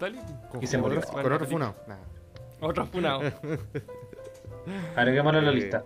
Dalí. 0.00 0.18
Y 0.60 0.66
se 0.66 0.78
murió. 0.78 1.00
Con 1.02 1.32
otro 1.32 1.46
funado. 1.46 1.74
Nah. 1.86 1.96
Otro 2.60 2.86
funado. 2.86 3.20
Agreguémoslo 4.96 5.40
la 5.40 5.50
Eh, 5.50 5.54
lista. 5.54 5.84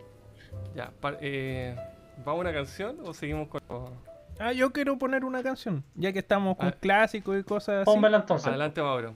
Ya, 0.78 0.92
pa- 1.00 1.16
eh, 1.20 1.74
¿vamos 2.24 2.38
a 2.38 2.40
una 2.42 2.52
canción 2.52 2.96
o 3.04 3.12
seguimos 3.12 3.48
con 3.48 3.60
Ah, 4.40 4.52
yo 4.52 4.72
quiero 4.72 4.96
poner 4.98 5.24
una 5.24 5.42
canción, 5.42 5.82
ya 5.96 6.12
que 6.12 6.20
estamos 6.20 6.56
con 6.56 6.68
Ah. 6.68 6.76
clásicos 6.80 7.40
y 7.40 7.42
cosas 7.42 7.82
así. 7.82 7.84
Pónmela 7.86 8.18
entonces. 8.18 8.46
Adelante, 8.46 8.80
Mauro. 8.80 9.14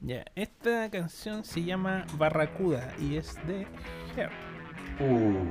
Ya, 0.00 0.24
esta 0.34 0.90
canción 0.90 1.44
se 1.44 1.62
llama 1.62 2.04
Barracuda 2.18 2.92
y 2.98 3.16
es 3.16 3.36
de 3.46 3.66
Hair. 4.16 4.30
Uh, 4.98 5.44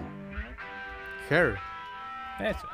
Hair. 1.29 1.55
Eso. 2.41 2.67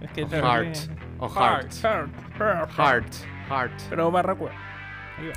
Es 0.00 0.10
que 0.12 0.26
Heart. 0.26 0.76
O 1.18 1.28
heart. 1.30 1.72
Heart. 1.82 2.10
Heart. 2.38 2.70
Heart. 2.76 3.14
Heart. 3.48 3.82
Pero 3.88 4.10
Barracuda. 4.10 4.52
Ahí 5.18 5.28
va. 5.28 5.32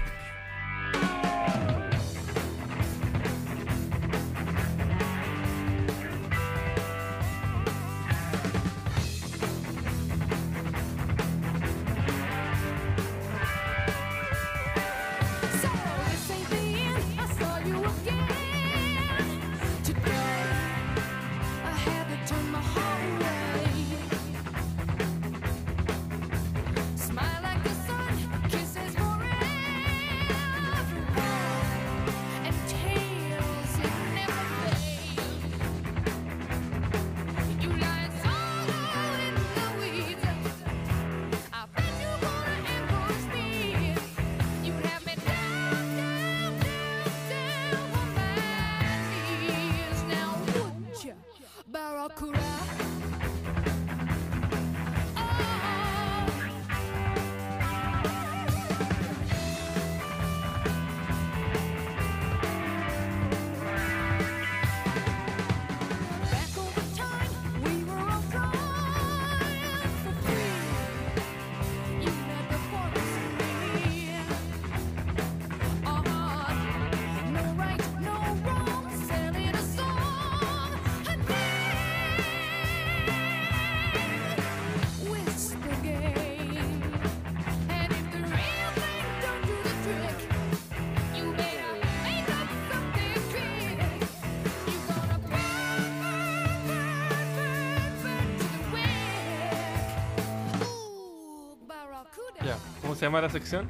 Llama 103.10 103.22
la 103.22 103.30
sección? 103.30 103.68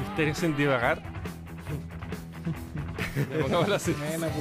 Misterios 0.00 0.38
sin 0.38 0.56
divagar. 0.56 1.02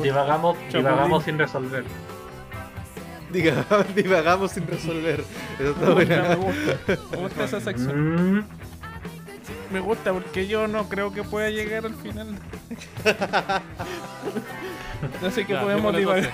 Divagamos, 0.01 0.57
divagamos 0.71 1.23
sin 1.23 1.37
resolver. 1.37 1.83
Diga, 3.31 3.65
divagamos 3.95 4.51
sin 4.51 4.67
resolver. 4.67 5.23
Eso 5.59 5.71
está 5.71 5.85
Me 5.85 5.93
buena. 5.93 6.35
gusta, 6.35 6.97
me 7.11 7.17
gusta 7.17 7.43
esa 7.45 7.61
sección. 7.61 8.37
Mm, 8.39 8.43
Me 9.71 9.79
gusta 9.79 10.11
porque 10.11 10.47
yo 10.47 10.67
no 10.67 10.89
creo 10.89 11.13
que 11.13 11.23
pueda 11.23 11.49
llegar 11.49 11.85
al 11.85 11.95
final. 11.95 12.37
Así 15.25 15.45
que 15.45 15.53
Ya, 15.53 15.61
podemos 15.61 15.95
divagar. 15.95 16.29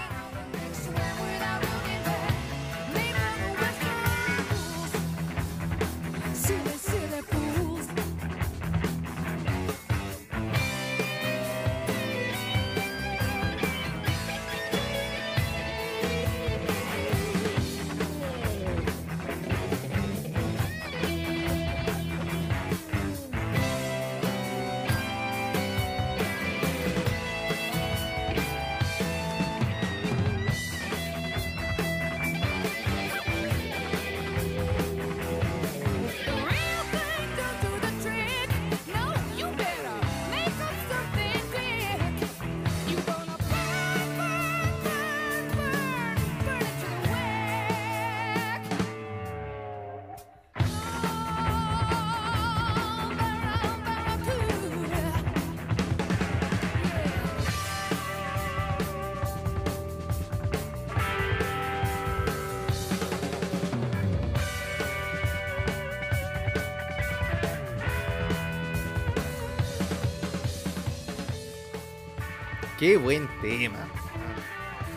Qué 72.78 72.98
buen 72.98 73.28
tema. 73.42 73.80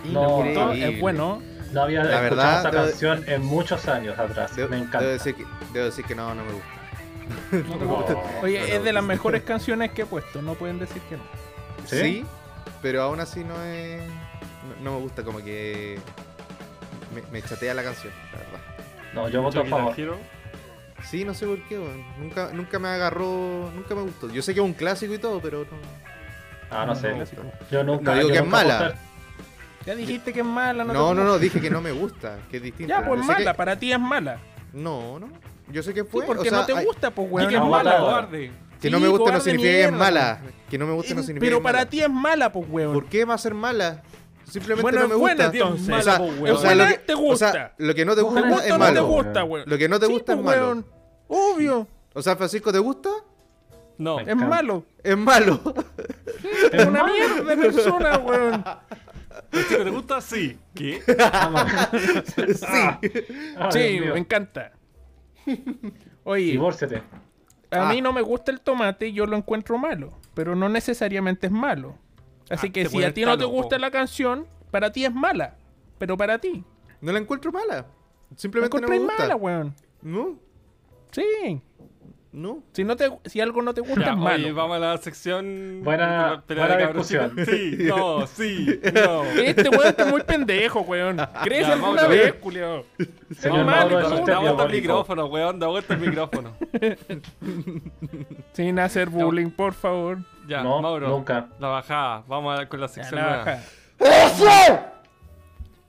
No. 0.05 0.45
Es 0.73 1.01
bueno. 1.01 1.43
no 1.73 1.83
había 1.83 2.03
La 2.05 2.25
escuchado 2.27 2.31
verdad, 2.37 2.61
esa 2.61 2.71
debo- 2.71 2.85
canción 2.85 3.25
en 3.29 3.43
muchos 3.45 3.89
años 3.89 4.19
atrás. 4.19 4.55
Debo, 4.57 4.69
Me 4.69 4.77
debo 4.77 4.89
encanta. 4.89 5.07
decir 5.09 5.35
que, 5.35 5.45
debo 5.73 5.87
decir 5.87 6.05
que 6.05 6.15
no, 6.15 6.35
no 6.35 6.43
me 6.45 6.53
gusta. 6.53 8.13
No. 8.13 8.23
Oye, 8.43 8.77
es 8.77 8.83
de 8.83 8.93
las 8.93 9.05
mejores 9.05 9.43
canciones 9.45 9.93
que 9.93 10.03
he 10.03 10.07
puesto. 10.07 10.43
No 10.43 10.55
pueden 10.55 10.79
decir 10.79 11.01
que 11.09 11.17
no. 11.17 11.23
¿Sí? 11.87 11.97
¿Sí? 11.99 12.27
pero 12.83 13.03
aún 13.03 13.21
así 13.21 13.45
no 13.45 13.61
es. 13.63 14.01
No, 14.81 14.85
no 14.85 14.97
me 14.97 15.01
gusta, 15.03 15.23
como 15.23 15.39
que. 15.39 15.99
Me, 17.15 17.23
me 17.33 17.43
chatea 17.43 17.75
la 17.75 17.83
canción, 17.83 18.13
la 18.33 18.39
verdad. 18.39 18.61
No, 19.15 19.29
yo 19.29 19.43
voto 19.43 19.61
a 19.61 19.65
favor. 19.65 19.95
Sí, 21.05 21.25
no 21.25 21.35
sé 21.35 21.47
por 21.47 21.61
qué. 21.67 21.79
Nunca, 22.19 22.51
nunca 22.53 22.79
me 22.79 22.89
agarró. 22.89 23.71
Nunca 23.75 23.95
me 23.95 24.03
gustó. 24.03 24.29
Yo 24.31 24.43
sé 24.43 24.55
que 24.55 24.61
es 24.61 24.65
un 24.67 24.75
clásico 24.75 25.15
y 25.15 25.19
todo, 25.19 25.41
pero 25.41 25.61
no. 25.61 26.10
Ah, 26.71 26.87
no 26.87 26.95
sé. 26.95 27.13
Yo 27.71 27.83
nunca. 27.85 28.05
No 28.05 28.15
digo 28.15 28.29
yo 28.29 28.33
que 28.33 28.39
es 28.39 28.45
nunca 28.45 28.57
mala. 28.57 28.79
votar- 28.79 28.95
Ya 29.87 29.95
dijiste 29.95 30.33
que 30.33 30.41
es 30.41 30.47
mala. 30.47 30.85
No, 30.85 30.93
No, 30.93 31.15
no, 31.15 31.25
no, 31.25 31.39
dije 31.39 31.61
que 31.61 31.71
no 31.71 31.81
me 31.81 31.91
gusta, 31.93 32.39
que 32.51 32.59
es 32.59 32.63
distinto. 32.63 32.89
Ya, 32.95 33.05
pues 33.07 33.25
mala. 33.25 33.53
que- 33.53 33.55
Para 33.57 33.77
ti 33.79 33.93
es 33.93 33.99
mala. 34.01 34.39
No, 34.73 35.19
no. 35.19 35.29
Yo 35.71 35.83
sé 35.83 35.95
que 35.95 36.03
Sí, 36.03 36.09
fue. 36.11 36.25
porque 36.27 36.49
o 36.49 36.51
sea, 36.51 36.61
no 36.61 36.67
te 36.67 36.75
hay- 36.75 36.85
gusta, 36.85 37.11
pues, 37.11 37.29
weón. 37.31 37.49
que 37.49 37.55
es 37.55 37.61
es 37.61 37.65
no, 37.65 37.71
mala. 37.71 37.85
mala, 37.91 37.99
no, 38.01 38.07
cobarde. 38.07 38.53
Que 38.81 38.89
Sí, 38.89 38.91
no 38.91 39.01
me 39.01 39.09
gusta 39.09 39.33
no 39.33 39.41
significa 39.41 39.71
que 39.73 39.85
es 39.85 39.93
mala. 39.93 40.41
Que 40.71 40.79
no 40.79 40.87
me 40.87 40.93
gusta 40.95 41.15
no 41.15 41.23
significa 41.23 41.47
Pero 41.47 41.57
que 41.57 41.61
es 41.61 41.65
para 41.65 41.79
mala. 41.81 41.91
ti 41.91 42.03
es 42.03 42.11
mala, 42.11 42.53
pues, 42.53 42.67
weón. 42.71 42.93
¿Por 42.95 43.07
qué 43.07 43.25
va 43.25 43.35
a 43.35 43.39
ser 43.39 43.55
mala? 43.55 44.03
Simplemente 44.45 44.83
Bueno, 44.83 44.99
no 44.99 45.05
es 45.05 45.11
me 45.11 45.17
buena, 45.17 45.45
gusta. 45.49 45.59
entonces. 45.59 45.95
o 45.95 46.03
sea, 46.03 46.19
Mala, 46.19 46.33
pues, 46.41 46.53
o 46.53 46.57
sea, 46.59 46.75
lo 46.75 46.87
que, 46.87 46.99
te 46.99 47.15
o 47.15 47.19
gusta. 47.19 47.53
sea, 47.53 47.75
lo 47.79 47.95
que 47.95 48.05
no 48.05 48.15
te 48.17 48.23
gusta 48.23 48.43
¿Te 48.43 48.49
gusta 48.49 48.67
es 48.67 48.73
o 48.73 48.79
no 48.79 48.85
te 48.87 48.93
malo. 48.93 49.07
gusta, 49.07 49.45
weón? 49.45 49.65
Lo 49.71 49.79
que 49.79 49.89
no 49.89 50.01
te 50.01 50.07
Sí, 50.07 50.13
gusta 50.13 50.27
pues, 50.37 50.39
es 50.39 50.45
malo. 50.45 50.67
weón. 50.67 50.87
Obvio. 51.29 51.89
O 52.15 52.23
sea, 52.23 52.35
Francisco, 52.37 52.73
¿te 52.73 52.79
gusta? 52.81 53.11
No. 54.01 54.19
Es 54.19 54.35
malo. 54.37 54.85
Es 55.05 55.17
malo. 55.17 55.61
Es 56.73 56.87
una 56.87 57.05
mierda 57.05 57.43
de 57.45 57.57
persona, 57.57 58.17
weón. 58.19 58.65
¿Te 59.51 59.63
te 59.63 59.91
gusta? 59.91 60.21
Sí. 60.21 60.59
¿Qué? 60.75 61.01
sí. 62.55 62.65
Ah, 63.59 63.71
Sí, 63.71 64.01
me 64.01 64.19
encanta. 64.19 64.73
Oye, 66.25 66.53
Divórciate. 66.53 66.97
a 67.71 67.89
Ah. 67.89 67.93
mí 67.93 68.01
no 68.01 68.13
me 68.13 68.23
gusta 68.23 68.51
el 68.53 68.61
tomate 68.61 69.09
y 69.09 69.13
yo 69.13 69.27
lo 69.27 69.37
encuentro 69.37 69.77
malo, 69.79 70.13
pero 70.35 70.57
no 70.57 70.69
necesariamente 70.69 71.47
es 71.49 71.53
malo. 71.53 71.99
Así 72.49 72.69
Ah, 72.69 72.73
que 72.73 72.89
si 72.89 73.03
a 73.05 73.13
ti 73.13 73.25
no 73.25 73.37
te 73.39 73.45
gusta 73.45 73.79
la 73.79 73.91
canción, 73.91 74.47
para 74.71 74.91
ti 74.93 75.05
es 75.05 75.13
mala, 75.15 75.57
pero 75.99 76.17
para 76.17 76.39
ti. 76.39 76.65
No 77.01 77.13
la 77.13 77.19
encuentro 77.19 77.53
mala. 77.53 77.77
La 78.31 78.37
Simplemente 78.37 78.81
no 78.81 78.89
me 78.89 78.99
gusta. 78.99 79.15
mala, 79.19 79.37
weón. 79.37 79.75
No, 80.03 80.39
Sí. 81.13 81.61
No. 82.33 82.63
Si, 82.73 82.85
no 82.85 82.95
te, 82.97 83.11
si 83.25 83.41
algo 83.41 83.61
no 83.63 83.75
te 83.75 83.81
gusta, 83.81 84.01
Ya, 84.01 84.11
es 84.13 84.17
oye, 84.17 84.23
malo. 84.25 84.55
vamos 84.55 84.77
a 84.77 84.79
la 84.81 84.99
sección. 84.99 85.81
Buena- 85.83 86.43
de 86.47 86.55
la 86.55 86.67
buena 86.67 86.77
de 86.77 86.87
discusión. 86.87 87.33
Sí, 87.45 87.77
no, 87.81 88.27
sí, 88.27 88.81
no. 88.95 89.25
Este 89.25 89.69
weón 89.69 89.87
está 89.89 90.05
muy 90.07 90.23
pendejo, 90.23 90.81
weón. 90.83 91.21
¿Crees 91.43 91.67
Ya, 91.67 91.73
alguna 91.73 92.07
vez, 92.07 92.23
ver. 92.25 92.39
culiao? 92.41 92.85
Señor 93.37 93.65
mal, 93.67 93.91
Mauro, 93.91 94.25
da- 94.25 94.39
vuelta 94.41 94.63
al 94.63 94.71
micrófono, 94.71 95.27
weón, 95.27 95.59
da 95.59 95.67
vuelta 95.67 95.95
al 95.95 96.01
micrófono. 96.01 96.57
Sin 98.53 98.79
hacer 98.79 99.09
bullying, 99.11 99.51
por 99.51 99.73
favor. 99.75 100.19
Ya, 100.47 100.63
No, 100.63 100.81
Mauro. 100.83 101.09
nunca. 101.09 101.49
La 101.59 101.69
bajada. 101.69 102.23
Vamos 102.29 102.59
a 102.59 102.69
con 102.69 102.81
la 102.81 102.87
Ya, 102.87 102.93
sección 102.93 103.21
la 103.21 103.27
nueva. 103.27 103.45
baja. 103.45 104.93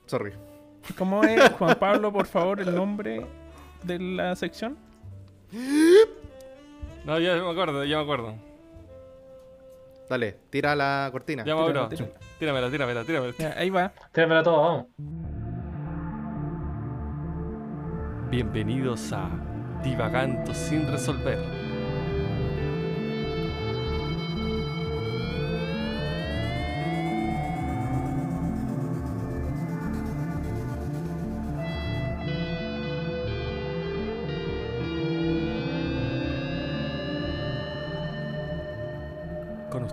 Sorry. 0.06 0.32
¿Cómo 0.98 1.22
es, 1.24 1.40
Juan 1.52 1.76
Pablo, 1.78 2.12
por 2.12 2.26
favor, 2.26 2.60
el 2.60 2.74
nombre 2.74 3.24
de 3.84 3.98
la 4.00 4.34
sección? 4.36 4.76
No, 7.04 7.18
ya 7.18 7.34
me 7.34 7.50
acuerdo, 7.50 7.84
ya 7.84 7.96
me 7.98 8.02
acuerdo. 8.02 8.34
Dale, 10.08 10.36
tira 10.50 10.76
la 10.76 11.08
cortina. 11.10 11.44
Ya, 11.44 11.54
Mauro. 11.54 11.88
tírala. 11.88 12.12
Tíramela, 12.38 12.70
tíramela, 12.70 13.04
tíramela. 13.04 13.34
Ya, 13.38 13.54
ahí 13.56 13.70
va. 13.70 13.92
Tíramela 14.12 14.42
todo, 14.42 14.60
vamos. 14.60 14.86
Bienvenidos 18.30 19.12
a 19.12 19.28
Divagando 19.82 20.54
sin 20.54 20.86
resolver. 20.90 21.38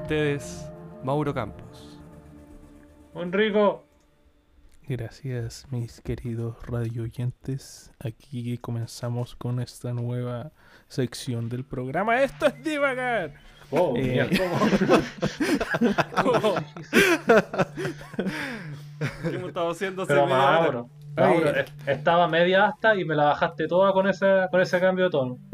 Ustedes, 0.09 0.67
Mauro 1.03 1.31
Campos. 1.35 1.99
Un 3.13 3.31
rico. 3.31 3.83
Gracias, 4.87 5.67
mis 5.69 6.01
queridos 6.01 6.55
radio 6.65 7.03
oyentes. 7.03 7.91
Aquí 7.99 8.57
comenzamos 8.57 9.35
con 9.35 9.59
esta 9.59 9.93
nueva 9.93 10.51
sección 10.87 11.47
del 11.47 11.63
programa. 11.63 12.23
Esto 12.23 12.47
es 12.47 12.63
Divagar. 12.63 13.35
Oh, 13.69 13.93
Eh, 13.95 14.01
mira, 14.01 14.27
¿cómo? 16.23 16.55
¿Qué 19.21 19.35
hemos 19.35 19.49
estado 19.49 19.69
haciendo 19.69 20.01
hace 20.01 20.11
Pero 20.11 20.25
media 20.25 20.59
hora? 20.59 20.85
Mauro, 21.17 21.51
estaba 21.85 22.27
media 22.27 22.65
hasta 22.65 22.95
y 22.95 23.05
me 23.05 23.13
la 23.13 23.25
bajaste 23.25 23.67
toda 23.67 23.93
con 23.93 24.09
ese, 24.09 24.47
con 24.49 24.59
ese 24.59 24.79
cambio 24.79 25.05
de 25.05 25.11
tono. 25.11 25.37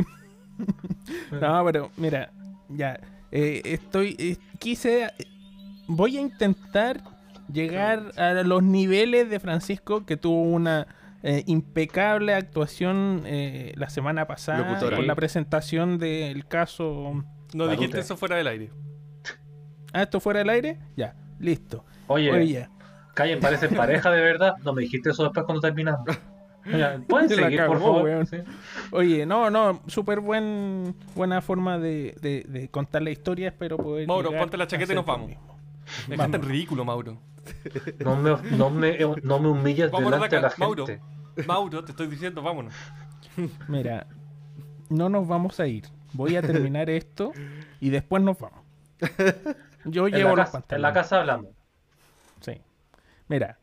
No, 1.42 1.64
pero 1.66 1.92
mira, 1.98 2.32
ya. 2.70 2.98
Eh, 3.36 3.62
estoy. 3.66 4.16
eh, 4.20 4.38
quise. 4.60 5.12
Voy 5.88 6.18
a 6.18 6.22
intentar 6.22 7.02
llegar 7.52 8.12
a 8.18 8.34
los 8.44 8.64
niveles 8.64 9.30
de 9.30 9.40
Francisco, 9.40 10.06
que 10.06 10.18
tuvo 10.18 10.42
una 10.42 10.88
eh, 11.22 11.44
impecable 11.46 12.34
actuación 12.34 13.24
eh, 13.26 13.74
la 13.76 13.90
semana 13.90 14.26
pasada 14.26 14.60
Locutora. 14.68 14.98
con 14.98 15.06
la 15.08 15.16
presentación 15.16 15.98
del 16.00 16.48
caso. 16.48 17.24
No 17.54 17.68
dijiste 17.68 18.00
eso 18.00 18.18
fuera 18.18 18.36
del 18.36 18.48
aire. 18.48 18.72
Ah, 19.94 20.02
esto 20.04 20.20
fuera 20.20 20.40
del 20.40 20.50
aire. 20.50 20.80
Ya, 20.98 21.16
listo. 21.40 21.86
Oye, 22.08 22.32
Oye, 22.32 22.68
Callen, 23.14 23.40
parecen 23.40 23.74
pareja 23.76 24.12
de 24.12 24.22
verdad. 24.22 24.56
No 24.64 24.74
me 24.74 24.82
dijiste 24.82 25.12
eso 25.12 25.24
después 25.24 25.46
cuando 25.46 25.62
terminamos. 25.62 26.06
Ya, 26.66 27.00
Pueden 27.08 27.30
Se 27.30 27.36
la 27.36 27.44
seguir, 27.44 27.66
por 27.66 27.80
favor. 27.80 28.26
Sí. 28.28 28.38
Oye, 28.92 29.26
no, 29.26 29.50
no, 29.50 29.82
súper 29.88 30.20
buen, 30.20 30.96
buena 31.16 31.42
forma 31.42 31.78
de, 31.78 32.16
de, 32.22 32.44
de 32.48 32.70
contar 32.70 33.02
la 33.02 33.12
historia. 33.12 33.50
Espero 33.50 33.78
poder. 33.78 34.08
Mauro, 34.08 34.32
ponte 34.32 34.58
la 34.58 34.68
chaqueta 34.68 34.94
y 34.94 34.96
nos 34.96 35.06
vamos. 35.06 35.30
mismo. 35.30 35.56
Dejaste 36.08 36.24
en 36.24 36.32
Vamos. 36.32 36.48
ridículo, 36.48 36.84
Mauro. 36.86 37.18
No 38.04 38.16
me, 38.16 38.32
no 38.58 38.70
me, 38.72 38.98
no 39.22 39.40
me 39.40 39.48
humilles 39.50 39.92
Vámonos 39.92 40.20
de 40.20 40.28
delante 40.28 40.36
de 40.38 40.42
la 40.42 40.48
acá, 40.48 40.56
Mauro. 40.58 40.88
gente. 40.88 41.04
Mauro, 41.46 41.84
te 41.86 41.92
estoy 41.92 42.08
diciendo, 42.08 42.42
vámonos. 42.42 42.74
Mira, 43.68 44.08
no 44.90 45.10
nos 45.10 45.28
vamos 45.28 45.60
a 45.60 45.68
ir. 45.68 45.86
Voy 46.14 46.36
a 46.36 46.42
terminar 46.42 46.90
esto 46.90 47.34
y 47.80 47.90
después 47.92 48.24
nos 48.24 48.40
vamos. 48.40 48.62
Yo 49.86 50.08
En 50.08 50.14
llevo 50.16 50.36
la, 50.36 50.36
los 50.38 50.46
casa, 50.46 50.58
en 50.58 50.62
pantalones. 50.64 50.82
la 50.82 50.94
casa 50.94 51.20
hablamos. 51.20 51.52
Sí. 52.42 52.60
Mira, 53.28 53.60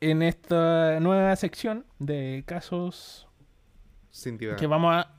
en 0.00 0.22
esta 0.22 1.00
nueva 1.00 1.34
sección 1.36 1.84
de 1.98 2.44
casos 2.46 3.26
Sin 4.10 4.38
divagar. 4.38 4.58
que 4.60 4.66
vamos 4.66 4.94
a. 4.94 5.10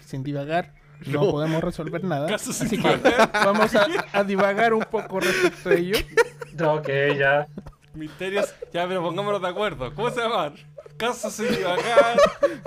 Sin 0.00 0.22
divagar, 0.22 0.74
no, 1.06 1.24
No. 1.24 1.30
podemos 1.30 1.62
resolver 1.62 2.04
nada. 2.04 2.28
Casos 2.28 2.60
así 2.60 2.76
sin 2.76 2.82
que 2.82 2.96
divagar. 2.96 3.30
vamos 3.32 3.74
a, 3.74 3.86
a 4.12 4.24
divagar 4.24 4.72
un 4.74 4.84
poco 4.84 5.20
respecto 5.20 5.70
a 5.70 5.74
ello. 5.74 5.96
Ok, 6.62 6.88
ya. 7.18 7.46
Misterios. 7.94 8.52
Ya, 8.72 8.86
pero 8.88 9.02
pongámonos 9.02 9.40
de 9.40 9.48
acuerdo. 9.48 9.94
¿Cómo 9.94 10.10
se 10.10 10.20
llaman? 10.20 10.54
Casos 10.96 11.32
sin 11.32 11.48
divagar. 11.48 12.16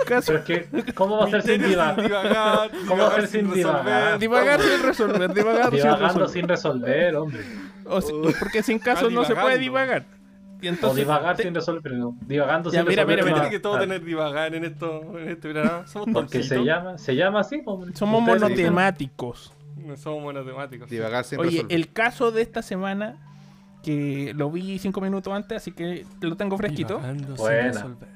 Caso, 0.06 0.32
Pero 0.44 0.60
es 0.60 0.84
que, 0.84 0.92
¿cómo 0.94 1.18
va 1.18 1.26
a 1.26 1.30
ser 1.30 1.42
sin 1.42 1.62
divagar? 1.62 2.02
divagar. 2.02 2.70
¿Cómo 2.86 3.02
va 3.02 3.08
a 3.08 3.14
ser 3.14 3.26
sin 3.28 3.52
divagar? 3.52 3.84
resolver. 3.84 4.18
divagar 4.18 4.60
sin 4.60 4.82
resolver, 4.82 5.34
divagar 5.34 5.64
sin 5.70 5.74
Divagando 5.76 6.06
resolver. 6.06 6.28
sin 6.30 6.48
resolver, 6.48 7.16
hombre. 7.16 7.44
O 7.86 8.00
si- 8.02 8.12
porque 8.38 8.62
sin 8.62 8.78
casos 8.78 9.10
no 9.12 9.24
se 9.24 9.34
puede 9.34 9.58
divagar. 9.58 10.04
Y 10.60 10.66
O 10.66 10.70
entonces, 10.70 11.04
divagar 11.04 11.36
te- 11.36 11.44
sin 11.44 11.54
resolver, 11.54 11.82
pero 11.82 12.14
divagando 12.26 12.70
Ya, 12.72 12.80
sin 12.80 12.88
mira, 12.88 13.04
resolver. 13.04 13.24
mira, 13.24 13.36
no- 13.36 13.42
Tiene 13.42 13.50
que 13.56 13.60
todo 13.60 13.76
ah, 13.76 13.80
tener 13.80 14.04
divagar 14.04 14.54
en 14.54 14.64
esto, 14.64 15.02
en 15.18 15.28
este 15.28 15.52
programa. 15.52 15.86
Somos 15.86 16.08
Porque 16.12 16.42
se 16.42 16.64
llama, 16.64 16.98
se 16.98 17.14
llama 17.14 17.40
así, 17.40 17.62
hombre. 17.64 17.94
somos 17.94 18.20
Ustedes 18.22 18.42
monotemáticos. 18.42 19.52
No 19.76 19.96
somos 19.96 20.22
monotemáticos. 20.22 20.90
Divagar 20.90 21.24
sin 21.24 21.38
Oye, 21.38 21.50
resolver. 21.50 21.76
el 21.76 21.92
caso 21.92 22.30
de 22.32 22.42
esta 22.42 22.62
semana, 22.62 23.24
que 23.84 24.32
lo 24.36 24.50
vi 24.50 24.78
cinco 24.80 25.00
minutos 25.00 25.32
antes, 25.32 25.58
así 25.58 25.70
que 25.72 26.04
lo 26.20 26.36
tengo 26.36 26.56
fresquito. 26.56 26.94
Divagando 26.96 27.26
sin 27.28 27.36
Buena. 27.36 27.62
resolver. 27.72 28.08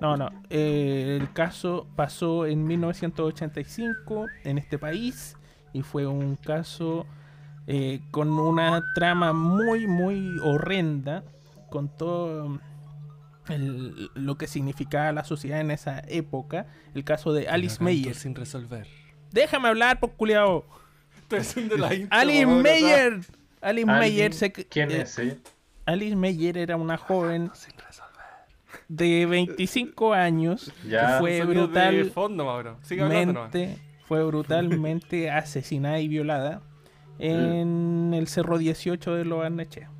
No, 0.00 0.16
no. 0.16 0.30
eh, 0.50 1.18
el 1.20 1.32
caso 1.32 1.88
pasó 1.96 2.46
en 2.46 2.64
1985 2.64 4.26
en 4.44 4.58
este 4.58 4.78
país 4.78 5.36
y 5.72 5.82
fue 5.82 6.06
un 6.06 6.36
caso 6.36 7.06
eh, 7.66 8.00
con 8.12 8.28
una 8.30 8.82
trama 8.94 9.32
muy, 9.32 9.86
muy 9.88 10.38
horrenda, 10.44 11.24
con 11.70 11.88
todo 11.96 12.60
el- 13.48 14.10
lo 14.14 14.36
que 14.36 14.46
significaba 14.46 15.10
la 15.12 15.24
sociedad 15.24 15.60
en 15.60 15.70
esa 15.70 16.00
época. 16.08 16.66
El 16.94 17.04
caso 17.04 17.32
de 17.32 17.48
Alice 17.48 17.82
Meyer. 17.82 18.14
sin 18.14 18.34
resolver. 18.34 18.86
Déjame 19.32 19.68
hablar, 19.68 20.00
por 20.00 20.12
culiao. 20.12 20.64
Alice 22.10 22.46
Meyer. 22.46 23.20
Alice. 23.60 23.86
Meyer 23.86 24.32
se, 24.34 24.52
¿Quién 24.52 24.90
eh, 24.90 25.02
es? 25.02 25.20
Alice 25.86 26.16
Meyer 26.16 26.58
era 26.58 26.76
una 26.76 26.96
joven 26.96 27.50
de 28.88 29.26
25 29.26 30.12
años 30.14 30.72
Ya. 30.88 31.18
fue 31.18 31.38
Sonido 31.38 31.66
de 31.68 31.68
brutal. 31.68 32.10
fondo, 32.10 32.64
mente- 33.08 33.78
fue 34.06 34.24
brutalmente 34.24 35.30
asesinada 35.30 36.00
y 36.00 36.08
violada 36.08 36.62
en 37.18 38.12
el 38.14 38.26
Cerro 38.28 38.58
18 38.58 39.14
de 39.14 39.24
Lo 39.24 39.38
Barnechea. 39.38 39.90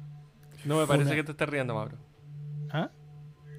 No 0.65 0.79
me 0.79 0.87
parece 0.87 1.07
Una- 1.07 1.15
que 1.17 1.25
te 1.25 1.31
estés 1.33 1.49
riendo, 1.49 1.75
Mauro. 1.75 1.97
¿Ah? 2.73 2.91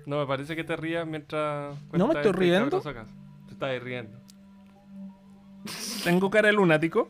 No 0.06 0.20
me 0.20 0.26
parece 0.26 0.56
que 0.56 0.64
te 0.64 0.76
rías 0.76 1.06
mientras. 1.06 1.76
No 1.91 2.08
me 2.08 2.14
estoy 2.14 2.28
este 2.32 2.32
riendo. 2.39 2.82
Te 2.82 3.54
estás 3.54 3.82
riendo. 3.84 4.20
Tengo 6.04 6.30
cara 6.30 6.47
de 6.47 6.54
lunático. 6.54 7.10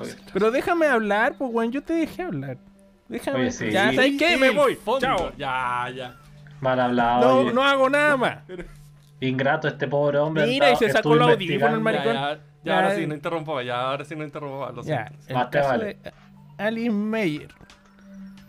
Oye, 0.00 0.14
Pero 0.32 0.50
déjame 0.50 0.86
hablar, 0.86 1.34
pues, 1.36 1.50
weón. 1.52 1.70
Yo 1.72 1.82
te 1.82 1.92
dejé 1.94 2.22
hablar. 2.22 2.58
Déjame. 3.08 3.40
Oye, 3.40 3.50
sí. 3.50 3.70
Ya, 3.70 3.92
¿sabes 3.92 4.14
qué? 4.18 4.36
Me 4.36 4.50
voy. 4.50 4.74
fondo. 4.76 5.00
Chao. 5.00 5.32
Ya, 5.36 5.90
ya. 5.94 6.16
Mal 6.60 6.80
hablado. 6.80 7.20
No, 7.26 7.38
oye. 7.40 7.52
no 7.52 7.62
hago 7.62 7.90
nada 7.90 8.16
más. 8.16 8.38
Ingrato 9.20 9.68
este 9.68 9.86
pobre 9.86 10.18
hombre. 10.18 10.46
Mira, 10.46 10.70
y 10.72 10.76
se 10.76 10.90
sacó 10.90 11.14
el 11.14 11.22
audífono, 11.22 11.74
el 11.74 11.80
maricón. 11.80 12.14
Ya, 12.14 12.20
ya, 12.30 12.34
ya, 12.34 12.40
Ya, 12.64 12.76
ahora 12.76 12.94
sí, 12.94 13.06
no 13.06 13.14
interrumpo 13.14 13.54
más. 13.54 13.64
Ya, 13.66 13.80
ahora 13.90 14.04
sí 14.04 14.16
no 14.16 14.24
interrumpo 14.24 14.60
más. 14.60 14.74
Lo 14.74 14.82
Ya, 14.82 15.06
siento. 15.08 15.26
el 15.28 15.34
Más 15.34 15.50
te 15.50 15.58
caso 15.58 15.68
vale. 15.70 15.84
de 16.02 16.12
Alice 16.58 16.90
Meyer, 16.90 17.48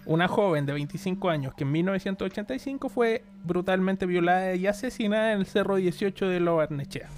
una 0.06 0.28
joven 0.28 0.66
de 0.66 0.74
25 0.74 1.30
años 1.30 1.54
que 1.56 1.64
en 1.64 1.72
1985 1.72 2.90
fue 2.90 3.24
brutalmente 3.44 4.06
violada 4.06 4.56
y 4.56 4.68
asesinada 4.68 5.34
en 5.34 5.40
el 5.40 5.46
Cerro 5.46 5.76
18 5.76 6.28
de 6.28 6.40
Lo 6.40 6.58
Barnechea. 6.58 7.10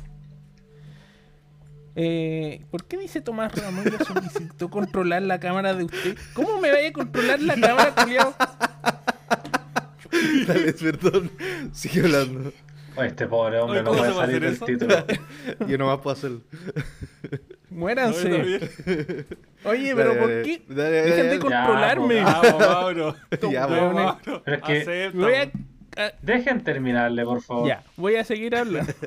Eh, 1.95 2.63
¿Por 2.69 2.85
qué 2.85 2.97
dice 2.97 3.21
Tomás 3.21 3.55
Ramón 3.55 3.85
que 3.85 4.03
solicitó 4.03 4.69
controlar 4.69 5.23
la 5.23 5.39
cámara 5.39 5.73
de 5.73 5.85
usted? 5.85 6.15
¿Cómo 6.33 6.59
me 6.59 6.71
vaya 6.71 6.89
a 6.89 6.93
controlar 6.93 7.41
la 7.41 7.55
cámara, 7.55 7.95
culiao? 7.95 8.35
Dale, 10.47 10.73
perdón. 10.73 11.31
Sigue 11.73 12.01
hablando. 12.01 12.53
Este 13.03 13.27
pobre 13.27 13.59
hombre 13.59 13.83
no 13.83 13.91
¿cómo 13.91 13.99
puede 13.99 14.11
se 14.11 14.17
va 14.17 14.23
a 14.23 14.25
salir 14.25 14.41
del 14.41 14.59
título. 14.59 14.95
Yo 15.67 15.77
nomás 15.77 15.99
puedo 15.99 16.15
hacerlo. 16.15 16.41
Muéranse. 17.77 18.29
No. 19.63 19.69
Oye, 19.69 19.95
pero 19.95 20.09
Dale, 20.09 20.19
¿por 20.21 20.29
dale. 20.29 20.43
qué? 20.43 20.63
Dale, 20.67 20.81
dale, 20.83 21.01
Dejen 21.11 21.29
de 21.29 21.39
controlarme. 21.39 22.21
Vamos, 22.21 22.59
Mauro. 22.59 23.15
Ya. 23.51 23.67
Mauro. 23.67 24.19
Pero 24.43 24.57
es 24.57 24.63
que- 24.63 24.81
Acepta. 24.81 25.17
Voy 25.19 25.33
a- 25.35 26.03
a- 26.05 26.11
Dejen 26.21 26.63
terminarle, 26.63 27.23
por 27.23 27.41
favor. 27.41 27.67
Ya, 27.67 27.83
voy 27.95 28.15
a 28.15 28.23
seguir 28.23 28.55
hablando. 28.55 28.91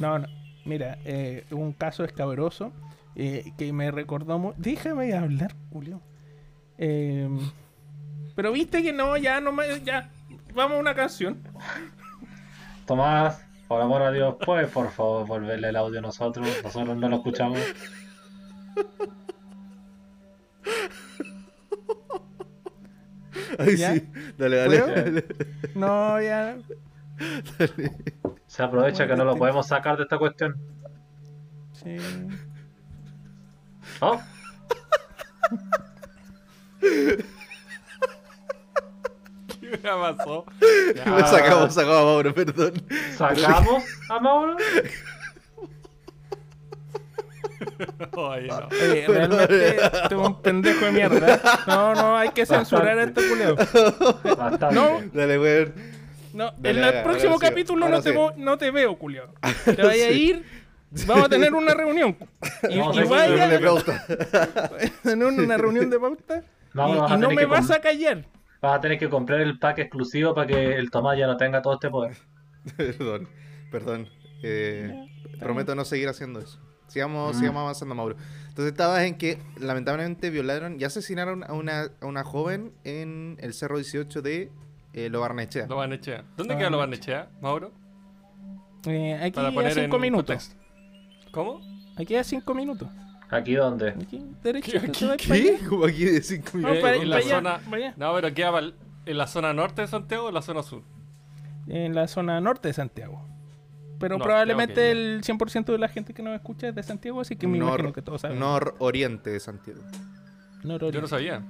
No, 0.00 0.18
no. 0.18 0.26
Mira, 0.64 0.98
eh, 1.04 1.44
un 1.50 1.72
caso 1.72 2.04
escabroso 2.04 2.72
eh, 3.16 3.52
que 3.58 3.72
me 3.72 3.90
recordó 3.90 4.38
mu- 4.38 4.54
Déjame 4.56 5.12
hablar, 5.14 5.54
Julio. 5.70 6.00
Eh, 6.78 7.28
pero 8.34 8.52
viste 8.52 8.82
que 8.82 8.92
no, 8.92 9.16
ya 9.16 9.40
no 9.40 9.52
me. 9.52 9.64
Ya. 9.84 10.10
Vamos 10.54 10.78
a 10.78 10.80
una 10.80 10.94
canción. 10.94 11.38
Tomás, 12.86 13.44
por 13.70 13.80
amor 13.80 14.02
a 14.02 14.10
Dios, 14.10 14.34
¿puedes 14.44 14.68
por 14.68 14.90
favor 14.90 15.24
volverle 15.28 15.68
el 15.68 15.76
audio 15.76 16.00
a 16.00 16.02
nosotros? 16.02 16.44
Nosotros 16.64 16.96
no 16.96 17.08
lo 17.08 17.16
escuchamos. 17.18 17.60
Ay, 23.60 23.76
¿Ya? 23.76 23.94
sí. 23.94 24.10
Dale, 24.36 24.56
dale. 24.56 24.78
Dale. 24.80 25.24
No, 25.76 26.20
ya. 26.20 26.58
Se 28.48 28.64
aprovecha 28.64 29.06
que 29.06 29.14
no 29.14 29.24
lo 29.24 29.36
podemos 29.36 29.68
sacar 29.68 29.96
de 29.96 30.02
esta 30.02 30.18
cuestión. 30.18 30.56
Sí. 31.72 31.96
¿Oh? 34.00 34.20
¿Qué 39.82 39.90
me 39.90 40.14
pasó? 40.14 40.44
Lo 41.06 41.26
sacamos, 41.26 41.74
sacamos 41.74 41.78
a 41.78 42.04
Mauro, 42.04 42.34
perdón. 42.34 42.72
¿Sacamos 43.16 43.84
a 44.08 44.18
Mauro? 44.20 44.56
Ay, 48.16 48.48
no. 48.48 48.68
Oye, 48.70 49.06
realmente 49.06 49.76
tengo 50.08 50.26
un 50.26 50.40
pendejo 50.42 50.84
de 50.86 50.92
mierda. 50.92 51.40
No, 51.66 51.94
no, 51.94 52.16
hay 52.16 52.30
que 52.30 52.46
censurar 52.46 52.98
a 52.98 53.02
este 53.04 53.28
culeo. 53.28 53.54
Bastante. 53.56 54.74
No. 54.74 55.00
Dale, 55.12 55.38
weón. 55.38 55.74
No, 56.32 56.52
Dale, 56.52 56.70
en 56.70 56.76
el 56.78 56.84
ahora 56.84 57.02
próximo 57.02 57.38
capítulo 57.38 57.84
ahora 57.84 57.96
no 57.98 58.02
te, 58.02 58.10
sí. 58.10 58.16
vo- 58.16 58.34
no 58.36 58.56
te 58.58 58.70
veo, 58.70 58.96
culeo. 58.98 59.32
Te 59.64 59.82
vaya 59.82 60.06
a 60.06 60.10
ir. 60.10 60.44
Vamos 61.06 61.26
a 61.26 61.28
tener 61.28 61.54
una 61.54 61.74
reunión. 61.74 62.16
Y, 62.68 62.78
Vamos 62.78 62.96
y 62.96 63.02
vaya 63.04 63.30
No 63.30 63.38
tener 65.02 65.24
una 65.26 65.56
reunión 65.56 65.90
de 65.90 65.98
pauta. 66.00 66.44
Mauro, 66.72 67.06
y, 67.08 67.12
y 67.14 67.16
no 67.18 67.30
me 67.30 67.44
vas 67.46 67.70
a 67.70 67.80
callar. 67.80 68.24
Vas 68.60 68.76
a 68.78 68.80
tener 68.80 68.98
que 68.98 69.08
comprar 69.08 69.40
el 69.40 69.58
pack 69.58 69.78
exclusivo 69.78 70.34
para 70.34 70.46
que 70.46 70.76
el 70.76 70.90
Tomás 70.90 71.18
ya 71.18 71.26
no 71.26 71.36
tenga 71.36 71.62
todo 71.62 71.74
este 71.74 71.88
poder. 71.88 72.16
Perdón, 72.76 73.28
perdón. 73.70 74.08
Eh, 74.42 74.92
prometo 75.38 75.74
no 75.74 75.84
seguir 75.84 76.08
haciendo 76.08 76.40
eso. 76.40 76.58
Sigamos, 76.88 77.36
sigamos 77.36 77.60
avanzando, 77.62 77.94
Mauro. 77.94 78.16
Entonces 78.48 78.72
estabas 78.72 79.02
en 79.04 79.16
que 79.16 79.38
lamentablemente 79.58 80.28
violaron 80.28 80.78
y 80.78 80.84
asesinaron 80.84 81.44
a 81.44 81.52
una, 81.52 81.88
a 82.00 82.06
una 82.06 82.24
joven 82.24 82.72
en 82.84 83.36
el 83.40 83.54
Cerro 83.54 83.76
18 83.76 84.22
de 84.22 84.50
eh, 84.92 85.08
Lo 85.08 85.20
Barnechea. 85.20 85.66
Lo 85.68 85.76
Barnechea. 85.76 86.24
¿Dónde 86.36 86.56
queda 86.56 86.68
Lo 86.68 86.78
Barnechea. 86.78 87.20
Barnechea, 87.20 87.40
Mauro? 87.40 87.72
Eh, 88.86 89.14
aquí 89.22 89.36
Para 89.36 89.48
a 89.48 89.70
cinco 89.70 89.96
en 89.96 90.02
minutos. 90.02 90.26
contexto. 90.26 91.30
¿Cómo? 91.30 91.60
Aquí 91.96 92.16
a 92.16 92.24
cinco 92.24 92.54
minutos. 92.54 92.88
¿Aquí 93.30 93.54
dónde? 93.54 93.90
Aquí, 93.90 94.24
derecho. 94.42 94.72
¿Qué- 94.72 95.06
para. 95.28 95.68
Como 95.68 95.84
aquí 95.84 96.04
de 96.04 96.20
5 96.22 96.50
No, 96.54 96.58
minutos. 96.58 96.78
para, 96.80 96.94
en 96.94 96.98
para 97.00 97.08
la 97.10 97.16
allá, 97.16 97.34
zona- 97.36 97.58
para 97.58 97.76
allá. 97.76 97.94
No, 97.96 98.14
pero 98.14 98.34
queda 98.34 98.50
pa'l- 98.52 98.74
en 99.06 99.18
la 99.18 99.26
zona 99.26 99.52
norte 99.54 99.82
de 99.82 99.88
Santiago 99.88 100.24
o 100.24 100.28
en 100.28 100.34
la 100.34 100.42
zona 100.42 100.62
sur. 100.62 100.82
En 101.68 101.94
la 101.94 102.08
zona 102.08 102.40
norte 102.40 102.68
de 102.68 102.74
Santiago. 102.74 103.24
Pero 104.00 104.14
Norte, 104.16 104.24
probablemente 104.28 104.72
ok, 104.72 104.76
ya. 104.78 104.90
el 104.92 105.22
100% 105.22 105.64
de 105.72 105.78
la 105.78 105.88
gente 105.88 106.14
que 106.14 106.22
nos 106.22 106.34
escucha 106.34 106.68
es 106.68 106.74
de 106.74 106.82
Santiago, 106.82 107.20
así 107.20 107.36
que 107.36 107.46
me 107.46 107.58
imagino 107.58 107.92
que 107.92 108.00
todos 108.02 108.22
saben. 108.22 108.38
Nororiente 108.38 109.28
de 109.30 109.38
Santiago. 109.40 109.80
Nororiente. 110.64 110.96
Yo 110.96 111.02
no 111.02 111.06
sabía. 111.08 111.42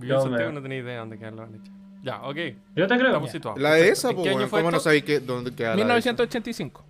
Yo 0.00 0.16
en 0.16 0.22
Santiago 0.22 0.48
me- 0.50 0.54
no 0.56 0.62
tenía 0.62 0.78
idea 0.78 0.92
de 0.94 0.98
dónde 0.98 1.18
queda 1.18 1.30
Lo 1.30 1.36
Barnechea. 1.38 1.72
Ya, 2.02 2.20
ok. 2.22 2.36
Yo 2.74 2.86
te 2.88 2.96
creo. 2.96 3.06
Estamos 3.06 3.30
situados. 3.30 3.60
La 3.60 3.74
de 3.74 3.88
esa, 3.88 4.10
¿En 4.10 4.16
pues, 4.16 4.48
¿cómo 4.50 4.70
no 4.72 4.80
sabéis 4.80 5.04
que, 5.04 5.20
dónde 5.20 5.54
queda 5.54 5.70
la 5.70 5.76
de 5.76 5.80
esa? 5.82 5.86
1985. 5.86 6.84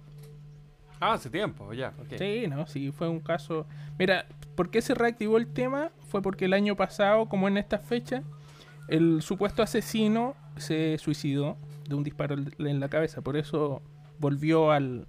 Ah, 1.07 1.13
hace 1.13 1.29
tiempo, 1.29 1.71
ya. 1.75 1.93
Sí, 2.17 2.47
no, 2.49 2.67
sí, 2.67 2.91
fue 2.91 3.11
un 3.11 3.21
caso. 3.21 3.67
Mira, 3.99 4.25
¿por 4.55 4.71
qué 4.71 4.81
se 4.81 4.95
reactivó 4.95 5.37
el 5.37 5.47
tema? 5.47 5.91
Fue 6.09 6.23
porque 6.23 6.47
el 6.47 6.55
año 6.55 6.77
pasado, 6.77 7.29
como 7.29 7.47
en 7.47 7.59
esta 7.59 7.79
fecha, 7.79 8.23
el 8.89 9.21
supuesto 9.21 9.63
asesino 9.63 10.35
se 10.57 10.97
suicidó 10.97 11.59
de 11.87 11.95
un 11.95 12.05
disparo 12.05 12.37
en 12.37 12.81
la 12.81 12.89
cabeza. 12.89 13.21
Por 13.21 13.37
eso 13.37 13.83
volvió 14.19 14.71
al, 14.71 15.07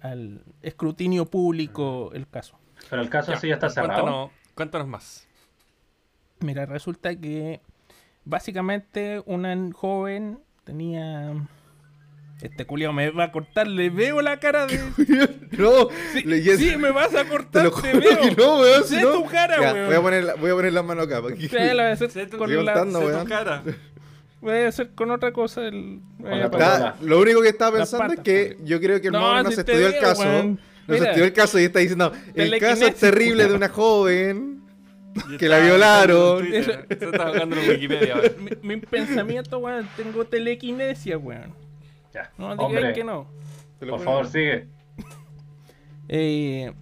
al 0.00 0.44
escrutinio 0.62 1.26
público 1.26 2.10
el 2.14 2.28
caso. 2.28 2.56
Pero 2.88 3.02
el 3.02 3.10
caso 3.10 3.32
Ya, 3.32 3.38
sí 3.40 3.48
ya 3.48 3.54
está 3.54 3.70
cerrado. 3.70 4.02
Cuéntanos, 4.02 4.30
cuéntanos 4.54 4.86
más. 4.86 5.28
Mira, 6.38 6.64
resulta 6.64 7.16
que 7.16 7.60
básicamente 8.24 9.20
una 9.26 9.56
joven 9.72 10.38
tenía. 10.62 11.32
Este 12.42 12.64
culiao 12.64 12.92
me 12.92 13.10
va 13.10 13.24
a 13.24 13.32
cortar, 13.32 13.66
le 13.66 13.90
veo 13.90 14.20
la 14.22 14.38
cara 14.38 14.66
de. 14.66 14.78
No, 15.58 15.88
Sí, 16.12 16.22
le- 16.22 16.76
me 16.78 16.90
vas 16.92 17.12
a 17.14 17.24
te 17.24 17.28
cortar, 17.30 17.64
lo 17.64 17.70
te, 17.72 17.90
juro 17.92 18.00
veo. 18.00 18.20
que 18.20 18.36
no, 18.36 18.60
weón. 18.60 18.84
Sé 18.84 19.02
no- 19.02 19.12
tu 19.12 19.24
cara, 19.26 19.60
Ya, 19.60 19.72
weón. 19.72 19.86
Voy 19.86 19.96
a 19.96 20.00
poner, 20.02 20.24
la- 20.24 20.34
voy 20.34 20.50
a 20.50 20.54
poner 20.54 20.72
las 20.72 20.84
manos 20.84 21.06
acá. 21.06 21.20
para 21.20 21.34
que- 21.34 21.48
Sí, 21.48 21.56
la 21.56 21.72
voy 21.72 21.82
a 21.82 21.92
hacer 21.92 22.10
Sé 22.12 22.26
tu- 22.26 22.38
con 22.38 22.50
la- 22.50 22.56
contando, 22.74 23.00
Sé 23.00 23.06
weón. 23.06 23.22
tu 23.24 23.28
cara. 23.28 23.62
Voy 24.40 24.52
a 24.56 24.68
hacer 24.68 24.90
con 24.94 25.10
otra 25.10 25.32
cosa 25.32 25.62
el. 25.66 25.98
la 26.22 26.46
eh, 26.46 27.04
lo 27.04 27.18
único 27.18 27.42
que 27.42 27.48
estaba 27.48 27.76
pensando 27.76 28.14
es 28.14 28.20
que 28.20 28.56
yo 28.62 28.80
creo 28.80 29.00
que 29.00 29.08
el 29.08 29.12
No, 29.14 29.20
mono 29.20 29.42
no 29.42 29.50
si 29.50 29.56
se 29.56 29.64
te 29.64 29.72
estudió 29.72 29.88
el 29.88 29.92
veo, 29.94 30.02
caso. 30.02 30.22
weón. 30.22 30.60
No 30.86 30.94
se 30.94 31.00
Mira. 31.00 31.06
estudió 31.06 31.24
el 31.26 31.32
caso 31.32 31.58
y 31.58 31.64
está 31.64 31.80
diciendo, 31.80 32.12
el 32.36 32.58
caso 32.60 32.86
es 32.86 32.94
terrible 32.94 33.30
culiao. 33.32 33.48
de 33.48 33.54
una 33.56 33.68
joven. 33.68 34.62
Que 35.40 35.48
la 35.48 35.58
violaron. 35.58 36.44
Se 36.46 36.60
está 36.88 37.32
en 37.42 37.52
Wikipedia 37.52 38.14
mi, 38.62 38.76
mi 38.76 38.76
pensamiento, 38.80 39.58
weón, 39.58 39.88
tengo 39.96 40.24
telequinesia, 40.24 41.18
weón. 41.18 41.52
Ya. 42.18 42.32
No 42.36 42.50
digan 42.52 42.66
Hombre, 42.66 42.92
que 42.92 43.04
no. 43.04 43.26
Por 43.78 44.00
favor, 44.00 44.26
sigue. 44.26 44.66
Eh, 46.10 46.72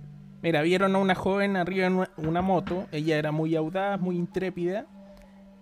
mira, 0.40 0.62
vieron 0.62 0.94
a 0.94 0.98
una 0.98 1.16
joven 1.16 1.56
arriba 1.56 1.86
en 1.86 2.06
una, 2.16 2.42
moto. 2.42 2.86
Ella 2.92 3.18
era 3.18 3.32
muy 3.32 3.56
audaz, 3.56 4.00
muy 4.00 4.14
intrépida. 4.14 4.86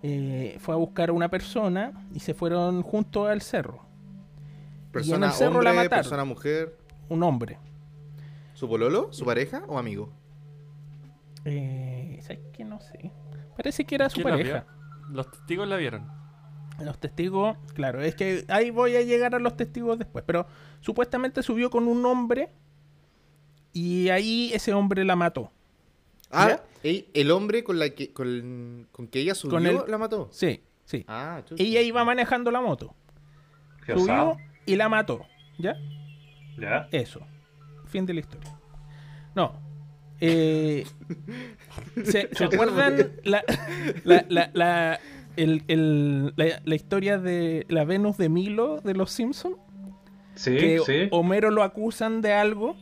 Eh, 0.03 0.57
fue 0.59 0.75
a 0.75 0.77
buscar 0.77 1.09
a 1.09 1.13
una 1.13 1.29
persona 1.29 1.91
y 2.13 2.19
se 2.19 2.35
fueron 2.35 2.83
juntos 2.83 3.27
al 3.27 3.41
cerro. 3.41 3.83
Persona 4.91 5.25
el 5.25 5.31
cerro 5.33 5.63
la 5.63 5.71
hombre, 5.71 5.85
mataron. 5.85 6.03
persona 6.03 6.25
mujer. 6.25 6.77
Un 7.09 7.23
hombre. 7.23 7.57
¿Su 8.53 8.69
pololo? 8.69 9.11
¿Su 9.11 9.25
pareja 9.25 9.63
o 9.67 9.79
amigo? 9.79 10.13
Eh, 11.43 12.19
¿Sabes 12.21 12.41
qué? 12.53 12.63
No 12.63 12.79
sé. 12.79 13.11
Parece 13.57 13.83
que 13.83 13.95
era 13.95 14.11
su 14.11 14.21
¿Quién 14.21 14.29
la 14.29 14.37
pareja. 14.37 14.65
Los 15.09 15.31
testigos 15.31 15.67
la 15.67 15.77
vieron. 15.77 16.07
Los 16.81 16.99
testigos, 16.99 17.57
claro, 17.73 18.01
es 18.01 18.15
que 18.15 18.43
ahí 18.49 18.69
voy 18.69 18.95
a 18.97 19.01
llegar 19.01 19.33
a 19.35 19.39
los 19.39 19.55
testigos 19.55 19.97
después, 19.97 20.23
pero 20.27 20.45
supuestamente 20.81 21.41
subió 21.41 21.69
con 21.69 21.87
un 21.87 22.05
hombre 22.05 22.49
y 23.71 24.09
ahí 24.09 24.51
ese 24.53 24.73
hombre 24.73 25.05
la 25.05 25.15
mató. 25.15 25.51
Ah, 26.31 26.59
ey, 26.83 27.07
el 27.13 27.31
hombre 27.31 27.63
con 27.63 27.79
la 27.79 27.89
que 27.91 28.11
con, 28.11 28.87
con 28.91 29.07
que 29.07 29.19
ella 29.21 29.35
subió 29.35 29.51
Con 29.57 29.65
el- 29.67 29.79
la 29.87 29.97
mató. 29.97 30.27
Sí, 30.31 30.61
sí. 30.83 31.05
Ah. 31.07 31.41
Ella 31.57 31.81
iba 31.81 32.03
manejando 32.03 32.51
la 32.51 32.59
moto, 32.61 32.93
subió 33.85 33.95
osado. 34.03 34.37
y 34.65 34.75
la 34.75 34.89
mató. 34.89 35.25
¿Ya? 35.57 35.75
Ya. 36.57 36.89
Eso. 36.91 37.21
Fin 37.85 38.05
de 38.05 38.13
la 38.15 38.19
historia. 38.19 38.53
No. 39.33 39.59
Eh, 40.19 40.85
¿se, 42.03 42.29
se 42.33 42.43
acuerdan 42.45 43.11
la, 43.23 43.43
la, 44.03 44.25
la, 44.29 44.49
la- 44.53 44.99
el- 45.37 45.63
el- 45.67 46.33
la- 46.35 46.61
la 46.63 46.75
historia 46.75 47.17
de 47.17 47.65
la 47.69 47.83
Venus 47.85 48.17
de 48.17 48.29
Milo 48.29 48.81
de 48.81 48.93
los 48.93 49.11
Simpsons? 49.11 49.57
Sí, 50.35 50.57
que 50.57 50.79
sí. 50.85 51.07
Homero 51.11 51.49
lo 51.51 51.63
acusan 51.63 52.21
de 52.21 52.33
algo, 52.33 52.75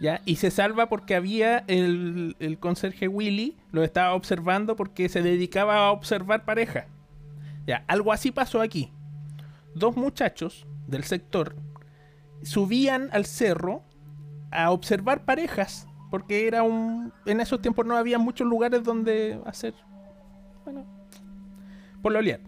¿ya? 0.00 0.22
Y 0.24 0.36
se 0.36 0.50
salva 0.50 0.88
porque 0.88 1.14
había 1.14 1.58
el, 1.66 2.36
el 2.38 2.58
conserje 2.58 3.06
Willy, 3.08 3.56
lo 3.70 3.84
estaba 3.84 4.14
observando 4.14 4.74
porque 4.76 5.08
se 5.08 5.22
dedicaba 5.22 5.86
a 5.86 5.90
observar 5.92 6.44
pareja. 6.44 6.86
Ya, 7.66 7.84
algo 7.86 8.12
así 8.12 8.30
pasó 8.30 8.60
aquí. 8.60 8.92
Dos 9.74 9.96
muchachos 9.96 10.66
del 10.86 11.04
sector 11.04 11.56
subían 12.42 13.08
al 13.12 13.24
cerro 13.24 13.82
a 14.50 14.70
observar 14.70 15.24
parejas, 15.24 15.88
porque 16.10 16.46
era 16.46 16.62
un... 16.62 17.12
En 17.26 17.40
esos 17.40 17.60
tiempos 17.60 17.84
no 17.86 17.96
había 17.96 18.18
muchos 18.18 18.46
lugares 18.46 18.84
donde 18.84 19.40
hacer... 19.46 19.74
Bueno, 20.64 20.86
pololear. 22.04 22.40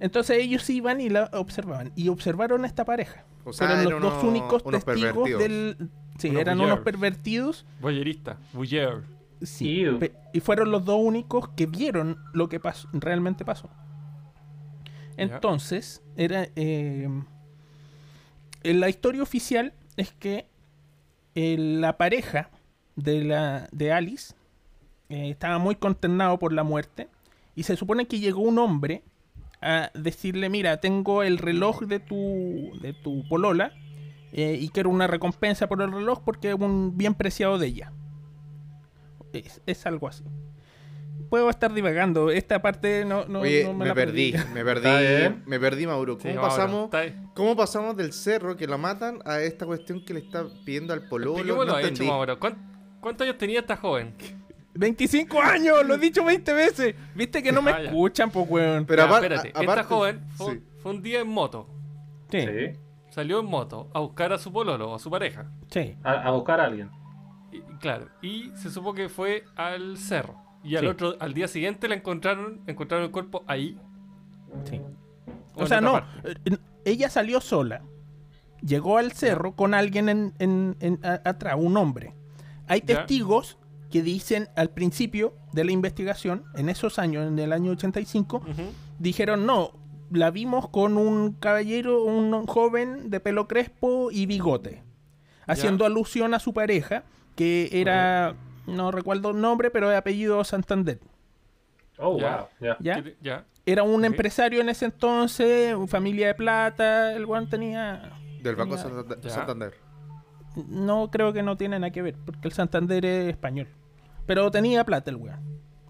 Entonces 0.00 0.38
ellos 0.38 0.68
iban 0.70 1.00
y 1.00 1.10
la 1.10 1.30
observaban. 1.34 1.92
Y 1.94 2.08
observaron 2.08 2.64
a 2.64 2.66
esta 2.66 2.84
pareja. 2.84 3.24
O 3.44 3.52
sea, 3.52 3.68
Fueron 3.68 3.84
los 3.84 3.92
eran 3.92 4.02
dos 4.02 4.24
únicos 4.24 4.62
unos 4.64 4.84
testigos 4.84 5.12
pervertidos. 5.12 5.42
del... 5.42 5.90
Sí, 6.18 6.28
Unos 6.30 6.40
eran 6.42 6.60
unos 6.60 6.80
pervertidos. 6.80 7.66
Boyerista. 7.80 8.38
Boyer. 8.52 9.02
Sí, 9.42 9.80
Ew. 9.82 9.98
y 10.34 10.40
fueron 10.40 10.70
los 10.70 10.84
dos 10.84 10.98
únicos 11.00 11.48
que 11.50 11.64
vieron 11.66 12.18
lo 12.34 12.48
que 12.50 12.60
pasó, 12.60 12.88
realmente 12.92 13.44
pasó. 13.44 13.70
Entonces, 15.16 16.02
era 16.16 16.48
eh, 16.56 17.08
en 18.62 18.80
la 18.80 18.88
historia 18.90 19.22
oficial 19.22 19.72
es 19.96 20.12
que 20.12 20.46
eh, 21.34 21.56
la 21.58 21.96
pareja 21.96 22.50
de 22.96 23.24
la 23.24 23.68
de 23.72 23.92
Alice 23.92 24.34
eh, 25.08 25.30
estaba 25.30 25.58
muy 25.58 25.74
consternado 25.76 26.38
por 26.38 26.52
la 26.52 26.62
muerte 26.62 27.08
y 27.60 27.62
se 27.64 27.76
supone 27.76 28.06
que 28.06 28.18
llegó 28.20 28.40
un 28.40 28.58
hombre 28.58 29.02
a 29.60 29.90
decirle, 29.92 30.48
mira, 30.48 30.78
tengo 30.80 31.22
el 31.22 31.36
reloj 31.36 31.82
de 31.82 32.00
tu 32.00 32.70
de 32.80 32.94
tu 32.94 33.28
polola 33.28 33.72
eh, 34.32 34.56
y 34.58 34.70
quiero 34.70 34.88
una 34.88 35.06
recompensa 35.06 35.68
por 35.68 35.82
el 35.82 35.92
reloj 35.92 36.22
porque 36.24 36.48
es 36.48 36.54
un 36.54 36.96
bien 36.96 37.14
preciado 37.14 37.58
de 37.58 37.66
ella. 37.66 37.92
Es, 39.32 39.60
es 39.66 39.84
algo 39.86 40.08
así. 40.08 40.24
Puedo 41.28 41.50
estar 41.50 41.72
divagando. 41.72 42.30
Esta 42.30 42.62
parte 42.62 43.04
no, 43.04 43.26
no, 43.26 43.40
Oye, 43.40 43.64
no 43.64 43.74
me, 43.74 43.86
la 43.86 43.94
perdí, 43.94 44.32
me 44.54 44.64
perdí, 44.64 44.88
Está 44.88 45.00
bien. 45.00 45.42
me 45.46 45.60
perdí, 45.60 45.86
Mauro. 45.86 46.16
¿Cómo 46.18 46.32
Sí, 46.32 46.38
pasamos? 46.40 46.90
¿Cómo 47.34 47.54
pasamos 47.56 47.96
del 47.96 48.12
cerro 48.14 48.56
que 48.56 48.66
la 48.66 48.78
matan 48.78 49.18
a 49.26 49.40
esta 49.40 49.66
cuestión 49.66 50.02
que 50.04 50.14
le 50.14 50.20
está 50.20 50.46
pidiendo 50.64 50.92
al 50.94 51.06
pololo? 51.08 51.46
¿Cómo 51.54 51.64
lo 51.64 51.72
No 51.72 51.76
ha 51.76 51.82
hecho. 51.82 52.04
Mauro? 52.04 52.38
¿Cuán- 52.40 52.58
¿Cuántos 53.00 53.26
años 53.26 53.38
tenía 53.38 53.60
esta 53.60 53.76
joven? 53.76 54.14
25 54.74 55.40
años, 55.40 55.84
lo 55.86 55.94
he 55.94 55.98
dicho 55.98 56.24
20 56.24 56.52
veces. 56.52 56.94
Viste 57.14 57.42
que 57.42 57.52
no 57.52 57.60
me 57.62 57.72
Ah, 57.72 57.82
escuchan, 57.82 58.30
pues, 58.30 58.46
weón. 58.48 58.86
Pero 58.86 59.06
Ya, 59.08 59.14
espérate, 59.14 59.48
a- 59.48 59.50
esta 59.50 59.60
aparte- 59.60 59.84
joven 59.84 60.20
fue, 60.36 60.54
sí. 60.54 60.62
fue 60.82 60.92
un 60.92 61.02
día 61.02 61.20
en 61.20 61.28
moto. 61.28 61.68
Sí, 62.30 62.40
Sí. 62.40 62.78
Salió 63.10 63.40
en 63.40 63.46
moto 63.46 63.90
a 63.92 63.98
buscar 63.98 64.32
a 64.32 64.38
su 64.38 64.52
pololo, 64.52 64.94
a 64.94 64.98
su 65.00 65.10
pareja. 65.10 65.50
sí. 65.68 65.96
A, 66.04 66.12
a 66.12 66.30
buscar 66.30 66.60
a 66.60 66.64
alguien. 66.66 66.90
Y, 67.50 67.60
claro, 67.80 68.06
y 68.22 68.52
se 68.54 68.70
supo 68.70 68.94
que 68.94 69.08
fue 69.08 69.44
al 69.56 69.98
cerro. 69.98 70.36
Y 70.62 70.76
al 70.76 70.82
Sí. 70.82 70.86
otro, 70.86 71.16
al 71.18 71.34
día 71.34 71.48
siguiente 71.48 71.88
la 71.88 71.96
encontraron, 71.96 72.60
encontraron 72.68 73.06
el 73.06 73.10
cuerpo 73.10 73.42
ahí. 73.48 73.76
sí. 74.64 74.80
o 75.54 75.66
sea, 75.66 75.80
no. 75.80 75.92
parte. 75.92 76.30
eh, 76.44 76.56
Ella 76.84 77.10
salió 77.10 77.40
sola. 77.40 77.82
Llegó 78.62 78.98
al 78.98 79.12
cerro 79.12 79.54
con 79.56 79.74
alguien 79.74 80.08
en, 80.08 80.34
en- 80.38 80.76
en- 80.80 81.00
atrás, 81.02 81.56
un 81.58 81.76
hombre. 81.76 82.14
Hay 82.68 82.80
testigos 82.82 83.58
que 83.90 84.02
dicen 84.02 84.48
al 84.56 84.70
principio 84.70 85.34
de 85.52 85.64
la 85.64 85.72
investigación, 85.72 86.44
en 86.54 86.68
esos 86.68 86.98
años, 86.98 87.26
en 87.26 87.38
el 87.38 87.52
año 87.52 87.72
85, 87.72 88.36
Ujú. 88.38 88.50
dijeron 88.98 89.46
no, 89.46 89.72
la 90.10 90.30
vimos 90.30 90.68
con 90.68 90.96
un 90.96 91.32
caballero, 91.34 92.04
un 92.04 92.46
joven 92.46 93.10
de 93.10 93.20
pelo 93.20 93.46
crespo 93.48 94.10
y 94.10 94.26
bigote, 94.26 94.82
haciendo 95.46 95.84
alusión 95.84 96.34
a 96.34 96.38
su 96.38 96.52
pareja, 96.52 97.04
que 97.36 97.68
era, 97.72 98.34
no 98.66 98.90
recuerdo 98.90 99.30
el 99.30 99.40
nombre, 99.40 99.70
pero 99.70 99.88
de 99.88 99.96
apellido 99.96 100.42
Santander. 100.44 101.00
Oh, 101.98 102.18
Ya. 102.18 102.36
wow. 102.36 102.46
Ya. 102.60 102.76
¿ya? 102.80 103.02
¿Qué- 103.02 103.16
Ya. 103.20 103.44
Era 103.66 103.82
un 103.82 104.04
empresario 104.04 104.60
en 104.62 104.68
ese 104.70 104.86
entonces, 104.86 105.76
familia 105.88 106.28
de 106.28 106.34
plata, 106.34 107.12
el 107.14 107.26
guan 107.26 107.48
tenía... 107.48 108.10
Del 108.42 108.56
Banco. 108.56 108.76
Santander. 108.78 109.74
No 110.66 111.10
creo 111.10 111.32
que 111.32 111.42
no 111.42 111.56
tiene 111.56 111.78
nada 111.78 111.90
que 111.92 112.02
ver, 112.02 112.16
porque 112.24 112.48
el 112.48 112.52
Santander 112.52 113.04
es 113.04 113.28
español. 113.30 113.68
Pero 114.30 114.48
tenía 114.52 114.84
plata 114.84 115.10
el 115.10 115.16
weón. 115.16 115.40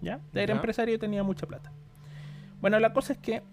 ¿Ya? 0.01 0.19
Era 0.33 0.47
Ya. 0.47 0.53
empresario 0.55 0.95
y 0.95 0.97
tenía 0.97 1.21
mucha 1.21 1.45
plata. 1.45 1.71
Bueno, 2.59 2.79
la 2.79 2.91
cosa 2.91 3.13
es 3.13 3.19
que 3.19 3.43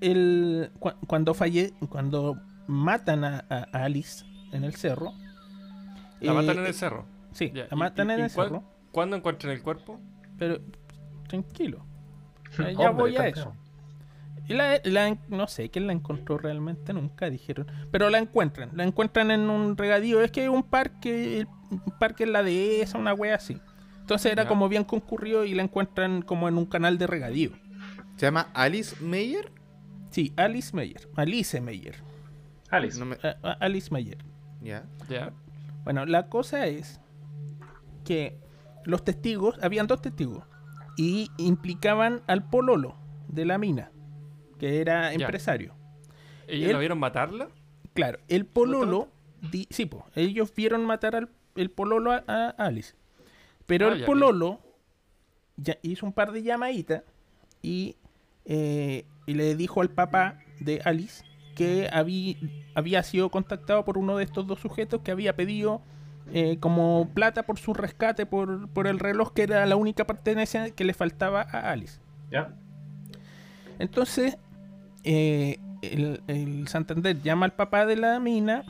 el, 0.00 0.70
cu- 0.78 0.92
cuando 1.08 1.34
falle, 1.34 1.74
cuando 1.88 2.38
matan 2.68 3.24
a, 3.24 3.38
Alice 3.72 4.24
en 4.52 4.62
el 4.62 4.76
cerro. 4.76 5.12
La 6.20 6.30
eh, 6.30 6.34
matan 6.36 6.58
en 6.60 6.66
el 6.66 6.74
cerro. 6.74 7.04
Sí, 7.32 7.50
Ya, 7.52 7.66
la 7.68 7.76
matan 7.76 8.10
y- 8.10 8.12
en 8.12 8.18
y 8.20 8.22
el 8.22 8.32
cuál- 8.32 8.48
cerro. 8.50 8.64
¿Cuándo 8.92 9.16
encuentran 9.16 9.52
el 9.54 9.60
cuerpo? 9.60 9.98
Pero 10.38 10.60
tranquilo. 11.26 11.84
Eh, 12.60 12.76
ya 12.78 12.90
Hombre, 12.90 13.02
voy 13.02 13.16
a 13.16 13.26
eso. 13.26 13.52
Y 14.46 14.54
la, 14.54 15.18
no 15.30 15.48
sé 15.48 15.68
quién 15.68 15.88
la 15.88 15.94
encontró 15.94 16.38
realmente, 16.38 16.92
nunca 16.92 17.28
dijeron. 17.28 17.66
Pero 17.90 18.08
la 18.08 18.18
encuentran, 18.18 18.70
la 18.74 18.84
encuentran 18.84 19.32
en 19.32 19.50
un 19.50 19.76
regadío. 19.76 20.20
Es 20.22 20.30
que 20.30 20.42
hay 20.42 20.48
un 20.48 20.62
parque, 20.62 21.44
un 21.72 21.80
parque 21.98 22.22
en 22.22 22.32
la 22.32 22.44
dehesa, 22.44 22.98
una 22.98 23.14
wea 23.14 23.34
así. 23.34 23.60
Entonces 24.02 24.30
era 24.32 24.42
Ya. 24.44 24.48
como 24.48 24.68
bien 24.68 24.84
concurrido 24.84 25.44
y 25.44 25.54
la 25.54 25.62
encuentran 25.62 26.22
como 26.22 26.48
en 26.48 26.58
un 26.58 26.66
canal 26.66 26.98
de 26.98 27.06
regadío. 27.06 27.50
¿Se 28.16 28.26
llama 28.26 28.48
Alice 28.54 28.96
Meyer? 29.02 29.50
Sí, 30.10 30.32
Alice 30.36 30.76
Meyer. 30.76 31.08
Alice 31.16 31.60
Meyer. 31.60 31.96
Alice. 32.70 32.98
No 32.98 33.06
me- 33.06 33.16
Alice 33.60 33.88
Meyer. 33.90 34.18
Ya. 34.60 34.84
Ya. 35.08 35.32
Bueno, 35.84 36.04
la 36.06 36.28
cosa 36.28 36.66
es 36.66 37.00
que 38.04 38.38
los 38.84 39.04
testigos, 39.04 39.58
habían 39.62 39.86
dos 39.86 40.02
testigos, 40.02 40.44
y 40.96 41.30
implicaban 41.38 42.22
al 42.26 42.48
pololo 42.48 42.96
de 43.28 43.44
la 43.46 43.56
mina, 43.58 43.90
que 44.58 44.80
era 44.80 45.12
Ya. 45.14 45.24
empresario. 45.24 45.74
¿Ellos 46.46 46.66
Él- 46.68 46.72
la 46.74 46.78
vieron 46.80 46.98
matarla? 46.98 47.48
Claro, 47.94 48.18
el 48.28 48.46
pololo, 48.46 49.08
di- 49.50 49.66
sí, 49.70 49.86
po, 49.86 50.04
ellos 50.14 50.52
vieron 50.54 50.84
matar 50.84 51.14
al 51.16 51.30
el 51.54 51.70
pololo 51.70 52.12
a, 52.12 52.22
a 52.26 52.48
Alice. 52.58 52.94
Pero 53.66 53.88
Ah, 53.88 53.92
el 53.92 54.04
pololo 54.04 54.60
ya 55.56 55.78
hizo 55.82 56.06
un 56.06 56.12
par 56.12 56.32
de 56.32 56.42
llamaditas 56.42 57.02
y, 57.62 57.96
eh, 58.44 59.04
y 59.26 59.34
le 59.34 59.54
dijo 59.56 59.80
al 59.80 59.90
papá 59.90 60.38
de 60.60 60.80
Alice 60.84 61.24
que 61.54 61.88
había, 61.92 62.36
había 62.74 63.02
sido 63.02 63.30
contactado 63.30 63.84
por 63.84 63.98
uno 63.98 64.16
de 64.16 64.24
estos 64.24 64.46
dos 64.46 64.60
sujetos 64.60 65.02
que 65.02 65.10
había 65.10 65.36
pedido 65.36 65.82
eh, 66.32 66.56
como 66.60 67.10
plata 67.14 67.42
por 67.42 67.58
su 67.58 67.74
rescate 67.74 68.26
por, 68.26 68.68
por 68.70 68.86
el 68.86 68.98
reloj 68.98 69.32
que 69.32 69.42
era 69.42 69.66
la 69.66 69.76
única 69.76 70.06
pertenencia 70.06 70.70
que 70.70 70.84
le 70.84 70.94
faltaba 70.94 71.42
a 71.42 71.70
Alice. 71.70 72.00
¿Ya? 72.30 72.54
Entonces, 73.78 74.38
eh, 75.04 75.58
el, 75.82 76.22
el 76.28 76.68
Santander 76.68 77.20
llama 77.20 77.46
al 77.46 77.52
papá 77.54 77.84
de 77.86 77.96
la 77.96 78.18
mina 78.20 78.64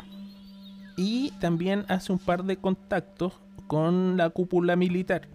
y 0.96 1.30
también 1.40 1.84
hace 1.88 2.12
un 2.12 2.18
par 2.18 2.44
de 2.44 2.56
contactos 2.56 3.34
con 3.66 4.16
la 4.16 4.30
cúpula 4.30 4.76
militar. 4.76 5.28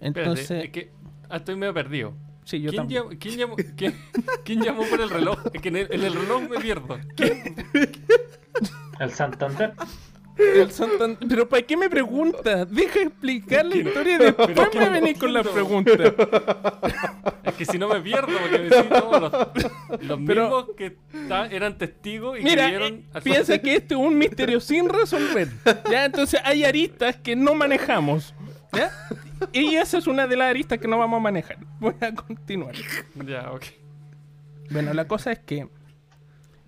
Espérate, 0.00 0.06
Entonces, 0.20 0.64
es 0.64 0.70
que 0.70 0.90
ah, 1.28 1.36
estoy 1.36 1.56
medio 1.56 1.74
perdido. 1.74 2.14
sí, 2.44 2.60
yo 2.60 2.70
¿Quién 2.70 2.82
también. 2.82 3.02
llamó, 3.04 3.16
quién, 3.18 3.36
llamó, 3.36 3.56
quién- 3.76 3.94
quién 4.44 4.62
llamó 4.62 4.82
por 4.88 5.00
el 5.00 5.10
reloj? 5.10 5.38
Es 5.52 5.60
que 5.62 5.68
en 5.68 5.76
el, 5.76 5.88
en 5.92 6.04
el 6.04 6.14
reloj 6.14 6.42
me 6.48 6.58
pierdo. 6.58 6.98
¿Quién? 7.16 7.54
El 9.00 9.10
Santander. 9.12 9.74
El 10.38 11.16
Pero 11.28 11.48
¿para 11.48 11.62
qué 11.62 11.76
me 11.76 11.90
preguntas? 11.90 12.70
Deja 12.70 13.00
explicar 13.02 13.66
la 13.66 13.76
historia 13.76 14.14
y 14.14 14.18
después 14.18 14.50
pero 14.54 14.70
me 14.80 14.88
venís 15.00 15.18
con 15.18 15.32
la 15.32 15.42
pregunta. 15.42 15.92
Es 17.42 17.54
que 17.54 17.64
si 17.64 17.78
no 17.78 17.88
me 17.88 18.00
pierdo, 18.00 18.28
porque 18.38 18.58
me 18.58 18.68
decís 18.68 18.88
todos 18.88 19.20
los, 19.20 20.02
los 20.04 20.20
Pero- 20.26 20.42
mismos 20.44 20.66
que 20.76 20.96
eran 21.50 21.76
testigos 21.76 22.38
y 22.38 22.42
Mira, 22.44 22.64
que 22.66 22.70
vieron 22.70 22.92
eh, 23.14 23.20
piensa 23.24 23.58
que 23.58 23.74
este 23.74 23.94
es 23.94 24.00
un 24.00 24.16
misterio 24.16 24.60
sin 24.60 24.88
resolver. 24.88 25.48
¿ya? 25.90 26.04
Entonces 26.04 26.40
hay 26.44 26.64
aristas 26.64 27.16
que 27.16 27.34
no 27.34 27.54
manejamos. 27.54 28.34
¿ya? 28.72 28.92
Y 29.52 29.74
esa 29.76 29.98
es 29.98 30.06
una 30.06 30.26
de 30.26 30.36
las 30.36 30.50
aristas 30.50 30.78
que 30.78 30.86
no 30.88 30.98
vamos 30.98 31.18
a 31.18 31.22
manejar. 31.22 31.58
Voy 31.80 31.94
a 32.00 32.14
continuar. 32.14 32.74
Ya, 33.26 33.50
ok. 33.52 33.64
Bueno, 34.70 34.92
la 34.94 35.08
cosa 35.08 35.32
es 35.32 35.38
que 35.40 35.68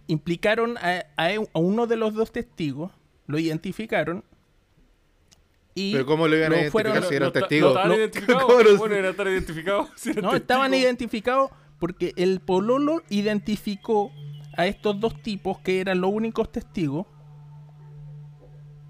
implicaron 0.07 0.77
a, 0.79 1.05
a- 1.17 1.29
a 1.53 1.59
uno 1.61 1.87
de 1.87 1.97
los 1.97 2.15
dos 2.15 2.33
testigos, 2.33 2.91
lo 3.31 3.39
identificaron 3.39 4.25
y 5.75 5.93
Pero 5.93 6.05
¿cómo 6.07 6.27
lo 6.29 6.37
iban 6.37 6.49
a 6.53 6.57
lo 6.57 6.61
identificar 6.63 6.93
fueron- 6.93 7.09
si 7.09 7.15
eran 7.15 7.27
¿No 7.29 7.33
ta- 7.33 7.41
testigos? 7.41 7.75
¿No 7.75 7.79
estaban 7.81 7.99
identificados? 7.99 8.45
¿Cómo 8.45 8.61
lo- 8.63 8.77
Bueno, 8.79 8.95
era 8.97 9.09
estar 9.11 9.27
identificados. 9.29 9.89
si 9.97 10.11
eran 10.11 10.25
no 10.25 10.35
estaban 10.35 10.75
identificados 10.75 11.51
porque 11.79 12.13
el 12.17 12.41
pololo 12.41 13.03
identificó 13.09 14.13
a 14.57 14.67
estos 14.67 14.99
dos 15.01 15.23
tipos 15.23 15.59
que 15.61 15.81
eran 15.81 16.01
los 16.01 16.11
únicos 16.13 16.51
testigos 16.53 17.07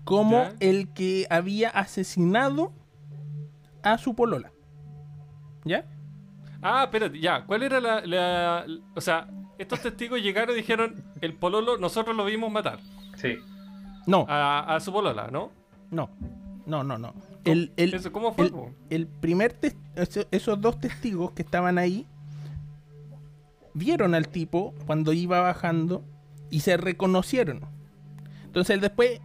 como 0.04 0.42
Ya. 0.44 0.54
el 0.60 0.92
que 0.92 1.26
había 1.30 1.68
asesinado 1.68 2.72
a 3.82 3.98
su 3.98 4.14
polola. 4.14 4.50
¿Ya? 5.64 5.84
Ah, 6.62 6.84
espérate, 6.84 7.20
ya. 7.20 7.44
¿Cuál 7.46 7.62
era 7.62 7.80
la, 7.80 8.00
la- 8.04 8.66
O 8.94 9.00
sea, 9.00 9.28
estos 9.58 9.80
testigos 9.82 10.20
llegaron 10.20 10.54
y 10.54 10.58
dijeron: 10.60 11.04
el 11.20 11.34
pololo, 11.34 11.76
nosotros 11.78 12.16
lo 12.16 12.24
vimos 12.24 12.50
matar. 12.50 12.80
Sí. 13.16 13.36
No, 14.06 14.26
A, 14.28 14.74
a 14.76 14.80
su 14.80 14.92
polola, 14.92 15.28
¿no? 15.30 15.50
no, 15.90 16.08
no, 16.66 16.84
no, 16.84 16.98
no. 16.98 17.14
El, 17.44 17.72
el- 17.76 17.94
Eso, 17.94 18.12
¿Cómo 18.12 18.32
fue? 18.32 18.50
el, 18.90 19.06
primer 19.06 19.56
esos 20.30 20.60
dos 20.60 20.78
testigos 20.80 21.32
que 21.32 21.42
estaban 21.42 21.78
ahí 21.78 22.06
vieron 23.74 24.14
al 24.14 24.28
tipo 24.28 24.74
cuando 24.86 25.12
iba 25.12 25.40
bajando 25.40 26.04
y 26.50 26.60
se 26.60 26.76
reconocieron. 26.76 27.60
Entonces 28.44 28.80
después 28.80 29.20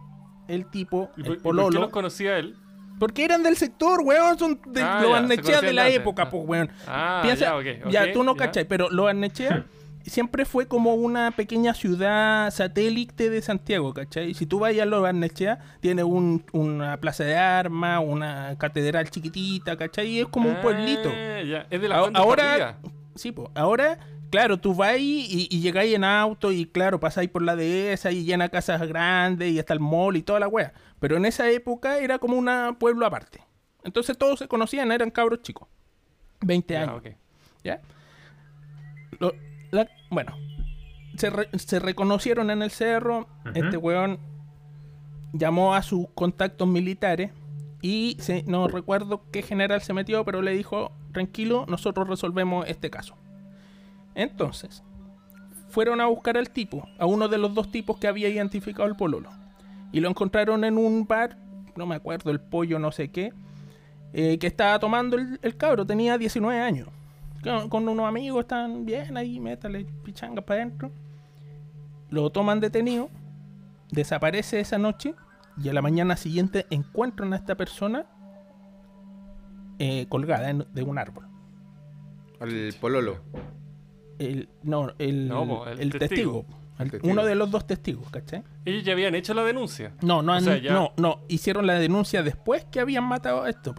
el 0.48 0.66
tipo, 0.70 1.10
¿Y 1.16 1.20
el 1.22 1.26
por, 1.26 1.36
y 1.36 1.36
por 1.36 1.36
qué 1.36 1.42
pololo, 1.42 1.80
los 1.80 1.90
conocía 1.90 2.38
él? 2.38 2.56
porque 2.98 3.24
eran 3.26 3.42
del 3.42 3.56
sector, 3.56 4.00
weón, 4.02 4.38
son 4.38 4.58
de 4.68 4.80
Ah, 4.82 5.02
los 5.02 5.46
ya, 5.46 5.60
de 5.60 5.72
la 5.74 5.88
época, 5.90 6.22
Ah. 6.22 6.30
pues, 6.30 6.42
weón. 6.46 6.70
Ah, 6.86 7.20
Piensa- 7.22 7.62
ya, 7.62 7.90
ya, 8.06 8.12
tú 8.12 8.22
no 8.24 8.34
ya. 8.34 8.46
cachai, 8.46 8.64
pero 8.66 8.88
los 8.88 9.06
Arnechea 9.08 9.66
siempre 10.10 10.44
fue 10.44 10.66
como 10.66 10.94
una 10.94 11.30
pequeña 11.32 11.74
ciudad 11.74 12.50
satélite 12.50 13.28
de 13.30 13.42
Santiago, 13.42 13.92
¿cachai? 13.94 14.34
Si 14.34 14.46
tú 14.46 14.58
vas 14.60 14.78
a 14.78 14.84
los 14.84 15.04
Arnechea, 15.04 15.58
tiene 15.80 16.04
un, 16.04 16.44
una 16.52 16.98
plaza 16.98 17.24
de 17.24 17.36
armas, 17.36 18.02
una 18.04 18.56
catedral 18.58 19.10
chiquitita, 19.10 19.76
¿cachai? 19.76 20.06
Y 20.08 20.20
es 20.20 20.26
como 20.28 20.48
un 20.50 20.56
pueblito. 20.62 21.10
Ah, 21.10 21.42
ya. 21.42 21.66
Es 21.70 21.80
de 21.80 21.88
la 21.88 21.96
ahora, 21.96 22.78
sí, 23.14 23.32
pues, 23.32 23.48
ahora, 23.54 23.98
claro, 24.30 24.58
tú 24.58 24.74
vas 24.74 24.96
y, 24.98 25.48
y 25.50 25.60
llegáis 25.60 25.94
en 25.94 26.04
auto 26.04 26.52
y 26.52 26.66
claro, 26.66 27.00
pasáis 27.00 27.28
por 27.30 27.42
la 27.42 27.56
dehesa 27.56 28.12
y 28.12 28.24
llena 28.24 28.48
casas 28.48 28.80
grandes 28.86 29.50
y 29.52 29.58
está 29.58 29.72
el 29.74 29.80
mall 29.80 30.16
y 30.16 30.22
toda 30.22 30.38
la 30.40 30.48
wea. 30.48 30.72
Pero 31.00 31.16
en 31.16 31.24
esa 31.26 31.48
época 31.50 31.98
era 31.98 32.18
como 32.18 32.36
un 32.36 32.76
pueblo 32.78 33.06
aparte. 33.06 33.40
Entonces 33.82 34.16
todos 34.18 34.38
se 34.38 34.48
conocían, 34.48 34.90
eran 34.92 35.10
cabros 35.10 35.42
chicos. 35.42 35.68
20 36.42 36.74
Ya, 36.74 36.82
años. 36.82 36.96
ok. 36.98 37.08
¿Ya? 37.64 37.80
Lo- 39.18 39.32
la- 39.70 39.88
bueno, 40.10 40.34
se, 41.16 41.30
re- 41.30 41.48
se 41.58 41.78
reconocieron 41.78 42.50
en 42.50 42.62
el 42.62 42.70
cerro. 42.70 43.26
Este 43.54 43.76
weón 43.76 44.18
llamó 45.32 45.74
a 45.74 45.82
sus 45.82 46.08
contactos 46.14 46.66
militares 46.68 47.30
y 47.82 48.16
se, 48.20 48.42
no 48.44 48.68
recuerdo 48.68 49.22
qué 49.32 49.42
general 49.42 49.80
se 49.82 49.92
metió, 49.92 50.24
pero 50.24 50.42
le 50.42 50.52
dijo, 50.52 50.92
tranquilo, 51.12 51.64
nosotros 51.68 52.08
resolvemos 52.08 52.66
este 52.68 52.90
caso. 52.90 53.14
Entonces, 54.14 54.82
fueron 55.68 56.00
a 56.00 56.06
buscar 56.06 56.36
al 56.36 56.50
tipo, 56.50 56.88
a 56.98 57.06
uno 57.06 57.28
de 57.28 57.38
los 57.38 57.54
dos 57.54 57.70
tipos 57.70 57.98
que 57.98 58.08
había 58.08 58.28
identificado 58.28 58.88
el 58.88 58.96
pololo. 58.96 59.30
Y 59.92 60.00
lo 60.00 60.08
encontraron 60.08 60.64
en 60.64 60.78
un 60.78 61.06
bar, 61.06 61.36
no 61.76 61.86
me 61.86 61.94
acuerdo, 61.94 62.30
el 62.30 62.40
pollo 62.40 62.78
no 62.78 62.92
sé 62.92 63.10
qué, 63.10 63.32
eh, 64.12 64.38
que 64.38 64.46
estaba 64.46 64.78
tomando 64.78 65.16
el, 65.16 65.38
el 65.42 65.56
cabro, 65.56 65.84
tenía 65.86 66.16
19 66.18 66.58
años. 66.60 66.88
Con, 67.46 67.68
con 67.68 67.88
unos 67.88 68.06
amigos, 68.06 68.40
están 68.40 68.84
bien 68.84 69.16
ahí, 69.16 69.38
métale 69.40 69.86
pichangas 70.04 70.44
para 70.44 70.62
adentro. 70.62 70.90
Lo 72.10 72.30
toman 72.30 72.60
detenido, 72.60 73.08
desaparece 73.90 74.60
esa 74.60 74.78
noche 74.78 75.14
y 75.62 75.68
a 75.68 75.72
la 75.72 75.82
mañana 75.82 76.16
siguiente 76.16 76.66
encuentran 76.70 77.32
a 77.32 77.36
esta 77.36 77.54
persona 77.54 78.06
eh, 79.78 80.06
colgada 80.08 80.50
en- 80.50 80.66
de 80.72 80.82
un 80.82 80.98
árbol. 80.98 81.26
Al 82.40 82.74
pololo. 82.80 83.18
El, 84.18 84.48
no, 84.62 84.92
el, 84.98 85.28
No, 85.28 85.66
el 85.66 85.80
el 85.80 85.90
testigo. 85.98 86.42
testigo. 86.42 86.44
El- 86.78 86.90
testigo. 86.90 87.12
Uno 87.12 87.24
de 87.24 87.34
los 87.34 87.50
dos 87.50 87.66
testigos, 87.66 88.08
¿cachai? 88.10 88.42
Ellos 88.64 88.84
ya 88.84 88.92
habían 88.92 89.14
hecho 89.14 89.34
la 89.34 89.42
denuncia. 89.44 89.92
No, 90.02 90.22
no, 90.22 90.32
han- 90.32 90.44
sea, 90.44 90.58
ya- 90.58 90.72
no, 90.72 90.92
no, 90.96 91.20
hicieron 91.28 91.66
la 91.66 91.74
denuncia 91.74 92.22
después 92.22 92.64
que 92.66 92.80
habían 92.80 93.04
matado 93.04 93.42
a 93.42 93.50
esto. 93.50 93.74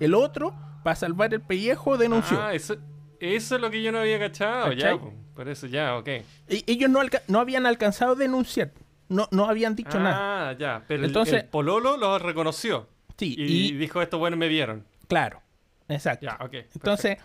El 0.00 0.14
otro, 0.14 0.54
para 0.82 0.96
salvar 0.96 1.32
el 1.34 1.40
pellejo, 1.40 1.96
denunció. 1.98 2.40
Ah, 2.40 2.54
eso, 2.54 2.76
eso 3.22 3.54
es 3.56 3.60
lo 3.60 3.70
que 3.70 3.82
yo 3.82 3.92
no 3.92 3.98
había 3.98 4.18
cachado. 4.18 4.64
¿Cachai? 4.70 4.78
Ya, 4.94 4.98
po. 5.00 5.12
por 5.34 5.48
eso 5.48 5.66
ya, 5.66 5.96
ok. 5.96 6.08
E- 6.08 6.24
ellos 6.66 6.90
no, 6.90 7.00
no 7.28 7.40
habían 7.40 7.66
alcanzado 7.66 8.12
a 8.12 8.16
denunciar. 8.16 8.72
No, 9.08 9.28
no 9.30 9.46
habían 9.48 9.76
dicho 9.76 9.98
nada. 10.00 10.50
Ah, 10.50 10.52
ya. 10.58 10.82
Pero 10.88 11.04
Entonces- 11.04 11.42
el, 11.42 11.48
pololo 11.48 11.96
lo 11.96 12.18
reconoció. 12.18 12.88
Sí, 13.18 13.34
Y, 13.38 13.68
y, 13.68 13.72
dijo, 13.76 14.00
estos 14.02 14.18
buenos 14.18 14.38
me 14.38 14.48
vieron. 14.48 14.84
claro. 15.08 15.40
Exacto. 15.88 16.24
Ya, 16.26 16.38
ok. 16.44 16.54
Entonces, 16.74 17.18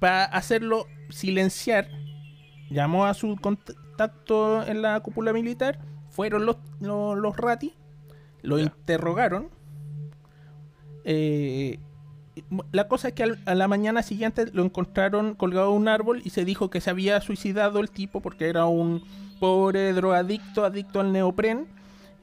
para 0.00 0.24
hacerlo 0.24 0.86
silenciar, 1.10 1.88
llamó 2.68 3.06
a 3.06 3.14
su 3.14 3.36
contacto 3.36 4.66
en 4.66 4.82
la 4.82 4.98
cúpula 5.00 5.32
militar. 5.32 5.78
Fueron 6.10 6.46
los, 6.46 6.56
los, 6.80 7.16
los 7.16 7.36
ratis, 7.36 7.72
lo 8.42 8.58
Ya. 8.58 8.64
interrogaron. 8.64 9.50
Eh, 11.04 11.78
la 12.72 12.88
cosa 12.88 13.08
es 13.08 13.14
que 13.14 13.36
a 13.44 13.54
la 13.54 13.68
mañana 13.68 14.02
siguiente 14.02 14.46
lo 14.52 14.64
encontraron 14.64 15.34
colgado 15.34 15.70
de 15.70 15.76
un 15.76 15.88
árbol 15.88 16.20
y 16.24 16.30
se 16.30 16.44
dijo 16.44 16.68
que 16.70 16.80
se 16.80 16.90
había 16.90 17.20
suicidado 17.20 17.80
el 17.80 17.90
tipo 17.90 18.20
porque 18.20 18.48
era 18.48 18.66
un 18.66 19.02
pobre 19.38 19.92
drogadicto, 19.92 20.64
adicto 20.64 21.00
al 21.00 21.12
neopren, 21.12 21.66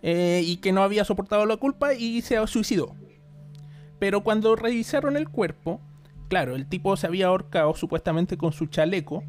eh, 0.01 0.41
y 0.45 0.57
que 0.57 0.71
no 0.71 0.81
había 0.83 1.05
soportado 1.05 1.45
la 1.45 1.57
culpa 1.57 1.93
y 1.93 2.21
se 2.21 2.45
suicidó. 2.47 2.95
Pero 3.99 4.21
cuando 4.23 4.55
revisaron 4.55 5.15
el 5.15 5.29
cuerpo, 5.29 5.79
claro, 6.27 6.55
el 6.55 6.67
tipo 6.67 6.97
se 6.97 7.07
había 7.07 7.27
ahorcado 7.27 7.75
supuestamente 7.75 8.37
con 8.37 8.51
su 8.51 8.65
chaleco, 8.65 9.23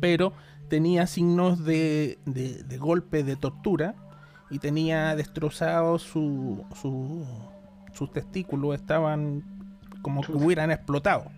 pero 0.00 0.32
tenía 0.68 1.06
signos 1.06 1.64
de, 1.64 2.18
de, 2.24 2.62
de 2.62 2.78
golpe, 2.78 3.22
de 3.22 3.36
tortura, 3.36 3.94
y 4.50 4.58
tenía 4.58 5.14
destrozados 5.16 6.02
su, 6.02 6.64
su- 6.80 7.24
sus 7.92 8.10
testículos, 8.12 8.74
estaban 8.74 9.44
como 10.04 10.22
que 10.22 10.32
hubieran 10.32 10.70
explotado. 10.70 11.32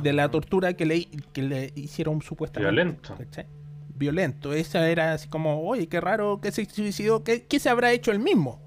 de 0.00 0.12
la 0.12 0.28
tortura 0.28 0.72
que 0.74 0.84
le, 0.84 1.04
que 1.32 1.42
le 1.42 1.72
hicieron 1.76 2.20
supuestamente. 2.22 2.74
Violento. 2.74 3.14
¿cachai? 3.16 3.46
Violento. 3.94 4.52
Esa 4.52 4.88
era 4.88 5.12
así 5.12 5.28
como, 5.28 5.62
oye, 5.62 5.86
qué 5.86 6.00
raro 6.00 6.40
que 6.40 6.50
se 6.50 6.64
suicidó. 6.64 7.22
¿Qué, 7.22 7.46
qué 7.46 7.60
se 7.60 7.70
habrá 7.70 7.92
hecho 7.92 8.10
él 8.10 8.18
mismo? 8.18 8.60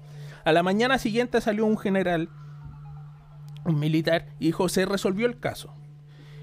A 0.44 0.52
la 0.52 0.62
mañana 0.62 0.98
siguiente 0.98 1.40
salió 1.40 1.66
un 1.66 1.76
general, 1.76 2.30
un 3.64 3.78
militar, 3.78 4.26
y 4.38 4.46
dijo, 4.46 4.68
se 4.68 4.86
resolvió 4.86 5.26
el 5.26 5.38
caso. 5.40 5.74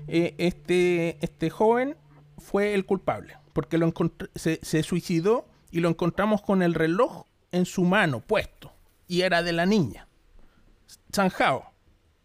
Eh, 0.08 0.36
este, 0.38 1.18
este 1.22 1.50
joven 1.50 1.96
fue 2.38 2.74
el 2.74 2.86
culpable, 2.86 3.38
porque 3.54 3.78
lo 3.78 3.94
se, 4.36 4.60
se 4.62 4.84
suicidó 4.84 5.48
y 5.72 5.80
lo 5.80 5.88
encontramos 5.90 6.42
con 6.42 6.62
el 6.62 6.74
reloj 6.74 7.26
en 7.54 7.66
su 7.66 7.86
mano 7.86 8.20
puesto, 8.20 8.74
y 9.08 9.22
era 9.22 9.42
de 9.42 9.54
la 9.54 9.66
niña. 9.66 10.08
Zanjao, 11.14 11.73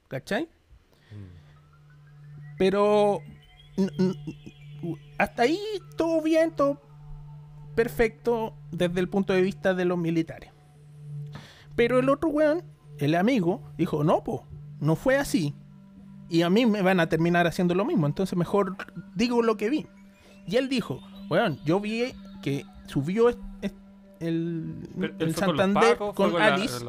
¿cachai? 0.09 0.49
Pero 2.59 3.21
n- 3.77 3.91
n- 3.99 4.15
hasta 5.19 5.43
ahí 5.43 5.59
todo 5.97 6.23
bien, 6.23 6.51
todo 6.51 6.81
perfecto 7.75 8.55
desde 8.73 8.99
el 9.01 9.09
punto 9.09 9.33
de 9.33 9.43
vista 9.43 9.75
de 9.75 9.85
los 9.85 9.97
militares. 9.99 10.51
Pero 11.77 12.01
el 12.01 12.09
otro 12.09 12.31
weón, 12.31 12.65
el 12.99 13.15
amigo, 13.15 13.63
dijo, 13.77 14.03
no, 14.03 14.25
po, 14.25 14.45
no 14.81 14.97
fue 14.97 15.17
así. 15.17 15.55
Y 16.29 16.43
a 16.43 16.51
mí 16.51 16.67
me 16.67 16.83
van 16.83 16.99
a 17.01 17.09
terminar 17.09 17.47
haciendo 17.47 17.75
lo 17.75 17.85
mismo, 17.85 18.07
entonces 18.07 18.37
mejor 18.37 18.77
digo 19.15 19.43
lo 19.43 19.57
que 19.57 19.71
vi. 19.71 19.87
Y 20.47 20.57
él 20.57 20.69
dijo, 20.69 21.01
weón, 21.31 21.59
yo 21.65 21.79
vi 21.79 22.13
que 22.43 22.65
subió 22.87 23.29
el, 23.29 23.37
Pero 24.99 25.15
el 25.19 25.29
él 25.29 25.35
fue 25.35 25.47
con 25.47 25.57
los 25.57 25.65
Santander 25.67 25.93
Pacos, 25.93 26.15
con, 26.15 26.43
Alice. 26.43 26.85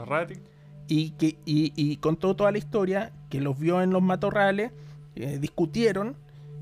Y 0.89 1.11
que 1.11 1.37
y, 1.45 1.71
y 1.75 1.97
contó 1.97 2.35
toda 2.35 2.51
la 2.51 2.57
historia 2.57 3.13
que 3.29 3.39
los 3.39 3.57
vio 3.57 3.81
en 3.81 3.91
los 3.91 4.01
matorrales 4.01 4.71
eh, 5.15 5.37
discutieron 5.39 6.15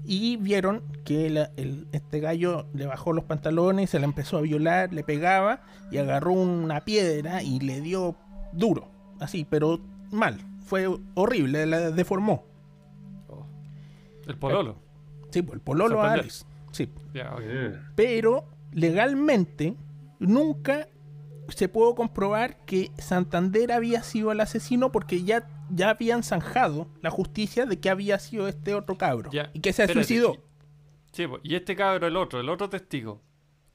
y 0.05 0.38
vieron 0.38 0.84
que 1.05 1.30
la- 1.30 1.51
el- 1.57 1.88
este 1.93 2.19
gallo 2.19 2.65
le 2.73 2.86
bajó 2.86 3.13
los 3.13 3.23
pantalones 3.23 3.89
se 3.89 3.99
le 3.99 4.05
empezó 4.05 4.38
a 4.38 4.41
violar 4.41 4.93
le 4.93 5.03
pegaba 5.03 5.61
y 5.91 5.97
agarró 5.97 6.34
una 6.34 6.84
piedra 6.86 7.41
y 7.41 7.59
le 7.61 7.82
dio 7.82 8.15
duro 8.53 8.91
así 9.19 9.45
pero 9.49 9.80
mal. 10.11 10.38
Fue 10.65 10.86
horrible 11.15 11.65
la 11.65 11.91
deformó. 11.91 12.43
El 14.28 14.36
Pololo. 14.38 14.75
sí 15.32 15.41
pues 15.41 15.55
el 15.55 15.61
pololo 15.61 16.01
a 16.01 16.21
sí. 16.73 16.89
Eh, 17.13 17.80
pero 17.95 18.43
legalmente 18.73 19.73
nunca 20.19 20.88
se 21.49 21.69
pudo 21.69 21.95
comprobar 21.95 22.57
que 22.65 22.91
Santander 22.97 23.71
había 23.71 24.03
sido 24.03 24.31
el 24.31 24.39
asesino 24.39 24.91
porque 24.91 25.23
ya, 25.23 25.47
ya 25.69 25.89
habían 25.91 26.23
zanjado 26.23 26.87
la 27.01 27.09
justicia 27.09 27.65
de 27.65 27.79
que 27.79 27.89
había 27.89 28.19
sido 28.19 28.47
este 28.47 28.73
otro 28.73 28.97
cabro 28.97 29.31
Ya, 29.31 29.49
y 29.53 29.59
que 29.61 29.73
se 29.73 29.83
espérate. 29.83 30.05
suicidó. 30.05 30.37
Sí, 31.11 31.25
y 31.43 31.55
este 31.55 31.75
cabro, 31.75 32.05
el 32.07 32.15
otro, 32.17 32.39
el 32.39 32.49
otro 32.49 32.69
testigo, 32.69 33.21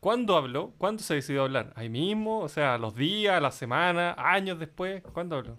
¿cuándo 0.01 0.37
habló? 0.37 0.73
¿Cuándo 0.79 1.03
se 1.03 1.15
decidió 1.15 1.43
hablar? 1.43 1.73
¿Ahí 1.77 1.89
mismo? 1.89 2.41
O 2.41 2.49
sea, 2.49 2.79
los 2.79 2.95
días, 2.95 3.41
la 3.43 3.51
semana, 3.51 4.15
años 4.19 4.59
después. 4.59 5.03
¿Cuándo 5.13 5.37
habló? 5.37 5.59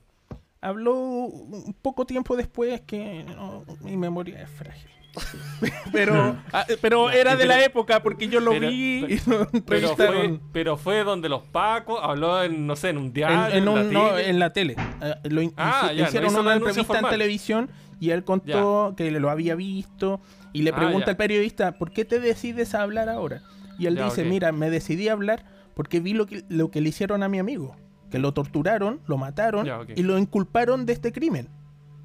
Habló 0.61 0.93
un 0.95 1.75
poco 1.81 2.05
tiempo 2.05 2.37
después 2.37 2.79
que 2.81 3.23
no, 3.25 3.65
mi 3.81 3.97
memoria 3.97 4.41
es 4.41 4.49
frágil. 4.49 4.89
pero 5.91 6.37
ah, 6.51 6.65
pero 6.81 7.09
era 7.11 7.35
de 7.35 7.45
la 7.45 7.63
época 7.63 8.01
porque 8.01 8.27
yo 8.27 8.39
lo 8.39 8.51
pero- 8.51 8.67
vi 8.69 9.05
y 9.07 9.17
pero- 9.19 9.39
lo 9.39 9.45
Pero 9.45 9.57
entrevistaron. 9.57 10.15
fue, 10.39 10.39
pero 10.51 10.77
fue 10.77 11.03
donde 11.03 11.29
los 11.29 11.43
Pacos 11.43 11.99
habló 12.01 12.43
en, 12.43 12.65
no 12.67 12.75
sé, 12.75 12.89
en 12.89 12.97
un 12.97 13.13
diario. 13.13 13.55
en 13.55 13.63
en 13.63 13.67
un- 13.67 13.75
la 13.75 13.83
no, 13.83 14.09
tele. 14.11 14.29
en 14.29 14.39
la 14.39 14.53
tele. 14.53 14.75
Lo 15.23 15.41
in- 15.41 15.53
Ah, 15.57 15.81
hizo- 15.85 15.93
ya, 15.93 16.01
no 16.03 16.07
hicieron 16.09 16.35
una 16.35 16.53
entrevista 16.55 16.99
en 16.99 17.09
televisión 17.09 17.69
y 17.99 18.09
él 18.09 18.23
contó 18.23 18.93
que 18.97 19.11
lo 19.11 19.29
había 19.29 19.55
visto 19.55 20.19
y 20.51 20.63
le 20.63 20.71
Ah, 20.71 20.75
pregunta 20.75 21.05
ya. 21.07 21.11
al 21.11 21.17
periodista, 21.17 21.71
¿por 21.77 21.91
qué 21.91 22.05
te 22.05 22.19
decides 22.19 22.73
a 22.75 22.81
hablar 22.81 23.09
ahora? 23.09 23.41
Y 23.79 23.87
él 23.87 23.95
Ya, 23.95 24.05
dice, 24.05 24.23
mira, 24.25 24.51
me 24.51 24.69
decidí 24.69 25.07
a 25.09 25.13
hablar 25.13 25.45
porque 25.75 25.99
vi 25.99 26.13
lo 26.13 26.25
que, 26.25 26.43
lo 26.49 26.69
que 26.71 26.81
le 26.81 26.89
hicieron 26.89 27.23
a 27.23 27.29
mi 27.29 27.39
amigo, 27.39 27.75
que 28.11 28.19
lo 28.19 28.33
torturaron, 28.33 29.01
lo 29.07 29.17
mataron 29.17 29.65
Ya, 29.65 29.79
y 29.95 30.03
lo 30.03 30.17
inculparon 30.19 30.85
de 30.85 30.93
este 30.93 31.11
crimen. 31.11 31.49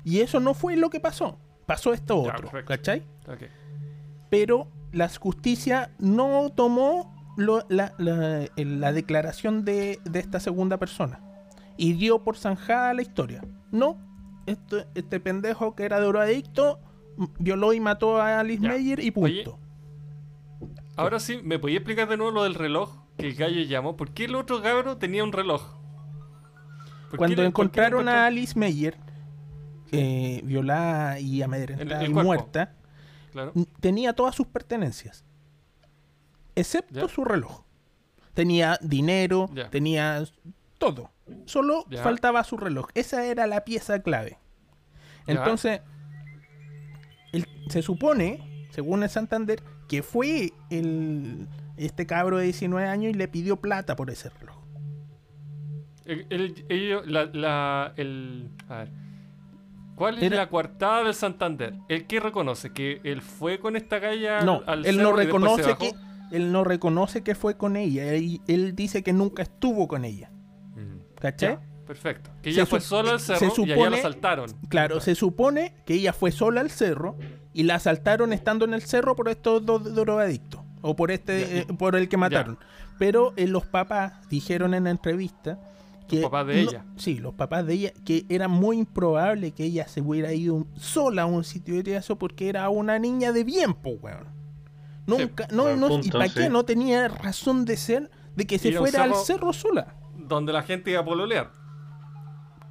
Y 0.05 0.21
eso 0.21 0.41
no 0.41 0.55
fue 0.55 0.77
lo 0.77 0.89
que 0.89 1.01
pasó, 1.01 1.39
pasó 1.69 1.93
esto 1.93 2.25
Ya, 2.25 2.33
otro, 2.33 2.51
perfecto. 2.51 2.69
¿cachai? 2.69 3.03
Pero 4.31 4.69
la 4.93 5.09
justicia 5.09 5.91
no 5.99 6.51
tomó 6.51 7.15
lo- 7.37 7.65
la, 7.69 7.93
la- 7.99 8.47
el- 8.57 8.81
la 8.81 8.93
declaración 8.93 9.65
de, 9.65 10.01
de 10.05 10.19
esta 10.19 10.41
segunda 10.41 10.79
persona 10.79 11.21
y 11.77 11.93
dio 11.93 12.25
por 12.25 12.37
zanjada 12.37 12.93
la 12.95 13.03
historia. 13.03 13.45
No, 13.71 13.97
este 14.47 15.21
pendejo 15.21 15.75
que 15.77 15.85
era 15.85 16.01
drogadicto 16.01 16.81
violó 17.39 17.73
y 17.75 17.81
mató 17.81 18.21
a 18.21 18.41
Alice 18.41 18.63
Ya. 18.63 18.71
Meyer 18.71 19.01
y 19.01 19.13
Oye, 19.15 19.45
punto. 19.45 19.59
Ahora 20.97 21.21
sí, 21.21 21.41
¿me 21.45 21.59
podía 21.59 21.77
explicar 21.77 22.09
de 22.09 22.17
nuevo 22.17 22.33
lo 22.33 22.43
del 22.45 22.55
reloj 22.55 22.91
que 23.19 23.27
el 23.29 23.35
gallo 23.35 23.61
llamó? 23.63 23.97
¿Por 23.97 24.11
qué 24.13 24.25
el 24.25 24.35
otro 24.35 24.63
cabro 24.63 24.97
tenía 24.97 25.23
un 25.23 25.33
reloj? 25.33 25.63
¿Por 27.03 27.11
qué 27.13 27.17
Cuando 27.19 27.43
le- 27.43 27.49
encontraron 27.49 28.09
a 28.09 28.27
Alice 28.27 28.59
Meyer 28.59 28.97
eh, 29.93 30.41
violada 30.45 31.19
y 31.21 31.43
amedrentada 31.43 32.01
El- 32.01 32.05
el 32.07 32.11
y 32.11 32.15
cuerpo. 32.15 32.27
muerta, 32.29 32.75
Claro. 33.33 33.53
tenía 33.81 34.13
todas 34.15 34.35
sus 34.35 34.47
pertenencias, 34.47 35.25
excepto 36.55 37.07
Ya. 37.07 37.09
su 37.09 37.25
reloj. 37.25 37.63
Tenía 38.35 38.79
dinero, 38.83 39.49
Ya. 39.55 39.69
tenía 39.71 40.23
todo. 40.79 41.11
Solo 41.47 41.85
Ya. 41.91 42.03
faltaba 42.03 42.45
su 42.45 42.57
reloj. 42.57 42.89
Esa 42.95 43.25
era 43.27 43.47
la 43.47 43.65
pieza 43.65 44.01
clave. 44.01 44.39
Entonces, 45.27 45.81
el- 47.33 47.47
se 47.69 47.83
supone, 47.83 48.67
según 48.71 49.03
el 49.03 49.11
Santander, 49.11 49.63
que 49.89 50.03
fue 50.03 50.53
el, 50.71 51.49
este 51.77 52.07
cabro 52.07 52.39
de 52.39 52.45
19 52.45 52.89
años 52.89 53.11
y 53.11 53.15
le 53.15 53.29
pidió 53.29 53.57
plata 53.57 53.97
por 53.97 54.11
ese 54.11 54.31
reloj. 54.31 54.57
El, 56.05 56.27
el- 56.31 57.13
la- 57.13 57.93
el, 57.97 58.51
a 58.69 58.77
ver. 58.79 58.91
¿Cuál 59.99 60.23
es 60.23 60.31
la 60.31 60.49
coartada 60.49 61.05
del 61.05 61.15
Santander? 61.15 61.75
¿El 61.89 62.07
que 62.07 62.21
reconoce 62.21 62.73
que 62.73 63.01
él 63.05 63.21
fue 63.23 63.59
con 63.61 63.77
esta 63.77 63.99
galla 63.99 64.41
No, 64.43 64.63
al 64.67 64.87
él 64.87 64.97
cerro 64.97 65.11
no 65.11 65.17
reconoce 65.17 65.77
que 65.77 65.93
él 66.31 66.53
no 66.53 66.63
reconoce 66.65 67.23
que 67.23 67.35
fue 67.35 67.57
con 67.57 67.77
ella. 67.77 68.13
Él, 68.13 68.41
él 68.49 68.75
dice 68.77 69.03
que 69.03 69.13
nunca 69.13 69.43
estuvo 69.43 69.89
con 69.89 70.05
ella. 70.05 70.31
¿Cachai? 71.21 71.55
Ya, 71.55 71.61
perfecto. 71.87 72.31
Que 72.43 72.53
Se 72.53 72.61
ella 72.61 72.67
fue 72.67 72.81
sola 72.81 73.13
al 73.13 73.21
se 73.21 73.37
cerro 73.37 73.53
y 73.59 73.63
allá 73.73 73.77
la 73.77 73.83
supone- 73.87 73.99
asaltaron. 73.99 74.51
Claro, 74.69 75.01
se 75.01 75.15
supone 75.15 75.75
que 75.85 75.95
ella 75.95 76.13
fue 76.13 76.31
sola 76.31 76.61
al 76.61 76.71
cerro 76.71 77.17
y 77.53 77.65
la 77.65 77.75
asaltaron 77.77 78.33
estando 78.33 78.65
en 78.67 78.75
el 78.75 78.83
cerro 78.83 79.17
por 79.17 79.29
estos 79.29 79.65
dos 79.67 79.95
drogadictos 79.95 80.61
o 80.83 80.95
por 80.95 81.11
este 81.11 81.41
Ya. 81.41 81.57
eh, 81.63 81.67
por 81.79 81.97
el 81.97 82.09
que 82.09 82.17
mataron. 82.17 82.59
Pero 82.99 83.33
eh, 83.37 83.47
los 83.49 83.67
papás 83.67 84.29
dijeron 84.29 84.75
en 84.75 84.85
la 84.85 84.91
entrevista 84.91 85.59
que 86.09 86.23
papás 86.23 86.47
de 86.47 86.65
no- 86.65 86.71
ella. 86.71 86.85
sí, 86.97 87.19
los 87.19 87.35
papás 87.35 87.67
de 87.67 87.75
ella 87.75 87.93
que 88.05 88.25
era 88.29 88.49
muy 88.49 88.79
improbable 88.79 89.53
que 89.53 89.65
ella 89.65 89.87
se 89.89 90.01
hubiera 90.01 90.33
ido 90.33 90.67
sola 90.77 91.23
a 91.23 91.27
un 91.27 91.45
sitio 91.45 91.83
de 91.83 91.97
eso 91.97 92.17
porque 92.17 92.49
era 92.49 92.69
una 92.71 92.99
niña 92.99 93.33
de 93.33 93.45
bien, 93.45 93.75
po, 93.75 93.91
weón. 94.03 94.27
Nunca, 95.07 95.47
no, 95.53 95.63
buen 95.65 95.81
no, 95.81 95.89
punto, 95.89 96.07
y 96.07 96.11
para 96.11 96.29
qué 96.29 96.45
sí. 96.45 96.49
no 96.51 96.65
tenía 96.65 97.09
razón 97.09 97.65
de 97.65 97.77
ser 97.77 98.11
de 98.37 98.47
que 98.47 98.59
se 98.59 98.73
fuera 98.73 99.05
al 99.05 99.15
cerro- 99.15 99.53
sola. 99.53 99.95
Donde 100.17 100.53
la 100.53 100.63
gente 100.63 100.91
iba 100.91 101.01
a 101.01 101.05
pololear. 101.05 101.51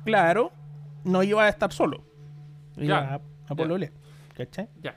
Claro, 0.06 0.52
no 1.04 1.24
iba 1.24 1.44
a 1.44 1.50
estar 1.50 1.72
solo. 1.74 2.04
Iba 2.78 2.86
Ya, 2.86 2.98
a, 3.00 3.16
a 3.16 3.20
ya. 3.50 3.56
pololear, 3.56 3.92
¿cachai? 4.36 4.70
Ya. 4.84 4.96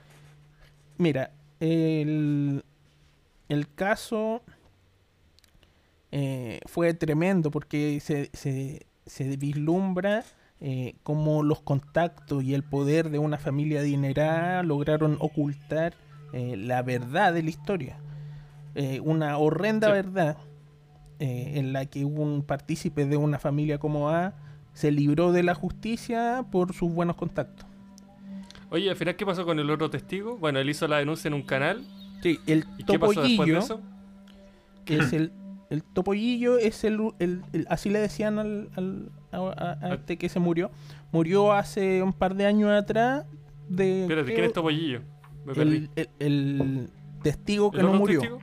Mira, 0.97 1.31
el, 1.59 2.63
el 3.49 3.73
caso 3.73 4.43
eh, 6.11 6.59
fue 6.65 6.93
tremendo 6.93 7.51
porque 7.51 7.99
se, 8.01 8.29
se, 8.33 8.85
se 9.05 9.37
vislumbra 9.37 10.23
eh, 10.59 10.95
cómo 11.03 11.41
los 11.43 11.61
contactos 11.61 12.43
y 12.43 12.53
el 12.53 12.63
poder 12.63 13.09
de 13.09 13.17
una 13.19 13.37
familia 13.37 13.79
adinerada 13.79 14.61
lograron 14.63 15.17
ocultar 15.19 15.93
eh, 16.33 16.55
la 16.57 16.81
verdad 16.83 17.33
de 17.33 17.43
la 17.43 17.49
historia. 17.49 17.97
Eh, 18.75 18.99
una 19.01 19.37
horrenda 19.37 19.87
Sí. 19.87 19.93
verdad 19.93 20.37
eh, 21.19 21.53
en 21.55 21.73
la 21.73 21.85
que 21.85 22.05
un 22.05 22.43
partícipe 22.43 23.05
de 23.05 23.17
una 23.17 23.37
familia 23.39 23.77
como 23.79 24.09
A 24.09 24.33
se 24.73 24.91
libró 24.91 25.31
de 25.33 25.43
la 25.43 25.53
justicia 25.55 26.45
por 26.51 26.73
sus 26.73 26.91
buenos 26.93 27.15
contactos. 27.17 27.65
Oye, 28.69 28.89
al 28.89 28.95
final, 28.95 29.15
¿qué 29.17 29.25
pasó 29.25 29.45
con 29.45 29.59
el 29.59 29.69
otro 29.69 29.89
testigo? 29.89 30.37
Bueno, 30.37 30.59
él 30.59 30.69
hizo 30.69 30.87
la 30.87 30.97
denuncia 30.99 31.27
en 31.27 31.33
un 31.33 31.41
canal. 31.41 31.83
Sí, 32.23 32.39
el 32.47 32.65
¿Y 32.77 32.83
qué 32.85 32.97
pasó 32.97 33.21
después 33.21 33.49
de 33.49 33.57
eso? 33.57 33.81
que 34.85 34.97
es 34.97 35.11
el, 35.11 35.33
el 35.71 35.83
topollillo 35.83 36.57
es 36.59 36.83
el, 36.83 36.99
el- 37.19 37.41
el- 37.53 37.65
así 37.69 37.89
le 37.89 37.99
decían 37.99 38.37
al, 38.37 38.69
al- 38.75 39.09
a, 39.31 39.37
a- 39.37 39.77
a 39.87 39.93
este 39.95 40.17
que 40.17 40.29
se 40.29 40.39
murió 40.39 40.69
murió 41.11 41.51
hace 41.53 42.03
un 42.03 42.13
par 42.13 42.35
de 42.35 42.45
años 42.45 42.69
atrás 42.71 43.25
de 43.67 44.03
Espérate, 44.03 44.33
¿quién 44.33 44.45
es 44.45 44.53
Topollillo? 44.53 45.01
Me 45.45 45.53
perdí. 45.53 45.89
el, 46.19 46.89
testigo 47.23 47.71
que 47.71 47.79
¿El 47.79 47.85
no 47.87 47.93
murió 47.93 48.19
testigo? 48.21 48.39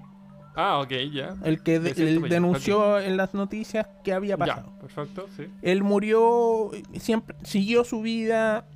Ah, 0.57 0.81
ok, 0.81 0.91
ya. 1.13 1.37
el 1.45 1.63
que 1.63 1.79
de- 1.79 2.19
denunció 2.29 2.99
en 2.99 3.17
las 3.17 3.33
noticias 3.35 3.87
que 4.03 4.13
había 4.13 4.37
pasado 4.37 4.73
Ya, 4.75 4.81
perfecto, 4.81 5.27
sí. 5.37 5.45
él 5.63 5.85
murió 5.85 6.71
siempre 6.99 7.37
siguió 7.45 7.85
su 7.85 8.01
vida 8.03 8.67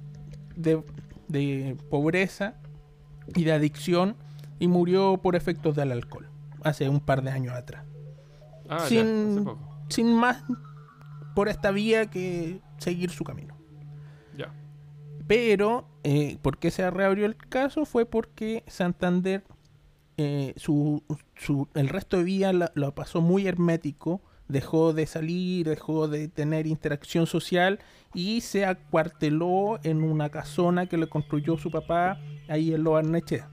de, 0.55 0.81
de 1.29 1.77
pobreza 1.91 2.55
y 3.35 3.43
de 3.45 3.53
adicción 3.53 4.15
y 4.61 4.69
murió 4.69 5.17
por 5.23 5.35
efectos 5.35 5.75
del 5.75 5.91
alcohol 5.91 6.29
hace 6.63 6.89
un 6.89 7.01
par 7.01 7.23
de 7.23 7.31
años 7.33 7.55
atrás. 7.55 7.85
Ah, 8.75 8.79
ya, 8.83 8.87
Sin- 8.89 9.31
hace 9.33 9.41
poco. 9.43 9.85
Sin 9.89 10.15
más 10.15 10.43
por 11.35 11.49
esta 11.49 11.71
vía 11.71 12.07
que 12.11 12.61
seguir 12.79 13.11
su 13.11 13.25
camino. 13.25 13.57
Ya. 14.37 14.53
Pero, 15.27 15.89
eh, 16.05 16.39
¿por 16.43 16.59
qué 16.59 16.71
se 16.71 16.91
reabrió 16.91 17.27
el 17.27 17.37
caso? 17.37 17.85
Fue 17.85 18.05
porque 18.07 18.65
Santander, 18.67 19.45
eh, 20.17 20.53
su, 20.57 21.03
su- 21.37 21.69
el 21.75 21.89
resto 21.89 22.17
de 22.19 22.25
vía 22.25 22.53
lo 22.53 22.95
pasó 22.95 23.21
muy 23.21 23.47
hermético, 23.47 24.21
dejó 24.49 24.93
de 24.93 25.07
salir, 25.07 25.69
dejó 25.69 26.09
de 26.09 26.29
tener 26.29 26.67
interacción 26.67 27.27
social 27.27 27.79
y 28.13 28.43
se 28.43 28.67
acuarteló 28.67 29.79
en 29.85 30.03
una 30.03 30.29
casona 30.29 30.87
que 30.87 30.99
le 30.99 31.09
construyó 31.09 31.57
su 31.57 31.71
papá 31.71 32.19
ahí 32.49 32.75
en 32.75 32.85
Lo 32.85 32.93
Barnechea. 32.93 33.49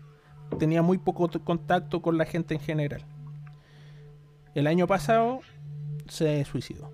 Tenía 0.57 0.81
muy 0.81 0.97
poco 0.97 1.29
contacto 1.43 2.01
con 2.01 2.17
la 2.17 2.25
gente 2.25 2.55
en 2.55 2.59
general. 2.59 3.05
El 4.55 4.67
año 4.67 4.87
pasado 4.87 5.39
se 6.07 6.43
suicidó. 6.45 6.91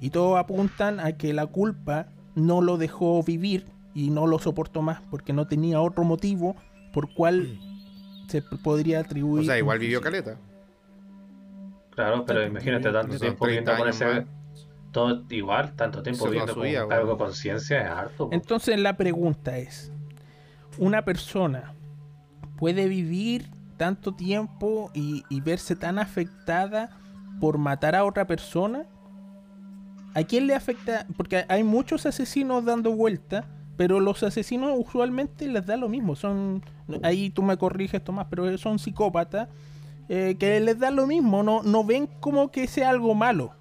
Y 0.00 0.10
todos 0.10 0.38
apuntan 0.38 1.00
a 1.00 1.12
que 1.12 1.32
la 1.32 1.46
culpa 1.46 2.08
no 2.34 2.60
lo 2.60 2.76
dejó 2.76 3.22
vivir 3.22 3.66
y 3.94 4.10
no 4.10 4.26
lo 4.26 4.38
soportó 4.38 4.82
más 4.82 5.00
porque 5.10 5.32
no 5.32 5.46
tenía 5.46 5.80
otro 5.80 6.04
motivo 6.04 6.54
por 6.92 7.12
cual 7.14 7.58
se 8.28 8.42
p- 8.42 8.56
podría 8.58 9.00
atribuir. 9.00 9.42
O 9.44 9.46
sea, 9.46 9.56
igual 9.58 9.78
vivió 9.78 10.00
caleta. 10.00 10.36
Claro, 11.90 12.24
pero 12.26 12.40
Tanto 12.40 12.52
imagínate 12.52 12.92
tanto 12.92 13.18
tiempo 13.18 13.44
30 13.46 13.72
viviendo 13.72 13.76
con 13.78 13.88
ese. 13.88 14.04
más. 14.04 14.24
Todo 14.92 15.24
igual, 15.30 15.74
tanto 15.76 16.02
tiempo 16.02 16.24
su 16.26 16.32
con 16.54 16.66
un 16.66 16.88
cargo 16.88 17.12
de 17.12 17.18
conciencia 17.18 17.82
es 17.82 17.88
harto. 17.90 18.28
Entonces 18.32 18.78
la 18.78 18.96
pregunta 18.96 19.56
es, 19.58 19.92
¿una 20.78 21.04
persona 21.04 21.74
puede 22.58 22.86
vivir 22.88 23.48
tanto 23.76 24.14
tiempo 24.14 24.90
y, 24.94 25.24
y 25.28 25.40
verse 25.40 25.76
tan 25.76 25.98
afectada 25.98 26.90
por 27.40 27.58
matar 27.58 27.94
a 27.94 28.04
otra 28.04 28.26
persona? 28.26 28.86
¿A 30.14 30.22
quién 30.22 30.46
le 30.46 30.54
afecta? 30.54 31.06
Porque 31.16 31.44
hay 31.48 31.62
muchos 31.62 32.06
asesinos 32.06 32.64
dando 32.64 32.92
vuelta, 32.92 33.44
pero 33.76 34.00
los 34.00 34.22
asesinos 34.22 34.72
usualmente 34.78 35.46
les 35.46 35.66
da 35.66 35.76
lo 35.76 35.90
mismo. 35.90 36.16
Son, 36.16 36.64
ahí 37.02 37.28
tú 37.28 37.42
me 37.42 37.58
corriges, 37.58 38.02
Tomás, 38.02 38.26
pero 38.30 38.56
son 38.56 38.78
psicópatas 38.78 39.48
eh, 40.08 40.36
que 40.38 40.58
les 40.60 40.78
da 40.78 40.90
lo 40.90 41.06
mismo. 41.06 41.42
No, 41.42 41.62
no 41.62 41.84
ven 41.84 42.06
como 42.20 42.50
que 42.50 42.66
sea 42.66 42.88
algo 42.88 43.14
malo. 43.14 43.54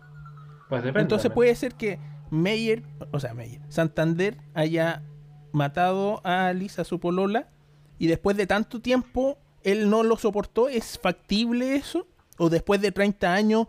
Pues 0.69 0.81
depende. 0.81 1.01
Entonces 1.01 1.29
puede 1.29 1.53
ser 1.55 1.75
que 1.75 1.99
Meyer, 2.31 2.83
o 3.11 3.19
sea, 3.19 3.33
Meyer, 3.33 3.61
Santander 3.67 4.37
haya 4.53 5.03
matado 5.51 6.21
a 6.23 6.47
Alice, 6.47 6.79
a 6.79 6.85
su 6.85 6.99
polola, 7.01 7.49
y 7.99 8.07
después 8.07 8.37
de 8.37 8.47
tanto 8.47 8.81
tiempo 8.81 9.37
él 9.65 9.89
no 9.89 10.03
lo 10.03 10.15
soportó. 10.15 10.69
¿Es 10.69 10.97
factible 10.97 11.75
eso? 11.75 12.07
¿O 12.37 12.49
después 12.49 12.79
de 12.81 12.91
30 12.91 13.33
años, 13.33 13.67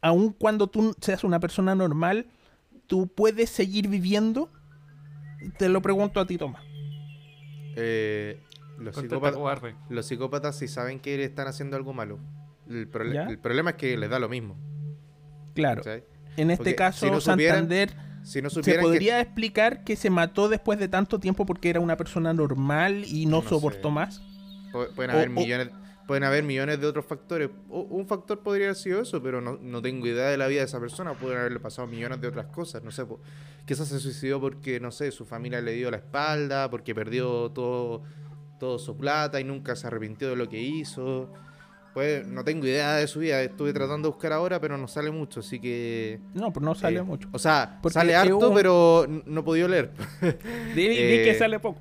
aun 0.00 0.32
cuando 0.32 0.68
tú 0.68 0.94
seas 1.00 1.24
una 1.24 1.40
persona 1.40 1.74
normal, 1.74 2.26
tú 2.86 3.08
puedes 3.08 3.50
seguir 3.50 3.88
viviendo? 3.88 4.50
Te 5.58 5.68
lo 5.68 5.82
pregunto 5.82 6.20
a 6.20 6.26
ti, 6.26 6.38
Tomás. 6.38 6.62
Eh, 7.76 8.40
los, 8.78 8.94
psicópatas, 8.94 9.36
cobarde. 9.36 9.74
los 9.88 10.06
psicópatas 10.06 10.56
sí 10.56 10.68
saben 10.68 11.00
que 11.00 11.24
están 11.24 11.48
haciendo 11.48 11.76
algo 11.76 11.92
malo. 11.94 12.18
El, 12.68 12.86
problema 12.88 13.70
es 13.70 13.76
que 13.76 13.96
les 13.96 14.10
da 14.10 14.18
lo 14.18 14.28
mismo. 14.28 14.56
Claro, 15.54 15.82
en 16.36 16.50
este 16.50 16.64
Porque 16.64 16.76
caso, 16.76 17.06
si 17.06 17.10
no 17.12 17.20
supieran 17.20 17.58
Santander 17.58 17.94
Si 18.22 18.40
no 18.40 18.48
se 18.48 18.56
supieran 18.56 18.84
podría 18.84 19.20
explicar 19.20 19.84
que 19.84 19.96
se 19.96 20.08
mató 20.08 20.48
después 20.48 20.78
de 20.78 20.88
tanto 20.88 21.18
tiempo 21.18 21.44
porque 21.44 21.68
era 21.68 21.80
una 21.80 21.96
persona 21.96 22.32
normal 22.32 23.04
y 23.06 23.26
no, 23.26 23.42
No 23.42 23.48
soportó 23.48 23.88
sé. 23.88 23.94
más. 23.94 24.22
Que 24.72 24.78
pu- 24.78 24.88
pueden 24.94 25.10
haber 25.10 25.28
o- 25.28 25.32
millones 25.32 25.68
pueden 26.06 26.24
haber 26.24 26.42
millones 26.42 26.80
de 26.80 26.86
otros 26.86 27.06
factores. 27.06 27.48
O- 27.70 27.82
un 27.82 28.06
factor 28.06 28.40
podría 28.40 28.66
haber 28.66 28.76
sido 28.76 29.00
eso, 29.00 29.22
pero 29.22 29.40
no, 29.40 29.56
no 29.62 29.80
tengo 29.80 30.06
idea 30.06 30.28
de 30.28 30.36
la 30.36 30.48
vida 30.48 30.58
de 30.60 30.66
esa 30.66 30.80
persona. 30.80 31.14
Pueden 31.14 31.38
haberle 31.38 31.60
pasado 31.60 31.86
millones 31.86 32.20
de 32.20 32.26
otras 32.28 32.46
cosas. 32.46 32.82
No 32.82 32.90
sé, 32.90 33.06
po- 33.06 33.20
quizás 33.64 33.86
se 33.88 34.00
suicidó 34.00 34.40
porque, 34.40 34.80
no 34.80 34.90
sé, 34.90 35.10
su 35.12 35.24
familia 35.24 35.60
le 35.60 35.72
dio 35.72 35.90
la 35.90 35.98
espalda, 35.98 36.68
porque 36.68 36.92
perdió 36.94 37.50
todo, 37.52 38.02
todo 38.58 38.78
su 38.80 38.96
plata 38.96 39.40
y 39.40 39.44
nunca 39.44 39.76
se 39.76 39.86
arrepintió 39.86 40.28
de 40.30 40.36
lo 40.36 40.48
que 40.48 40.60
hizo. 40.60 41.32
Pues 41.94 42.26
no 42.26 42.42
tengo 42.42 42.66
idea 42.66 42.94
de 42.96 43.06
su 43.06 43.20
vida. 43.20 43.40
Estuve 43.40 43.72
tratando 43.72 44.08
de 44.08 44.12
buscar 44.14 44.32
ahora, 44.32 44.60
pero 44.60 44.76
no 44.76 44.88
sale 44.88 45.10
mucho, 45.12 45.40
así 45.40 45.60
que... 45.60 46.20
No, 46.34 46.52
pues 46.52 46.64
no 46.64 46.74
sale 46.74 46.98
eh, 46.98 47.02
mucho. 47.02 47.28
O 47.32 47.38
sea, 47.38 47.78
Porque 47.80 47.94
sale 47.94 48.16
harto, 48.16 48.48
un- 48.48 48.54
pero 48.54 49.06
no 49.26 49.44
podido 49.44 49.68
leer. 49.68 49.92
Di, 50.74 50.88
di 50.88 50.96
Eh, 50.98 51.22
que 51.24 51.34
sale 51.38 51.60
poco. 51.60 51.78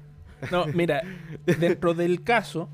No, 0.51 0.65
mira, 0.67 1.01
dentro 1.59 1.93
del 1.93 2.23
caso, 2.23 2.69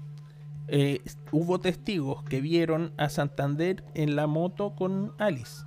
eh, 0.68 1.02
hubo 1.32 1.60
testigos 1.60 2.24
que 2.24 2.42
vieron 2.42 2.94
a 2.98 3.10
Santander 3.10 3.84
en 3.94 4.16
la 4.16 4.28
moto 4.28 4.76
con 4.76 5.14
Alice. 5.18 5.64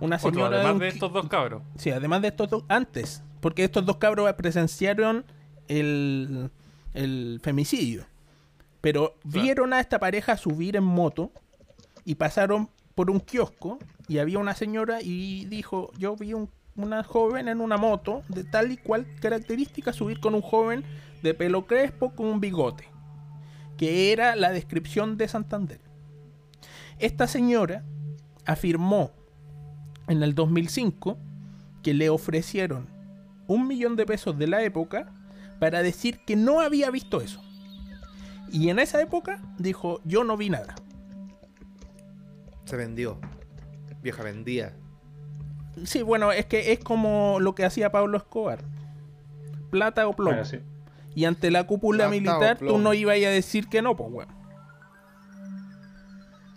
Una 0.00 0.16
Otro, 0.16 0.30
señora. 0.30 0.50
de 0.50 0.56
además 0.64 0.80
de 0.80 0.88
estos 0.88 1.12
dos 1.12 1.28
cabros. 1.28 1.62
Sí, 1.76 1.90
además 1.90 2.22
de 2.22 2.28
estos 2.28 2.50
dos, 2.50 2.64
antes. 2.68 3.22
Porque 3.40 3.64
estos 3.64 3.84
dos 3.86 3.96
cabros 3.98 4.32
presenciaron 4.34 5.24
el, 5.68 6.50
el 6.94 7.40
femicidio. 7.42 8.04
Pero 8.80 9.14
vieron 9.24 9.72
a 9.72 9.80
esta 9.80 9.98
pareja 9.98 10.36
subir 10.36 10.76
en 10.76 10.84
moto 10.84 11.30
y 12.04 12.16
pasaron 12.16 12.68
por 12.94 13.10
un 13.10 13.20
kiosco 13.20 13.78
y 14.08 14.18
había 14.18 14.38
una 14.38 14.54
señora 14.54 15.00
y 15.02 15.46
dijo, 15.46 15.90
yo 15.98 16.16
vi 16.16 16.34
un- 16.34 16.50
una 16.76 17.02
joven 17.04 17.48
en 17.48 17.60
una 17.60 17.76
moto 17.76 18.22
de 18.28 18.44
tal 18.44 18.72
y 18.72 18.76
cual 18.76 19.06
característica 19.20 19.92
subir 19.92 20.20
con 20.20 20.34
un 20.34 20.42
joven 20.42 20.84
de 21.22 21.32
pelo 21.32 21.66
crespo 21.66 22.10
con 22.14 22.26
un 22.26 22.40
bigote, 22.40 22.88
que 23.76 24.12
era 24.12 24.36
la 24.36 24.52
descripción 24.52 25.16
de 25.16 25.28
Santander. 25.28 25.80
Esta 26.98 27.26
señora 27.26 27.84
afirmó 28.46 29.10
en 30.08 30.22
el 30.22 30.34
2005 30.34 31.18
que 31.82 31.94
le 31.94 32.08
ofrecieron 32.10 32.88
un 33.46 33.66
millón 33.66 33.96
de 33.96 34.06
pesos 34.06 34.38
de 34.38 34.46
la 34.46 34.62
época 34.62 35.12
para 35.58 35.82
decir 35.82 36.20
que 36.24 36.36
no 36.36 36.60
había 36.60 36.90
visto 36.90 37.20
eso. 37.20 37.42
Y 38.50 38.68
en 38.68 38.78
esa 38.78 39.00
época 39.00 39.40
dijo, 39.58 40.00
yo 40.04 40.24
no 40.24 40.36
vi 40.36 40.50
nada. 40.50 40.74
Se 42.64 42.76
vendió. 42.76 43.18
Vieja 44.02 44.22
vendía. 44.22 44.74
Sí, 45.84 46.02
bueno, 46.02 46.30
es 46.30 46.46
que 46.46 46.72
es 46.72 46.78
como 46.78 47.38
lo 47.40 47.54
que 47.54 47.64
hacía 47.64 47.90
Pablo 47.90 48.16
Escobar. 48.16 48.60
Plata 49.70 50.06
o 50.06 50.14
plomo. 50.14 50.30
Bueno, 50.30 50.44
sí. 50.44 50.60
Y 51.14 51.24
ante 51.26 51.50
la 51.50 51.64
cúpula 51.66 52.08
militar 52.08 52.58
tú 52.58 52.78
no 52.78 52.92
ibas 52.94 53.16
a 53.16 53.28
decir 53.30 53.68
que 53.68 53.82
no, 53.82 53.94
pues 53.96 54.10
weón. 54.12 54.28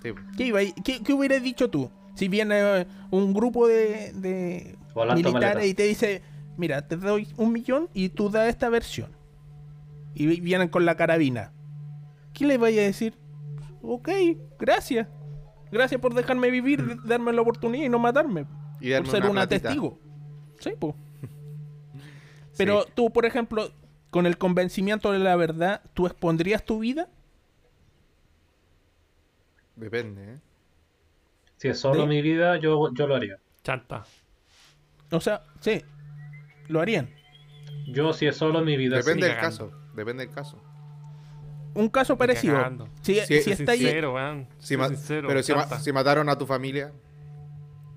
Sí. 0.03 0.09
¿Qué, 0.37 0.45
iba 0.45 0.59
qué, 0.83 1.01
qué 1.03 1.13
hubieras 1.13 1.41
dicho 1.43 1.69
tú? 1.69 1.89
Si 2.15 2.27
viene 2.27 2.55
eh, 2.81 2.87
un 3.11 3.33
grupo 3.33 3.67
de, 3.67 4.11
de 4.13 4.77
militares 5.15 5.33
maleta. 5.33 5.65
y 5.65 5.73
te 5.73 5.83
dice, 5.83 6.21
mira, 6.57 6.87
te 6.87 6.95
doy 6.97 7.27
un 7.37 7.51
millón 7.51 7.89
y 7.93 8.09
tú 8.09 8.29
das 8.29 8.47
esta 8.49 8.69
versión. 8.69 9.11
Y 10.15 10.25
vi- 10.27 10.39
vienen 10.41 10.69
con 10.69 10.85
la 10.85 10.95
carabina. 10.95 11.51
¿Qué 12.33 12.45
le 12.45 12.57
vaya 12.57 12.81
a 12.81 12.85
decir? 12.85 13.15
Ok, 13.83 14.09
gracias. 14.59 15.07
Gracias 15.71 15.99
por 16.01 16.13
dejarme 16.13 16.49
vivir, 16.49 16.83
de- 16.83 16.97
darme 17.07 17.33
la 17.33 17.41
oportunidad 17.41 17.85
y 17.85 17.89
no 17.89 17.99
matarme. 17.99 18.45
Y 18.81 18.93
Por 18.95 19.07
ser 19.07 19.21
una 19.23 19.31
una 19.31 19.41
platita. 19.47 19.69
testigo. 19.69 19.99
Sí, 20.59 20.71
pues. 20.79 20.95
Pero 22.57 22.85
tú, 22.85 23.11
por 23.11 23.25
ejemplo, 23.25 23.69
con 24.17 24.25
el 24.25 24.39
convencimiento 24.39 25.11
de 25.11 25.19
la 25.19 25.35
verdad, 25.35 25.83
¿tú 25.93 26.07
expondrías 26.07 26.65
tu 26.65 26.79
vida? 26.79 27.07
Depende, 29.75 30.33
¿eh? 30.33 30.37
Si 31.57 31.67
es 31.67 31.79
solo 31.79 32.07
mi 32.07 32.23
vida, 32.23 32.57
yo, 32.57 32.91
yo 32.95 33.05
lo 33.05 33.15
haría. 33.15 33.37
Chanta. 33.63 34.05
O 35.11 35.19
sea, 35.21 35.43
sí, 35.59 35.83
lo 36.67 36.81
harían. 36.81 37.11
Yo, 37.85 38.11
si 38.11 38.25
es 38.25 38.35
solo 38.35 38.61
mi 38.63 38.75
vida, 38.75 38.97
Depende 38.97 39.27
sí. 39.27 39.31
del 39.33 39.39
caso. 39.39 39.71
Depende 39.95 40.25
del 40.25 40.33
caso. 40.33 40.59
Un 41.75 41.87
caso 41.89 42.17
parecido. 42.17 42.87
Si, 43.03 43.19
si 43.19 43.51
está 43.51 43.73
ahí- 43.73 43.77
sincero, 43.81 44.15
weón. 44.15 44.47
Si 44.57 44.75
sincero, 44.75 45.27
pero 45.27 45.43
si, 45.43 45.53
ma- 45.53 45.59
chanta. 45.61 45.79
si 45.79 45.91
mataron 45.91 46.27
a 46.27 46.35
tu 46.35 46.47
familia, 46.47 46.91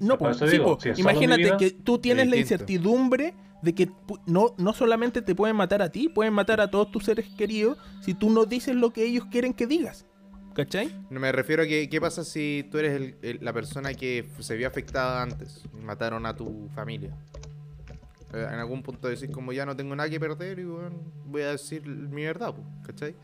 No, 0.00 0.18
pues, 0.18 0.36
eso 0.36 0.44
sí, 0.46 0.52
digo, 0.58 0.76
po. 0.76 0.80
si 0.82 0.90
es 0.90 0.98
solo 0.98 1.08
mi 1.08 1.12
imagínate 1.12 1.42
vida, 1.44 1.56
que 1.56 1.70
tú 1.70 1.98
tienes 1.98 2.28
la 2.28 2.36
incertidumbre 2.36 3.32
de 3.62 3.74
que 3.74 3.90
no, 4.26 4.54
no 4.58 4.72
solamente 4.72 5.22
te 5.22 5.34
pueden 5.34 5.56
matar 5.56 5.82
a 5.82 5.90
ti, 5.90 6.08
pueden 6.08 6.32
matar 6.32 6.60
a 6.60 6.70
todos 6.70 6.90
tus 6.90 7.04
seres 7.04 7.26
queridos 7.36 7.78
si 8.00 8.14
tú 8.14 8.30
no 8.30 8.44
dices 8.46 8.74
lo 8.74 8.92
que 8.92 9.04
ellos 9.04 9.26
quieren 9.30 9.52
que 9.54 9.66
digas. 9.66 10.06
¿Cachai? 10.54 10.90
me 11.10 11.30
refiero 11.30 11.62
a 11.62 11.66
que 11.66 11.88
qué 11.88 12.00
pasa 12.00 12.24
si 12.24 12.66
tú 12.70 12.78
eres 12.78 12.92
el- 12.96 13.16
el- 13.22 13.38
la 13.40 13.52
persona 13.52 13.94
que 13.94 14.28
se 14.40 14.56
vio 14.56 14.66
afectada 14.66 15.22
antes 15.22 15.62
y 15.72 15.80
mataron 15.84 16.26
a 16.26 16.34
tu 16.34 16.68
familia. 16.74 17.16
Eh, 18.34 18.46
en 18.52 18.58
algún 18.58 18.82
punto 18.82 19.08
decís 19.08 19.30
como 19.30 19.52
ya 19.52 19.64
no 19.64 19.76
tengo 19.76 19.94
nada 19.94 20.08
que 20.10 20.18
perder 20.18 20.58
y 20.58 20.64
bueno, 20.64 20.90
voy 21.26 21.42
a 21.42 21.52
decir 21.52 21.86
mi 21.86 22.24
verdad, 22.24 22.54
¿cachai? 22.84 23.14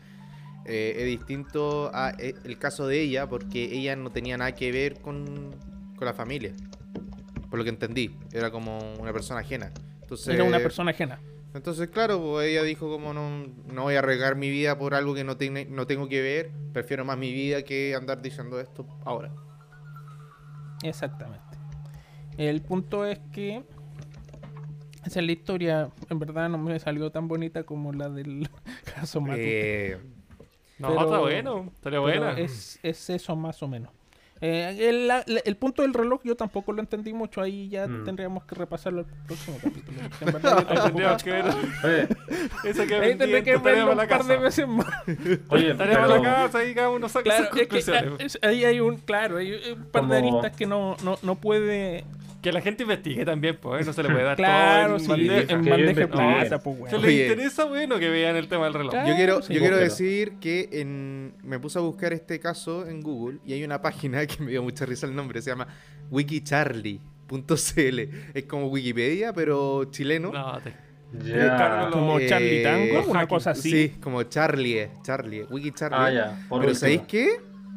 Eh, 0.65 0.95
es 0.97 1.05
distinto 1.05 1.91
a 1.93 2.11
eh, 2.17 2.35
el 2.43 2.57
caso 2.57 2.87
de 2.87 3.01
ella 3.01 3.27
porque 3.27 3.63
ella 3.77 3.95
no 3.95 4.09
tenía 4.11 4.37
nada 4.37 4.53
que 4.53 4.71
ver 4.71 4.99
con, 5.01 5.53
con 5.97 6.05
la 6.05 6.13
familia. 6.13 6.53
Por 7.49 7.59
lo 7.59 7.63
que 7.63 7.69
entendí, 7.69 8.15
era 8.33 8.51
como 8.51 8.79
una 8.99 9.13
persona 9.13 9.39
ajena. 9.41 9.71
Entonces, 10.07 10.33
Era 10.35 10.43
una 10.45 10.59
persona 10.59 10.91
ajena. 10.91 11.19
Entonces, 11.53 11.89
claro, 11.89 12.21
pues 12.21 12.49
ella 12.49 12.63
dijo 12.63 12.89
como 12.89 13.13
no, 13.13 13.47
no 13.73 13.83
voy 13.83 13.95
a 13.95 13.99
arriesgar 13.99 14.35
mi 14.35 14.49
vida 14.49 14.77
por 14.77 14.93
algo 14.93 15.13
que 15.13 15.23
no, 15.25 15.35
tiene, 15.37 15.65
no 15.65 15.85
tengo 15.87 16.07
que 16.07 16.21
ver, 16.21 16.51
prefiero 16.71 17.03
más 17.03 17.17
mi 17.17 17.33
vida 17.33 17.63
que 17.63 17.93
andar 17.95 18.21
diciendo 18.21 18.59
esto 18.59 18.85
ahora. 19.03 19.31
Exactamente. 20.83 21.43
El 22.37 22.61
punto 22.61 23.05
es 23.05 23.19
que 23.33 23.63
esa 25.05 25.19
es 25.19 25.25
la 25.25 25.31
historia. 25.31 25.89
En 26.09 26.19
verdad 26.19 26.49
no 26.49 26.57
me 26.57 26.77
salió 26.79 27.11
tan 27.11 27.27
bonita 27.27 27.63
como 27.63 27.91
la 27.93 28.09
del 28.09 28.47
caso 28.95 29.19
Matute. 29.21 29.91
Eh, 29.93 29.97
No, 30.79 30.89
Pero- 30.89 31.01
está 31.01 31.19
bueno. 31.19 31.71
Pero 31.81 32.01
buena. 32.01 32.31
es, 32.37 32.79
es 32.83 33.09
eso 33.09 33.35
más 33.35 33.61
o 33.63 33.67
menos. 33.67 33.91
Eh, 34.39 34.75
el, 34.89 35.07
la- 35.07 35.23
el 35.27 35.55
punto 35.57 35.81
del 35.81 35.93
reloj 35.93 36.21
yo 36.23 36.35
tampoco 36.35 36.71
lo 36.73 36.81
entendí 36.81 37.11
mucho. 37.13 37.41
Ahí 37.41 37.69
ya 37.69 37.87
Mm. 37.87 38.03
tendríamos 38.05 38.43
que 38.45 38.55
repasarlo 38.55 38.99
el 39.01 39.05
próximo 39.25 39.57
capítulo. 39.63 39.97
en 40.21 40.25
verdad 40.31 40.41
yo 40.41 40.57
Ahí 40.57 40.65
tampoco- 40.65 40.83
tendríamos 40.83 41.23
que 41.23 41.31
ver 41.31 41.45
Oye, 41.45 42.87
que 42.87 42.95
Ahí 42.95 43.15
tendré 43.17 43.43
que 43.43 43.57
verlo 43.57 43.91
un 43.91 44.07
par 44.07 44.23
de 44.25 44.37
veces 44.37 44.67
más. 44.67 44.87
oye, 45.49 45.71
Estaríamos 45.71 46.07
pero- 46.07 46.15
en 46.17 46.23
la 46.23 46.33
casa 46.33 46.65
y 46.65 46.75
cada 46.75 46.89
uno 46.89 47.09
saca 47.09 47.23
Claro, 47.23 47.45
sus 47.45 47.47
es 47.47 47.53
que 47.53 47.67
conclusiones. 47.67 48.13
ah, 48.19 48.23
es- 48.23 48.39
ahí 48.43 48.65
hay 48.65 48.79
un, 48.79 48.97
claro, 48.97 49.37
hay 49.37 49.53
un 49.73 49.83
par 49.85 50.07
de 50.07 50.17
aristas 50.17 50.55
que 50.55 50.65
no, 50.65 50.95
no, 51.03 51.17
no 51.23 51.35
puede. 51.35 52.05
Que 52.41 52.51
la 52.51 52.61
gente 52.61 52.83
investigue 52.83 53.25
también, 53.25 53.57
pues. 53.59 53.85
No 53.85 53.93
se 53.93 54.03
le 54.03 54.09
puede 54.09 54.23
dar 54.23 54.35
Claro, 54.37 54.97
todo 54.97 54.97
en 54.97 55.01
sí, 55.01 55.07
bandeja. 55.27 55.53
en 55.53 55.63
Que 55.63 55.69
bandeja 55.71 56.07
plata, 56.07 56.59
pues. 56.59 56.77
Si 56.89 56.95
Oye. 56.95 57.07
les 57.07 57.31
interesa, 57.31 57.65
bueno, 57.65 57.97
que 57.99 58.09
vean 58.09 58.35
el 58.35 58.47
tema 58.47 58.65
del 58.65 58.73
reloj. 58.75 58.91
Claro. 58.91 59.07
yo 59.09 59.15
quiero, 59.15 59.41
sí, 59.41 59.53
yo 59.55 59.59
quiero 59.59 59.77
decir 59.77 60.33
que 60.39 60.69
en, 60.73 61.33
me 61.43 61.59
puse 61.59 61.79
a 61.79 61.81
buscar 61.81 62.13
este 62.13 62.39
caso 62.39 62.87
en 62.87 63.01
Google 63.01 63.39
y 63.45 63.53
hay 63.53 63.63
una 63.63 63.81
página 63.81 64.25
que 64.27 64.41
me 64.43 64.51
dio 64.51 64.61
mucha 64.61 64.85
risa 64.85 65.07
el 65.07 65.15
nombre, 65.15 65.41
se 65.41 65.49
llama 65.49 65.67
wikicharlie.cl. 66.11 67.99
Es 68.33 68.43
como 68.47 68.67
Wikipedia, 68.67 69.33
pero 69.33 69.85
chileno. 69.85 70.31
No, 70.31 70.59
te- 70.59 70.73
Ya. 71.23 71.89
Como 71.91 72.19
Eh, 72.19 72.27
Charlie 72.27 72.63
Tango, 72.63 73.09
una 73.09 73.27
cosa 73.27 73.51
así. 73.51 73.71
Sí, 73.71 73.89
como 74.01 74.23
Charlie, 74.23 74.89
Charlie, 75.03 75.43
Wikicharlie. 75.49 75.97
Ah, 75.99 76.11
ya. 76.11 76.45
Por 76.49 76.61
Pero. 76.61 76.75
¿sabéis 76.75 77.01
qué? 77.07 77.29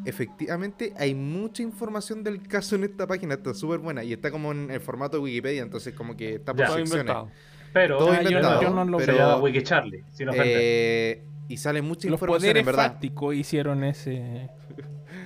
Efectivamente, 0.05 0.95
hay 0.97 1.15
mucha 1.15 1.63
información 1.63 2.23
del 2.25 2.47
caso 2.47 2.75
en 2.77 2.85
esta 2.85 3.07
página, 3.07 3.35
está 3.35 3.53
súper 3.55 3.79
buena 3.81 4.03
y 4.03 4.13
está 4.13 4.31
como 4.31 4.53
en 4.53 4.71
el 4.71 4.81
formato 4.81 5.17
de 5.19 5.23
Wikipedia, 5.25 5.63
entonces 5.63 5.95
como 5.95 6.17
que 6.17 6.37
está 6.37 6.55
por 6.55 6.67
secciones. 6.67 6.91
inventado. 6.91 7.31
Pero 7.73 7.99
Todo 7.99 8.13
Ah, 8.13 8.17
yo 8.17 8.23
no- 8.23 8.29
inventado, 8.31 8.63
yo 8.63 8.71
no 8.71 8.85
lo- 8.85 8.99
se 9.01 9.07
pero, 9.07 9.19
llama 9.19 9.37
Wiki 9.37 9.63
Charlie, 9.63 10.05
sin 10.13 10.29
ofender. 10.29 10.57
eh, 10.59 11.25
y 11.49 11.57
sale 11.57 11.83
mucha 11.83 12.09
Los 12.09 12.15
información, 12.15 12.41
poderes 12.41 12.61
en 12.61 12.67
verdad. 12.67 13.33
hicieron 13.35 13.85
ese, 13.85 14.49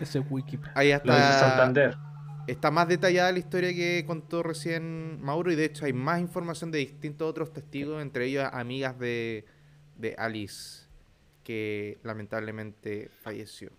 ese 0.01 0.19
wiki. 0.21 0.59
Ahí 0.75 0.91
Santander. 0.93 1.97
está 2.47 2.71
más 2.71 2.89
detallada 2.89 3.33
la 3.33 3.39
historia 3.39 3.73
que 3.73 4.05
contó 4.07 4.43
recién 4.43 5.21
Mauro 5.23 5.53
y 5.53 5.57
de 5.57 5.65
hecho 5.67 5.85
hay 5.87 5.93
más 5.93 6.21
información 6.21 6.71
de 6.71 6.79
distintos 6.79 7.31
otros 7.31 7.53
testigos, 7.53 8.03
entre 8.03 8.27
ellos 8.27 8.45
amigas 8.53 8.99
de, 8.99 9.45
de 9.97 10.15
Alice, 10.19 10.85
que 11.45 11.99
lamentablemente 12.03 13.11
falleció. 13.23 13.71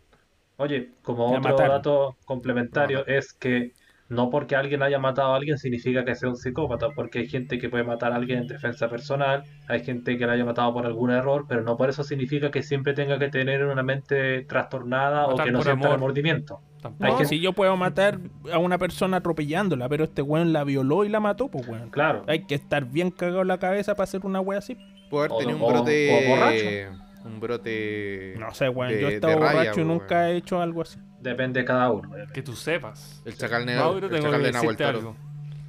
Oye, 0.58 0.90
como 1.04 1.26
otro 1.28 1.42
mataron. 1.42 1.68
dato 1.70 2.16
complementario 2.26 3.06
es 3.08 3.34
que 3.34 3.72
no 4.08 4.30
porque 4.30 4.56
alguien 4.56 4.84
haya 4.84 5.00
matado 5.00 5.34
a 5.34 5.36
alguien 5.36 5.58
significa 5.58 6.06
que 6.06 6.14
sea 6.14 6.30
un 6.30 6.36
psicópata, 6.38 6.90
porque 6.96 7.20
hay 7.20 7.28
gente 7.28 7.58
que 7.58 7.70
puede 7.70 7.84
matar 7.84 8.12
a 8.12 8.16
alguien 8.18 8.40
en 8.40 8.48
defensa 8.48 8.88
personal, 8.88 9.44
hay 9.68 9.84
gente 9.84 10.16
que 10.18 10.28
la 10.28 10.34
haya 10.34 10.46
matado 10.46 10.72
por 10.74 10.86
algún 10.86 11.10
error, 11.10 11.46
pero 11.50 11.64
no 11.64 11.76
por 11.76 11.90
eso 11.90 12.04
significa 12.04 12.52
que 12.52 12.62
siempre 12.62 12.94
tenga 12.94 13.18
que 13.18 13.30
tener 13.30 13.66
una 13.66 13.82
mente 13.82 14.44
trastornada 14.44 15.26
o 15.26 15.36
que 15.36 15.52
no 15.52 15.62
sienta 15.64 15.88
amor. 15.88 15.98
remordimiento. 16.00 16.60
Tampoco. 16.84 17.04
Hay 17.04 17.12
No, 17.14 17.18
que- 17.18 17.26
si 17.26 17.40
yo 17.40 17.54
puedo 17.54 17.76
matar 17.78 18.20
a 18.54 18.60
una 18.60 18.78
persona 18.78 19.18
atropellándola, 19.18 19.90
pero 19.90 20.04
este 20.04 20.22
weón 20.22 20.54
la 20.54 20.64
violó 20.64 21.04
y 21.04 21.10
la 21.10 21.20
mató, 21.20 21.48
pues 21.50 21.68
weón. 21.68 21.90
Claro. 21.90 22.24
Hay 22.28 22.46
que 22.46 22.54
estar 22.54 22.86
bien 22.86 23.10
cagado 23.10 23.42
en 23.42 23.48
la 23.48 23.58
cabeza 23.58 23.96
para 23.96 24.04
hacer 24.04 24.22
una 24.24 24.40
wea 24.40 24.60
así. 24.60 24.78
O- 25.10 25.28
tenido 25.40 25.58
un 25.58 25.64
o- 25.64 25.68
brote. 25.68 26.12
o 26.28 26.30
borracho. 26.30 27.05
Un 27.26 27.40
brote. 27.40 28.36
No 28.38 28.54
sé, 28.54 28.70
weón. 28.70 28.92
Yo 28.94 29.10
he 29.10 29.16
estado 29.16 29.40
raya, 29.40 29.54
borracho 29.60 29.82
y 29.82 29.84
nunca 29.84 30.30
he 30.30 30.38
hecho 30.38 30.62
algo 30.62 30.84
así. 30.84 31.00
Depende 31.20 31.62
de 31.62 31.66
cada 31.66 31.90
uno. 31.90 32.10
Que 32.32 32.42
tú 32.44 32.56
sepas. 32.56 33.22
El 33.26 33.36
chacal 33.36 33.66
negro. 33.66 33.84
Mauro, 33.84 34.06
el 34.06 34.12
tengo 34.12 34.26
chacal 34.26 34.40
que 34.42 34.46
de 34.46 34.52
Nahuel 34.54 34.78
decirte 34.78 34.84
Toro. 34.84 34.98
algo. 35.00 35.18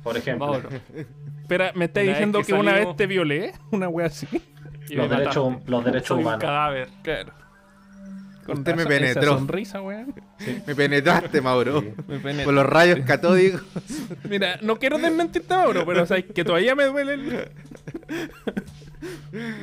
Por 0.02 0.16
ejemplo, 0.16 0.46
Mauro. 0.46 0.68
Espera, 1.42 1.72
¿me 1.74 1.86
estás 1.86 2.04
diciendo 2.04 2.40
que 2.40 2.46
que, 2.46 2.54
una 2.54 2.72
vez 2.74 2.94
te 2.96 3.06
violé? 3.06 3.52
Una 3.70 3.88
wea 3.88 4.08
así. 4.08 4.26
Y 4.88 4.94
los 4.96 5.08
derechos, 5.08 5.54
los 5.66 5.84
derechos 5.84 6.08
Soy 6.08 6.18
un 6.18 6.22
humanos. 6.24 6.40
cadáver. 6.44 6.88
Claro. 7.02 7.32
Con 8.44 8.58
Usted 8.58 8.76
me 8.76 8.86
penetró. 8.86 9.38
sonrisa, 9.38 9.80
weón. 9.80 10.14
Me 10.66 10.74
penetraste, 10.76 11.40
Mauro. 11.40 11.82
Me 12.06 12.18
penetró. 12.20 12.44
Con 12.44 12.54
los 12.54 12.66
rayos 12.66 13.00
catódicos. 13.00 13.62
Mira, 14.28 14.58
no 14.62 14.78
quiero 14.78 14.98
desmentirte, 14.98 15.52
Mauro, 15.52 15.84
pero 15.84 16.04
o 16.04 16.06
sea, 16.06 16.22
que 16.22 16.44
todavía 16.44 16.76
me 16.76 16.84
duele 16.84 17.14
el... 17.14 17.50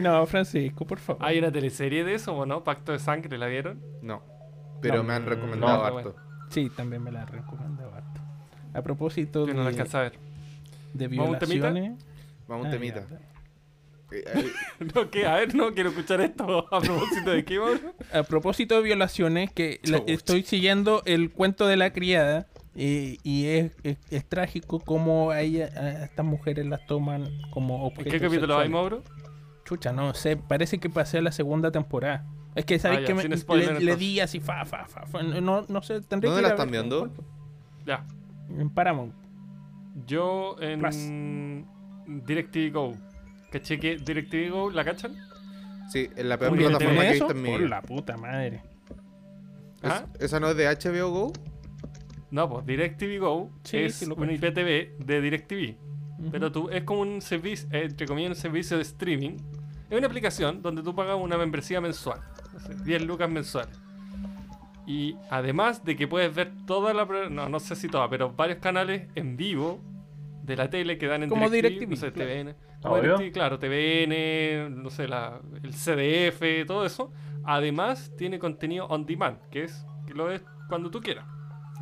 No, 0.01 0.25
Francisco, 0.25 0.85
por 0.85 0.99
favor. 0.99 1.25
Hay 1.25 1.39
una 1.39 1.51
teleserie 1.51 2.03
de 2.03 2.15
eso, 2.15 2.35
¿o 2.35 2.45
no? 2.45 2.63
Pacto 2.63 2.91
de 2.91 2.99
Sangre, 2.99 3.37
¿la 3.37 3.47
vieron? 3.47 3.81
No. 4.01 4.21
Pero 4.81 4.97
No, 4.97 5.03
me 5.03 5.13
han 5.13 5.23
no, 5.23 5.29
recomendado 5.29 5.89
no, 5.89 5.97
harto. 5.97 6.15
Sí, 6.49 6.69
también 6.69 7.01
me 7.03 7.11
la 7.11 7.25
recomendado 7.25 7.93
harto. 7.93 8.21
A 8.73 8.81
propósito 8.81 9.47
Yo 9.47 9.53
no 9.53 9.59
la 9.63 9.65
de, 9.65 9.69
alcanza 9.71 9.99
a 9.99 10.03
ver. 10.03 10.13
de 10.93 11.07
¿Vamos 11.07 11.27
a 11.27 11.29
un 11.31 11.39
temita? 11.39 11.69
violaciones... 11.71 12.03
Vamos 12.47 12.65
un 12.65 12.67
Ah, 12.67 12.71
temita. 12.71 13.07
ya. 13.09 13.17
Eh, 14.17 14.23
eh, 14.35 14.51
No, 14.93 15.09
¿qué? 15.09 15.25
A 15.25 15.35
ver, 15.35 15.55
no 15.55 15.73
quiero 15.73 15.89
escuchar 15.89 16.21
esto. 16.21 16.67
¿A 16.75 16.81
propósito 16.81 17.31
de 17.31 17.45
qué, 17.45 17.59
Mauro? 17.59 17.93
A 18.13 18.23
propósito 18.23 18.75
de 18.75 18.83
violaciones, 18.83 19.51
que 19.51 19.79
la- 19.83 20.03
estoy 20.07 20.43
siguiendo 20.43 21.01
el 21.05 21.31
cuento 21.31 21.65
de 21.67 21.77
la 21.77 21.91
criada 21.93 22.47
eh, 22.75 23.17
y 23.23 23.45
es, 23.45 23.71
es- 23.83 23.97
es 24.11 24.25
trágico 24.27 24.79
cómo 24.79 25.31
a, 25.31 25.41
ella, 25.41 25.69
a 25.75 26.03
estas 26.03 26.25
mujeres 26.25 26.65
las 26.65 26.85
toman 26.85 27.29
como 27.51 27.77
¿En 27.77 27.81
objetos 27.85 28.13
qué 28.13 28.19
capítulo 28.19 28.57
hay. 28.57 28.69
Mauro? 28.69 29.03
Chucha, 29.65 29.93
no 29.93 30.13
sé, 30.13 30.35
parece 30.37 30.79
que 30.79 30.89
pasé 30.89 31.19
a 31.19 31.21
la 31.21 31.31
segunda 31.31 31.71
temporada. 31.71 32.25
Es 32.55 32.65
que 32.65 32.77
sabéis 32.79 33.01
Ah, 33.03 33.05
que 33.05 33.13
me- 33.29 33.37
spoiler, 33.37 33.73
le, 33.75 33.79
le 33.81 33.95
di 33.95 34.19
así 34.19 34.39
fa, 34.39 34.63
fa, 34.65 34.85
fa, 34.87 35.05
fa, 35.07 35.23
No, 35.23 35.65
no 35.67 35.81
sé, 35.81 36.01
tendré 36.01 36.29
¿Dónde 36.29 36.41
que 36.43 36.47
la 36.47 36.53
están 36.53 36.69
ver 36.69 36.81
viendo? 36.81 37.09
Ya. 37.85 38.05
En 38.49 38.69
Paramount. 38.69 39.13
Yo 40.05 40.55
en 40.59 41.65
DirecTV 42.07 42.71
Go. 42.73 42.93
¿Caché 43.51 43.79
que 43.79 43.97
DirecTV 43.97 44.49
Go 44.51 44.69
la 44.71 44.83
cachan? 44.83 45.15
sí, 45.89 46.09
en 46.15 46.29
la 46.29 46.37
peor 46.37 46.55
plataforma 46.55 46.79
¿tiene 46.79 46.99
que 47.01 47.07
he 47.07 47.11
visto 47.13 47.31
en 47.31 47.41
mi 47.41 47.49
Por 47.51 47.69
la 47.69 47.81
puta 47.81 48.17
madre. 48.17 48.61
Es- 49.81 49.91
¿Ah? 49.91 50.05
¿Esa 50.19 50.39
no 50.39 50.49
es 50.49 50.57
de 50.57 50.67
HBO 50.67 51.09
Go? 51.11 51.33
No, 52.31 52.49
pues 52.49 52.65
DirecTV 52.65 53.19
Go 53.19 53.51
Sí, 53.63 53.77
es 53.77 53.95
sí 53.95 54.05
lo 54.07 54.15
un. 54.15 54.29
IPTV 54.31 54.97
de 55.05 55.21
DirecTV. 55.21 55.77
Pero 56.31 56.51
tú, 56.51 56.69
es 56.69 56.83
como 56.83 57.01
un 57.01 57.21
servicio, 57.21 57.67
eh, 57.71 57.83
entre 57.85 58.05
comillas, 58.07 58.29
un 58.31 58.35
servicio 58.35 58.77
de 58.77 58.83
streaming. 58.83 59.37
Es 59.89 59.97
una 59.97 60.07
aplicación 60.07 60.61
donde 60.61 60.81
tú 60.81 60.95
pagas 60.95 61.17
una 61.19 61.37
membresía 61.37 61.79
mensual. 61.81 62.19
No 62.53 62.59
sé, 62.59 62.75
10 62.83 63.03
lucas 63.03 63.29
mensuales. 63.29 63.79
Y 64.85 65.15
además 65.29 65.83
de 65.85 65.95
que 65.95 66.07
puedes 66.07 66.33
ver 66.33 66.51
toda 66.65 66.93
la... 66.93 67.05
pro- 67.07 67.29
No, 67.29 67.47
no 67.47 67.59
sé 67.59 67.75
si 67.75 67.87
toda, 67.87 68.09
pero 68.09 68.33
varios 68.33 68.59
canales 68.59 69.07
en 69.15 69.37
vivo 69.37 69.79
de 70.43 70.57
la 70.57 70.69
tele 70.69 70.97
que 70.97 71.07
dan 71.07 71.23
en 71.23 71.29
Como 71.29 71.49
DirecTV. 71.49 71.89
No 71.89 71.95
sé, 71.95 72.11
claro. 72.11 72.29
TVN. 72.31 72.55
Como 72.81 72.95
Obvio. 72.95 73.17
DirecTV, 73.17 73.33
claro, 73.33 73.59
TVN, 73.59 74.83
no 74.83 74.89
sé, 74.89 75.07
la, 75.07 75.39
el 75.63 75.71
CDF, 75.73 76.67
todo 76.67 76.85
eso. 76.85 77.13
Además 77.45 78.11
tiene 78.17 78.39
contenido 78.39 78.85
on 78.87 79.05
demand, 79.05 79.37
que 79.51 79.63
es 79.63 79.85
que 80.05 80.13
lo 80.13 80.25
ves 80.25 80.43
cuando 80.67 80.89
tú 80.91 80.99
quieras. 81.01 81.25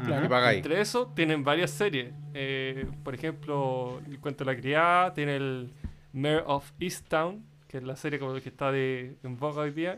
Claro. 0.06 0.26
Y 0.26 0.30
pagáis. 0.30 0.57
Entre 0.57 0.82
eso 0.82 1.11
tienen 1.15 1.44
varias 1.44 1.72
series. 1.72 2.14
Eh, 2.34 2.88
por 3.03 3.14
ejemplo, 3.15 4.02
El 4.07 4.19
Cuento 4.19 4.44
de 4.45 4.53
la 4.53 4.60
Criada, 4.60 5.14
tiene 5.14 5.36
el 5.36 5.72
Mayor 6.14 6.44
of 6.48 6.72
Easttown, 6.80 7.44
que 7.68 7.78
es 7.78 7.84
la 7.84 7.95
serie 7.95 8.19
como 8.19 8.34
que 8.34 8.49
está 8.49 8.72
de, 8.72 9.15
en 9.23 9.38
boga 9.38 9.61
hoy 9.64 9.72
día. 9.72 9.98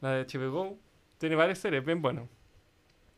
La 0.00 0.10
de 0.12 0.24
HBO. 0.26 0.76
Tiene 1.18 1.36
varias 1.36 1.58
series, 1.58 1.84
bien 1.84 2.02
bueno. 2.02 2.28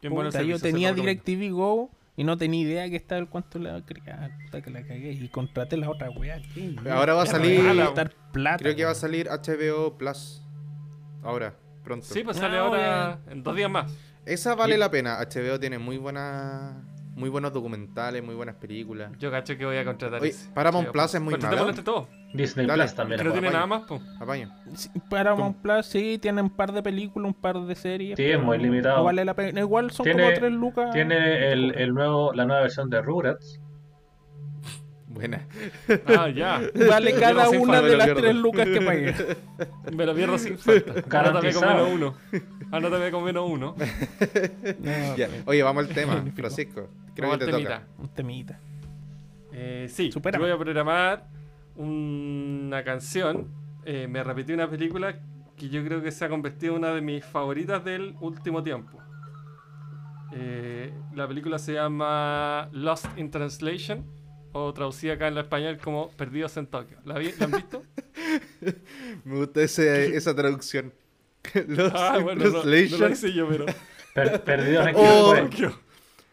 Bien 0.00 0.12
bueno 0.12 0.30
Puta, 0.30 0.42
yo 0.42 0.58
servicio, 0.58 0.58
se 0.58 0.72
tenía. 0.72 0.92
DirecTV 0.92 1.52
Go 1.52 1.90
y 2.16 2.24
no 2.24 2.36
tenía 2.38 2.60
idea 2.62 2.88
que 2.88 2.96
estaba 2.96 3.20
el 3.20 3.28
cuento 3.28 3.58
de 3.58 3.64
la 3.64 3.84
criada. 3.84 4.30
Puta 4.44 4.62
que 4.62 4.70
la 4.70 4.82
cagué 4.82 5.12
y 5.12 5.28
contraté 5.28 5.76
la 5.76 5.90
otra. 5.90 6.08
¿qué? 6.54 6.76
Ahora 6.90 7.14
va 7.14 7.22
a 7.22 7.26
salir- 7.26 7.60
plata, 8.32 8.58
Creo 8.58 8.76
que 8.76 8.84
va 8.84 8.92
a 8.92 8.94
salir 8.94 9.28
HBO 9.28 9.96
Plus. 9.98 10.42
Ahora, 11.22 11.54
pronto. 11.82 12.06
Sí, 12.06 12.22
pues 12.22 12.36
sale 12.36 12.56
Ah, 12.56 12.60
ahora 12.60 13.18
en 13.30 13.42
dos 13.42 13.56
días 13.56 13.70
más. 13.70 13.92
Esa 14.26 14.54
vale 14.54 14.76
la 14.76 14.90
pena. 14.90 15.18
HBO 15.20 15.58
tiene 15.58 15.78
muy 15.78 15.96
buenas 15.98 16.74
muy 17.16 17.30
buenos 17.30 17.50
documentales, 17.54 18.22
muy 18.22 18.34
buenas 18.34 18.56
películas. 18.56 19.10
Yo 19.18 19.30
cacho 19.30 19.56
que 19.56 19.64
voy 19.64 19.78
a 19.78 19.84
contratar 19.86 20.20
Oye, 20.20 20.30
ese. 20.30 20.50
Paramount 20.50 20.90
Plus 20.90 21.14
es 21.14 21.20
muy 21.20 21.34
todos. 21.38 22.08
Disney 22.34 22.66
Dale. 22.66 22.82
Plus 22.82 22.94
también. 22.94 23.18
Que 23.18 23.24
no 23.24 23.32
tiene 23.32 23.50
nada 23.50 23.66
más, 23.66 23.84
pues. 23.88 24.02
Apaño. 24.20 24.54
Sí, 24.74 24.90
Paramount 25.08 25.56
Plus 25.62 25.86
sí, 25.86 26.18
tiene 26.20 26.42
un 26.42 26.50
par 26.50 26.72
de 26.72 26.82
películas, 26.82 27.28
un 27.28 27.34
par 27.34 27.58
de 27.58 27.74
series. 27.74 28.16
Sí, 28.18 28.24
es 28.24 28.32
pero 28.32 28.42
muy 28.42 28.58
limitado. 28.58 28.98
No 28.98 29.04
vale 29.04 29.24
la 29.24 29.32
pena. 29.34 29.60
Igual 29.60 29.90
son 29.92 30.04
Tiene- 30.04 30.24
como 30.24 30.34
tres 30.34 30.52
lucas. 30.52 30.90
Tiene 30.92 31.52
el, 31.52 31.74
el 31.74 31.94
nuevo, 31.94 32.34
la 32.34 32.44
nueva 32.44 32.60
versión 32.60 32.90
de 32.90 33.00
Rugrats. 33.00 33.60
Buena. 35.16 35.46
Ah, 36.06 36.28
ya. 36.28 36.60
Vale 36.90 37.14
cada 37.14 37.44
no 37.44 37.48
soy 37.50 37.58
una 37.58 37.80
me 37.82 37.88
de 37.88 37.96
las 37.96 38.14
tres 38.14 38.34
lucas 38.36 38.66
que 38.66 38.80
pagué. 38.80 39.14
Me 39.96 40.06
lo 40.06 40.14
pierdo 40.14 40.38
sin 40.38 40.58
falta. 40.58 40.92
Anótame 41.18 41.52
con 41.52 41.66
menos 41.66 41.88
uno. 41.92 42.14
Anótame 42.70 43.10
con 43.10 43.24
menos 43.24 43.50
uno. 43.50 43.74
No, 44.80 45.16
Ya. 45.16 45.28
Oye, 45.46 45.62
vamos 45.62 45.88
al 45.88 45.94
tema. 45.94 46.22
Francisco. 46.36 46.88
Creo 47.14 47.30
Vamos 47.30 47.38
que 47.38 47.46
te 47.46 47.52
temita. 47.52 47.80
toca. 47.80 47.86
Un 47.98 48.08
temita. 48.08 48.60
Eh, 49.52 49.86
sí, 49.90 50.12
Supera. 50.12 50.38
yo 50.38 50.44
voy 50.44 50.52
a 50.52 50.58
programar 50.58 51.26
una 51.76 52.84
canción, 52.84 53.48
eh, 53.86 54.06
me 54.08 54.22
repetí 54.22 54.52
una 54.52 54.68
película 54.68 55.18
que 55.56 55.70
yo 55.70 55.82
creo 55.82 56.02
que 56.02 56.10
se 56.12 56.24
ha 56.26 56.28
convertido 56.28 56.74
en 56.74 56.80
una 56.80 56.92
de 56.94 57.00
mis 57.00 57.24
favoritas 57.24 57.82
del 57.82 58.14
último 58.20 58.62
tiempo. 58.62 58.98
Eh, 60.32 60.92
la 61.14 61.26
película 61.26 61.58
se 61.58 61.72
llama 61.74 62.68
Lost 62.72 63.06
in 63.16 63.30
Translation, 63.30 64.04
o 64.58 64.72
traducida 64.72 65.14
acá 65.14 65.28
en 65.28 65.34
el 65.34 65.40
español 65.44 65.78
como 65.82 66.10
Perdidos 66.12 66.56
en 66.56 66.66
Tokio. 66.66 66.98
¿La, 67.04 67.18
vi- 67.18 67.32
¿la 67.38 67.44
han 67.44 67.50
visto? 67.52 67.82
Me 69.24 69.36
gusta 69.36 69.62
ese- 69.62 70.16
esa 70.16 70.34
traducción. 70.34 70.92
Los 71.68 71.92
Ah, 71.94 72.18
bueno, 72.22 72.44
no, 72.44 72.50
no 72.50 72.60
translation, 72.62 73.00
lo 73.00 73.08
hice 73.10 73.32
yo, 73.32 73.48
pero... 73.48 73.66
Per- 74.14 74.42
perdidos 74.44 74.86
en 74.88 74.94
Oh. 74.96 75.34
Tokio. 75.36 75.78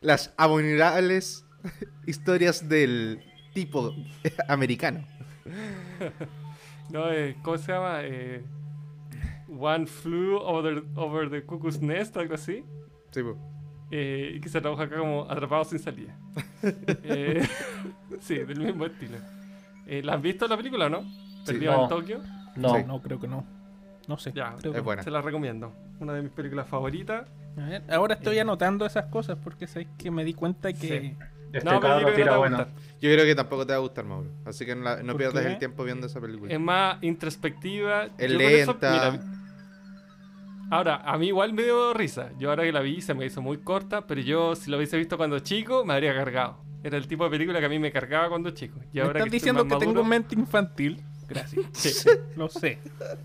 las 0.01 0.33
abominables 0.37 1.45
historias 2.07 2.67
del 2.69 3.21
tipo 3.53 3.93
americano. 4.47 5.05
No, 6.89 7.11
eh, 7.11 7.35
¿cómo 7.43 7.57
se 7.57 7.71
llama? 7.71 7.99
Eh, 8.03 8.43
One 9.49 9.85
Flew 9.85 10.37
over, 10.37 10.83
over 10.95 11.29
the 11.29 11.43
Cuckoo's 11.45 11.81
Nest, 11.81 12.15
algo 12.17 12.35
así. 12.35 12.63
Sí, 13.11 13.21
po. 13.23 13.37
Eh, 13.95 14.33
y 14.35 14.39
que 14.41 14.49
se 14.49 14.59
trabaja 14.59 14.83
acá 14.83 14.97
como 14.97 15.29
Atrapados 15.29 15.69
sin 15.69 15.77
salida. 15.79 16.15
Eh, 17.03 17.45
sí, 18.21 18.35
del 18.39 18.59
mismo 18.59 18.85
estilo. 18.85 19.17
Eh, 19.85 20.01
¿La 20.03 20.13
han 20.13 20.21
visto 20.21 20.47
la 20.47 20.55
película 20.57 20.85
o 20.87 20.89
no? 20.89 21.03
Perdido 21.45 21.73
No. 21.73 21.83
en 21.83 21.89
Tokio. 21.89 22.19
No, 22.55 22.75
Sí. 22.75 22.83
No, 22.87 23.01
creo 23.01 23.19
que 23.19 23.27
no. 23.27 23.45
No 24.07 24.17
sé. 24.17 24.31
Ya, 24.33 24.55
creo 24.59 24.71
que 24.71 24.77
es 24.79 24.83
no. 24.83 24.83
buena. 24.85 25.03
Se 25.03 25.11
la 25.11 25.21
recomiendo. 25.21 25.73
Una 25.99 26.13
de 26.13 26.21
mis 26.23 26.31
películas 26.31 26.67
favoritas. 26.67 27.27
A 27.57 27.65
ver, 27.69 27.83
ahora 27.91 28.15
estoy 28.15 28.39
anotando 28.39 28.85
esas 28.85 29.05
cosas 29.05 29.37
porque 29.43 29.67
sabes 29.67 29.87
que 29.97 30.09
me 30.09 30.23
di 30.23 30.33
cuenta 30.33 30.71
que. 30.73 30.77
Sí. 30.87 31.15
este 31.51 31.65
no, 31.65 31.71
pero 31.71 31.73
yo 31.75 31.81
cabrón 31.81 32.03
creo 32.03 32.15
que 32.15 32.19
no 32.19 32.23
te 32.25 32.29
va 32.29 32.35
a 32.35 32.39
bueno. 32.39 32.57
gustar. 32.57 32.73
Yo 33.01 33.11
creo 33.13 33.25
que 33.25 33.35
tampoco 33.35 33.65
te 33.67 33.73
va 33.73 33.77
a 33.77 33.81
gustar, 33.81 34.05
Mauro. 34.05 34.29
Así 34.45 34.65
que 34.65 34.75
no, 34.75 34.83
la- 34.83 35.03
no 35.03 35.13
¿Por 35.13 35.17
pierdas 35.17 35.43
qué? 35.45 35.51
el 35.51 35.57
tiempo 35.59 35.83
viendo 35.83 36.07
esa 36.07 36.19
película. 36.21 36.51
Es 36.51 36.59
más 36.59 36.97
introspectiva. 37.03 38.05
Es 38.17 38.31
Yo 38.31 38.39
eso- 38.39 38.71
lenta. 38.71 38.91
mira, 39.11 39.23
ahora, 40.75 40.95
a 41.05 41.17
mí 41.17 41.27
igual 41.27 41.53
me 41.53 41.63
dio 41.63 41.93
risa. 41.93 42.31
Yo 42.37 42.49
ahora 42.49 42.63
que 42.63 42.71
la 42.71 42.81
vi 42.81 43.01
se 43.01 43.13
me 43.13 43.25
hizo 43.25 43.41
muy 43.41 43.57
corta, 43.59 44.05
pero 44.07 44.21
yo 44.21 44.55
si 44.55 44.69
lo 44.71 44.77
hubiese 44.77 44.97
visto 44.97 45.17
cuando 45.17 45.39
chico 45.39 45.85
me 45.85 45.93
habría 45.93 46.13
cargado. 46.13 46.57
Era 46.83 46.97
el 46.97 47.07
tipo 47.07 47.23
de 47.23 47.29
película 47.29 47.59
que 47.59 47.65
a 47.65 47.69
mí 47.69 47.79
me 47.79 47.91
cargaba 47.91 48.29
cuando 48.29 48.51
chico. 48.51 48.79
Y 48.91 48.95
¿Me 48.97 49.01
ahora 49.03 49.19
estás 49.19 49.29
que 49.31 49.35
diciendo 49.37 49.63
que 49.63 49.69
más 49.69 49.79
tengo 49.79 49.93
maduro- 49.93 50.09
mente 50.09 50.35
infantil? 50.35 51.01
Gracias. 51.29 51.65
Sí. 51.71 52.09
Lo 52.35 52.49
sé. 52.49 52.79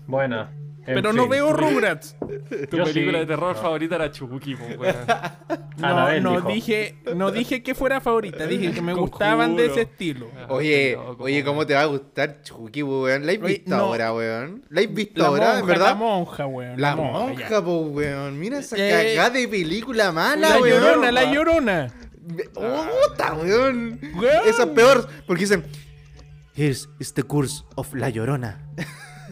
Buena. 0.07 0.49
Pero 0.93 1.13
no 1.13 1.27
veo 1.27 1.53
Rugrats. 1.53 2.15
Tu 2.69 2.77
Yo 2.77 2.83
película 2.83 3.19
sí. 3.19 3.19
de 3.19 3.25
terror 3.25 3.55
No. 3.55 3.61
favorita 3.61 3.95
era 3.95 4.11
Chubuki, 4.11 4.55
weón. 4.55 4.79
No, 5.77 6.19
no 6.19 6.35
dijo. 6.35 6.47
dije, 6.49 6.95
no 7.15 7.31
dije 7.31 7.63
que 7.63 7.73
fuera 7.73 8.01
favorita, 8.01 8.45
dije 8.45 8.71
que 8.73 8.81
me 8.81 8.93
gustaban 8.93 9.55
de 9.55 9.67
ese 9.67 9.81
estilo. 9.83 10.29
Ah, 10.37 10.47
Oye, 10.49 10.97
oye, 11.19 11.43
¿cómo 11.43 11.65
te 11.65 11.73
va 11.73 11.81
a 11.81 11.85
gustar 11.85 12.41
Chucky, 12.41 12.83
weón? 12.83 13.25
¿La 13.25 13.31
has 13.31 13.39
visto 13.39 13.69
no. 13.69 13.75
ahora, 13.77 14.13
weón? 14.13 14.65
¿La 14.69 14.81
has 14.81 14.93
visto 14.93 15.21
La 15.21 15.27
ahora, 15.27 15.45
monja, 15.47 15.59
en 15.61 15.65
verdad? 15.67 15.85
La 15.87 15.95
monja, 15.95 16.45
weón. 16.47 16.81
La 16.81 16.95
monja, 16.95 17.63
po, 17.63 17.77
weón. 17.81 18.37
Mira 18.39 18.59
esa 18.59 18.75
Eh, 18.77 18.89
cagada 19.15 19.29
de 19.29 19.47
película 19.47 20.11
mala, 20.11 20.49
La 20.49 20.59
weón. 20.59 20.81
llorona, 20.83 21.11
la 21.11 21.31
llorona. 21.33 21.93
Oh, 22.55 22.85
puta, 23.09 23.33
weón. 23.35 23.99
Weón. 24.15 24.47
Esa 24.47 24.63
es 24.63 24.69
peor, 24.69 25.07
porque 25.25 25.43
dicen... 25.43 25.63
Here's 26.55 26.89
is 26.99 27.13
the 27.13 27.23
curse 27.23 27.63
of 27.75 27.93
La 27.93 28.09
Llorona. 28.09 28.59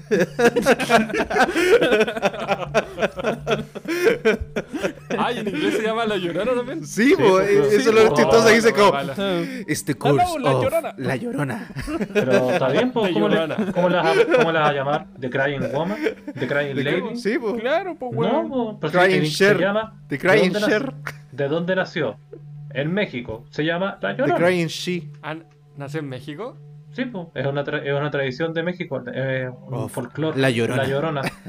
Ay, 5.18 5.40
en 5.40 5.48
inglés 5.48 5.76
se 5.78 5.84
llama 5.84 6.06
La 6.06 6.18
Llorona 6.18 6.54
también. 6.56 6.86
Sí, 6.86 7.14
po, 7.18 7.24
pues, 7.32 7.50
eh, 7.50 7.64
sí, 7.70 7.76
eso 7.78 7.90
es 7.90 7.96
po. 7.96 8.04
lo 8.10 8.16
chistoso. 8.16 8.48
Oh, 8.48 8.52
Dice 8.52 8.74
como... 8.74 8.92
the 8.92 9.96
curse 9.96 10.36
Hello, 10.36 10.40
La 10.40 10.52
Llorona. 10.54 10.94
La 10.98 11.16
Llorona. 11.16 11.68
Pero 12.14 12.52
está 12.52 12.70
bien, 12.70 12.92
pues, 12.92 13.08
De 13.08 13.14
¿cómo, 13.14 13.28
le, 13.30 13.38
cómo, 13.74 13.90
la, 13.90 14.14
¿cómo 14.38 14.52
la 14.52 14.60
vas 14.62 14.70
a 14.70 14.74
llamar? 14.74 15.08
¿The 15.20 15.30
Crying 15.30 15.72
Woman? 15.74 15.98
¿The 16.40 16.48
Crying 16.48 16.76
Lady? 16.84 17.16
Sí, 17.18 17.38
po. 17.40 17.56
Claro, 17.58 17.96
pues, 17.98 18.12
No, 18.14 18.42
weón. 18.42 18.80
pero 18.80 18.92
si 18.92 18.98
Crying 19.00 19.24
Cher. 19.32 19.58
se 19.58 19.64
llama. 19.64 20.02
The 20.08 20.18
¿de 20.18 20.20
Crying 20.20 20.52
dónde 20.54 20.68
Cher. 20.68 20.94
nació? 20.94 21.18
¿De 21.32 21.48
dónde 21.48 21.76
nació? 21.76 22.18
En 22.74 22.94
México. 22.94 23.46
Se 23.50 23.64
llama 23.64 23.98
La 24.02 24.16
The 24.16 24.22
Llorona. 24.24 24.46
Crying 24.46 24.68
She. 24.68 25.10
Ah, 25.22 25.36
¿Nació 25.78 26.00
en 26.00 26.10
México? 26.10 26.58
Sí, 26.98 27.06
pues, 27.06 27.28
es 27.36 27.45
una, 27.45 27.64
tra- 27.64 27.82
es 27.86 27.94
una 27.94 28.11
tradición 28.11 28.53
de 28.53 28.64
México, 28.64 29.02
eh, 29.14 29.49
un 29.68 29.90
folclore. 29.90 30.38
La 30.40 30.49
Llorona. 30.49 30.84
La 30.84 30.90
Llorona. 30.90 31.22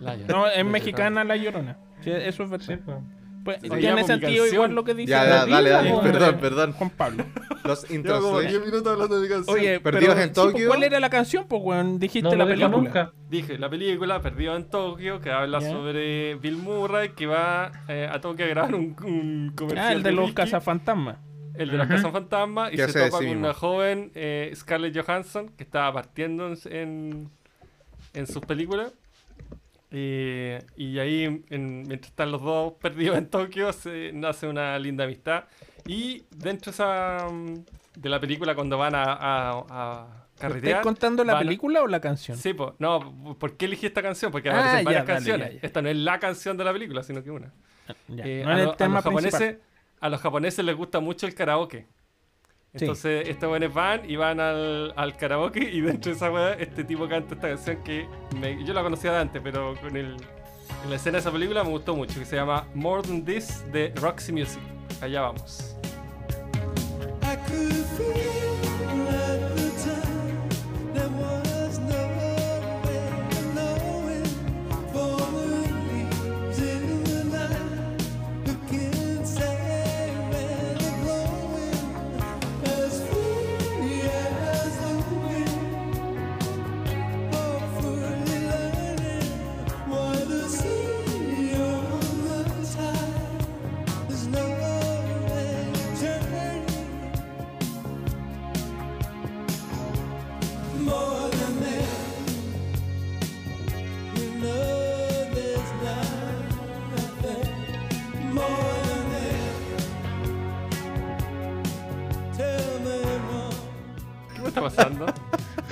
La 0.00 0.14
Llorona. 0.16 0.26
No, 0.28 0.42
La 0.46 0.52
es 0.52 0.56
Llorona. 0.58 0.64
mexicana 0.70 1.24
la 1.24 1.36
llorona. 1.36 1.76
Sí, 2.00 2.10
eso 2.10 2.44
es 2.44 2.50
verdad. 2.50 2.66
Sí, 2.66 2.76
pues. 2.84 2.96
Pues, 3.44 3.60
tiene 3.60 4.02
sentido 4.02 4.42
canción. 4.42 4.54
igual 4.54 4.74
lo 4.74 4.82
que 4.82 4.92
dice 4.94 5.10
Ya, 5.12 5.22
la 5.22 5.28
da- 5.30 5.46
dale, 5.46 5.70
dale. 5.70 5.92
Biblia, 5.92 6.12
Perdón, 6.12 6.38
perdón. 6.40 6.72
Juan 6.72 6.90
Pablo. 6.90 7.24
Los 7.64 7.88
in 7.92 8.02
Llevo 8.02 8.20
como 8.20 8.40
10 8.40 8.50
translation. 8.50 8.64
minutos 8.64 8.92
hablando 8.92 9.14
de 9.16 9.22
mi 9.22 9.28
canción. 9.28 9.56
Oye, 9.56 9.80
Perdidos 9.80 10.14
pero, 10.14 10.26
en 10.26 10.32
Tokio. 10.32 10.68
¿cuál 10.68 10.82
era 10.82 10.98
la 11.00 11.10
canción? 11.10 11.46
Pues, 11.48 11.62
weón, 11.64 11.98
dijiste 12.00 12.28
No 12.28 12.34
la 12.34 12.44
película. 12.44 12.68
nunca. 12.76 13.12
Dije, 13.28 13.56
la 13.58 13.70
película 13.70 14.20
Perdido 14.20 14.56
en 14.56 14.68
Tokio, 14.68 15.20
que 15.20 15.30
habla 15.30 15.60
sobre 15.60 16.34
Bill 16.36 16.56
Murray, 16.56 17.10
que 17.10 17.26
va 17.26 17.70
eh, 17.88 18.08
a 18.12 18.20
Tokio 18.20 18.46
a 18.46 18.48
grabar 18.48 18.74
un, 18.74 18.96
un 19.04 19.52
comercial 19.56 19.86
Ah, 19.86 19.92
el 19.92 20.02
de 20.02 20.10
los 20.12 20.24
whisky, 20.26 20.34
cazafantasmas. 20.34 21.18
El 21.58 21.70
de 21.70 21.76
los 21.78 21.86
Ujú. 21.86 21.96
cazafantasmas, 21.96 22.72
y 22.72 22.76
se 22.76 22.86
de 22.86 22.92
topa 22.92 23.04
sí 23.06 23.10
con 23.10 23.24
mismo. 23.24 23.40
una 23.40 23.54
joven 23.54 24.10
eh, 24.14 24.52
Scarlett 24.54 24.96
Johansson, 24.98 25.48
que 25.50 25.64
estaba 25.64 25.92
partiendo 25.92 26.46
en, 26.48 26.56
en, 26.72 27.30
en 28.14 28.26
sus 28.26 28.44
películas. 28.44 28.92
Y, 29.90 30.54
y 30.76 30.98
ahí, 30.98 31.24
en- 31.50 31.82
mientras 31.86 32.10
están 32.10 32.32
los 32.32 32.42
dos 32.42 32.74
perdidos 32.74 33.16
en 33.18 33.28
Tokio, 33.28 33.72
se 33.72 34.10
nace 34.12 34.46
una 34.48 34.78
linda 34.78 35.04
amistad. 35.04 35.44
Y 35.86 36.24
dentro 36.30 36.70
esa, 36.72 37.28
mm, 37.30 37.54
de 37.96 38.08
la 38.08 38.20
película, 38.20 38.54
cuando 38.54 38.76
van 38.78 38.94
a, 38.96 39.04
a, 39.04 39.50
a 39.70 40.06
¿Me 40.34 40.40
carretear... 40.40 40.70
¿Estás 40.72 40.82
contando 40.82 41.22
la 41.24 41.34
a- 41.34 41.38
película 41.38 41.82
o 41.82 41.86
la 41.86 42.00
canción? 42.00 42.36
Sí, 42.36 42.52
pues, 42.52 42.72
no, 42.80 43.36
¿por 43.38 43.56
qué 43.56 43.66
elegí 43.66 43.86
esta 43.86 44.02
canción? 44.02 44.32
Porque 44.32 44.50
Ah, 44.50 44.54
aparecen 44.54 44.78
ya, 44.80 44.84
varias 44.84 45.06
dale, 45.06 45.14
canciones. 45.18 45.48
ya, 45.54 45.60
ya. 45.60 45.66
Esta 45.66 45.82
no 45.82 45.88
es 45.88 45.96
la 45.96 46.18
canción 46.18 46.56
de 46.56 46.64
la 46.64 46.72
película, 46.72 47.02
sino 47.04 47.22
que 47.22 47.30
una. 47.30 47.52
Ya, 48.08 48.24
Eh, 48.26 48.42
no 48.44 48.50
a, 48.50 48.60
es 48.62 48.68
el 48.68 48.76
tema 48.76 48.94
a 48.94 48.96
los 48.96 49.04
japoneses, 49.04 49.38
principal. 49.40 49.75
A 50.00 50.08
los 50.08 50.20
japoneses 50.20 50.64
les 50.64 50.76
gusta 50.76 51.00
mucho 51.00 51.26
el 51.26 51.34
karaoke. 51.34 51.86
Sí. 52.74 52.84
Entonces, 52.84 53.28
estos 53.28 53.48
buenos 53.48 53.72
van 53.72 54.08
y 54.08 54.16
van 54.16 54.38
al, 54.38 54.92
al 54.96 55.16
karaoke 55.16 55.60
y 55.60 55.80
dentro 55.80 56.10
de 56.10 56.16
esa 56.16 56.30
weá, 56.30 56.52
este 56.54 56.84
tipo 56.84 57.08
canta 57.08 57.34
esta 57.34 57.48
canción 57.48 57.82
que 57.82 58.06
me- 58.38 58.62
yo 58.64 58.74
la 58.74 58.82
conocía 58.82 59.12
de 59.12 59.18
antes, 59.20 59.40
pero 59.42 59.74
con 59.80 59.96
el, 59.96 60.16
en 60.84 60.90
la 60.90 60.96
escena 60.96 61.14
de 61.14 61.20
esa 61.20 61.32
película 61.32 61.64
me 61.64 61.70
gustó 61.70 61.96
mucho, 61.96 62.18
que 62.18 62.26
se 62.26 62.36
llama 62.36 62.66
More 62.74 63.02
Than 63.02 63.24
This 63.24 63.64
de 63.72 63.92
Roxy 63.96 64.32
Music. 64.32 64.60
Allá 65.00 65.22
vamos. 65.22 65.74
I 67.22 67.36
could 67.48 67.72
feel 67.96 68.45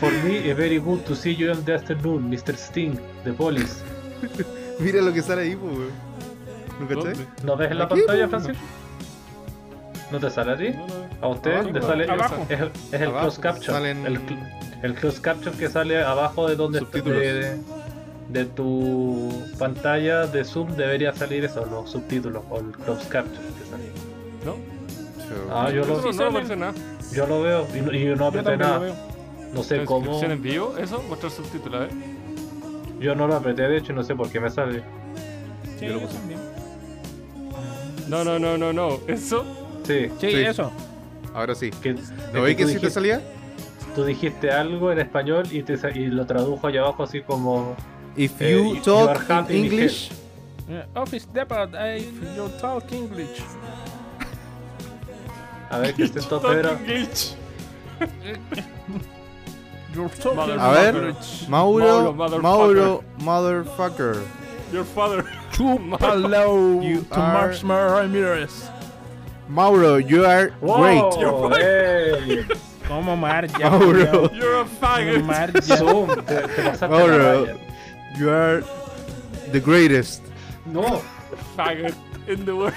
For 0.05 0.13
me, 0.23 0.37
it's 0.37 0.57
very 0.59 0.79
good 0.79 1.03
to 1.07 1.15
see 1.15 1.35
you 1.35 1.51
in 1.51 1.65
the 1.65 1.75
afternoon, 1.75 2.29
Mr. 2.31 2.55
Sting, 2.57 2.99
the 3.25 3.33
police. 3.33 3.83
Mira 4.79 5.01
lo 5.01 5.13
que 5.15 5.23
sale 5.23 5.43
ahí, 5.43 5.57
po, 5.57 5.67
weón. 5.67 5.93
¿No. 6.91 7.05
¿No 7.45 7.57
ves 7.57 7.71
en 7.71 7.79
la 7.79 7.89
pantalla, 7.89 8.29
pues, 8.29 8.43
Francisco? 8.43 8.65
¿No 10.13 10.19
te 10.21 10.29
sale 10.31 10.53
a 10.53 10.57
ti? 10.59 10.69
No, 10.71 10.87
no, 10.87 10.95
¿A 11.23 11.29
usted? 11.29 11.53
Abajo, 11.55 11.71
¿Le 11.73 11.81
sale? 11.83 12.05
abajo. 12.11 12.47
Es, 12.51 12.61
el- 12.61 12.71
es 12.93 13.01
el 13.01 13.03
Abajo, 13.09 13.21
close 13.23 13.41
capture. 13.41 13.73
salen- 13.73 14.05
El, 14.07 14.19
cl- 14.27 14.79
el 14.83 14.95
close 14.95 15.21
capture 15.23 15.57
que 15.57 15.69
sale 15.71 16.03
abajo 16.05 16.49
de 16.49 16.57
donde 16.57 16.81
de, 16.81 17.57
de 18.29 18.45
tu 18.45 19.43
pantalla 19.59 20.27
de 20.27 20.45
Zoom 20.45 20.77
debería 20.77 21.15
salir 21.15 21.47
eso, 21.47 21.65
los 21.65 21.91
subtítulos 21.91 22.43
o 22.51 22.59
el 22.61 22.73
close 22.73 23.09
capture 23.09 23.41
que 23.59 23.71
sale. 23.71 23.91
¿No? 24.45 24.57
Ah, 25.51 25.71
yo 25.71 25.81
No, 25.87 25.95
lo, 25.97 26.13
no, 26.13 26.43
no 26.43 26.57
nada. 26.57 26.75
yo 27.15 27.27
lo 27.27 27.41
veo 27.43 27.67
y, 27.75 27.81
no- 27.81 27.93
y 27.95 28.05
no 28.17 28.27
apreté 28.27 28.57
nada. 28.59 28.81
No 29.55 29.63
sé 29.63 29.85
cómo. 29.85 30.01
¿Transcripción 30.07 30.33
en 30.33 30.43
vivo? 30.43 30.77
¿Eso? 30.79 31.03
Mostrar 31.09 31.31
subtítulos, 31.33 31.89
¿eh? 31.89 31.95
Yo 33.01 33.15
no 33.15 33.27
lo 33.27 33.37
apreté 33.37 33.63
de 33.63 33.77
hecho 33.79 33.93
y 33.93 33.95
no 33.95 34.03
sé 34.03 34.15
por 34.15 34.29
qué 34.31 34.41
me 34.41 34.51
sale. 34.51 34.83
Sí, 35.79 35.87
yo 35.87 35.99
también. 36.01 36.41
No, 38.09 38.25
no, 38.25 38.39
no, 38.39 38.57
no, 38.59 38.73
no. 38.73 38.99
¿Eso? 39.07 39.45
Sí, 39.87 40.09
Sí, 40.21 40.31
Sí. 40.31 40.37
eso. 40.37 40.71
Ahora 41.35 41.55
sí. 41.55 41.71
que, 41.71 41.95
¿No 42.33 42.43
veis 42.43 42.57
que 42.57 42.67
sí 42.67 42.79
te 42.79 42.91
salía? 42.91 43.17
salía? 43.17 43.35
tú 43.95 44.05
dijiste 44.05 44.51
algo 44.51 44.91
en 44.91 44.99
español 44.99 45.45
y, 45.53 45.63
te, 45.63 45.77
sa- 45.77 45.91
y 45.91 46.07
lo 46.07 46.27
tradujo 46.27 46.67
allá 46.67 46.81
abajo 46.81 47.03
así 47.05 47.21
como... 47.23 47.77
If 48.17 48.41
Eh, 48.41 48.51
you 48.53 48.75
you 48.77 48.81
talk 48.83 49.09
are 49.11 49.21
in 49.21 49.31
hunting 49.39 49.65
English, 49.65 50.11
Eh, 50.69 50.85
Office 50.95 51.27
Depot, 51.33 51.69
I, 51.75 52.01
you 52.37 52.49
talk 52.61 52.91
English. 52.93 53.41
A 55.71 55.79
ver, 55.79 55.95
¿qué 55.95 56.05
intentó 56.07 56.41
Pedro? 56.41 56.79
Glitch. 56.85 57.35
You're 59.95 60.09
talking 60.09 60.55
a 60.59 60.73
ver. 60.73 61.15
Mauro, 61.49 62.13
Mauro, 62.13 62.41
Mauro, 62.43 63.05
motherfucker. 63.19 64.27
Your 64.73 64.85
father. 64.85 65.23
Hello 65.55 66.81
You 66.81 67.03
to 67.03 67.21
are- 67.21 67.93
Ramirez. 68.03 68.69
Mauro, 69.49 69.97
you 69.97 70.25
are 70.25 70.49
great. 70.49 70.61
¡Wow! 70.63 71.53
¡Ey! 71.53 72.45
¿Cómo 72.89 73.17
Mar? 73.19 73.47
Ya, 73.59 73.71
Mauro. 73.71 74.29
You're 74.35 74.61
a 74.63 74.65
faggot. 74.65 75.23
Te, 76.27 76.79
te 76.79 76.89
Mauro, 76.89 77.59
you 78.19 78.31
are 78.31 78.65
the 79.53 79.61
greatest. 79.61 80.23
No, 80.67 81.03
Faggot 81.57 81.95
in 82.27 82.45
the 82.45 82.57
world. 82.57 82.75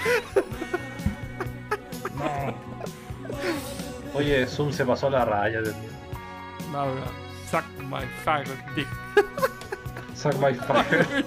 oye, 4.14 4.46
Zoom 4.48 4.72
se 4.72 4.84
pasó 4.86 5.10
la 5.10 5.26
raya. 5.26 5.62
Dios 5.62 5.76
mío. 6.68 6.72
Mauro, 6.72 7.04
suck 7.50 7.66
my 7.80 8.06
faggot 8.24 8.58
dick. 8.76 8.88
Suck 10.14 10.38
my 10.40 10.54
fire. 10.54 11.24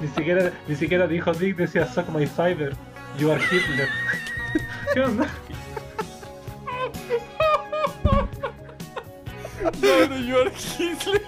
ni 0.00 0.08
siquiera, 0.08 0.52
ni 0.66 0.76
siquiera 0.76 1.06
dijo 1.06 1.32
Dick, 1.32 1.56
decía 1.56 1.86
suck 1.86 2.08
my 2.08 2.26
fiber. 2.26 2.76
You 3.18 3.30
are 3.32 3.40
Hitler. 3.40 3.88
¿Qué 4.94 5.00
onda? 5.00 5.28
Mauro, 9.80 10.16
you 10.16 10.36
are 10.36 10.50
Hitler. 10.50 11.20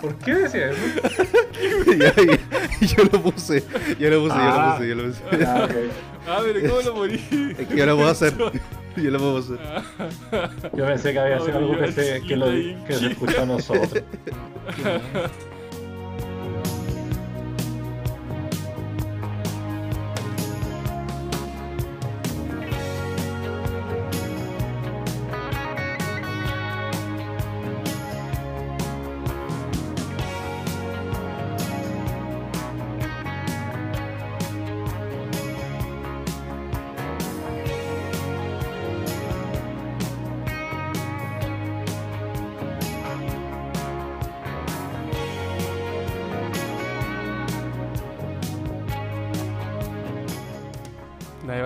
¿Por 0.00 0.14
qué 0.16 0.34
decía 0.34 0.70
eso? 0.70 0.80
Ya, 1.98 2.14
ya, 2.16 2.86
yo 2.86 3.04
lo 3.12 3.22
puse, 3.22 3.62
yo 3.98 4.10
lo 4.10 4.20
puse, 4.22 4.34
yo 4.34 4.44
lo 4.44 4.60
Ah. 4.60 4.74
puse, 4.76 4.88
yo 4.88 4.94
lo 4.94 5.02
puse. 5.08 5.22
Ah, 5.46 5.64
ok. 5.64 5.74
Ah, 6.28 6.38
pero 6.44 6.68
¿cómo 6.68 6.82
lo 6.82 6.94
morí? 6.96 7.54
Es 7.58 7.66
que 7.68 7.76
yo 7.76 7.86
lo 7.86 7.96
puedo 7.96 8.08
hacer. 8.08 8.34
Yo 8.96 9.08
lo 9.12 9.18
puedo 9.18 9.38
hacer. 9.38 9.58
Yo 10.76 10.84
pensé 10.84 11.12
que 11.12 11.18
había 11.20 11.38
sido 11.40 11.58
algo 11.58 11.78
que 11.78 11.92
se, 11.92 12.20
que 12.22 12.36
lo, 12.36 12.46
que 12.46 12.92
se 12.92 13.06
escuchó 13.06 13.42
a 13.42 13.46
nosotros. 13.46 13.88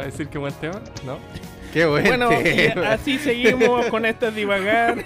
a 0.05 0.06
decir 0.06 0.28
que 0.28 0.39
buen 0.39 0.52
tema, 0.55 0.81
¿no? 1.06 1.18
Qué 1.72 1.86
buen 1.86 2.05
Bueno, 2.05 2.31
y 2.32 2.66
así 2.85 3.18
seguimos 3.18 3.86
con 3.86 4.05
este 4.05 4.31
divagar. 4.31 5.02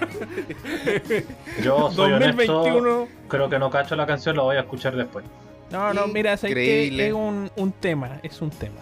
Yo 1.63 1.91
soy 1.91 2.11
2021. 2.11 2.77
honesto, 2.77 3.07
creo 3.27 3.49
que 3.49 3.57
no 3.57 3.69
cacho 3.71 3.95
la 3.95 4.05
canción, 4.05 4.35
la 4.35 4.43
voy 4.43 4.57
a 4.57 4.61
escuchar 4.61 4.95
después. 4.95 5.25
No, 5.71 5.93
no, 5.93 6.07
mira, 6.07 6.35
sé 6.35 6.47
que 6.47 6.51
Increíble. 6.51 7.07
es 7.07 7.13
un, 7.13 7.51
un 7.55 7.71
tema, 7.71 8.19
es 8.23 8.41
un 8.41 8.49
tema. 8.49 8.81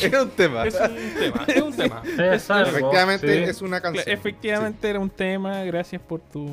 Era 0.00 0.22
un 0.22 0.30
tema. 0.30 0.66
Es 0.66 0.74
un 0.74 1.14
tema, 1.18 1.44
es 1.46 1.62
un 1.62 1.72
tema. 1.76 2.02
Es 2.34 2.50
algo, 2.50 2.70
Efectivamente 2.70 3.44
sí. 3.44 3.50
es 3.50 3.62
una 3.62 3.80
canción. 3.80 4.04
Efectivamente 4.08 4.88
era 4.88 4.98
un 4.98 5.10
tema, 5.10 5.62
gracias 5.64 6.00
por 6.02 6.20
tu 6.20 6.48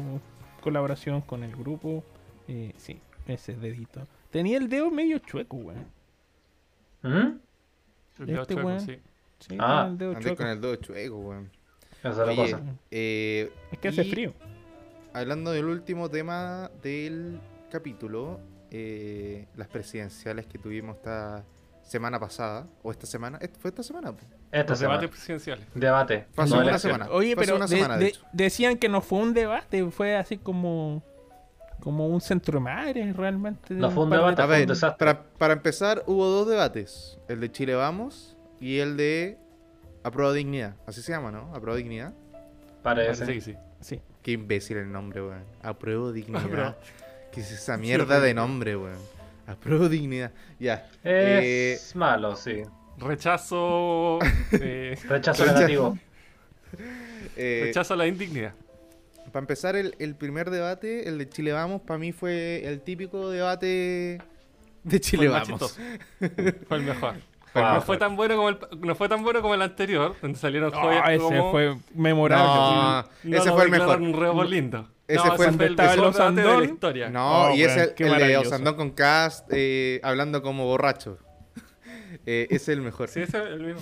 colaboración 0.62 1.22
con 1.22 1.44
el 1.44 1.56
grupo. 1.56 2.04
Eh, 2.48 2.74
sí, 2.78 3.00
ese 3.28 3.54
dedito. 3.54 4.08
Tenía 4.32 4.58
el 4.58 4.70
dedo 4.70 4.90
medio 4.92 5.18
chueco, 5.20 5.58
weón. 5.58 5.86
¿Mm? 7.04 7.40
El 8.20 8.26
dedo 8.28 8.42
Este 8.42 8.54
chueco, 8.56 8.80
sí. 8.80 9.00
Sí, 9.40 9.58
Ah. 9.60 9.88
el 9.90 9.98
dedo 9.98 10.12
Andé 10.12 10.22
chueco. 10.24 10.38
con 10.38 10.48
el 10.48 10.62
dedo 10.62 10.76
chueco, 10.76 11.18
weón. 11.18 11.50
Esa 12.00 12.10
es 12.10 12.18
la 12.18 12.24
Oye, 12.26 12.36
cosa. 12.38 12.62
eh, 12.92 13.52
Es 13.72 13.80
que 13.80 13.88
hace 13.88 14.04
frío. 14.04 14.34
Hablando 15.14 15.52
del 15.52 15.66
último 15.66 16.10
tema 16.10 16.72
del 16.82 17.40
capítulo, 17.72 18.40
eh, 18.72 19.48
las 19.56 19.68
presidenciales 19.68 20.46
que 20.48 20.58
tuvimos 20.58 20.96
esta 20.98 21.44
semana 21.84 22.20
pasada, 22.20 22.68
o 22.84 22.92
esta 22.92 23.06
semana, 23.06 23.38
¿Est- 23.42 23.58
¿fue 23.58 23.70
esta 23.70 23.84
semana? 23.84 24.14
Esta 24.52 24.76
semana. 24.76 25.00
debates 25.00 25.10
presidenciales. 25.10 25.66
Debate. 25.76 26.28
Hace 26.38 26.50
no 26.54 26.62
una 26.62 26.70
elección. 26.70 26.94
semana. 26.94 27.12
Oye, 27.12 27.36
pero 27.36 27.56
una 27.56 27.66
de- 27.66 27.76
semana, 27.76 27.98
de 27.98 28.04
de- 28.06 28.10
hecho. 28.12 28.22
decían 28.32 28.78
que 28.78 28.88
no 28.90 29.02
fue 29.02 29.20
un 29.20 29.34
debate, 29.34 29.84
fue 29.92 30.16
así 30.16 30.38
como 30.38 31.04
como 31.82 32.08
un 32.08 32.22
centro 32.22 32.60
de 32.60 32.64
madres 32.64 33.16
realmente. 33.16 33.74
No 33.74 33.92
fue 33.92 34.04
un 34.06 34.10
de- 34.12 34.18
ver, 34.48 34.68
para, 34.98 35.24
para 35.24 35.54
empezar, 35.54 36.04
hubo 36.08 36.26
dos 36.28 36.48
debates: 36.48 37.20
el 37.28 37.40
de 37.42 37.52
Chile 37.52 37.76
Vamos 37.76 38.38
y 38.60 38.78
el 38.80 38.96
de 38.96 39.38
Aprueba 40.04 40.32
Dignidad. 40.34 40.76
Así 40.88 41.02
se 41.02 41.12
llama, 41.12 41.32
¿no? 41.32 41.54
Aprueba 41.54 41.76
Dignidad. 41.78 42.14
Parece. 42.84 43.42
Sí. 43.42 43.56
Sí. 43.82 44.02
Qué 44.22 44.32
imbécil 44.32 44.78
el 44.78 44.92
nombre, 44.92 45.22
weón. 45.22 45.44
Apruebo 45.64 46.12
Dignidad. 46.12 46.46
Apruebo. 46.46 46.76
¿Qué 47.32 47.42
es 47.42 47.52
esa 47.52 47.78
mierda 47.78 48.20
de 48.20 48.34
nombre, 48.34 48.76
weón? 48.78 49.00
Apruebo 49.48 49.90
Dignidad. 49.90 50.32
Ya. 50.60 50.88
Es 51.04 51.04
Eh, 51.04 51.80
malo, 51.96 52.36
sí. 52.36 52.62
Rechazo. 52.98 54.20
eh, 54.52 54.96
Rechazo 55.10 55.44
Rechazo. 55.44 55.46
negativo. 55.46 55.98
eh, 57.36 57.62
rechazo 57.66 57.94
a 57.96 57.98
la 57.98 58.08
indignidad. 58.08 58.54
Para 59.32 59.44
empezar, 59.44 59.76
el, 59.76 59.96
el 60.00 60.16
primer 60.16 60.50
debate, 60.50 61.08
el 61.08 61.18
de 61.18 61.30
Chile 61.30 61.52
Vamos, 61.54 61.82
para 61.82 61.98
mí 61.98 62.12
fue 62.12 62.66
el 62.68 62.82
típico 62.82 63.30
debate 63.30 64.20
de 64.84 65.00
Chile 65.00 65.30
Fue 65.30 65.40
Vamos. 65.40 65.80
Fue 66.68 66.78
el 66.78 66.84
mejor. 66.84 67.16
Fue 67.54 67.62
el 67.62 67.68
No 67.74 67.82
fue 67.82 67.98
tan 67.98 68.16
bueno 68.16 68.36
como 68.36 68.50
el, 68.50 68.58
no 68.80 68.96
fue 68.96 69.10
tan 69.10 69.24
bueno 69.24 69.42
como 69.42 69.54
el 69.54 69.62
anterior, 69.62 70.16
donde 70.22 70.38
salieron 70.40 70.72
joyas 70.72 71.02
Ah, 71.06 71.14
ese 71.14 71.24
como... 71.24 71.52
fue 71.52 71.78
memorable. 71.94 72.46
No, 72.46 73.04
No 73.24 73.38
ese 73.38 73.52
fue 73.52 73.64
el 73.66 73.72
mejor. 73.72 74.02
un 74.02 74.50
lindo. 74.50 74.90
Ese 75.08 75.28
no, 75.28 75.36
fue 75.36 75.48
el- 75.48 75.52
el 75.62 75.76
mejor 75.76 76.14
debate 76.14 76.42
de 76.42 76.58
la 76.58 76.64
historia. 76.66 77.10
No, 77.10 77.48
Oh, 77.50 77.56
y 77.56 77.64
ese 77.64 77.94
el 77.98 78.18
de. 78.18 78.38
Osandón 78.38 78.76
con 78.76 78.92
Cast 78.92 79.48
eh, 79.52 80.00
hablando 80.04 80.42
como 80.42 80.66
borracho. 80.66 81.18
Eh, 82.26 82.46
ese 82.52 82.56
es 82.74 82.78
el 82.78 82.82
mejor. 82.82 83.10
Sí, 83.10 83.22
ese 83.22 83.38
es 83.38 83.46
el 83.46 83.62
mismo. 83.64 83.82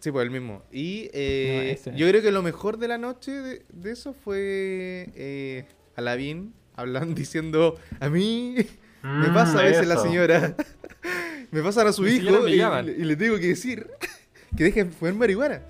Sí, 0.00 0.12
pues 0.12 0.24
el 0.24 0.30
mismo. 0.30 0.62
Y 0.70 1.10
eh, 1.12 1.78
No, 1.86 1.92
yo 1.92 2.08
creo 2.08 2.22
que 2.22 2.30
lo 2.30 2.42
mejor 2.42 2.78
de 2.78 2.88
la 2.88 2.98
noche 2.98 3.32
de, 3.32 3.62
de 3.72 3.90
eso 3.90 4.12
fue 4.14 5.10
eh, 5.14 5.66
Alavín 5.96 6.54
hablando, 6.76 7.14
diciendo, 7.14 7.78
a 8.00 8.08
mí 8.08 8.56
me 9.02 9.30
Mm, 9.30 9.32
pasa 9.32 9.60
a 9.60 9.62
veces 9.62 9.86
la 9.86 9.96
señora, 9.96 10.56
me 11.50 11.62
pasan 11.62 11.86
a 11.86 11.92
su 11.92 12.06
hijo 12.06 12.48
y, 12.48 12.56
le 12.56 13.16
tengo 13.16 13.38
que 13.38 13.48
decir 13.48 13.86
que 14.56 14.64
dejen 14.64 14.92
fumar 14.92 15.14
marihuana. 15.14 15.62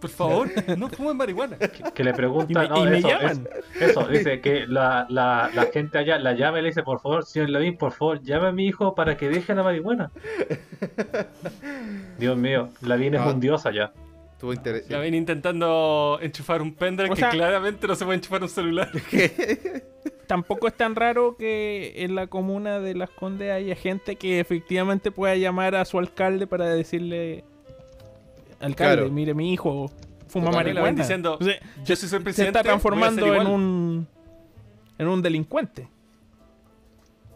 Por 0.00 0.10
favor, 0.10 0.48
no 0.78 0.88
fumen 0.88 1.16
marihuana. 1.16 1.56
Que 1.58 2.04
le 2.04 2.12
pregunta. 2.14 2.52
Y 2.52 2.54
me- 2.54 2.68
no, 2.68 2.86
y 2.86 2.90
me 2.90 2.98
eso, 2.98 3.08
llaman. 3.08 3.48
es- 3.80 3.90
eso, 3.90 4.06
dice 4.06 4.40
que 4.40 4.66
la, 4.66 5.06
la, 5.10 5.50
la 5.54 5.64
gente 5.72 5.98
allá 5.98 6.18
la 6.18 6.34
llama 6.34 6.60
y 6.60 6.62
le 6.62 6.68
dice, 6.68 6.82
por 6.84 7.00
favor, 7.00 7.24
señor 7.24 7.50
Lavín, 7.50 7.76
por 7.76 7.92
favor, 7.92 8.22
llame 8.22 8.48
a 8.48 8.52
mi 8.52 8.66
hijo 8.66 8.94
para 8.94 9.16
que 9.16 9.28
deje 9.28 9.54
la 9.54 9.62
marihuana. 9.64 10.10
Dios 12.18 12.36
mío, 12.36 12.70
Lavín 12.82 13.14
es 13.14 13.20
No. 13.20 13.30
un 13.30 13.40
dios 13.40 13.66
allá. 13.66 13.92
Estuvo 14.32 14.52
La 14.52 14.56
interesante. 14.58 14.96
ven 14.98 15.14
intentando 15.14 16.18
enchufar 16.22 16.62
un 16.62 16.72
pendrive 16.74 17.10
O 17.10 17.14
que 17.14 17.20
sea- 17.22 17.30
claramente 17.30 17.86
no 17.88 17.94
se 17.96 18.04
puede 18.04 18.16
enchufar 18.18 18.42
un 18.42 18.48
celular. 18.48 18.90
Tampoco 20.28 20.68
es 20.68 20.74
tan 20.74 20.94
raro 20.94 21.36
que 21.36 22.04
en 22.04 22.14
la 22.14 22.26
comuna 22.26 22.80
de 22.80 22.94
Las 22.94 23.10
Condes 23.10 23.50
haya 23.50 23.74
gente 23.74 24.16
que 24.16 24.40
efectivamente 24.40 25.10
pueda 25.10 25.34
llamar 25.36 25.74
a 25.74 25.84
su 25.84 25.98
alcalde 25.98 26.46
para 26.46 26.66
decirle 26.66 27.44
alcalde, 28.60 28.96
Claro. 28.96 29.10
mire 29.10 29.34
mi 29.34 29.52
hijo 29.52 29.90
fuma 30.28 30.50
marihuana. 30.50 30.90
diciendo, 31.02 31.36
O 31.40 31.44
sea, 31.44 31.54
yo 31.84 31.96
si 31.96 32.08
soy 32.08 32.18
se 32.18 32.20
presidente, 32.20 32.58
está 32.58 32.62
voy 32.62 32.76
a 32.76 32.80
ser 32.80 32.90
transformando 32.90 33.34
en 33.34 33.46
un 33.46 34.08
en 34.98 35.08
un 35.08 35.22
delincuente. 35.22 35.88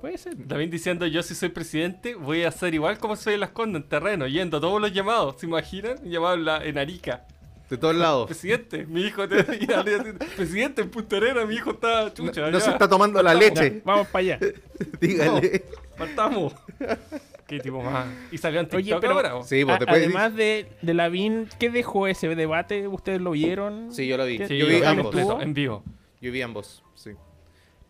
Puede 0.01 0.19
ser. 0.19 0.35
David 0.49 0.69
diciendo, 0.71 1.07
yo 1.07 1.23
si 1.23 1.35
soy 1.35 1.49
presidente, 1.51 2.17
voy 2.17 2.43
a 2.43 2.49
hacer 2.49 2.75
igual 2.75 2.99
como 2.99 3.15
soy 3.15 3.35
en 3.35 3.41
las 3.41 3.51
condes, 3.51 3.83
en 3.83 3.89
terreno, 3.89 4.27
yendo 4.27 4.57
a 4.57 4.61
todos 4.61 4.81
los 4.81 4.93
llamados. 4.93 5.37
¿Se 5.39 5.47
imaginan? 5.47 5.97
Llamados 6.05 6.39
en, 6.39 6.45
la- 6.45 6.65
en 6.65 6.77
Arica. 6.79 7.25
De 7.71 7.79
todos 7.79 7.95
lados. 7.95 8.27
Presidente, 8.27 8.85
mi 8.85 9.03
hijo 9.03 9.27
te 9.29 9.45
Presidente, 10.37 10.83
en 10.83 10.91
Punta 10.91 11.17
Arenas, 11.17 11.47
mi 11.47 11.55
hijo 11.55 11.71
está 11.71 12.03
No, 12.03 12.09
chucha. 12.11 12.51
no 12.51 12.59
se 12.61 12.71
está 12.71 12.89
tomando 12.89 13.23
la 13.23 13.33
leche. 13.33 13.77
Ya, 13.77 13.81
vamos 13.85 14.09
para 14.09 14.19
allá. 14.25 14.39
Dígale. 15.01 15.65
Partamos. 15.97 16.53
Qué 17.57 17.61
tipo 17.61 17.83
más. 17.83 18.07
Y 18.31 18.39
salió 18.39 18.61
en 18.61 18.67
Oye, 18.73 18.83
TikTok 18.85 19.01
pero- 19.01 19.13
ahora. 19.15 19.33
po. 19.33 19.45
Sí, 19.45 19.65
pues 19.65 19.79
después. 19.79 19.99
además 20.03 20.35
de, 20.35 20.69
de 20.81 20.95
Lavín, 20.95 21.49
¿qué 21.59 21.69
dejó 21.71 22.07
ese 22.07 22.35
debate? 22.35 22.89
¿Ustedes 22.89 23.21
lo 23.21 23.33
vieron? 23.33 23.93
Sí, 23.93 24.07
yo 24.07 24.17
lo 24.17 24.25
vi. 24.25 24.39
¿Qué- 24.39 24.49
Sí, 24.49 24.57
yo 24.59 24.67
vi 24.67 24.73
lo 24.73 24.79
vi 24.81 24.85
ambos. 24.87 25.05
completo, 25.07 25.41
en 25.43 25.53
vivo. 25.55 25.83
Yo 26.21 26.33
vi 26.33 26.41
ambos, 26.43 26.83
sí. 26.95 27.11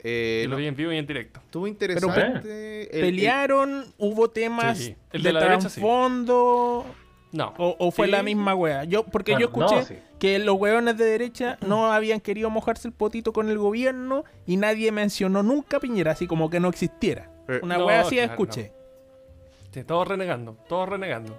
Eh, 0.05 0.41
Yo 0.45 0.49
lo 0.51 0.57
no, 0.57 0.61
vi 0.61 0.67
en 0.67 0.75
vivo 0.75 0.91
y 0.93 0.97
en 0.99 1.07
directo. 1.07 1.39
Estuvo 1.45 1.67
interesante. 1.69 2.83
el- 2.83 2.89
el- 2.93 3.01
¿Pelearon? 3.03 3.85
¿Hubo 3.99 4.31
temas 4.31 4.79
Sí, 4.79 4.97
el 5.13 5.23
de, 5.23 5.29
de 5.29 5.33
la 5.33 5.41
sí. 5.41 5.47
trasfondo? 5.61 6.85
No. 7.31 7.55
O, 7.57 7.77
o 7.79 7.91
fue 7.93 8.07
Sí. 8.07 8.13
la 8.13 8.23
misma 8.25 8.55
wea? 8.55 8.85
Yo, 8.85 9.05
porque 9.05 9.33
yo 9.33 9.47
escuché 9.47 9.77
no, 9.77 9.83
sí. 9.85 9.95
que 10.19 10.39
los 10.41 10.57
weones 10.57 10.99
de 10.99 11.05
derecha 11.05 11.57
no 11.67 11.93
habían 11.93 12.21
querido 12.21 12.51
mojarse 12.51 12.89
el 12.89 12.95
potito 12.95 13.33
con 13.33 13.49
el 13.49 13.59
gobierno 13.59 14.25
y 14.45 14.57
nadie 14.57 14.91
mencionó 14.93 15.43
nunca 15.43 15.77
a 15.77 15.81
Piñera, 15.81 16.13
así 16.13 16.27
como 16.27 16.51
que 16.51 16.59
no 16.61 16.69
existiera. 16.69 17.31
Eh, 17.49 17.61
Una 17.63 17.79
no, 17.79 17.87
wea 17.87 18.01
así 18.03 18.17
claro, 18.17 18.33
escuché. 18.33 18.73
Sí, 19.73 19.85
todos 19.85 20.07
renegando, 20.07 20.57
todos 20.69 20.87
renegando. 20.89 21.35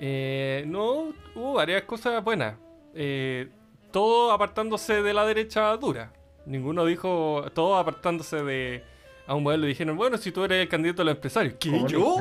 Eh, 0.00 0.64
no, 0.66 1.12
hubo 1.34 1.52
varias 1.54 1.82
cosas 1.82 2.24
buenas. 2.24 2.56
Eh, 2.94 3.50
todo 3.90 4.32
apartándose 4.32 5.02
de 5.02 5.12
la 5.12 5.26
derecha 5.26 5.76
dura. 5.76 6.10
Ninguno 6.46 6.86
dijo, 6.86 7.44
todos 7.54 7.78
apartándose 7.78 8.42
de... 8.42 8.82
A 9.26 9.34
un 9.36 9.44
modelo 9.44 9.62
le 9.62 9.68
dijeron, 9.68 9.96
bueno, 9.96 10.18
si 10.18 10.32
tú 10.32 10.42
eres 10.44 10.62
el 10.62 10.68
candidato 10.68 11.02
a 11.02 11.04
los 11.04 11.14
empresarios. 11.14 11.54
¿Qué? 11.58 11.70
¿Cómo 11.70 11.86
¿Yo? 11.88 12.16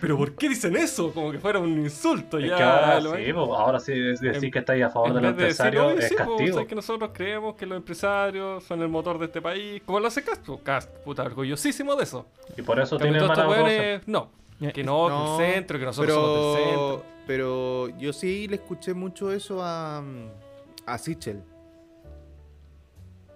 ¿Pero 0.00 0.18
por 0.18 0.34
qué 0.36 0.50
dicen 0.50 0.76
eso? 0.76 1.10
Como 1.12 1.32
que 1.32 1.38
fuera 1.38 1.58
un 1.58 1.70
insulto. 1.78 2.38
Es 2.38 2.50
ya, 2.50 2.56
que 2.56 2.62
ahora 2.62 3.00
lo- 3.00 3.16
sí, 3.16 3.22
pues, 3.32 3.36
ahora 3.36 3.80
sí 3.80 3.92
es 3.92 4.20
decir 4.20 4.44
En- 4.44 4.50
que 4.50 4.58
estáis 4.58 4.84
a 4.84 4.90
favor 4.90 5.14
de 5.14 5.20
los 5.22 5.22
vez 5.22 5.36
de 5.38 5.44
decir, 5.44 5.64
empresarios 5.66 5.86
"Oye, 5.94 5.98
es 6.02 6.08
sí, 6.08 6.14
pues, 6.16 6.28
castigo. 6.28 6.52
sabes 6.54 6.68
que 6.68 6.74
nosotros 6.74 7.10
creemos 7.14 7.54
que 7.56 7.64
los 7.66 7.76
empresarios 7.78 8.62
son 8.64 8.82
el 8.82 8.88
motor 8.88 9.18
de 9.18 9.24
este 9.24 9.40
país. 9.40 9.82
Como 9.86 10.00
lo 10.00 10.06
hace 10.06 10.22
Castro. 10.22 10.60
Cast, 10.62 10.90
puta, 10.98 11.22
orgullosísimo 11.22 11.96
de 11.96 12.04
eso. 12.04 12.26
Y 12.56 12.62
por 12.62 12.78
eso 12.78 12.96
estos 13.02 13.28
mala 13.28 13.48
weones, 13.48 14.06
no. 14.06 14.28
Eh, 14.60 14.70
Que 14.72 14.84
no, 14.84 15.08
No, 15.08 15.36
que 15.38 15.44
el 15.46 15.54
centro, 15.54 15.78
que 15.78 15.84
nosotros 15.86 16.14
somos 16.14 16.56
del 16.56 16.64
centro. 16.64 17.02
pero, 17.26 17.88
pero 17.88 17.98
yo 17.98 18.12
sí 18.12 18.46
le 18.48 18.56
escuché 18.56 18.92
mucho 18.94 19.32
eso 19.32 19.60
a, 19.62 20.02
a 20.86 20.98
Sichel. 20.98 21.42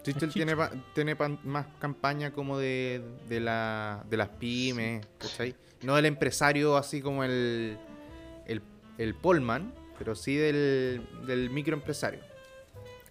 Sichel 0.03 0.33
tiene, 0.33 0.57
pa- 0.57 0.71
tiene 0.95 1.17
pan- 1.17 1.39
más 1.45 1.67
campaña 1.79 2.31
como 2.33 2.59
de, 2.59 3.03
de, 3.29 3.41
la, 3.41 4.05
de 4.09 4.17
las 4.17 4.29
pymes, 4.29 5.07
¿cachai? 5.19 5.55
No 5.83 5.97
del 5.97 6.07
empresario 6.07 6.77
así 6.77 7.01
como 7.03 7.25
el, 7.25 7.77
el, 8.47 8.63
el 8.99 9.15
Polman, 9.15 9.73
pero 9.99 10.15
sí 10.15 10.35
del, 10.37 11.03
del 11.27 11.51
microempresario. 11.51 12.21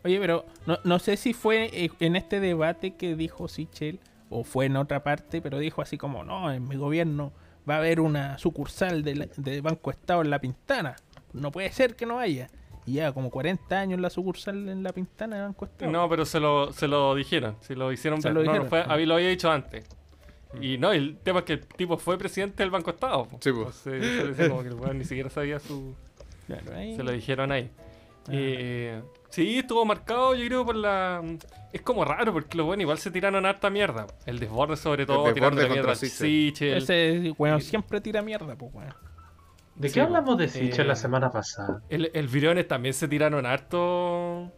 Oye, 0.04 0.20
pero 0.20 0.46
no, 0.66 0.80
no 0.84 1.00
sé 1.00 1.18
si 1.18 1.34
fue 1.34 1.70
eh, 1.74 1.92
en 2.00 2.16
este 2.16 2.40
debate 2.40 2.96
que 2.96 3.16
dijo 3.16 3.48
Sichel 3.48 4.00
o 4.30 4.44
fue 4.44 4.66
en 4.66 4.76
otra 4.78 5.04
parte, 5.04 5.42
pero 5.42 5.60
dijo 5.60 5.82
así 5.82 5.98
como, 5.98 6.24
no, 6.24 6.52
en 6.52 6.68
mi 6.68 6.76
gobierno 6.76 7.32
va 7.70 7.76
a 7.76 7.78
haber 7.80 8.00
una 8.00 8.38
sucursal 8.38 9.04
de, 9.04 9.16
la- 9.16 9.28
de 9.38 9.62
Banco 9.62 9.92
Estado 9.92 10.22
en 10.22 10.30
La 10.30 10.40
Pintana. 10.40 10.96
No 11.34 11.52
puede 11.52 11.72
ser 11.72 11.96
que 11.96 12.06
no 12.06 12.20
haya. 12.20 12.50
Y 12.88 12.94
ya 12.94 13.12
como 13.12 13.30
40 13.30 13.80
años 13.80 14.00
la 14.00 14.10
sucursal 14.10 14.70
en 14.70 14.82
La 14.82 14.92
Pintana 14.94 15.36
de 15.36 15.42
Banco 15.44 15.66
Estado. 15.66 15.92
No, 15.92 16.10
pero 16.10 16.26
se 16.26 16.40
lo, 16.40 16.72
se 16.74 16.88
lo 16.88 17.14
dijeron. 17.14 17.56
Se 17.60 17.76
lo 17.76 17.92
hicieron 17.92 18.22
Se 18.22 18.30
lo 18.30 18.44
no, 18.44 18.54
no 18.56 18.62
había- 18.72 19.06
lo 19.06 19.14
había 19.16 19.28
dicho 19.30 19.52
antes. 19.52 19.86
Y 20.62 20.78
no, 20.78 20.92
el 20.94 21.18
tema 21.18 21.40
es 21.40 21.46
que 21.46 21.54
el 21.54 21.60
tipo 21.68 21.98
fue 21.98 22.18
presidente 22.18 22.64
del 22.64 22.72
Banco 22.72 22.90
Estado. 22.92 23.26
po. 23.26 23.38
Sí, 23.42 23.52
po. 23.52 23.70
Entonces, 23.86 24.50
como 24.50 24.62
que 24.64 24.70
el 24.70 24.74
weón 24.76 24.98
ni 24.98 25.04
siquiera 25.06 25.30
sabía 25.30 25.60
su. 25.60 25.94
Claro, 26.48 26.74
ahí- 26.76 26.96
Se 26.96 27.04
lo 27.04 27.12
dijeron 27.12 27.52
ahí. 27.52 27.70
Ah. 28.28 28.32
Eh, 28.32 29.02
sí, 29.30 29.58
estuvo 29.60 29.84
marcado, 29.86 30.34
yo 30.36 30.46
creo, 30.48 30.66
por 30.66 30.76
la. 30.78 31.22
Es 31.74 31.82
como 31.82 32.06
raro, 32.06 32.32
porque 32.32 32.58
los 32.58 32.66
buenos 32.66 32.82
igual 32.84 32.98
se 32.98 33.12
tiraron 33.12 33.46
harta 33.46 33.70
mierda. 33.70 34.08
El 34.26 34.40
desborde, 34.40 34.78
sobre 34.78 35.06
todo, 35.06 35.18
desborde 35.26 35.34
tirando 35.34 35.62
la 35.62 35.68
mierda. 35.70 35.96
Sichel. 35.96 36.78
Ese 36.78 37.34
weón 37.38 37.62
siempre 37.62 38.00
tira 38.00 38.22
mierda, 38.22 38.56
pues 38.56 38.74
weón. 38.74 38.94
¿De 39.78 39.90
Sí, 39.90 39.94
qué 39.94 40.02
hablamos 40.02 40.38
de 40.38 40.48
Sichel 40.50 40.86
eh, 40.86 40.88
la 40.88 40.96
semana 40.96 41.32
pasada? 41.32 41.84
El, 41.90 42.12
el 42.14 42.28
Viriones 42.28 42.68
también 42.68 42.94
se 42.94 43.08
tiraron 43.08 43.46
harto. 43.46 44.52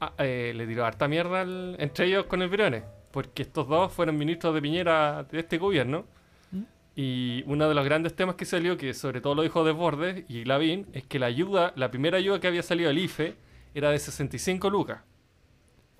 ah, 0.00 0.14
eh, 0.18 0.52
le 0.54 0.66
tiró 0.66 0.84
harta 0.86 1.08
mierda 1.08 1.40
al- 1.42 1.76
entre 1.78 2.06
ellos 2.06 2.26
con 2.26 2.42
el 2.42 2.48
Viriones. 2.48 2.84
Porque 3.10 3.42
estos 3.42 3.66
dos 3.68 3.92
fueron 3.92 4.16
ministros 4.18 4.54
de 4.54 4.62
Piñera 4.62 5.24
de 5.24 5.40
este 5.40 5.58
gobierno. 5.58 6.06
¿Mm? 6.52 6.62
Y 6.96 7.42
uno 7.46 7.68
de 7.68 7.74
los 7.74 7.84
grandes 7.84 8.14
temas 8.14 8.36
que 8.36 8.44
salió, 8.44 8.76
que 8.76 8.94
sobre 8.94 9.20
todo 9.20 9.34
lo 9.34 9.42
dijo 9.42 9.64
Desbordes 9.64 10.24
y 10.28 10.44
Lavín, 10.44 10.86
es 10.92 11.04
que 11.06 11.18
la 11.18 11.26
ayuda, 11.26 11.72
la 11.76 11.90
primera 11.90 12.18
ayuda 12.18 12.40
que 12.40 12.46
había 12.48 12.62
salido 12.62 12.88
del 12.88 12.98
IFE 12.98 13.36
era 13.74 13.90
de 13.90 13.98
65 13.98 14.70
lucas. 14.70 15.00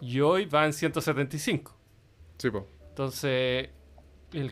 Y 0.01 0.21
hoy 0.21 0.45
va 0.47 0.65
en 0.67 0.73
175. 0.73 1.77
Sí, 2.39 2.51
po. 2.51 2.67
Entonces, 2.91 3.71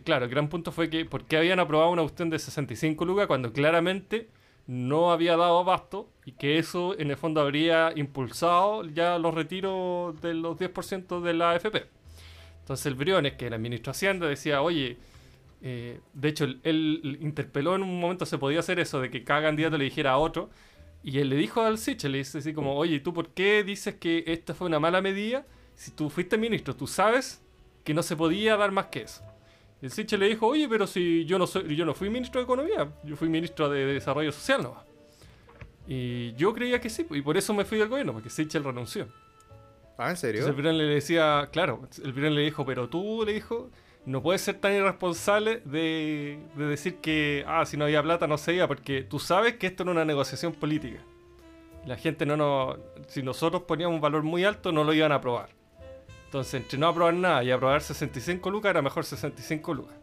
claro, 0.05 0.24
el 0.24 0.30
gran 0.30 0.48
punto 0.48 0.72
fue 0.72 0.90
que 0.90 1.05
¿por 1.05 1.24
qué 1.24 1.36
habían 1.36 1.60
aprobado 1.60 1.90
una 1.90 2.02
cuestión 2.02 2.30
de 2.30 2.38
65 2.38 3.05
lucas 3.05 3.26
cuando 3.26 3.52
claramente 3.52 4.28
no 4.66 5.12
había 5.12 5.36
dado 5.36 5.59
abasto 5.60 6.10
y 6.24 6.32
que 6.32 6.59
eso 6.59 6.98
en 6.98 7.10
el 7.10 7.16
fondo 7.16 7.40
habría 7.40 7.92
impulsado 7.96 8.84
ya 8.84 9.18
los 9.18 9.34
retiros 9.34 10.20
de 10.20 10.34
los 10.34 10.59
10% 10.59 11.20
de 11.20 11.34
la 11.34 11.52
AFP? 11.52 11.86
Entonces 12.60 12.86
el 12.86 12.94
Briones, 12.94 13.34
que 13.34 13.46
era 13.46 13.56
el 13.56 13.62
ministro 13.62 13.92
de 13.92 13.96
Hacienda, 13.96 14.26
decía, 14.26 14.60
oye, 14.60 14.98
eh, 15.62 16.00
de 16.12 16.28
hecho 16.28 16.44
él, 16.44 16.60
él 16.64 17.18
interpeló 17.22 17.74
en 17.74 17.82
un 17.82 17.98
momento 17.98 18.26
se 18.26 18.36
podía 18.38 18.60
hacer 18.60 18.78
eso, 18.78 19.00
de 19.00 19.10
que 19.10 19.24
cada 19.24 19.42
candidato 19.42 19.78
le 19.78 19.84
dijera 19.84 20.12
a 20.12 20.18
otro, 20.18 20.50
y 21.02 21.18
él 21.18 21.28
le 21.30 21.36
dijo 21.36 21.62
al 21.62 21.78
Sichel, 21.78 22.12
le 22.12 22.18
dice 22.18 22.38
así 22.38 22.52
como, 22.52 22.76
oye, 22.76 23.00
¿tú 23.00 23.14
por 23.14 23.30
qué 23.30 23.64
dices 23.64 23.94
que 23.94 24.24
esta 24.26 24.55
fue 24.55 24.66
una 24.66 24.80
mala 24.80 25.00
medida? 25.00 25.46
Si 25.74 25.92
tú 25.92 26.10
fuiste 26.10 26.36
ministro, 26.36 26.74
tú 26.74 26.86
sabes 26.86 27.42
que 27.84 27.94
no 27.94 28.02
se 28.02 28.16
podía 28.16 28.56
dar 28.56 28.72
más 28.72 28.86
que 28.86 29.02
eso. 29.02 29.22
El 29.80 29.90
Sichel 29.90 30.20
le 30.20 30.28
dijo, 30.28 30.46
oye, 30.46 30.68
pero 30.68 30.86
si 30.86 31.24
yo 31.24 31.38
no 31.38 31.46
soy, 31.46 31.76
yo 31.76 31.84
no 31.84 31.94
fui 31.94 32.10
ministro 32.10 32.40
de 32.40 32.44
Economía, 32.44 32.88
yo 33.05 33.16
fui 33.16 33.28
ministro 33.28 33.68
de 33.68 33.86
Desarrollo 33.86 34.32
Social 34.32 34.62
nomás. 34.62 34.84
Y 35.86 36.34
yo 36.34 36.52
creía 36.52 36.80
que 36.80 36.90
sí, 36.90 37.06
y 37.10 37.22
por 37.22 37.36
eso 37.36 37.55
me 37.55 37.64
fui 37.64 37.78
del 37.78 37.88
gobierno, 37.88 38.12
porque 38.12 38.28
Sichel 38.28 38.64
renunció. 38.64 39.09
Ah, 39.96 40.10
¿en 40.10 40.16
serio? 40.16 40.40
Entonces 40.40 40.56
el 40.56 40.62
Virón 40.62 40.78
le 40.78 40.84
decía, 40.84 41.48
claro, 41.52 41.88
el 42.02 42.12
Virón 42.12 42.34
le 42.34 42.42
dijo, 42.42 42.64
pero 42.66 42.88
tú 42.88 43.22
le 43.24 43.32
dijo, 43.32 43.70
no 44.05 44.22
puedes 44.22 44.42
ser 44.42 44.56
tan 44.56 44.74
irresponsable 44.74 45.60
de, 45.64 46.38
de 46.56 46.64
decir 46.66 46.96
que, 46.96 47.44
ah, 47.46 47.64
si 47.64 47.76
no 47.76 47.84
había 47.84 48.02
plata 48.02 48.26
no 48.26 48.38
se 48.38 48.55
iba, 48.55 48.66
porque 48.66 49.02
tú 49.02 49.18
sabes 49.18 49.55
que 49.56 49.66
esto 49.66 49.84
era 49.84 49.92
una 49.92 50.05
negociación 50.05 50.52
política. 50.52 51.00
La 51.86 51.96
gente 51.96 52.26
no 52.26 52.36
nos, 52.36 52.78
si 53.06 53.22
nosotros 53.22 53.62
poníamos 53.62 53.94
un 53.94 54.00
valor 54.00 54.22
muy 54.22 54.44
alto, 54.44 54.72
no 54.72 54.84
lo 54.84 54.92
iban 54.92 55.12
a 55.12 55.16
aprobar. 55.16 55.57
Entonces, 56.28 56.60
entre 56.60 56.78
no 56.78 56.88
aprobar 56.88 57.14
nada 57.14 57.42
y 57.42 57.50
aprobar 57.50 57.80
65 57.80 58.50
lucas, 58.50 58.68
era 58.68 58.82
mejor 58.82 59.02
65 59.02 59.72
lucas. 59.72 59.96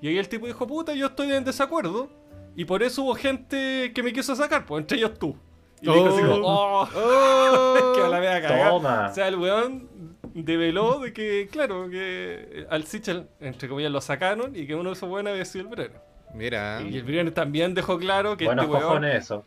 Y 0.00 0.08
ahí 0.08 0.18
el 0.18 0.28
tipo 0.28 0.48
dijo, 0.48 0.66
puta, 0.66 0.92
yo 0.92 1.06
estoy 1.06 1.30
en 1.32 1.44
desacuerdo, 1.44 2.10
y 2.56 2.64
por 2.64 2.82
eso 2.82 3.04
hubo 3.04 3.14
gente 3.14 3.92
que 3.94 4.02
me 4.02 4.12
quiso 4.12 4.34
sacar, 4.34 4.66
pues 4.66 4.82
entre 4.82 4.98
ellos 4.98 5.16
tú. 5.20 5.36
Y 5.80 5.86
dijo 5.86 6.08
así 6.08 6.20
como, 6.20 6.40
oh, 6.42 6.88
que 7.94 8.02
a 8.02 8.08
la 8.08 8.18
vea 8.18 8.42
cagada. 8.42 8.70
Toma. 8.70 9.08
O 9.08 9.14
sea, 9.14 9.28
el 9.28 9.36
weón 9.36 9.88
develó 10.34 10.98
de 10.98 11.12
que, 11.12 11.48
claro, 11.48 11.88
que 11.88 12.66
al 12.68 12.82
Sichel, 12.84 13.28
entre 13.38 13.68
comillas, 13.68 13.92
lo 13.92 14.00
sacaron 14.00 14.56
y 14.56 14.66
que 14.66 14.74
uno 14.74 14.90
de 14.90 14.94
esos 14.94 15.08
weones 15.08 15.30
había 15.30 15.44
sido 15.44 15.66
el 15.66 15.70
Briones. 15.70 16.00
Mira. 16.34 16.82
Y 16.82 16.96
el 16.96 17.04
Briones 17.04 17.34
también 17.34 17.72
dejó 17.72 17.98
claro 17.98 18.36
que 18.36 18.46
Buenos 18.46 18.64
este 18.64 18.76
weón, 18.76 19.04
eso. 19.04 19.44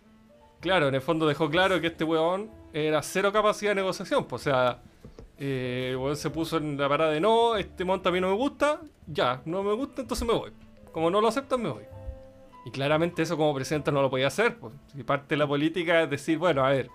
claro, 0.61 0.87
en 0.87 0.95
el 0.95 1.01
fondo 1.01 1.27
dejó 1.27 1.49
claro 1.49 1.81
que 1.81 1.87
este 1.87 2.05
weón 2.05 2.49
era 2.71 3.01
cero 3.01 3.33
capacidad 3.33 3.71
de 3.71 3.75
negociación. 3.75 4.25
Pues, 4.25 4.47
o 4.47 4.51
sea, 4.51 4.79
eh, 5.37 5.95
weón 5.99 6.15
se 6.15 6.29
puso 6.29 6.57
en 6.57 6.77
la 6.77 6.87
parada 6.87 7.11
de 7.11 7.19
no, 7.19 7.55
este 7.55 7.83
monta 7.83 8.09
a 8.09 8.11
mí 8.11 8.21
no 8.21 8.29
me 8.29 8.35
gusta, 8.35 8.81
ya, 9.07 9.41
no 9.45 9.63
me 9.63 9.73
gusta, 9.73 10.01
entonces 10.01 10.27
me 10.27 10.33
voy. 10.33 10.51
Como 10.91 11.09
no 11.09 11.19
lo 11.19 11.27
aceptan, 11.27 11.61
me 11.61 11.69
voy. 11.69 11.83
Y 12.65 12.71
claramente 12.71 13.21
eso 13.21 13.37
como 13.37 13.53
presidente 13.53 13.91
no 13.91 14.01
lo 14.01 14.09
podía 14.09 14.27
hacer. 14.27 14.57
Pues. 14.57 14.73
Si 14.87 15.03
parte 15.03 15.35
de 15.35 15.37
la 15.37 15.47
política 15.47 16.01
es 16.01 16.09
decir, 16.09 16.37
bueno, 16.37 16.65
a 16.65 16.69
ver, 16.69 16.89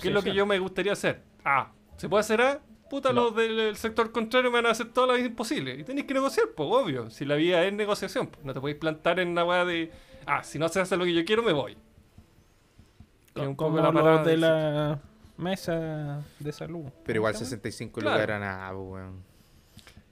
¿Qué 0.00 0.08
es 0.08 0.14
lo 0.14 0.22
que 0.22 0.34
yo 0.34 0.46
me 0.46 0.58
gustaría 0.58 0.92
hacer? 0.92 1.22
A. 1.44 1.72
¿Se 1.96 2.08
puede 2.08 2.20
hacer 2.20 2.40
A? 2.40 2.60
Puta, 2.90 3.12
los 3.12 3.34
del 3.34 3.76
sector 3.76 4.12
contrario 4.12 4.50
me 4.50 4.58
van 4.58 4.66
a 4.66 4.70
hacer 4.70 4.92
toda 4.92 5.08
la 5.08 5.14
vida 5.14 5.26
imposible. 5.26 5.74
Y 5.74 5.84
tenéis 5.84 6.06
que 6.06 6.14
negociar, 6.14 6.46
pues, 6.56 6.68
obvio. 6.72 7.10
Si 7.10 7.24
la 7.24 7.34
vida 7.34 7.64
es 7.64 7.72
negociación, 7.72 8.28
pues, 8.28 8.44
no 8.44 8.54
te 8.54 8.60
podéis 8.60 8.78
plantar 8.78 9.20
en 9.20 9.34
la 9.34 9.44
weá 9.44 9.64
de. 9.64 9.90
Ah, 10.26 10.42
si 10.42 10.58
no 10.58 10.68
se 10.68 10.80
hace 10.80 10.96
lo 10.96 11.04
que 11.04 11.12
yo 11.12 11.24
quiero, 11.24 11.42
me 11.42 11.52
voy. 11.52 11.76
Es 13.34 13.46
un 13.46 13.56
poco 13.56 13.76
Como 13.76 13.92
la 13.92 14.16
los 14.16 14.24
de 14.24 14.36
la 14.36 15.00
mesa 15.38 16.22
de 16.38 16.52
salud. 16.52 16.84
Pero 17.04 17.18
igual 17.18 17.32
¿Cómo 17.32 17.44
se 17.44 17.50
llama? 17.50 17.62
65 17.62 18.00
Claro. 18.00 18.16
lucas 18.16 18.24
era 18.24 18.38
nada, 18.38 18.76
weón. 18.76 19.22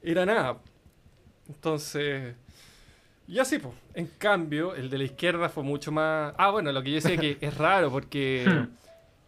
Era 0.02 0.24
nada. 0.26 0.56
Entonces. 1.48 2.34
Y 3.28 3.38
así, 3.38 3.58
pues. 3.58 3.74
En 3.94 4.06
cambio, 4.18 4.74
el 4.74 4.88
de 4.88 4.98
la 4.98 5.04
izquierda 5.04 5.48
fue 5.48 5.62
mucho 5.62 5.90
más. 5.92 6.32
Ah, 6.38 6.50
bueno, 6.50 6.70
lo 6.72 6.82
que 6.82 6.90
yo 6.90 6.94
decía 6.96 7.16
que 7.16 7.38
es 7.40 7.56
raro 7.56 7.90
porque 7.90 8.66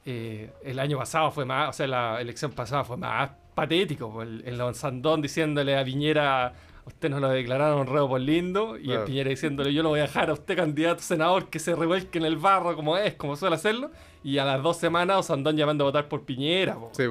eh, 0.07 0.51
el 0.65 0.79
año 0.79 0.99
pasado 0.99 1.31
fue 1.31 1.45
más. 1.45 1.71
O 1.71 1.73
sea, 1.73 1.87
la 1.87 2.21
elección 2.21 2.53
pasada 2.53 2.85
fue 2.85 2.97
más 2.97 3.31
patético. 3.55 4.11
po. 4.13 4.23
El, 4.23 4.43
el 4.47 4.57
Don 4.57 4.75
Sandón 4.75 5.21
diciéndole 5.23 5.77
a 5.79 5.85
Piñera. 5.85 6.47
"A 6.47 6.53
Usted 6.87 7.11
nos 7.11 7.21
lo 7.21 7.29
declararon 7.29 7.87
reo 7.87 8.09
por 8.09 8.19
lindo. 8.21 8.79
Y 8.79 8.85
Claro. 8.85 9.01
el 9.01 9.07
Piñera 9.07 9.31
diciéndole: 9.31 9.75
Yo 9.75 9.83
lo 9.83 9.91
voy 9.91 9.99
a 10.01 10.03
dejar 10.05 10.31
a 10.31 10.33
usted, 10.33 10.57
candidato 10.57 11.01
a 11.01 11.03
senador, 11.03 11.51
que 11.51 11.59
se 11.59 11.75
revuelque 11.75 12.19
en 12.19 12.25
el 12.25 12.37
barro 12.37 12.75
como 12.77 12.97
es, 12.97 13.15
como 13.15 13.37
suele 13.37 13.57
hacerlo. 13.57 13.91
Y 14.25 14.39
a 14.39 14.45
las 14.45 14.63
dos 14.63 14.77
semanas, 14.77 15.27
Sandón 15.27 15.57
llamando 15.57 15.85
a 15.85 15.89
votar 15.89 16.09
por 16.09 16.23
Piñera. 16.25 16.75
po. 16.75 16.91
Sí. 16.93 17.05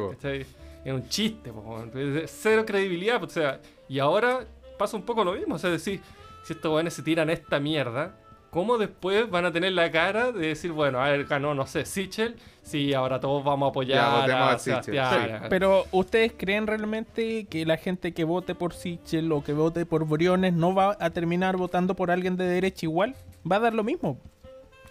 Es 0.86 0.94
un 0.94 1.08
chiste, 1.10 1.52
po, 1.52 1.84
Cero 2.28 2.66
credibilidad, 2.66 3.20
po, 3.20 3.26
o 3.26 3.30
sea, 3.30 3.60
y 3.90 4.00
ahora 4.00 4.46
pasa 4.78 4.96
un 4.96 5.04
poco 5.04 5.24
lo 5.24 5.34
mismo, 5.34 5.56
o 5.56 5.58
sea, 5.58 5.70
es 5.74 5.84
decir, 5.84 6.02
si 6.44 6.54
estos 6.54 6.72
weones 6.74 6.94
se 6.94 7.02
tiran 7.02 7.30
esta 7.30 7.60
mierda, 7.60 8.16
¿cómo 8.52 8.78
después 8.78 9.30
van 9.30 9.46
a 9.46 9.52
tener 9.52 9.74
la 9.74 9.92
cara 9.92 10.32
de 10.32 10.48
decir, 10.50 10.72
bueno, 10.72 11.02
a 11.02 11.10
ver, 11.10 11.26
ganó, 11.26 11.54
no 11.54 11.66
sé, 11.66 11.84
Sichel, 11.86 12.36
sí, 12.62 12.94
ahora 12.94 13.20
todos 13.20 13.44
vamos 13.44 13.68
a 13.68 13.70
apoyar 13.72 14.28
Ya, 14.30 14.38
a, 14.50 14.52
a 14.54 14.60
Sichel, 14.60 14.84
Sebastián"? 14.84 15.40
sí. 15.42 15.48
Pero 15.50 15.86
¿ustedes 15.92 16.32
creen 16.38 16.68
realmente 16.68 17.46
que 17.50 17.66
la 17.66 17.76
gente 17.78 18.14
que 18.14 18.24
vote 18.24 18.56
por 18.56 18.74
Sichel 18.74 19.30
o 19.32 19.44
que 19.44 19.52
vote 19.54 19.86
por 19.86 20.06
Briones 20.08 20.54
no 20.54 20.74
va 20.74 20.96
a 21.00 21.10
terminar 21.10 21.58
votando 21.58 21.96
por 21.96 22.12
alguien 22.12 22.38
de 22.38 22.46
derecha 22.46 22.86
igual? 22.86 23.16
Va 23.50 23.58
a 23.58 23.60
dar 23.60 23.74
lo 23.74 23.84
mismo. 23.84 24.20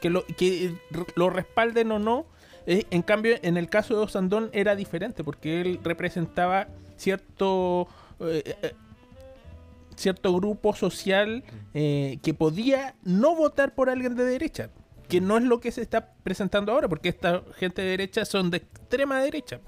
Que 0.00 0.10
lo, 0.10 0.24
que 0.26 0.74
lo 1.14 1.30
respalden 1.30 1.90
o 1.92 1.98
no. 1.98 2.26
Eh, 2.66 2.84
en 2.90 3.02
cambio, 3.02 3.36
en 3.42 3.56
el 3.56 3.68
caso 3.68 3.96
de 3.96 4.02
Osandón 4.04 4.50
era 4.52 4.74
diferente 4.74 5.22
porque 5.24 5.60
él 5.60 5.80
representaba 5.84 6.68
cierto... 6.96 7.86
eh, 8.20 8.42
eh, 8.62 8.74
cierto 9.96 10.34
grupo 10.34 10.74
social 10.74 11.42
eh, 11.74 12.18
que 12.22 12.34
podía 12.34 12.94
no 13.02 13.34
votar 13.34 13.74
por 13.74 13.88
alguien 13.88 14.14
de 14.14 14.24
derecha, 14.24 14.70
que 15.08 15.20
no 15.20 15.38
es 15.38 15.44
lo 15.44 15.58
que 15.60 15.72
se 15.72 15.80
está 15.80 16.12
presentando 16.22 16.72
ahora, 16.72 16.88
porque 16.88 17.08
esta 17.08 17.42
gente 17.56 17.82
de 17.82 17.88
derecha 17.88 18.24
son 18.24 18.50
de 18.50 18.58
extrema 18.58 19.20
derecha. 19.20 19.60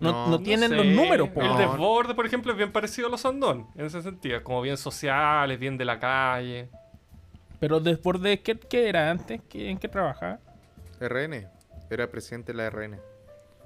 No, 0.00 0.12
No, 0.12 0.24
no 0.26 0.30
no 0.32 0.42
tienen 0.42 0.70
sé, 0.70 0.76
los 0.76 0.86
números, 0.86 1.30
po. 1.30 1.42
El 1.42 1.56
desborde, 1.56 2.14
por 2.14 2.26
ejemplo, 2.26 2.52
es 2.52 2.58
bien 2.58 2.72
parecido 2.72 3.08
a 3.08 3.10
los 3.10 3.24
Andón, 3.24 3.66
en 3.76 3.86
ese 3.86 4.02
sentido. 4.02 4.42
Como 4.42 4.60
bien 4.62 4.76
sociales, 4.76 5.58
bien 5.58 5.76
de 5.76 5.84
la 5.84 5.98
calle. 5.98 6.68
Pero 7.62 7.78
desborde, 7.78 8.40
¿qué, 8.40 8.58
qué 8.58 8.88
era 8.88 9.08
antes? 9.08 9.40
¿Qué- 9.48 9.70
¿En 9.70 9.78
qué 9.78 9.86
trabajaba? 9.86 10.40
RN. 10.98 11.46
Era 11.90 12.10
presidente 12.10 12.50
de 12.50 12.58
la 12.58 12.68
RN. 12.68 12.94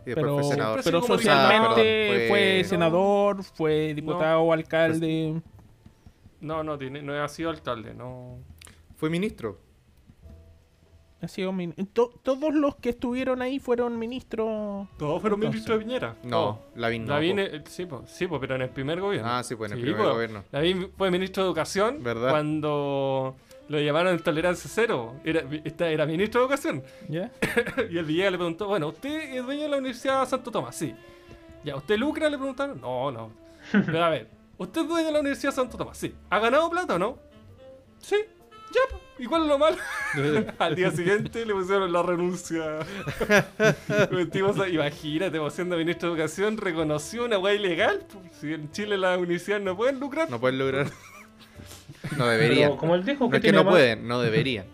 Y 0.04 0.10
después 0.10 0.14
Pero, 0.16 0.34
fue 0.34 0.44
senador. 0.44 0.80
pero 0.84 1.00
socialmente 1.02 1.72
fue, 1.82 2.26
Fue- 2.28 2.64
senador, 2.64 3.42
fue 3.42 3.94
diputado, 3.94 4.52
alcalde. 4.52 5.40
No, 6.42 6.62
no, 6.62 6.76
tiene, 6.76 7.00
no 7.00 7.14
ha 7.14 7.26
sido 7.28 7.48
alcalde, 7.48 7.94
no. 7.94 8.36
Fue 8.96 9.08
ministro. 9.08 9.58
Ha 11.22 11.28
sido 11.28 11.50
min- 11.52 11.72
to- 11.94 12.10
todos 12.22 12.52
los 12.54 12.76
que 12.76 12.90
estuvieron 12.90 13.40
ahí 13.40 13.58
fueron 13.58 13.98
ministros. 13.98 14.88
Todos 14.98 15.22
fueron 15.22 15.40
ministros 15.40 15.78
de 15.78 15.84
Piñera. 15.86 16.16
No. 16.22 16.60
Lavín 16.74 17.06
no. 17.06 17.14
Lavín, 17.14 17.38
eh, 17.38 17.62
sí, 17.66 17.86
po, 17.86 18.04
sí 18.06 18.26
po, 18.26 18.38
pero 18.38 18.56
en 18.56 18.60
el 18.60 18.68
primer 18.68 19.00
gobierno. 19.00 19.26
Ah, 19.30 19.42
sí, 19.42 19.56
pues 19.56 19.72
en 19.72 19.78
el 19.78 19.82
Sí, 19.84 19.90
primer 19.90 20.06
po. 20.06 20.12
gobierno. 20.12 20.44
Lavín 20.52 20.90
fue 20.98 21.10
ministro 21.10 21.42
de 21.44 21.48
Educación 21.48 22.02
¿Verdad? 22.02 22.28
cuando 22.28 23.34
lo 23.68 23.80
llamaron 23.80 24.12
en 24.14 24.20
tolerancia 24.22 24.70
cero. 24.72 25.14
Era, 25.24 25.42
esta- 25.64 25.88
era 25.88 26.06
ministro 26.06 26.40
de 26.40 26.44
Educación. 26.46 26.82
¿Ya? 27.08 27.30
y 27.90 27.98
el 27.98 28.04
Villegas 28.04 28.32
le 28.32 28.38
preguntó, 28.38 28.66
bueno, 28.68 28.88
¿usted 28.88 29.34
es 29.34 29.44
dueño 29.44 29.62
de 29.62 29.68
la 29.68 29.76
Universidad 29.78 30.20
de 30.20 30.26
Santo 30.26 30.50
Tomás? 30.50 30.76
Sí. 30.76 30.94
¿Ya 31.64 31.76
usted 31.76 31.96
lucra? 31.98 32.28
Le 32.30 32.36
preguntaron. 32.38 32.80
No, 32.80 33.10
no. 33.10 33.32
Pero 33.72 34.04
a 34.04 34.10
ver, 34.10 34.28
¿usted 34.58 34.82
es 34.82 34.88
dueño 34.88 35.06
de 35.06 35.12
la 35.12 35.20
Universidad 35.20 35.50
de 35.52 35.56
Santo 35.56 35.76
Tomás? 35.76 35.98
Sí. 35.98 36.14
¿Ha 36.30 36.38
ganado 36.38 36.70
plata 36.70 36.94
o 36.94 36.98
no? 36.98 37.18
Sí. 38.00 38.16
Ya. 38.72 38.96
¿Y 39.18 39.24
cuál 39.26 39.42
es 39.42 39.48
lo 39.48 39.58
malo? 39.58 39.76
Al 40.58 40.74
día 40.76 40.90
siguiente 40.90 41.46
le 41.46 41.54
pusieron 41.54 41.90
la 41.90 42.02
renuncia. 42.02 42.80
Imagínate, 44.70 45.38
vos 45.38 45.54
siendo 45.54 45.76
ministro 45.76 46.08
de 46.10 46.14
Educación, 46.16 46.56
reconoció 46.58 47.24
una 47.24 47.38
weá 47.38 47.54
ilegal. 47.54 48.04
Si 48.38 48.52
en 48.52 48.70
Chile 48.72 48.98
las 48.98 49.16
universidades 49.18 49.64
no 49.64 49.76
pueden 49.76 49.98
lucrar. 50.00 50.28
No 50.28 50.38
pueden 50.38 50.58
lograr. 50.58 50.86
No 52.16 52.26
deberían. 52.28 52.68
Pero 52.70 52.76
como 52.80 52.94
él 52.94 53.04
dijo 53.04 53.24
No 53.24 53.30
que 53.30 53.36
es 53.38 53.42
que 53.42 53.52
no 53.52 53.64
más- 53.64 53.72
pueden, 53.72 54.06
no 54.08 54.20
deberían. 54.20 54.66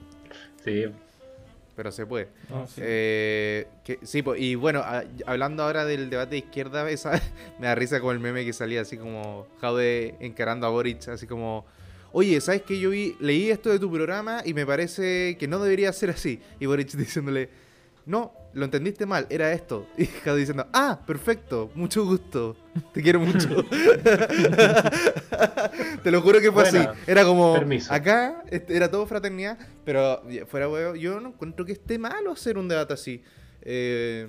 Sí, 0.65 0.85
Pero 1.75 1.91
se 1.91 2.05
puede. 2.07 2.29
No, 2.51 2.67
sí. 2.67 2.81
Eh, 2.85 3.67
que, 3.85 3.99
sí, 4.03 4.23
y 4.37 4.55
bueno, 4.57 4.81
a- 4.81 5.05
hablando 5.27 5.63
ahora 5.63 5.85
del 5.87 6.11
debate 6.11 6.33
de 6.33 6.39
izquierda, 6.39 6.89
esa, 6.91 7.21
me 7.59 7.67
da 7.67 7.75
risa 7.75 8.01
con 8.01 8.15
el 8.15 8.21
meme 8.21 8.45
que 8.45 8.53
salía 8.53 8.83
así 8.83 8.97
como 8.99 9.47
Jaude 9.61 10.15
encarando 10.21 10.67
a 10.67 10.71
Boric, 10.71 11.09
así 11.09 11.27
como, 11.27 11.65
oye, 12.13 12.41
¿sabes 12.43 12.63
qué? 12.63 12.79
Yo 12.79 12.91
vi, 12.91 13.17
leí 13.21 13.51
esto 13.51 13.71
de 13.71 13.79
tu 13.79 13.91
programa 13.91 14.43
y 14.45 14.53
me 14.55 14.67
parece 14.67 15.37
que 15.39 15.49
no 15.49 15.59
debería 15.61 15.93
ser 15.95 16.11
así. 16.11 16.41
Y 16.61 16.67
Boric 16.67 16.91
diciéndole, 16.93 17.49
no, 18.05 18.33
lo 18.55 18.65
entendiste 18.65 19.07
mal, 19.07 19.27
era 19.31 19.53
esto. 19.53 19.87
Y 19.99 20.07
Jaude 20.07 20.41
diciendo, 20.41 20.67
ah, 20.73 21.01
perfecto, 21.07 21.71
mucho 21.75 22.05
gusto, 22.05 22.57
te 22.93 23.03
quiero 23.03 23.21
mucho. 23.21 23.49
te 26.03 26.11
lo 26.11 26.21
juro 26.23 26.41
que 26.41 26.51
fue 26.53 26.63
así. 26.65 26.79
Era 27.07 27.25
como, 27.25 27.55
Permiso. 27.55 27.93
acá 27.93 28.43
este, 28.51 28.77
era 28.77 28.91
todo 28.91 29.07
fraternidad, 29.07 29.59
pero 29.85 30.23
fuera 30.47 30.69
huevo, 30.69 30.95
yo 30.97 31.21
no 31.21 31.29
encuentro 31.31 31.65
que 31.65 31.73
esté 31.73 31.99
malo 31.99 32.33
hacer 32.33 32.59
un 32.59 32.69
debate 32.69 32.95
así. 32.95 33.23
Eh, 33.63 34.27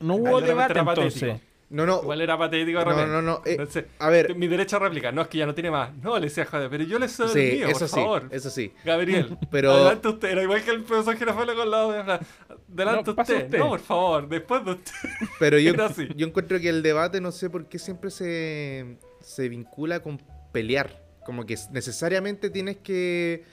No 0.00 0.16
hubo 0.16 0.40
debate 0.40 0.78
entonces. 0.78 1.40
No, 1.70 1.86
no, 1.86 2.00
Igual 2.02 2.20
era 2.20 2.36
patético 2.36 2.80
de 2.80 2.84
no, 2.84 3.06
no, 3.06 3.22
no. 3.22 3.36
eh, 3.46 3.52
Entonces, 3.52 3.84
a 3.98 4.10
ver, 4.10 4.34
mi 4.34 4.46
derecha 4.48 4.76
a 4.76 4.80
réplica, 4.80 5.12
no 5.12 5.22
es 5.22 5.28
que 5.28 5.38
ya 5.38 5.46
no 5.46 5.54
tiene 5.54 5.70
más. 5.70 5.94
No, 5.96 6.16
le 6.18 6.26
decía 6.26 6.44
joder, 6.44 6.68
pero 6.68 6.84
yo 6.84 6.98
le 6.98 7.08
cedo 7.08 7.28
sí, 7.28 7.38
el 7.40 7.56
mío, 7.58 7.66
eso 7.68 7.78
por 7.78 7.88
sí, 7.88 7.94
favor. 7.94 8.28
eso 8.32 8.50
sí. 8.50 8.72
Gabriel, 8.84 9.38
Pero- 9.50 9.72
adelante 9.72 10.08
usted. 10.08 10.28
Era 10.30 10.42
igual 10.42 10.62
que 10.64 10.70
el 10.72 10.82
profesor 10.82 11.16
Girafales 11.16 11.54
con 11.54 11.70
lado 11.70 11.92
de 11.92 11.98
hablar. 12.00 12.20
Delante 12.68 13.12
No, 13.14 13.20
usted. 13.22 13.44
usted. 13.44 13.58
No, 13.58 13.68
por 13.68 13.80
favor, 13.80 14.28
después 14.28 14.64
de 14.64 14.70
usted. 14.72 14.92
Pero 15.38 15.58
yo, 15.60 15.72
yo 16.16 16.26
encuentro 16.26 16.58
que 16.60 16.68
el 16.68 16.82
debate, 16.82 17.20
no 17.20 17.32
sé 17.32 17.48
por 17.48 17.66
qué 17.68 17.78
siempre 17.78 18.10
se, 18.10 18.98
se 19.20 19.48
vincula 19.48 20.00
con 20.00 20.20
pelear. 20.52 21.02
Como 21.24 21.46
que 21.46 21.56
necesariamente 21.70 22.50
tienes 22.50 22.78
que 22.78 23.44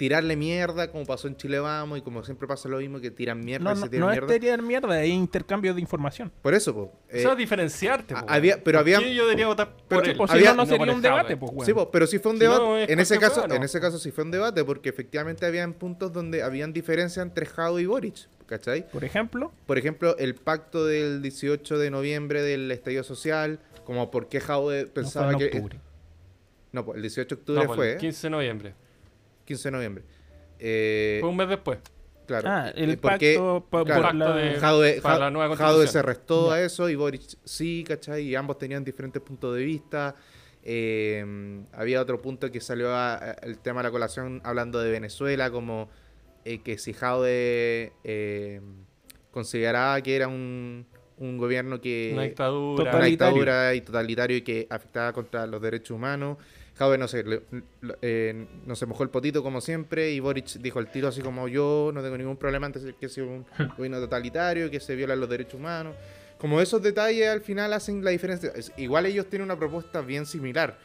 tirarle 0.00 0.34
mierda, 0.34 0.90
como 0.90 1.04
pasó 1.04 1.28
en 1.28 1.36
Chile 1.36 1.58
Vamos, 1.58 1.98
y 1.98 2.00
como 2.00 2.24
siempre 2.24 2.48
pasa 2.48 2.70
lo 2.70 2.78
mismo, 2.78 3.00
que 3.02 3.10
tiran 3.10 3.38
mierda 3.44 3.64
No, 3.64 3.72
y 3.72 3.74
no, 3.74 3.80
se 3.82 3.90
tiran 3.90 4.06
no 4.06 4.12
es 4.14 4.18
mierda. 4.22 4.38
tirar 4.40 4.62
mierda, 4.62 5.02
es 5.04 5.10
intercambio 5.10 5.74
de 5.74 5.80
información. 5.82 6.32
Por 6.40 6.54
eso, 6.54 6.72
po. 6.72 6.92
eh, 7.10 7.20
Eso 7.20 7.32
es 7.32 7.36
diferenciarte. 7.36 8.14
po, 8.14 8.24
había- 8.26 8.64
pero 8.64 8.78
¿Por 8.78 8.94
había- 8.94 9.00
yo 9.12 9.24
debería 9.24 9.46
votar 9.46 9.76
pero 9.86 9.98
por 10.00 10.04
sí, 10.06 10.10
él? 10.12 10.16
Pues 10.16 10.30
había- 10.30 10.42
si 10.42 10.46
no, 10.46 10.54
no 10.56 10.62
no 10.64 10.76
sería 10.78 10.94
un 10.94 11.02
debate, 11.02 11.36
pues, 11.36 11.52
weón. 11.52 11.66
Sí, 11.66 11.74
po, 11.74 11.90
pero 11.90 12.06
sí 12.06 12.18
fue 12.18 12.32
un 12.32 12.38
Si 12.38 12.44
no, 12.44 12.52
debate. 12.52 12.84
es 12.84 12.88
en, 12.90 13.00
ese 13.00 13.18
caso, 13.18 13.44
en 13.44 13.48
¿no? 13.60 13.62
ese 13.62 13.78
caso 13.78 13.98
sí 13.98 14.10
fue 14.10 14.24
un 14.24 14.30
debate, 14.30 14.64
porque 14.64 14.88
efectivamente 14.88 15.44
habían 15.44 15.74
puntos 15.74 16.10
donde 16.14 16.42
habían 16.42 16.72
diferencia 16.72 17.20
entre 17.22 17.44
Jado 17.44 17.78
y 17.78 17.84
Boric. 17.84 18.26
¿Cachai? 18.46 18.90
Por 18.90 19.04
ejemplo, 19.04 19.52
Por 19.66 19.76
ejemplo, 19.78 20.16
el 20.18 20.34
pacto 20.34 20.84
del 20.86 21.20
18 21.20 21.78
de 21.78 21.90
noviembre 21.90 22.42
del 22.42 22.68
estallido 22.72 23.04
social, 23.04 23.60
como 23.84 24.10
por 24.10 24.28
qué 24.28 24.40
Jaude 24.40 24.80
no 24.80 24.86
fue 24.86 24.94
pensaba 24.94 25.32
en 25.32 25.38
que... 25.38 25.44
octubre. 25.44 25.78
No, 26.72 26.84
pues 26.84 26.96
el 26.96 27.02
18 27.02 27.36
de 27.36 27.38
No, 27.38 27.40
octubre 27.42 27.66
pues, 27.66 27.76
fue, 27.76 27.92
el 27.92 27.98
15 27.98 28.26
de 28.26 28.30
noviembre. 28.30 28.74
15 29.50 29.68
de 29.68 29.72
noviembre. 29.72 30.04
Eh, 30.60 31.18
Fue 31.20 31.28
un 31.28 31.36
mes 31.36 31.48
después. 31.48 31.78
claro. 32.26 32.48
Ah, 32.48 32.68
el 32.74 32.90
eh, 32.90 32.96
porque 32.96 33.34
pacto 33.34 33.66
pa- 33.68 33.84
claro, 33.84 34.02
por 34.02 34.14
la... 34.14 34.36
De- 34.36 35.00
para 35.00 35.18
la 35.18 35.30
nueva 35.30 35.56
Jaude 35.56 35.86
se 35.88 36.00
restó 36.02 36.52
a 36.52 36.60
eso 36.62 36.88
y 36.88 36.94
Boric 36.94 37.22
sí, 37.44 37.84
¿cachai? 37.86 38.22
Y 38.28 38.34
ambos 38.36 38.58
tenían 38.58 38.84
diferentes 38.84 39.20
puntos 39.20 39.56
de 39.56 39.64
vista. 39.64 40.14
Eh, 40.62 41.24
había 41.72 42.00
otro 42.00 42.20
punto 42.20 42.50
que 42.52 42.60
salió 42.60 42.90
a- 42.90 43.14
a- 43.16 43.32
el 43.42 43.58
tema 43.58 43.80
de 43.80 43.88
la 43.88 43.90
colación 43.90 44.40
hablando 44.44 44.78
de 44.80 44.90
Venezuela, 44.92 45.50
como 45.50 45.88
eh, 46.44 46.60
que 46.62 46.78
si 46.78 46.92
Jaude 46.92 47.92
eh, 48.04 48.60
consideraba 49.32 50.00
que 50.02 50.14
era 50.16 50.28
un, 50.28 50.86
un 51.18 51.38
gobierno 51.38 51.80
que... 51.80 52.10
Una 52.12 52.22
dictadura. 52.24 52.94
una 52.96 53.04
dictadura 53.06 53.74
y 53.74 53.80
totalitario 53.80 54.36
y 54.36 54.42
que 54.42 54.66
afectaba 54.70 55.12
contra 55.12 55.46
los 55.46 55.60
derechos 55.60 55.96
humanos. 55.96 56.36
Jaude 56.80 56.96
no 56.96 57.06
le- 57.12 57.42
le- 57.82 57.94
eh, 58.00 58.46
no 58.64 58.74
se 58.74 58.86
mojó 58.86 59.02
el 59.02 59.10
potito 59.10 59.42
como 59.42 59.60
siempre 59.60 60.12
y 60.12 60.18
Boric 60.20 60.46
dijo 60.60 60.78
el 60.80 60.86
tiro 60.90 61.08
así 61.08 61.20
como 61.20 61.46
yo 61.46 61.90
no 61.92 62.02
tengo 62.02 62.16
ningún 62.16 62.38
problema 62.38 62.64
antes 62.66 62.82
de 62.82 62.94
que 62.94 63.06
sea 63.10 63.24
un 63.24 63.44
gobierno 63.76 64.00
totalitario, 64.00 64.70
que 64.70 64.80
se 64.80 64.96
violan 64.96 65.20
los 65.20 65.28
derechos 65.28 65.54
humanos. 65.60 65.94
Como 66.38 66.58
esos 66.58 66.80
detalles 66.82 67.28
al 67.28 67.42
final 67.42 67.74
hacen 67.74 68.02
la 68.02 68.10
diferencia. 68.12 68.50
Es- 68.56 68.72
igual 68.78 69.04
ellos 69.04 69.26
tienen 69.26 69.44
una 69.44 69.58
propuesta 69.58 70.00
bien 70.00 70.24
similar, 70.24 70.78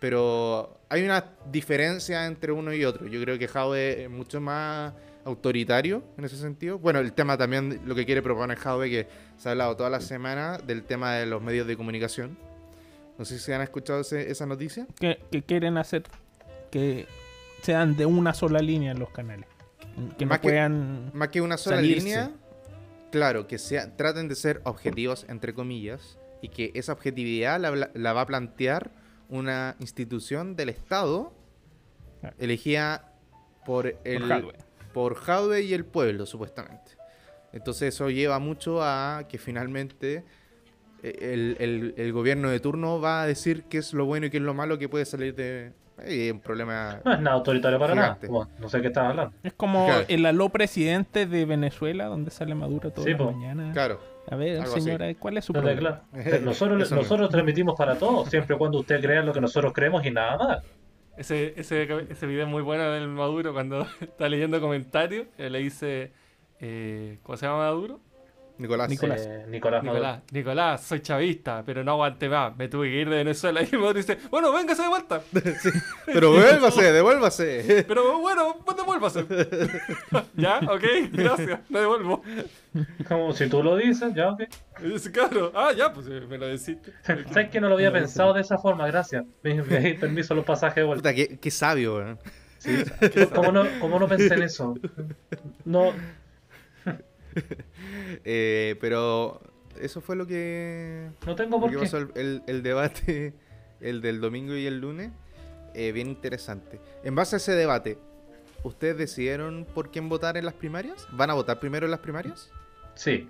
pero 0.00 0.80
hay 0.88 1.04
una 1.04 1.24
diferencia 1.52 2.26
entre 2.26 2.50
uno 2.50 2.72
y 2.74 2.84
otro. 2.84 3.06
Yo 3.06 3.20
creo 3.22 3.38
que 3.38 3.46
Jaude 3.46 4.02
es 4.02 4.10
mucho 4.10 4.40
más 4.40 4.94
autoritario 5.24 6.02
en 6.18 6.24
ese 6.24 6.36
sentido. 6.36 6.78
Bueno, 6.80 6.98
el 6.98 7.12
tema 7.12 7.38
también, 7.38 7.82
lo 7.86 7.94
que 7.94 8.04
quiere 8.04 8.20
proponer 8.20 8.58
Jaude, 8.58 8.90
que 8.90 9.06
se 9.36 9.48
ha 9.48 9.52
hablado 9.52 9.76
toda 9.76 9.90
la 9.90 10.00
semana 10.00 10.58
del 10.58 10.82
tema 10.82 11.14
de 11.14 11.26
los 11.26 11.40
medios 11.40 11.66
de 11.68 11.76
comunicación. 11.76 12.36
No 13.18 13.24
sé 13.24 13.38
si 13.38 13.52
han 13.52 13.62
escuchado 13.62 14.00
ese- 14.00 14.30
esa 14.30 14.46
noticia. 14.46 14.86
que, 15.00 15.20
que 15.30 15.42
quieren 15.42 15.78
hacer 15.78 16.02
que 16.70 17.06
sean 17.62 17.96
de 17.96 18.06
una 18.06 18.34
sola 18.34 18.60
línea 18.60 18.92
los 18.94 19.10
canales. 19.10 19.46
Que- 20.10 20.16
Que 20.18 20.26
Más 20.26 20.38
no 20.38 20.42
que- 20.42 20.48
puedan... 20.48 21.10
Más 21.14 21.28
que 21.28 21.40
una 21.40 21.56
sola 21.56 21.76
Salirse. 21.76 22.04
línea, 22.04 22.30
claro, 23.10 23.46
que 23.46 23.58
sea, 23.58 23.96
traten 23.96 24.28
de 24.28 24.34
ser 24.34 24.60
objetivos, 24.64 25.24
entre 25.28 25.54
comillas, 25.54 26.18
y 26.42 26.48
que 26.48 26.72
esa 26.74 26.92
objetividad 26.92 27.58
la, 27.60 27.90
la 27.94 28.12
va 28.12 28.20
a 28.22 28.26
plantear 28.26 28.90
una 29.28 29.76
institución 29.80 30.54
del 30.56 30.68
Estado 30.68 31.32
Ah. 32.22 32.32
elegida 32.38 33.12
por 33.64 33.86
el 34.04 34.18
por 34.20 34.28
Jadwe. 34.28 34.54
por 34.92 35.14
Jadwe 35.16 35.62
y 35.62 35.74
el 35.74 35.84
pueblo, 35.84 36.26
supuestamente. 36.26 36.92
Entonces 37.52 37.94
eso 37.94 38.10
lleva 38.10 38.38
mucho 38.38 38.82
a 38.82 39.24
que 39.28 39.38
finalmente 39.38 40.24
el, 41.20 41.56
el- 41.60 41.94
el 41.96 42.12
gobierno 42.12 42.50
de 42.50 42.60
turno 42.60 43.00
va 43.00 43.22
a 43.22 43.26
decir 43.26 43.64
qué 43.64 43.78
es 43.78 43.92
lo 43.92 44.04
bueno 44.06 44.26
y 44.26 44.30
qué 44.30 44.36
es 44.38 44.42
lo 44.42 44.54
malo 44.54 44.78
que 44.78 44.88
puede 44.88 45.04
salir 45.04 45.34
de... 45.34 45.72
eh, 46.04 46.30
un 46.32 46.40
problema... 46.40 47.00
No 47.04 47.12
es 47.14 47.20
nada 47.20 47.36
autoritario 47.36 47.78
para 47.78 47.94
Gigante. 47.94 48.26
nada. 48.28 48.38
Bueno, 48.38 48.50
no 48.60 48.68
sé 48.68 48.80
qué 48.80 48.88
estás 48.88 49.06
hablando. 49.10 49.34
Es 49.42 49.52
como 49.54 49.86
Claro. 49.86 50.04
el 50.08 50.26
aló 50.26 50.48
presidente 50.50 51.26
de 51.26 51.44
Venezuela, 51.44 52.06
donde 52.06 52.30
sale 52.30 52.54
Maduro 52.54 52.90
toda 52.90 53.04
Sí, 53.04 53.12
la 53.12 53.18
po. 53.18 53.32
mañana. 53.32 53.72
Claro. 53.72 54.00
A 54.28 54.36
ver, 54.36 54.58
Algo 54.60 54.72
así. 54.74 54.80
señora, 54.82 55.14
¿cuál 55.14 55.38
es 55.38 55.44
su 55.44 55.52
problema? 55.52 56.02
claro, 56.12 56.40
nosotros, 56.42 56.90
nosotros 56.90 57.30
transmitimos 57.30 57.76
para 57.78 57.94
todos, 57.96 58.28
siempre 58.28 58.56
y 58.56 58.58
cuando 58.58 58.80
usted 58.80 59.00
crea 59.00 59.22
lo 59.22 59.32
que 59.32 59.40
nosotros 59.40 59.72
creemos 59.72 60.04
y 60.04 60.10
nada 60.10 60.36
más. 60.36 60.64
Ese, 61.16 61.54
ese, 61.56 61.88
ese 62.10 62.26
video 62.26 62.42
es 62.44 62.48
muy 62.50 62.60
bueno 62.62 62.90
del 62.90 63.08
Maduro 63.08 63.52
cuando 63.54 63.86
está 64.00 64.28
leyendo 64.28 64.60
comentarios. 64.60 65.28
eh, 65.38 65.48
le 65.48 65.60
dice. 65.60 66.12
eh, 66.60 67.18
¿Cómo 67.22 67.36
se 67.38 67.46
llama 67.46 67.58
Maduro? 67.58 68.00
Nicolás. 68.58 68.88
Nicolás. 68.88 69.26
Eh, 69.26 69.44
Nicolás. 69.48 69.82
Nicolás, 69.82 70.22
Nicolás, 70.32 70.82
soy 70.82 71.00
chavista, 71.00 71.62
pero 71.64 71.84
no 71.84 71.92
aguante 71.92 72.28
más. 72.28 72.56
Me 72.56 72.68
tuve 72.68 72.88
que 72.90 73.00
ir 73.00 73.10
de 73.10 73.16
Venezuela. 73.16 73.60
Y 73.72 73.76
Maduro 73.76 73.94
dice: 73.94 74.18
Bueno, 74.30 74.52
véngase 74.52 74.82
de 74.82 74.88
vuelta. 74.88 75.20
Pero 76.06 76.32
devuélvase, 76.40 76.92
devuélvase. 76.92 77.84
Pero 77.86 78.20
bueno, 78.20 78.56
pues 78.64 78.76
devuélvase. 78.76 79.26
ya, 80.34 80.58
ok, 80.58 80.84
gracias, 81.12 81.60
me 81.68 81.80
devuelvo. 81.80 82.22
Como 83.08 83.32
si 83.32 83.48
tú 83.48 83.62
lo 83.62 83.76
dices, 83.76 84.14
ya, 84.14 84.30
ok. 84.30 84.42
Claro, 85.12 85.52
ah, 85.54 85.72
ya, 85.76 85.92
pues 85.92 86.06
eh, 86.08 86.22
me 86.28 86.38
lo 86.38 86.46
deciste. 86.46 86.92
¿Sabes 87.02 87.50
que 87.50 87.60
no 87.60 87.68
lo 87.68 87.74
había 87.74 87.92
pensado 87.92 88.32
de 88.34 88.42
esa 88.42 88.58
forma? 88.58 88.86
Gracias. 88.86 89.24
Me, 89.42 89.62
me 89.62 89.80
di 89.80 89.94
permiso 89.94 90.34
los 90.34 90.44
pasajes 90.44 90.76
de 90.76 90.84
vuelta. 90.84 91.10
Puta, 91.10 91.14
qué, 91.14 91.38
qué 91.38 91.50
sabio, 91.50 91.96
weón. 91.96 92.18
¿Cómo 93.34 93.52
no, 93.52 93.64
¿Cómo 93.80 93.98
no 93.98 94.08
pensé 94.08 94.34
en 94.34 94.42
eso? 94.42 94.74
No, 95.64 95.92
Eh, 98.24 98.76
pero 98.80 99.40
eso 99.80 100.00
fue 100.00 100.16
lo 100.16 100.26
que, 100.26 101.10
no 101.26 101.34
tengo 101.36 101.60
por 101.60 101.70
qué. 101.70 101.78
pasó 101.78 101.98
el, 101.98 102.10
el- 102.14 102.42
el 102.46 102.62
debate, 102.62 103.34
el 103.80 104.00
del 104.00 104.20
domingo 104.20 104.54
y 104.54 104.66
el 104.66 104.80
lunes. 104.80 105.10
eh, 105.74 105.92
bien 105.92 106.08
interesante. 106.08 106.80
En 107.04 107.14
base 107.14 107.36
a 107.36 107.38
ese 107.38 107.52
debate, 107.52 107.98
¿ustedes 108.64 108.96
decidieron 108.96 109.66
por 109.74 109.90
quién 109.90 110.08
votar 110.08 110.36
en 110.38 110.44
las 110.46 110.54
primarias? 110.54 111.06
¿Van 111.12 111.30
a 111.30 111.34
votar 111.34 111.60
primero 111.60 111.84
en 111.86 111.90
las 111.90 112.00
primarias? 112.00 112.50
Sí, 112.94 113.28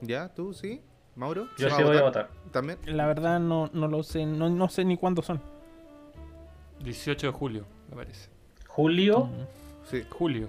¿Ya? 0.00 0.28
¿Tú? 0.34 0.52
¿Sí? 0.52 0.80
¿Mauro? 1.14 1.46
yo 1.56 1.68
¿Va 1.68 1.76
sí 1.76 1.82
voy 1.84 1.96
a 1.96 2.02
votar. 2.02 2.28
¿También? 2.50 2.78
La 2.86 3.06
verdad 3.06 3.38
no, 3.38 3.70
no 3.72 3.86
lo 3.86 4.02
sé, 4.02 4.26
no, 4.26 4.50
no 4.50 4.68
sé 4.68 4.84
ni 4.84 4.96
cuándo 4.96 5.22
son. 5.22 5.40
18 6.82 7.28
de 7.28 7.32
julio, 7.32 7.64
me 7.90 7.96
parece. 7.96 8.28
Julio, 8.66 9.28
Sí. 9.88 10.02
Julio. 10.10 10.48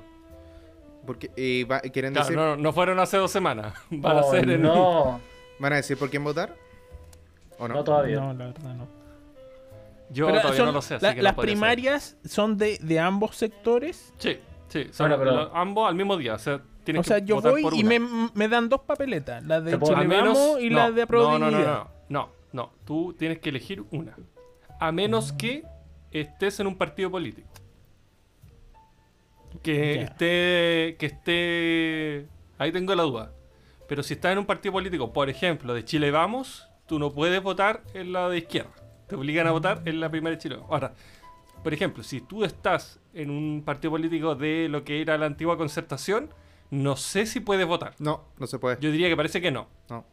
Porque 1.05 1.31
eh, 1.35 1.65
va- 1.65 1.79
quieren 1.81 2.13
Claro, 2.13 2.25
decir, 2.27 2.37
no, 2.37 2.55
no 2.57 2.73
fueron 2.73 2.99
hace 2.99 3.17
dos 3.17 3.31
semanas. 3.31 3.73
Van 3.89 4.17
a 4.17 4.23
ser 4.23 4.49
en. 4.49 4.61
no, 4.61 5.19
¿van 5.59 5.73
a 5.73 5.75
decir 5.77 5.97
por 5.97 6.09
quién 6.09 6.23
votar? 6.23 6.55
¿O 7.59 7.67
no? 7.67 7.75
no 7.75 7.83
todavía. 7.83 8.19
No, 8.19 8.33
la 8.33 8.45
verdad 8.47 8.73
no. 8.75 8.87
Yo 10.09 10.27
Pero 10.27 10.39
todavía 10.41 10.57
son- 10.57 10.65
no 10.67 10.71
lo 10.73 10.81
sé, 10.81 10.95
así 10.95 11.05
la- 11.05 11.11
que 11.13 11.17
no 11.19 11.23
las 11.23 11.33
primarias 11.35 12.17
son 12.25 12.57
de, 12.57 12.77
de 12.79 12.99
ambos 12.99 13.35
sectores. 13.35 14.13
Sí, 14.17 14.37
sí, 14.67 14.87
son 14.91 15.09
Bueno, 15.09 15.17
pero- 15.23 15.35
lo- 15.45 15.55
ambos 15.55 15.87
al 15.89 15.95
mismo 15.95 16.15
día. 16.17 16.35
O 16.35 16.39
sea, 16.39 16.61
tienes 16.83 16.99
O 17.01 17.03
sea, 17.03 17.19
que 17.19 17.25
yo 17.27 17.35
votar 17.35 17.51
voy 17.51 17.61
por 17.63 17.73
y 17.73 17.83
me, 17.83 17.99
me 17.99 18.47
dan 18.47 18.69
dos 18.69 18.81
papeletas, 18.81 19.43
la 19.45 19.61
de 19.61 19.79
Chile 19.79 20.05
menos. 20.07 20.37
Vamos 20.37 20.61
y 20.61 20.69
no, 20.69 20.75
la 20.77 20.91
de 20.91 21.01
no, 21.01 21.07
Pro 21.07 21.23
no, 21.23 21.39
no, 21.39 21.47
Dignidad. 21.49 21.73
no, 21.75 21.89
no, 22.09 22.29
no. 22.53 22.71
Tú 22.85 23.13
tienes 23.17 23.39
que 23.39 23.49
elegir 23.49 23.83
una. 23.91 24.15
A 24.79 24.91
menos 24.91 25.31
que 25.33 25.63
estés 26.11 26.59
en 26.59 26.67
un 26.67 26.75
partido 26.77 27.09
político. 27.09 27.47
Que 29.61 29.95
Ya. 29.95 30.01
esté. 30.03 30.95
Que 30.99 31.05
esté. 31.05 32.27
Ahí 32.57 32.71
tengo 32.71 32.93
la 32.95 33.03
duda. 33.03 33.31
Pero 33.87 34.01
si 34.03 34.13
estás 34.15 34.31
en 34.31 34.39
un 34.39 34.45
partido 34.45 34.73
político, 34.73 35.13
por 35.13 35.29
ejemplo, 35.29 35.73
de 35.73 35.85
Chile 35.85 36.09
Vamos, 36.11 36.67
tú 36.87 36.97
no 36.99 37.11
puedes 37.11 37.41
votar 37.43 37.83
en 37.93 38.13
la 38.13 38.29
de 38.29 38.39
izquierda. 38.39 38.71
Te 39.07 39.15
obligan 39.15 39.45
a 39.47 39.51
votar 39.51 39.81
en 39.85 39.99
la 39.99 40.09
primera 40.09 40.35
de 40.35 40.41
Chile 40.41 40.55
Vamos. 40.55 40.71
Ahora, 40.71 40.93
por 41.63 41.73
ejemplo, 41.73 42.03
si 42.03 42.21
tú 42.21 42.43
estás 42.43 42.99
en 43.13 43.29
un 43.29 43.61
partido 43.63 43.91
político 43.91 44.35
de 44.35 44.67
lo 44.69 44.83
que 44.83 45.01
era 45.01 45.17
la 45.17 45.27
antigua 45.27 45.57
concertación, 45.57 46.29
no 46.71 46.95
sé 46.95 47.25
si 47.27 47.39
puedes 47.39 47.67
votar. 47.67 47.93
No, 47.99 48.23
no 48.39 48.47
se 48.47 48.57
puede. 48.57 48.77
Yo 48.81 48.91
diría 48.91 49.07
que 49.09 49.15
parece 49.15 49.39
que 49.41 49.51
no. 49.51 49.67
No. 49.89 50.03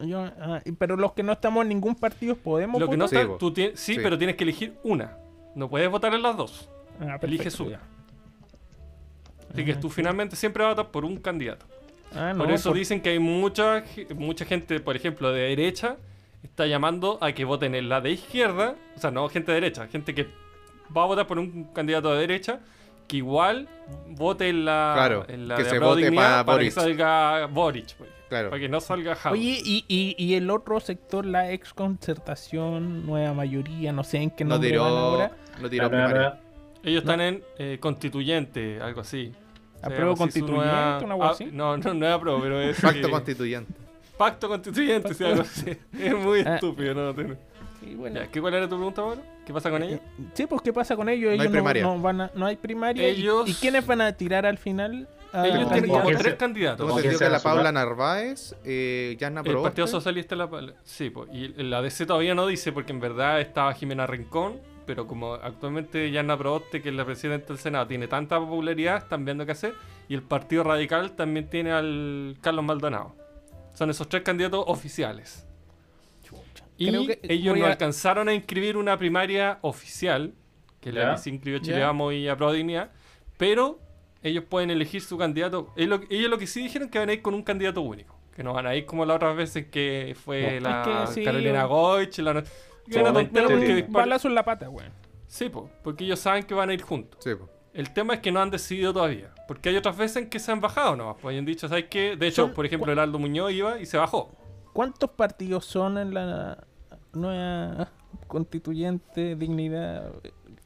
Yo, 0.00 0.20
ah, 0.40 0.60
pero 0.78 0.96
los 0.96 1.12
que 1.12 1.22
no 1.24 1.32
estamos 1.32 1.62
en 1.62 1.68
ningún 1.70 1.94
partido 1.96 2.36
podemos 2.36 2.80
Lo 2.80 2.88
que 2.88 2.96
no 2.96 3.04
votar. 3.06 3.18
está, 3.20 3.26
Sí, 3.26 3.32
po. 3.32 3.38
tú 3.38 3.52
tienes, 3.52 3.80
sí, 3.80 3.94
Sí. 3.94 4.00
pero 4.02 4.16
tienes 4.18 4.36
que 4.36 4.44
elegir 4.44 4.74
una. 4.84 5.16
No 5.54 5.68
puedes 5.68 5.90
votar 5.90 6.14
en 6.14 6.22
las 6.22 6.36
dos. 6.36 6.68
Ah, 7.00 7.18
Elige 7.22 7.44
perfecto, 7.44 7.50
su. 7.64 7.70
ya. 7.70 7.80
Así 9.52 9.64
que 9.64 9.74
tú 9.74 9.90
finalmente 9.90 10.34
siempre 10.36 10.64
votar 10.64 10.90
por 10.90 11.04
un 11.04 11.16
candidato. 11.18 11.66
Ah, 12.14 12.32
no, 12.34 12.44
por 12.44 12.52
eso 12.52 12.70
por- 12.70 12.78
dicen 12.78 13.00
que 13.00 13.10
hay 13.10 13.18
mucha, 13.18 13.84
mucha 14.14 14.44
gente, 14.44 14.80
por 14.80 14.96
ejemplo, 14.96 15.32
de 15.32 15.42
derecha, 15.48 15.96
está 16.42 16.66
llamando 16.66 17.18
a 17.20 17.32
que 17.32 17.44
voten 17.44 17.74
en 17.74 17.88
la 17.88 18.00
de 18.00 18.10
izquierda. 18.12 18.74
O 18.96 19.00
sea, 19.00 19.10
no 19.10 19.28
gente 19.28 19.52
de 19.52 19.60
derecha, 19.60 19.86
gente 19.88 20.14
que 20.14 20.26
va 20.94 21.04
a 21.04 21.06
votar 21.06 21.26
por 21.26 21.38
un 21.38 21.64
candidato 21.72 22.12
de 22.14 22.20
derecha, 22.20 22.60
que 23.08 23.16
igual 23.18 23.68
vote 24.08 24.48
en 24.48 24.64
la, 24.64 24.92
Claro, 24.94 25.24
en 25.28 25.48
la 25.48 25.56
que 25.56 25.64
de 25.64 25.70
se 25.70 25.78
vote 25.78 26.02
Dignidad 26.02 26.44
para 26.46 26.62
que 26.62 26.70
salga 26.70 27.46
Boric. 27.46 27.94
Claro. 28.28 28.48
Para 28.50 28.60
que 28.60 28.68
no 28.68 28.80
salga 28.80 29.14
House. 29.14 29.32
Oye, 29.38 29.60
y, 29.62 29.84
y, 29.88 30.14
y 30.18 30.34
el 30.34 30.48
otro 30.50 30.80
sector, 30.80 31.26
la 31.26 31.50
ex 31.52 31.74
concertación, 31.74 33.04
nueva 33.06 33.34
mayoría, 33.34 33.92
no 33.92 34.04
sé 34.04 34.18
en 34.18 34.30
qué 34.30 34.44
No 34.44 34.58
tiró, 34.58 34.84
ahora. 34.84 35.32
no 35.60 35.68
tiró. 35.68 35.90
Ellos 36.84 37.02
están 37.02 37.20
en 37.20 37.44
eh, 37.58 37.76
constituyente, 37.80 38.80
algo 38.80 39.02
así. 39.02 39.32
¿Apruebo 39.82 40.16
constituyente, 40.16 40.64
nueva- 40.66 40.98
una 41.16 41.30
así? 41.30 41.48
No, 41.52 41.76
no, 41.76 41.94
no 41.94 42.06
es 42.06 42.12
apruebo, 42.14 42.40
pero 42.40 42.60
es. 42.60 42.80
Pacto 42.80 43.02
que- 43.02 43.10
constituyente. 43.10 43.72
Pacto 44.16 44.48
constituyente, 44.48 45.14
sí, 45.14 45.24
algo 45.24 45.42
así. 45.42 45.76
Es 45.98 46.14
muy 46.16 46.40
Ah. 46.40 46.54
estúpido, 46.54 46.94
no, 46.94 47.14
tiene- 47.14 47.36
Y 47.84 47.94
bueno, 47.96 48.20
Ya, 48.20 48.28
¿qué, 48.28 48.40
¿Cuál 48.40 48.54
era 48.54 48.68
tu 48.68 48.76
pregunta, 48.76 49.02
Pablo? 49.02 49.22
¿Qué 49.44 49.52
pasa 49.52 49.68
con 49.70 49.82
ellos? 49.82 49.98
Sí, 50.34 50.46
pues 50.46 50.62
¿qué 50.62 50.72
pasa 50.72 50.94
con 50.94 51.08
ellos? 51.08 51.24
No 51.24 51.30
hay 51.32 51.34
Ellos 51.40 51.46
no, 51.46 51.52
primaria. 51.52 51.82
no 51.82 51.98
van 52.00 52.20
a- 52.20 52.30
no 52.34 52.46
hay 52.46 52.54
primaria. 52.56 53.08
¿Y- 53.08 53.20
Ellos- 53.22 53.48
¿Y, 53.48 53.54
quiénes 53.54 53.84
van 53.84 54.00
a 54.02 54.12
tirar 54.12 54.46
al 54.46 54.56
final? 54.58 55.08
a 55.32 55.46
Ellos 55.48 55.62
los 55.62 55.72
tienen 55.72 55.90
como 55.90 56.10
tres 56.18 56.34
candidatos. 56.34 56.76
Tengo 56.76 56.88
¿Cómo 56.90 56.98
entendido 57.00 57.18
quién 57.18 57.28
que 57.28 57.32
la 57.32 57.38
a 57.38 57.42
Paula? 57.42 57.72
Narváez, 57.72 58.54
eh, 58.64 59.16
Yana 59.18 59.40
El. 59.42 59.56
Partido 59.62 59.86
Socialista, 59.86 60.36
la, 60.36 60.48
sí, 60.84 61.08
po, 61.08 61.26
y 61.32 61.48
la 61.62 61.80
DC 61.80 62.04
todavía 62.06 62.34
no 62.34 62.46
dice, 62.46 62.70
porque 62.70 62.92
en 62.92 63.00
verdad 63.00 63.40
estaba 63.40 63.72
Jimena 63.72 64.06
Rincón, 64.06 64.60
pero 64.86 65.06
como 65.06 65.34
actualmente 65.34 66.10
Yana 66.10 66.36
Proboste, 66.36 66.82
que 66.82 66.88
es 66.90 66.94
la 66.94 67.04
presidenta 67.04 67.48
del 67.48 67.58
Senado, 67.58 67.86
tiene 67.86 68.08
tanta 68.08 68.38
popularidad, 68.38 68.96
están 68.98 69.24
viendo 69.24 69.44
qué 69.46 69.52
hacer, 69.52 69.74
y 70.08 70.14
el 70.14 70.22
Partido 70.22 70.64
Radical 70.64 71.12
también 71.12 71.48
tiene 71.48 71.72
al 71.72 72.36
Carlos 72.40 72.64
Maldonado. 72.64 73.14
Son 73.74 73.88
esos 73.90 74.08
tres 74.08 74.22
candidatos 74.22 74.64
oficiales. 74.66 75.46
Y 76.78 76.88
Creo 76.88 77.06
que 77.06 77.20
ellos 77.22 77.56
no 77.56 77.64
a- 77.66 77.70
alcanzaron 77.70 78.28
a 78.28 78.34
inscribir 78.34 78.76
una 78.76 78.96
primaria 78.98 79.58
oficial, 79.62 80.34
que 80.80 80.88
es 80.88 80.94
la 80.94 81.12
que 81.14 81.18
se 81.18 81.30
inscribió 81.30 81.60
Chile. 81.60 81.80
Vamos 81.80 82.12
y 82.14 82.26
a 82.28 82.36
Pro 82.36 82.52
Dignidad, 82.52 82.90
pero 83.36 83.78
ellos 84.22 84.44
pueden 84.48 84.70
elegir 84.70 85.00
su 85.02 85.16
candidato. 85.16 85.72
Lo- 85.76 86.00
ellos 86.10 86.30
lo 86.30 86.38
que 86.38 86.46
sí 86.46 86.62
dijeron 86.62 86.88
que 86.88 86.98
van 86.98 87.08
a 87.08 87.12
ir 87.12 87.22
con 87.22 87.34
un 87.34 87.42
candidato 87.42 87.82
único, 87.82 88.18
que 88.34 88.42
no 88.42 88.52
van 88.54 88.66
a 88.66 88.74
ir 88.74 88.84
como 88.86 89.04
las 89.04 89.16
otras 89.16 89.36
veces 89.36 89.66
que 89.66 90.16
fue 90.24 90.60
No, 90.60 90.68
la 90.70 90.82
es 91.04 91.10
que 91.10 91.14
sí, 91.14 91.24
Carolina 91.24 91.64
Goich, 91.64 92.18
la... 92.18 92.42
era 92.88 93.00
Solamente 93.00 93.28
tontera 93.30 93.46
porque 93.48 93.66
tiene- 93.66 93.80
dispar- 93.82 94.02
Balazo 94.02 94.28
en 94.28 94.34
la 94.34 94.44
pata, 94.44 94.68
weón. 94.70 94.92
Sí, 95.26 95.48
po, 95.48 95.70
porque 95.82 96.04
ellos 96.04 96.18
saben 96.20 96.42
que 96.44 96.54
van 96.54 96.70
a 96.70 96.74
ir 96.74 96.82
juntos. 96.82 97.22
Sí, 97.24 97.34
po. 97.34 97.48
El 97.72 97.90
tema 97.94 98.14
es 98.14 98.20
que 98.20 98.30
no 98.32 98.40
han 98.42 98.50
decidido 98.50 98.92
todavía. 98.92 99.30
Porque 99.48 99.70
hay 99.70 99.76
otras 99.76 99.96
veces 99.96 100.18
en 100.18 100.28
que 100.28 100.38
se 100.38 100.52
han 100.52 100.60
bajado 100.60 100.94
nomás. 100.94 101.16
Pues 101.22 101.38
han 101.38 101.46
dicho, 101.46 101.68
¿sabes 101.68 101.86
qué? 101.88 102.16
De 102.16 102.26
hecho, 102.26 102.52
por 102.52 102.66
ejemplo, 102.66 102.92
Heraldo 102.92 103.18
Muñoz 103.18 103.50
iba 103.52 103.80
y 103.80 103.86
se 103.86 103.96
bajó. 103.96 104.30
¿Cuántos 104.74 105.08
partidos 105.10 105.64
son 105.64 105.96
en 105.96 106.12
la 106.12 106.64
nueva 107.14 107.90
constituyente 108.28 109.36
dignidad? 109.36 110.12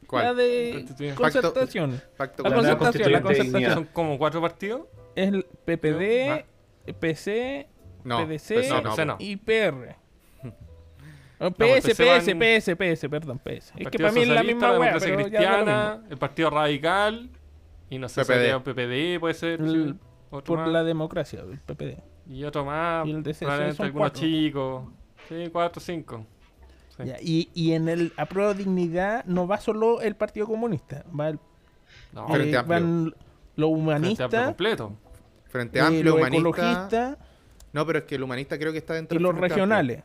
¿Cuál? 0.07 0.23
La 0.25 0.33
de 0.33 0.85
concertación. 1.15 2.01
Pacto 2.17 2.43
La 2.43 2.49
La 2.49 2.55
concertación, 2.55 3.11
la 3.11 3.21
constituyente 3.21 3.23
concertación. 3.23 3.53
dignidad. 3.53 3.73
Son 3.73 3.85
como 3.93 4.17
cuatro 4.17 4.41
partidos. 4.41 4.81
Es 5.15 5.27
el 5.29 5.43
PPD, 5.65 6.29
Ah. 6.31 6.93
PC 6.99 7.67
No, 8.03 8.25
PDC 8.25 8.69
No, 8.69 8.81
no, 8.81 9.05
no. 9.05 9.15
y 9.19 9.35
PR. 9.37 9.95
Pues 11.37 11.53
PS, 11.83 11.95
PC 11.95 12.03
PS, 12.03 12.25
van- 12.33 12.39
PS, 12.39 12.75
PS, 12.75 13.09
perdón, 13.09 13.39
PS. 13.39 13.73
Es 13.77 13.87
que 13.89 13.99
para 13.99 14.11
mí 14.11 14.21
es 14.21 14.27
la 14.27 14.43
misma 14.43 14.59
pero 14.71 14.79
da 14.83 14.93
lo 14.93 14.99
Cristiana, 15.17 16.03
el 16.09 16.17
Partido 16.17 16.49
Radical. 16.49 17.29
Y 17.89 17.99
no 17.99 18.09
sé 18.09 18.23
si 18.23 18.31
PPD. 18.31 18.55
un 18.55 18.63
PPD, 18.63 19.19
puede 19.19 19.33
ser. 19.33 19.61
El- 19.61 19.93
sí, 19.93 19.99
otro 20.31 20.55
Por 20.55 20.59
más. 20.63 20.69
la 20.69 20.83
democracia, 20.83 21.41
el 21.41 21.59
PPD. 21.59 21.97
Y 22.29 22.43
otro 22.43 22.65
más. 22.65 23.07
Y 23.07 23.11
el 23.11 23.23
DC, 23.23 23.45
algunos 23.45 23.91
cuatro. 23.91 24.19
chicos. 24.19 24.83
Sí, 25.29 25.49
cuatro, 25.51 25.81
cinco. 25.81 26.25
Sí. 26.97 27.03
Ya, 27.05 27.17
y, 27.21 27.49
y 27.53 27.73
en 27.73 27.87
el 27.87 28.11
apruebo 28.17 28.53
dignidad 28.55 29.23
no 29.25 29.47
va 29.47 29.59
solo 29.59 30.01
el 30.01 30.15
Partido 30.15 30.47
Comunista, 30.47 31.05
va 31.17 31.29
el, 31.29 31.39
No, 32.11 32.25
eh, 32.29 32.31
Frente 32.33 32.57
Amplio. 32.57 32.63
van 32.79 33.03
los 33.05 33.13
Frente 33.13 33.25
Amplio 33.55 33.67
humanistas, 33.67 34.45
completo. 34.45 34.93
Frente 35.49 35.77
eh, 35.77 35.81
Amplio, 35.81 36.03
los 36.03 36.13
humanista. 36.15 36.39
ecologistas 36.49 37.17
No, 37.73 37.85
pero 37.85 37.99
es 37.99 38.05
que 38.05 38.15
el 38.15 38.23
humanista 38.23 38.57
creo 38.57 38.71
que 38.71 38.79
está 38.79 38.95
dentro 38.95 39.15
y 39.15 39.17
del 39.19 39.23
los 39.23 39.35
regionales. 39.39 40.03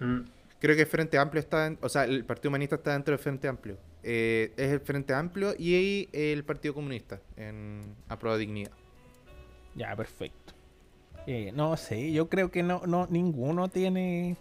Mm. 0.00 0.20
Creo 0.64 0.76
que 0.76 0.82
el 0.82 0.88
Frente 0.88 1.18
Amplio 1.18 1.40
está. 1.40 1.66
en- 1.66 1.78
o 1.82 1.88
sea, 1.90 2.04
el 2.04 2.24
Partido 2.24 2.48
Humanista 2.48 2.76
está 2.76 2.92
dentro 2.94 3.12
del 3.12 3.18
Frente 3.18 3.48
Amplio. 3.48 3.76
Eh, 4.02 4.52
es 4.56 4.72
el 4.72 4.80
Frente 4.80 5.12
Amplio 5.12 5.54
y 5.58 6.08
el 6.12 6.42
Partido 6.44 6.72
Comunista 6.72 7.20
en 7.36 7.80
a 8.08 8.18
prueba 8.18 8.36
de 8.38 8.40
dignidad. 8.46 8.70
Ya, 9.74 9.94
perfecto. 9.94 10.54
Eh, 11.26 11.52
no 11.54 11.76
sé, 11.76 12.12
yo 12.12 12.28
creo 12.30 12.50
que 12.50 12.62
no, 12.62 12.80
no 12.86 13.06
ninguno 13.10 13.68
tiene 13.68 14.36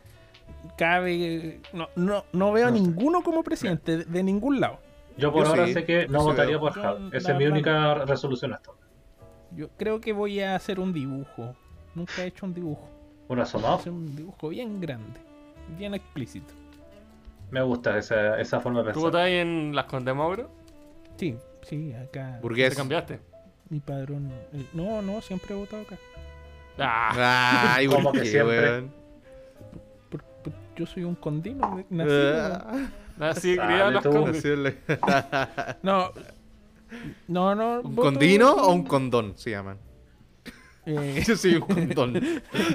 cabe 0.78 1.62
no 1.74 1.88
no, 1.96 2.26
no 2.34 2.52
veo 2.52 2.68
a 2.68 2.72
No. 2.72 2.78
ninguno 2.78 3.22
como 3.24 3.44
presidente 3.44 3.98
de, 3.98 4.06
de 4.06 4.24
ningún 4.24 4.60
lado. 4.60 4.80
Yo 5.18 5.32
por 5.32 5.44
Yo 5.44 5.50
ahora 5.52 5.68
sí, 5.68 5.74
sé 5.74 5.86
que 5.86 6.08
no 6.08 6.24
votaría 6.24 6.58
veo. 6.58 6.60
por 6.60 6.78
la 6.78 7.10
Esa 7.14 7.32
es 7.34 7.38
mi 7.38 7.46
única 7.46 7.96
resolución 8.06 8.54
hasta 8.54 8.72
ahora. 8.72 8.82
Yo 9.56 9.70
creo 9.78 10.00
que 10.02 10.12
voy 10.14 10.40
a 10.40 10.56
hacer 10.56 10.80
un 10.80 10.92
dibujo. 10.94 11.56
Nunca 11.96 12.24
he 12.24 12.28
hecho 12.28 12.46
un 12.46 12.54
dibujo. 12.54 12.90
Un 13.28 13.40
asomado. 13.40 13.76
Hacer 13.76 13.92
un 13.92 14.16
dibujo 14.16 14.50
bien 14.50 14.82
grande, 14.82 15.20
bien 15.78 15.94
explícito. 15.94 16.54
Me 17.52 17.62
gusta 17.62 17.98
esa, 17.98 18.40
esa 18.40 18.60
forma 18.60 18.80
de 18.80 18.86
¿Tú 18.86 19.02
pensar. 19.02 19.04
votáis 19.04 19.36
en 19.42 19.76
las 19.76 19.86
Condes 19.86 20.16
Mauro? 20.16 20.50
Sí, 21.18 21.38
sí, 21.62 21.94
acá. 21.94 22.36
¿Te 22.38 22.42
Burgués. 22.42 22.76
cambiaste? 22.76 23.20
Mi 23.70 23.80
padrón. 23.80 24.32
eh, 24.54 24.66
No, 24.74 25.02
no, 25.02 25.22
siempre 25.22 25.54
he 25.54 25.58
votado 25.58 25.84
acá. 25.84 25.98
Ah, 26.80 27.74
Ay, 27.76 27.88
Como 27.88 28.12
¿por 28.12 28.20
que 28.22 28.26
siempre. 28.28 28.84
Por- 30.10 30.24
por- 30.24 30.54
yo 30.76 30.86
soy 30.88 31.04
un 31.04 31.14
condino. 31.16 31.84
nacido, 31.90 32.44
Ah, 32.46 32.90
así 33.20 33.56
Dale 33.56 33.68
criado 33.74 33.92
las 33.92 34.04
tú. 34.04 34.10
Condes. 34.12 34.44
No. 35.84 36.12
No, 37.28 37.56
no. 37.56 37.82
¿Un 37.82 37.96
voto- 37.96 38.02
condino 38.10 38.52
o 38.54 38.72
un 38.74 38.84
condón 38.84 39.34
se 39.38 39.52
llaman? 39.52 39.78
Eh, 40.86 41.24
Yo 41.28 41.36
soy 41.38 41.56
un 41.56 41.62
condón. 41.62 42.22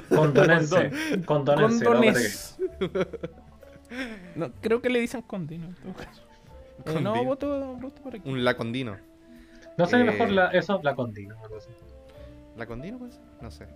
Condonense. 0.09 0.91
Condonense, 1.25 1.83
¿no? 1.85 1.91
condones. 1.91 2.57
No, 4.35 4.51
creo 4.61 4.81
que 4.81 4.89
le 4.89 4.99
dicen 4.99 5.21
condino 5.23 5.67
en 5.67 5.75
todo 5.75 5.93
caso. 5.93 6.21
Eh, 6.85 7.01
no, 7.01 7.13
Condino. 7.13 7.23
voto, 7.25 7.75
voto 7.75 8.01
por 8.01 8.15
aquí. 8.15 8.29
Un 8.29 8.43
lacondino. 8.43 8.97
No 9.77 9.85
sé, 9.85 9.99
Eh, 9.99 10.03
mejor 10.03 10.29
la, 10.31 10.47
eso, 10.51 10.79
la 10.83 10.95
condino. 10.95 11.35
algo 11.43 11.57
así. 11.57 11.69
¿Lacondino 12.57 12.97
puede 12.99 13.11
ser? 13.13 13.21
No 13.41 13.51
sé. 13.51 13.67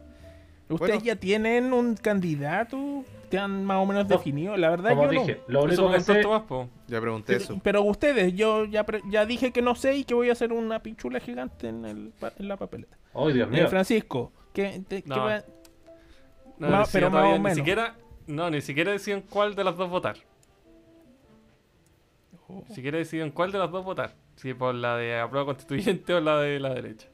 ¿Ustedes 0.70 0.92
bueno. 0.92 1.04
ya 1.06 1.16
tienen 1.18 1.74
un 1.74 1.96
candidato? 1.96 3.04
¿Te 3.30 3.38
han 3.40 3.66
más 3.66 3.78
o 3.78 3.86
menos 3.86 4.04
No, 4.08 4.10
definido? 4.18 4.56
La 4.58 4.70
verdad 4.70 4.92
Como 4.92 5.04
yo 5.12 5.22
dije, 5.22 5.42
no. 5.48 5.54
lo 5.54 5.60
Eso 5.70 5.86
único 5.88 5.98
que 5.98 6.00
sé. 6.02 6.24
Ya 6.88 7.02
pregunté 7.02 7.36
eso. 7.36 7.60
Pero 7.64 7.82
ustedes, 7.84 8.34
yo 8.36 8.66
ya, 8.66 8.86
pre- 8.86 9.02
ya 9.10 9.26
dije 9.26 9.52
que 9.52 9.62
no 9.62 9.76
sé 9.76 9.96
y 9.98 10.04
que 10.04 10.14
voy 10.14 10.30
a 10.30 10.34
hacer 10.34 10.54
una 10.54 10.82
pinchula 10.84 11.20
gigante 11.20 11.68
en, 11.68 11.84
el, 11.86 12.14
pa- 12.20 12.34
en 12.38 12.48
la 12.48 12.58
papeleta. 12.58 12.98
Oh, 13.14 13.30
Dios 13.30 13.48
Eh, 13.48 13.52
mío. 13.52 13.68
Francisco, 13.70 14.32
¿qué, 14.54 14.82
te- 14.88 15.02
qué 15.02 15.10
No. 15.10 15.18
va- 15.26 15.44
No, 16.60 16.70
Ma- 16.70 16.84
pero 16.92 17.10
más 17.10 17.22
todavía- 17.24 17.36
o 17.42 17.50
Ni 17.50 17.56
siquiera, 17.56 17.96
no, 18.28 18.50
ni 18.52 18.62
siquiera 18.62 18.92
deciden 18.92 19.24
cuál 19.30 19.56
de 19.56 19.64
las 19.64 19.76
dos 19.78 19.90
votar. 19.90 20.16
Oh. 22.48 22.64
Ni 22.70 22.76
siquiera 22.76 22.98
deciden 22.98 23.32
cuál 23.32 23.52
de 23.52 23.58
las 23.58 23.72
dos 23.72 23.84
votar. 23.84 24.14
Si 24.36 24.54
por 24.54 24.76
la 24.76 24.98
de 24.98 25.20
aprueba 25.20 25.46
constituyente 25.46 26.14
o 26.14 26.20
la 26.20 26.40
de 26.40 26.60
la 26.60 26.74
derecha. 26.74 27.08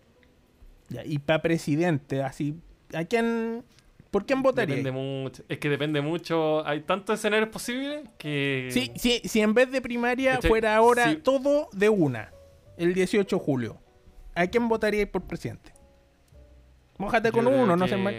Ya, 0.90 1.04
y 1.06 1.20
para 1.20 1.42
presidente, 1.42 2.24
así, 2.24 2.56
¿a 2.94 3.04
quién, 3.06 3.64
¿por 4.12 4.26
quién 4.26 4.42
votaría? 4.42 4.76
Depende 4.76 4.92
mucho. 5.00 5.44
Es 5.50 5.58
que 5.60 5.70
depende 5.70 6.02
mucho. 6.02 6.66
Hay 6.68 6.82
tantos 6.82 7.20
escenarios 7.20 7.50
posibles 7.50 8.08
que. 8.18 8.70
Si, 8.72 8.92
si, 8.96 9.20
si 9.28 9.42
en 9.42 9.54
vez 9.54 9.72
de 9.72 9.82
primaria 9.82 10.40
fuera 10.42 10.76
ahora 10.76 11.10
Sí. 11.10 11.18
todo 11.18 11.70
de 11.74 11.90
una, 11.90 12.32
el 12.78 12.94
18 12.94 13.36
de 13.38 13.42
julio, 13.44 13.78
¿a 14.36 14.48
quién 14.48 14.68
votaría 14.68 15.10
por 15.12 15.24
presidente? 15.24 15.74
Mójate 16.98 17.32
con 17.32 17.48
uno, 17.48 17.76
no 17.76 17.88
sé 17.88 17.96
que 17.96 18.02
más. 18.02 18.14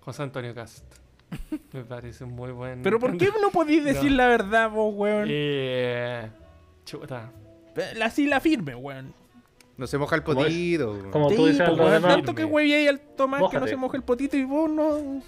José 0.00 0.22
Antonio 0.24 0.52
Cast. 0.54 0.84
Me 1.72 1.84
parece 1.84 2.24
muy 2.24 2.50
buen. 2.50 2.82
Pero 2.82 2.98
¿por 2.98 3.16
qué 3.16 3.28
no 3.40 3.50
podéis 3.50 3.84
decir 3.84 4.10
No. 4.10 4.16
la 4.18 4.26
verdad, 4.28 4.68
vos, 4.70 4.92
weón? 4.94 5.26
Eh, 5.30 6.28
chuta. 6.84 7.30
Así 8.02 8.26
la 8.26 8.40
firme, 8.40 8.74
weón. 8.74 9.14
No 9.82 9.88
se 9.88 9.98
moja 9.98 10.14
el 10.14 10.22
potito. 10.22 10.96
como- 11.10 11.28
Sí, 11.28 11.34
tú 11.34 11.46
dices 11.46 11.58
pues, 11.58 11.70
algo 11.70 11.84
weón, 11.90 12.02
de 12.02 12.08
tanto 12.08 12.34
que 12.36 12.44
güey 12.44 12.72
ahí 12.72 12.86
al 12.86 13.00
Tomás 13.00 13.38
que 13.40 13.42
no 13.42 13.48
Mójate. 13.48 13.68
se 13.70 13.76
moja 13.76 13.96
el 13.96 14.04
potito 14.04 14.36
y 14.36 14.44
vos 14.44 14.70
no. 14.70 15.20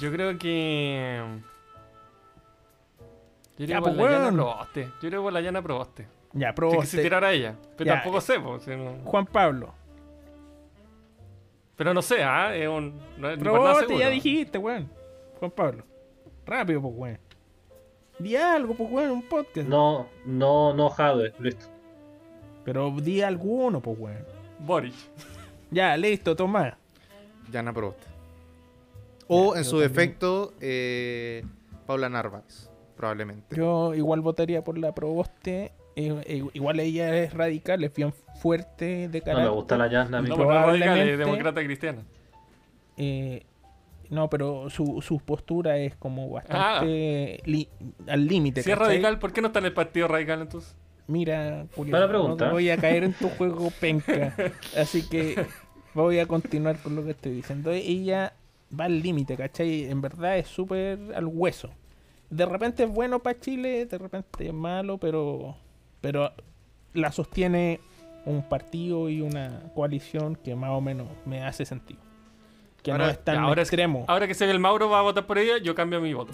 Yo 0.00 0.10
creo 0.10 0.36
que. 0.36 1.22
Yo 3.56 3.66
Ya, 3.66 3.78
creo 3.80 3.82
por 3.84 3.96
pues, 3.96 4.10
la 4.10 4.18
llana 4.18 4.32
probaste. 4.32 4.88
Yo 5.00 5.08
creo 5.10 5.22
por 5.22 5.32
la 5.32 5.40
llana 5.40 5.62
probaste. 5.62 6.08
Ya, 6.32 6.48
Que 6.48 6.52
probaste. 6.54 6.80
quise 6.80 7.02
tirar 7.04 7.22
a 7.22 7.30
ella. 7.32 7.54
Pero 7.76 7.86
Ya, 7.86 7.94
tampoco 7.94 8.18
eh. 8.18 8.20
sé, 8.22 8.40
pues. 8.40 8.64
si 8.64 8.70
no- 8.74 8.98
Juan 9.04 9.26
Pablo. 9.26 9.72
Pero 11.76 11.94
no 11.94 12.02
sé, 12.02 12.24
¿ah? 12.24 12.52
Es 12.56 12.66
un. 12.68 13.00
No 13.16 13.30
es 13.30 13.38
Probaste, 13.38 13.96
ya 13.96 14.10
dijiste, 14.10 14.58
weón. 14.58 14.90
Juan 15.38 15.52
Pablo. 15.52 15.84
Rápido, 16.44 16.82
pues, 16.82 16.94
weón. 16.96 17.18
Di 18.18 18.34
algo, 18.34 18.74
pues, 18.74 18.90
weón, 18.90 19.10
un 19.12 19.22
podcast. 19.22 19.68
No, 19.68 20.08
no, 20.26 20.74
no 20.74 20.90
Jade, 20.90 21.32
listo. 21.38 21.66
Pero 22.64 22.90
di 23.00 23.20
alguno, 23.22 23.80
pues, 23.80 23.98
weón. 23.98 24.24
Boric. 24.60 24.94
Ya, 25.70 25.96
listo, 25.96 26.34
Tomás. 26.36 26.74
Yana 27.52 27.72
Proboste. 27.72 28.06
O 29.28 29.52
Ya, 29.54 29.58
en 29.58 29.64
su 29.64 29.70
también. 29.72 29.88
defecto, 29.92 30.54
eh, 30.60 31.44
Paula 31.86 32.08
Narváez. 32.08 32.70
Probablemente. 32.96 33.56
Yo 33.56 33.94
igual 33.94 34.20
votaría 34.20 34.62
por 34.62 34.78
la 34.78 34.94
Proboste. 34.94 35.72
Eh, 35.96 36.22
eh, 36.26 36.44
igual 36.54 36.80
ella 36.80 37.16
es 37.22 37.32
radical, 37.34 37.82
es 37.84 37.92
bien 37.94 38.12
fuerte 38.40 39.08
de 39.08 39.18
No 39.20 39.24
carácter. 39.24 39.44
me 39.50 39.54
gusta 39.56 39.76
la 39.76 39.88
Yasna 39.90 40.18
a 40.18 40.22
mí. 40.22 40.28
No, 40.28 40.36
pero 40.36 40.48
no 40.48 40.54
radical, 40.54 40.74
es 40.74 40.80
Probablemente- 40.82 41.16
demócrata 41.24 41.64
cristiana. 41.64 42.02
Eh, 42.96 43.44
no, 44.10 44.28
pero 44.30 44.70
su, 44.70 45.00
su 45.02 45.18
postura 45.18 45.78
es 45.78 45.96
como 45.96 46.26
Ah. 46.26 46.32
bastante 46.34 47.40
li- 47.44 47.68
al 48.06 48.26
límite. 48.26 48.62
Si 48.62 48.70
es 48.70 48.78
radical, 48.78 49.18
¿por 49.18 49.32
qué 49.32 49.40
no 49.40 49.48
está 49.48 49.58
en 49.60 49.66
el 49.66 49.72
partido 49.74 50.08
radical 50.08 50.40
entonces? 50.42 50.76
Mira, 51.06 51.66
Julio, 51.76 52.06
no 52.06 52.50
voy 52.50 52.70
a 52.70 52.76
caer 52.78 53.04
en 53.04 53.12
tu 53.12 53.28
juego 53.30 53.70
penca. 53.78 54.34
Así 54.76 55.06
que 55.08 55.44
voy 55.92 56.18
a 56.18 56.26
continuar 56.26 56.78
con 56.78 56.96
lo 56.96 57.04
que 57.04 57.10
estoy 57.10 57.32
diciendo. 57.32 57.70
Ella 57.70 58.32
va 58.78 58.86
al 58.86 59.02
límite, 59.02 59.36
¿cachai? 59.36 59.84
En 59.84 60.00
verdad 60.00 60.38
es 60.38 60.48
súper 60.48 60.98
al 61.14 61.26
hueso. 61.26 61.70
De 62.30 62.46
repente 62.46 62.84
es 62.84 62.90
bueno 62.90 63.18
para 63.20 63.38
Chile, 63.38 63.84
de 63.86 63.98
repente 63.98 64.46
es 64.48 64.52
malo, 64.54 64.96
pero, 64.98 65.56
pero 66.00 66.32
la 66.94 67.12
sostiene 67.12 67.80
un 68.24 68.42
partido 68.48 69.10
y 69.10 69.20
una 69.20 69.60
coalición 69.74 70.34
que 70.36 70.54
más 70.56 70.70
o 70.70 70.80
menos 70.80 71.06
me 71.26 71.42
hace 71.44 71.66
sentido. 71.66 72.00
Que 72.82 72.90
no 72.92 72.96
Ahora- 72.98 73.10
es 73.12 73.22
tan 73.22 73.34
Ya, 73.36 73.42
ahora 73.42 73.62
es- 73.62 73.68
extremo. 73.68 74.04
Ahora 74.08 74.26
que 74.26 74.34
sé 74.34 74.46
que 74.46 74.50
el 74.50 74.58
Mauro 74.58 74.88
va 74.88 75.00
a 75.00 75.02
votar 75.02 75.26
por 75.26 75.36
ella, 75.38 75.58
yo 75.58 75.74
cambio 75.74 76.00
mi 76.00 76.14
voto. 76.14 76.32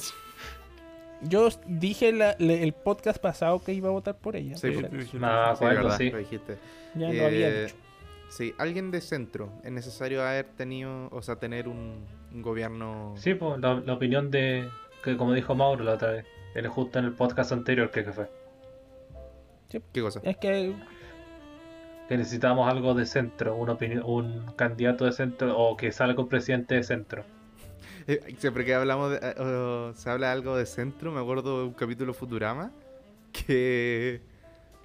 Yo 1.22 1.48
dije 1.66 2.12
la- 2.12 2.34
le- 2.38 2.62
el 2.62 2.72
podcast 2.72 3.20
pasado 3.20 3.62
que 3.62 3.72
iba 3.74 3.88
a 3.88 3.92
votar 3.92 4.16
por 4.16 4.36
ella. 4.36 4.56
Sí, 4.56 4.72
sea, 4.74 4.90
Sí, 4.90 5.02
sí, 5.02 5.18
No, 5.18 5.28
Sí, 5.56 5.64
acuerdo, 5.64 5.82
verdad, 5.82 5.98
sí. 5.98 6.10
lo 6.10 6.18
dijiste. 6.18 6.56
ya 6.94 7.12
lo 7.12 7.26
había 7.26 7.48
Eh, 7.48 7.62
dicho. 7.64 7.74
Sí, 8.30 8.54
alguien 8.58 8.90
de 8.90 9.00
centro. 9.00 9.50
Es 9.64 9.72
necesario 9.72 10.22
haber 10.26 10.46
tenido, 10.46 11.08
o 11.10 11.20
sea, 11.20 11.36
tener 11.36 11.66
un, 11.68 12.06
un 12.32 12.42
gobierno. 12.42 13.12
Sí, 13.16 13.34
pues 13.34 13.60
la, 13.60 13.74
la 13.84 13.92
opinión 13.92 14.30
de. 14.30 14.68
que 15.02 15.16
como 15.16 15.32
dijo 15.34 15.54
Mauro 15.54 15.82
la 15.84 15.94
otra 15.94 16.12
vez. 16.12 16.26
Él 16.54 16.66
justo 16.68 16.98
en 16.98 17.04
el 17.06 17.12
podcast 17.12 17.52
anterior 17.52 17.90
que, 17.90 18.04
que 18.04 18.12
fue. 18.12 18.28
¿Qué 19.68 20.00
cosa? 20.00 20.20
Es 20.24 20.36
que 20.36 20.74
Que 22.08 22.16
necesitamos 22.16 22.68
algo 22.68 22.94
de 22.94 23.06
centro, 23.06 23.54
una 23.56 23.72
opinión, 23.74 24.02
un 24.04 24.52
candidato 24.56 25.04
de 25.04 25.12
centro 25.12 25.56
o 25.56 25.76
que 25.76 25.92
salga 25.92 26.20
un 26.22 26.28
presidente 26.28 26.74
de 26.74 26.82
centro. 26.82 27.24
Eh, 28.06 28.34
siempre 28.38 28.64
que 28.64 28.74
hablamos 28.74 29.10
de, 29.12 29.16
eh, 29.22 29.40
o 29.40 29.92
se 29.94 30.10
habla 30.10 30.32
algo 30.32 30.56
de 30.56 30.66
centro, 30.66 31.12
me 31.12 31.20
acuerdo 31.20 31.60
de 31.60 31.66
un 31.68 31.74
capítulo 31.74 32.12
Futurama 32.14 32.70
que 33.32 34.20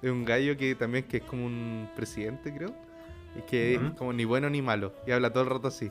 de 0.02 0.10
un 0.10 0.24
gallo 0.24 0.56
que 0.56 0.74
también 0.74 1.04
que 1.04 1.18
es 1.18 1.22
como 1.24 1.46
un 1.46 1.88
presidente, 1.96 2.54
creo. 2.54 2.72
Y 3.36 3.42
que 3.42 3.74
es 3.74 3.80
como 3.98 4.12
ni 4.12 4.24
bueno 4.24 4.48
ni 4.48 4.62
malo. 4.62 4.92
Y 5.06 5.10
habla 5.10 5.30
todo 5.30 5.42
el 5.44 5.50
rato 5.50 5.68
así. 5.68 5.90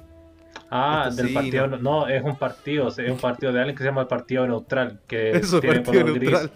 Ah, 0.69 1.05
Esto 1.09 1.21
del 1.21 1.27
sí, 1.29 1.33
partido. 1.33 1.67
no. 1.67 1.77
No. 1.77 2.07
es 2.07 2.23
un 2.23 2.37
partido, 2.37 2.87
es 2.87 2.97
un 3.11 3.17
partido 3.17 3.51
de 3.53 3.59
alguien 3.59 3.75
que 3.75 3.83
se 3.83 3.89
llama 3.89 4.01
el 4.01 4.07
Partido 4.07 4.47
Neutral. 4.47 4.99
Que 5.07 5.31
Eso, 5.37 5.59
tiene 5.59 5.81
partido 5.81 6.05
color 6.05 6.19
gris. 6.19 6.31
neutral. 6.31 6.51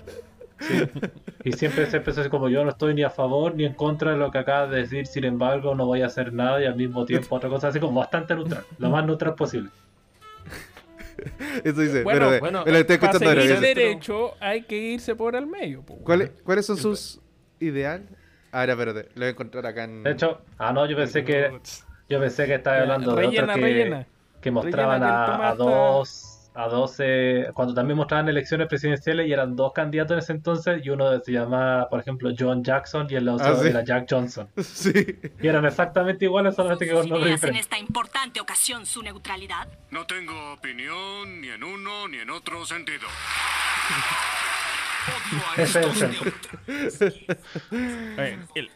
Y 1.44 1.53
siempre 1.53 1.86
se 1.90 1.98
empezó 1.98 2.22
así 2.22 2.30
como 2.30 2.49
yo 2.49 2.64
no 2.64 2.72
estoy 2.72 2.94
ni 2.94 3.03
a 3.03 3.10
favor 3.10 3.56
ni 3.56 3.65
en 3.65 3.73
contra 3.73 4.11
de 4.11 4.18
lo 4.18 4.30
que 4.31 4.40
acabas 4.40 4.69
de 4.72 4.77
decir, 4.77 5.07
sin 5.07 5.23
embargo 5.23 5.73
no 5.76 5.86
voy 5.86 6.02
a 6.02 6.07
hacer 6.07 6.34
nada 6.34 6.61
y 6.61 6.65
al 6.65 6.76
mismo 6.76 7.06
tiempo 7.06 7.36
otra 7.36 7.49
cosa 7.49 7.69
así 7.69 7.80
como 7.80 7.99
bastante 7.99 8.36
neutral, 8.36 8.65
lo 8.77 8.90
más 8.90 9.06
neutral 9.06 9.36
posible. 9.36 9.69
Eso 11.64 11.82
dice. 11.82 12.04
Bueno, 12.04 12.28
pero, 12.30 12.40
bueno, 12.40 12.66
me 12.66 12.72
lo 12.72 12.78
estoy 12.78 12.98
para 12.98 13.12
escuchando 13.14 13.41
seguir 13.41 13.60
derecho 13.60 14.36
hay 14.40 14.64
que 14.64 14.78
irse 14.78 15.16
por 15.16 15.36
el 15.36 15.48
medio. 15.48 15.84
¿Cuáles, 16.04 16.32
¿Cuáles 16.44 16.66
son 16.66 16.78
sus 16.78 17.20
ideales? 17.60 18.08
Ahora, 18.52 18.74
espérate. 18.74 19.10
Lo 19.14 19.20
voy 19.20 19.28
a 19.28 19.30
encontrar 19.30 19.66
acá 19.66 19.84
en. 19.84 20.04
De 20.04 20.12
hecho, 20.12 20.41
ah 20.58 20.74
no, 20.74 20.86
yo 20.86 20.96
pensé 20.96 21.24
que 21.24 21.52
yo 22.10 22.20
pensé 22.20 22.46
que 22.46 22.56
estaba 22.56 22.80
hablando 22.80 23.16
de 23.16 23.22
rellena, 23.22 23.44
otro 23.44 23.56
que, 23.56 23.62
rellena. 23.62 24.08
que 24.41 24.52
mostraban 24.52 25.02
Rellena 25.02 25.26
a, 25.36 25.50
a 25.50 25.56
dos 25.56 26.29
a 26.56 26.68
dos 26.68 26.96
eh, 27.00 27.48
cuando 27.54 27.74
también 27.74 27.96
mostraban 27.98 28.28
elecciones 28.28 28.68
presidenciales 28.68 29.28
y 29.28 29.34
eran 29.34 29.56
dos 29.56 29.72
candidatos 29.72 30.14
en 30.14 30.20
ese 30.20 30.34
entonces 30.34 30.82
y 30.84 30.90
uno 30.90 31.20
se 31.22 31.32
llamaba, 31.32 31.88
por 31.90 32.00
ejemplo, 32.00 32.32
John 32.38 32.64
Jackson 32.64 33.08
y 33.10 33.16
el 33.16 33.30
otro 33.30 33.48
Ah, 33.48 33.56
sí. 33.62 33.68
era 33.68 33.84
Jack 33.84 34.08
Johnson. 34.10 34.50
Sí. 34.64 35.20
Y 35.42 35.48
eran 35.48 35.66
exactamente 35.66 36.26
iguales, 36.26 36.56
solamente 36.56 36.86
que 36.88 36.94
con 36.94 37.08
nombres 37.08 37.44
en 37.44 37.56
esta 37.56 37.78
importante 37.78 38.42
ocasión 38.42 38.86
su 38.86 39.02
neutralidad? 39.04 39.68
No 39.92 40.06
tengo 40.06 40.54
opinión 40.54 41.42
ni 41.42 41.50
en 41.50 41.64
uno 41.64 42.08
ni 42.08 42.18
en 42.18 42.30
otro 42.30 42.66
sentido. 42.66 43.08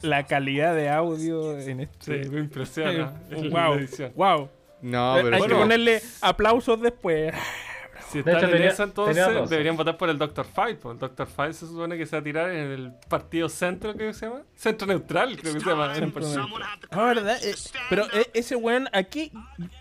La 0.02 0.26
calidad 0.26 0.76
de 0.76 0.90
audio 0.90 1.58
en 1.60 1.90
Sí, 2.00 2.14
este. 2.14 2.30
me 2.30 2.40
impresiona. 2.40 3.14
Wow, 3.52 3.80
wow. 4.16 4.50
No, 4.84 5.18
Eh, 5.18 5.22
pero 5.24 5.36
hay 5.38 5.42
que 5.48 5.56
ponerle 5.56 6.02
aplausos 6.22 6.80
después. 6.82 7.34
Si 8.12 8.22
De 8.22 8.30
están 8.32 8.36
hecho, 8.38 8.46
en 8.46 8.52
tenía- 8.52 8.68
eso, 8.68 8.84
entonces 8.84 9.50
deberían 9.50 9.76
votar 9.76 9.98
por 9.98 10.08
el 10.08 10.20
Dr. 10.20 10.46
Fight. 10.46 10.78
Porque 10.78 11.04
el 11.06 11.10
Dr. 11.10 11.26
Fight 11.26 11.54
se 11.54 11.66
supone 11.66 11.98
que 11.98 12.06
se 12.06 12.16
va 12.16 12.20
a 12.20 12.24
tirar 12.24 12.52
en 12.52 12.72
el 12.72 12.92
partido 13.10 13.50
centro, 13.50 13.96
creo 13.96 14.10
que 14.10 14.14
se 14.14 14.28
llama. 14.28 14.42
Centro 14.56 14.86
neutral, 14.86 15.36
creo 15.36 15.54
que 15.56 15.60
se 15.60 15.66
llama. 15.66 15.92
Ah, 16.92 17.06
¿verdad? 17.06 17.40
Eh, 17.44 17.56
pero 17.90 18.06
eh, 18.14 18.28
ese 18.36 18.56
weón, 18.56 18.88
aquí, 18.94 19.32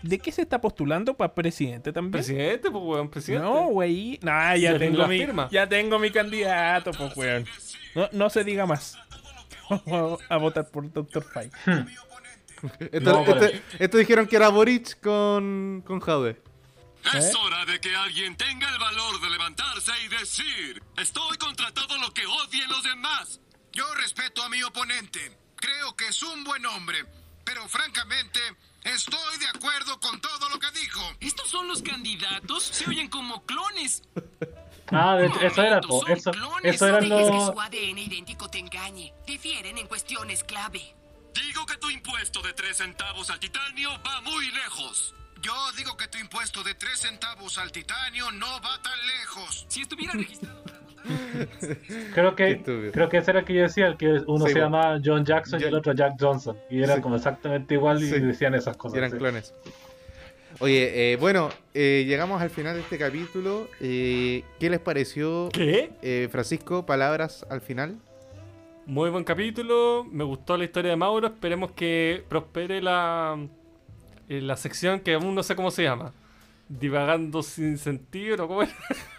¿de 0.01 0.17
qué 0.17 0.31
se 0.31 0.41
está 0.41 0.59
postulando? 0.59 1.13
¿Para 1.13 1.35
presidente 1.35 1.93
también? 1.93 2.11
Presidente, 2.13 2.71
pues, 2.71 2.83
weón, 2.83 3.09
presidente. 3.09 3.45
No, 3.45 3.67
güey. 3.67 4.17
Nah, 4.23 4.55
ya 4.55 4.79
tengo 4.79 5.05
mi, 5.07 5.19
firma. 5.19 5.47
ya 5.51 5.69
tengo 5.69 5.99
mi 5.99 6.09
candidato, 6.09 6.89
pues, 6.91 7.15
weón. 7.15 7.45
No, 7.93 8.09
no 8.13 8.29
se 8.31 8.43
diga 8.43 8.65
más. 8.65 8.97
Vamos 9.85 10.19
a 10.27 10.37
votar 10.37 10.67
por 10.69 10.91
Dr. 10.91 11.23
Fight. 11.23 11.53
Esto, 12.91 13.11
No, 13.11 13.25
por 13.25 13.43
esto- 13.43 13.61
esto 13.79 13.97
dijeron 13.97 14.27
que 14.27 14.35
era 14.35 14.49
Boric 14.49 14.99
con, 15.01 15.83
con 15.85 15.99
Jaude. 15.99 16.41
Es 17.13 17.35
hora 17.35 17.65
de 17.65 17.81
que 17.81 17.93
alguien 17.95 18.37
tenga 18.37 18.69
el 18.69 18.79
valor 18.79 19.19
de 19.19 19.29
levantarse 19.29 19.91
y 20.05 20.07
decir, 20.07 20.81
estoy 20.97 21.37
contra 21.37 21.71
todo 21.73 21.97
lo 21.97 22.11
que 22.13 22.25
odien 22.25 22.69
los 22.69 22.81
demás. 22.83 23.41
Yo 23.73 23.83
respeto 23.95 24.41
a 24.41 24.47
mi 24.49 24.63
oponente. 24.63 25.37
Creo 25.57 25.95
que 25.97 26.07
es 26.07 26.23
un 26.23 26.45
buen 26.45 26.65
hombre. 26.65 27.05
Pero 27.43 27.67
francamente, 27.67 28.39
estoy 28.85 29.37
de 29.39 29.47
acuerdo 29.47 29.99
con 29.99 30.21
todo 30.21 30.47
lo 30.47 30.57
que 30.59 30.71
dijo. 30.79 31.01
¿Estos 31.19 31.49
son 31.49 31.67
los 31.67 31.81
candidatos? 31.81 32.63
Se 32.63 32.89
oyen 32.89 33.09
como 33.09 33.43
clones. 33.45 34.03
Ah, 34.95 35.15
de 35.15 35.25
eso 35.27 35.63
era, 35.63 35.79
eso, 35.79 36.05
eso 36.07 36.31
No 36.33 36.57
dejes 36.61 36.79
que 36.79 37.07
su 37.53 37.59
ADN 37.61 37.97
idéntico 37.99 38.49
te 38.49 38.59
engañe. 38.59 39.13
Difieren 39.25 39.77
en 39.77 39.87
cuestiones 39.87 40.43
clave. 40.43 40.93
Digo 41.33 41.65
que 41.65 41.77
tu 41.77 41.89
impuesto 41.89 42.41
de 42.41 42.53
3 42.53 42.75
centavos 42.77 43.29
al 43.29 43.39
titanio 43.39 43.89
va 44.05 44.21
muy 44.21 44.45
lejos. 44.51 45.13
Yo 45.41 45.53
digo 45.77 45.95
que 45.97 46.07
tu 46.07 46.17
impuesto 46.17 46.63
de 46.63 46.73
3 46.75 46.97
centavos 46.99 47.57
al 47.57 47.71
titanio 47.71 48.31
no 48.31 48.47
va 48.61 48.81
tan 48.81 48.97
lejos. 49.19 49.65
Si 49.67 49.81
estuviera 49.81 50.13
registrado... 50.13 50.63
Creo 52.13 52.33
que, 52.35 52.61
creo 52.93 53.09
que 53.09 53.17
ese 53.17 53.31
era 53.31 53.41
el 53.41 53.45
que 53.45 53.53
yo 53.53 53.63
decía, 53.63 53.87
el 53.87 53.97
que 53.97 54.07
uno 54.25 54.45
Sí, 54.45 54.53
se 54.53 54.59
llamaba 54.59 54.97
John 55.03 55.25
Jackson 55.25 55.59
y 55.59 55.65
el 55.65 55.75
otro 55.75 55.93
Jack 55.93 56.13
Johnson. 56.17 56.57
Y 56.69 56.81
eran 56.81 56.97
Sí. 56.97 57.01
como 57.01 57.17
exactamente 57.17 57.73
igual 57.73 58.01
y 58.01 58.09
Sí. 58.09 58.19
decían 58.19 58.55
esas 58.55 58.77
cosas. 58.77 58.95
Y 58.95 58.97
eran 58.99 59.11
sí. 59.11 59.17
clones. 59.17 59.53
Oye, 60.59 61.13
eh, 61.13 61.15
bueno, 61.17 61.49
eh, 61.73 62.05
llegamos 62.07 62.41
al 62.41 62.49
final 62.51 62.75
de 62.75 62.81
este 62.81 62.97
capítulo. 62.97 63.67
Eh, 63.81 64.43
¿Qué 64.59 64.69
les 64.69 64.79
pareció? 64.79 65.49
¿Qué? 65.51 65.91
Eh, 66.03 66.29
Francisco, 66.31 66.85
palabras 66.85 67.45
al 67.49 67.59
final. 67.59 67.97
Muy 68.85 69.09
buen 69.09 69.23
capítulo. 69.23 70.05
Me 70.11 70.23
gustó 70.23 70.57
la 70.57 70.65
historia 70.65 70.91
de 70.91 70.97
Mauro. 70.97 71.27
Esperemos 71.27 71.71
que 71.71 72.23
prospere 72.27 72.81
la, 72.81 73.37
eh, 74.27 74.41
la 74.41 74.57
sección 74.57 74.99
que 74.99 75.13
aún 75.13 75.33
no 75.35 75.43
sé 75.43 75.55
cómo 75.55 75.71
se 75.71 75.83
llama. 75.83 76.11
Divagando 76.67 77.43
sin 77.43 77.77
sentido, 77.77 78.35
¿no? 78.37 78.47
¿Cómo 78.47 78.63
era? 78.63 78.71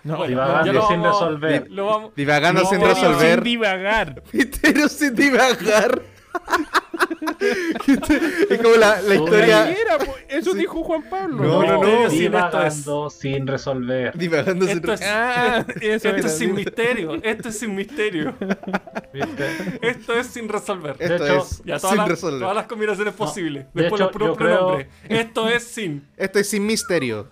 No, 0.02 0.16
Bueno, 0.18 0.30
Divagando 0.30 0.72
lo 0.72 0.86
sin 0.88 1.02
vamos- 1.02 1.20
resolver. 1.20 1.70
Lo 1.70 1.86
vamos, 1.86 2.14
Divagando 2.14 2.64
sin 2.64 2.80
pero 2.80 2.94
resolver. 2.94 3.34
Sin 3.36 3.44
divagar. 3.44 4.22
Pero 4.62 4.88
sin 4.88 5.14
divagar. 5.14 6.02
es 8.50 8.58
como 8.62 8.76
la, 8.76 9.00
la 9.02 9.14
historia. 9.14 9.74
Po, 10.04 10.14
Eso 10.28 10.54
dijo 10.54 10.82
Juan 10.84 11.02
Pablo. 11.08 11.42
No, 11.44 11.62
no, 11.62 11.72
no. 11.74 11.80
Misterio 11.80 12.10
sin 12.10 12.34
esto 12.34 12.62
es. 12.62 12.84
Divagando 12.84 13.10
sin 13.10 13.46
resolver. 13.46 14.18
Divagando 14.18 14.66
sin 14.66 14.76
Esto 14.76 14.92
es, 14.92 15.00
Ah, 15.04 15.64
eso 15.80 15.84
esto 15.84 16.08
era, 16.08 16.18
es 16.26 16.38
sin 16.38 16.54
misterio. 16.54 17.14
Esto 17.22 17.48
es 17.48 17.58
sin 17.58 17.74
misterio. 17.74 18.34
¿viste? 19.12 19.78
Esto 19.82 20.12
es 20.14 20.26
sin 20.28 20.48
resolver. 20.48 20.96
De 20.98 21.04
Esto 21.04 21.24
hecho, 21.26 21.36
es 21.38 21.62
Ya, 21.64 21.76
todas, 21.78 21.90
sin 21.90 21.98
las, 21.98 22.08
resolver. 22.08 22.40
todas 22.40 22.56
las 22.56 22.66
combinaciones 22.66 23.14
posibles. 23.14 23.66
de 23.74 23.82
Después 23.82 24.00
hecho, 24.00 24.10
los 24.18 24.28
yo 24.28 24.36
creo- 24.36 24.56
pronombres. 24.58 24.88
Esto 25.08 25.48
es 25.48 25.64
sin. 25.64 26.06
Esto 26.16 26.38
es 26.38 26.48
sin 26.50 26.66
misterio. 26.66 27.28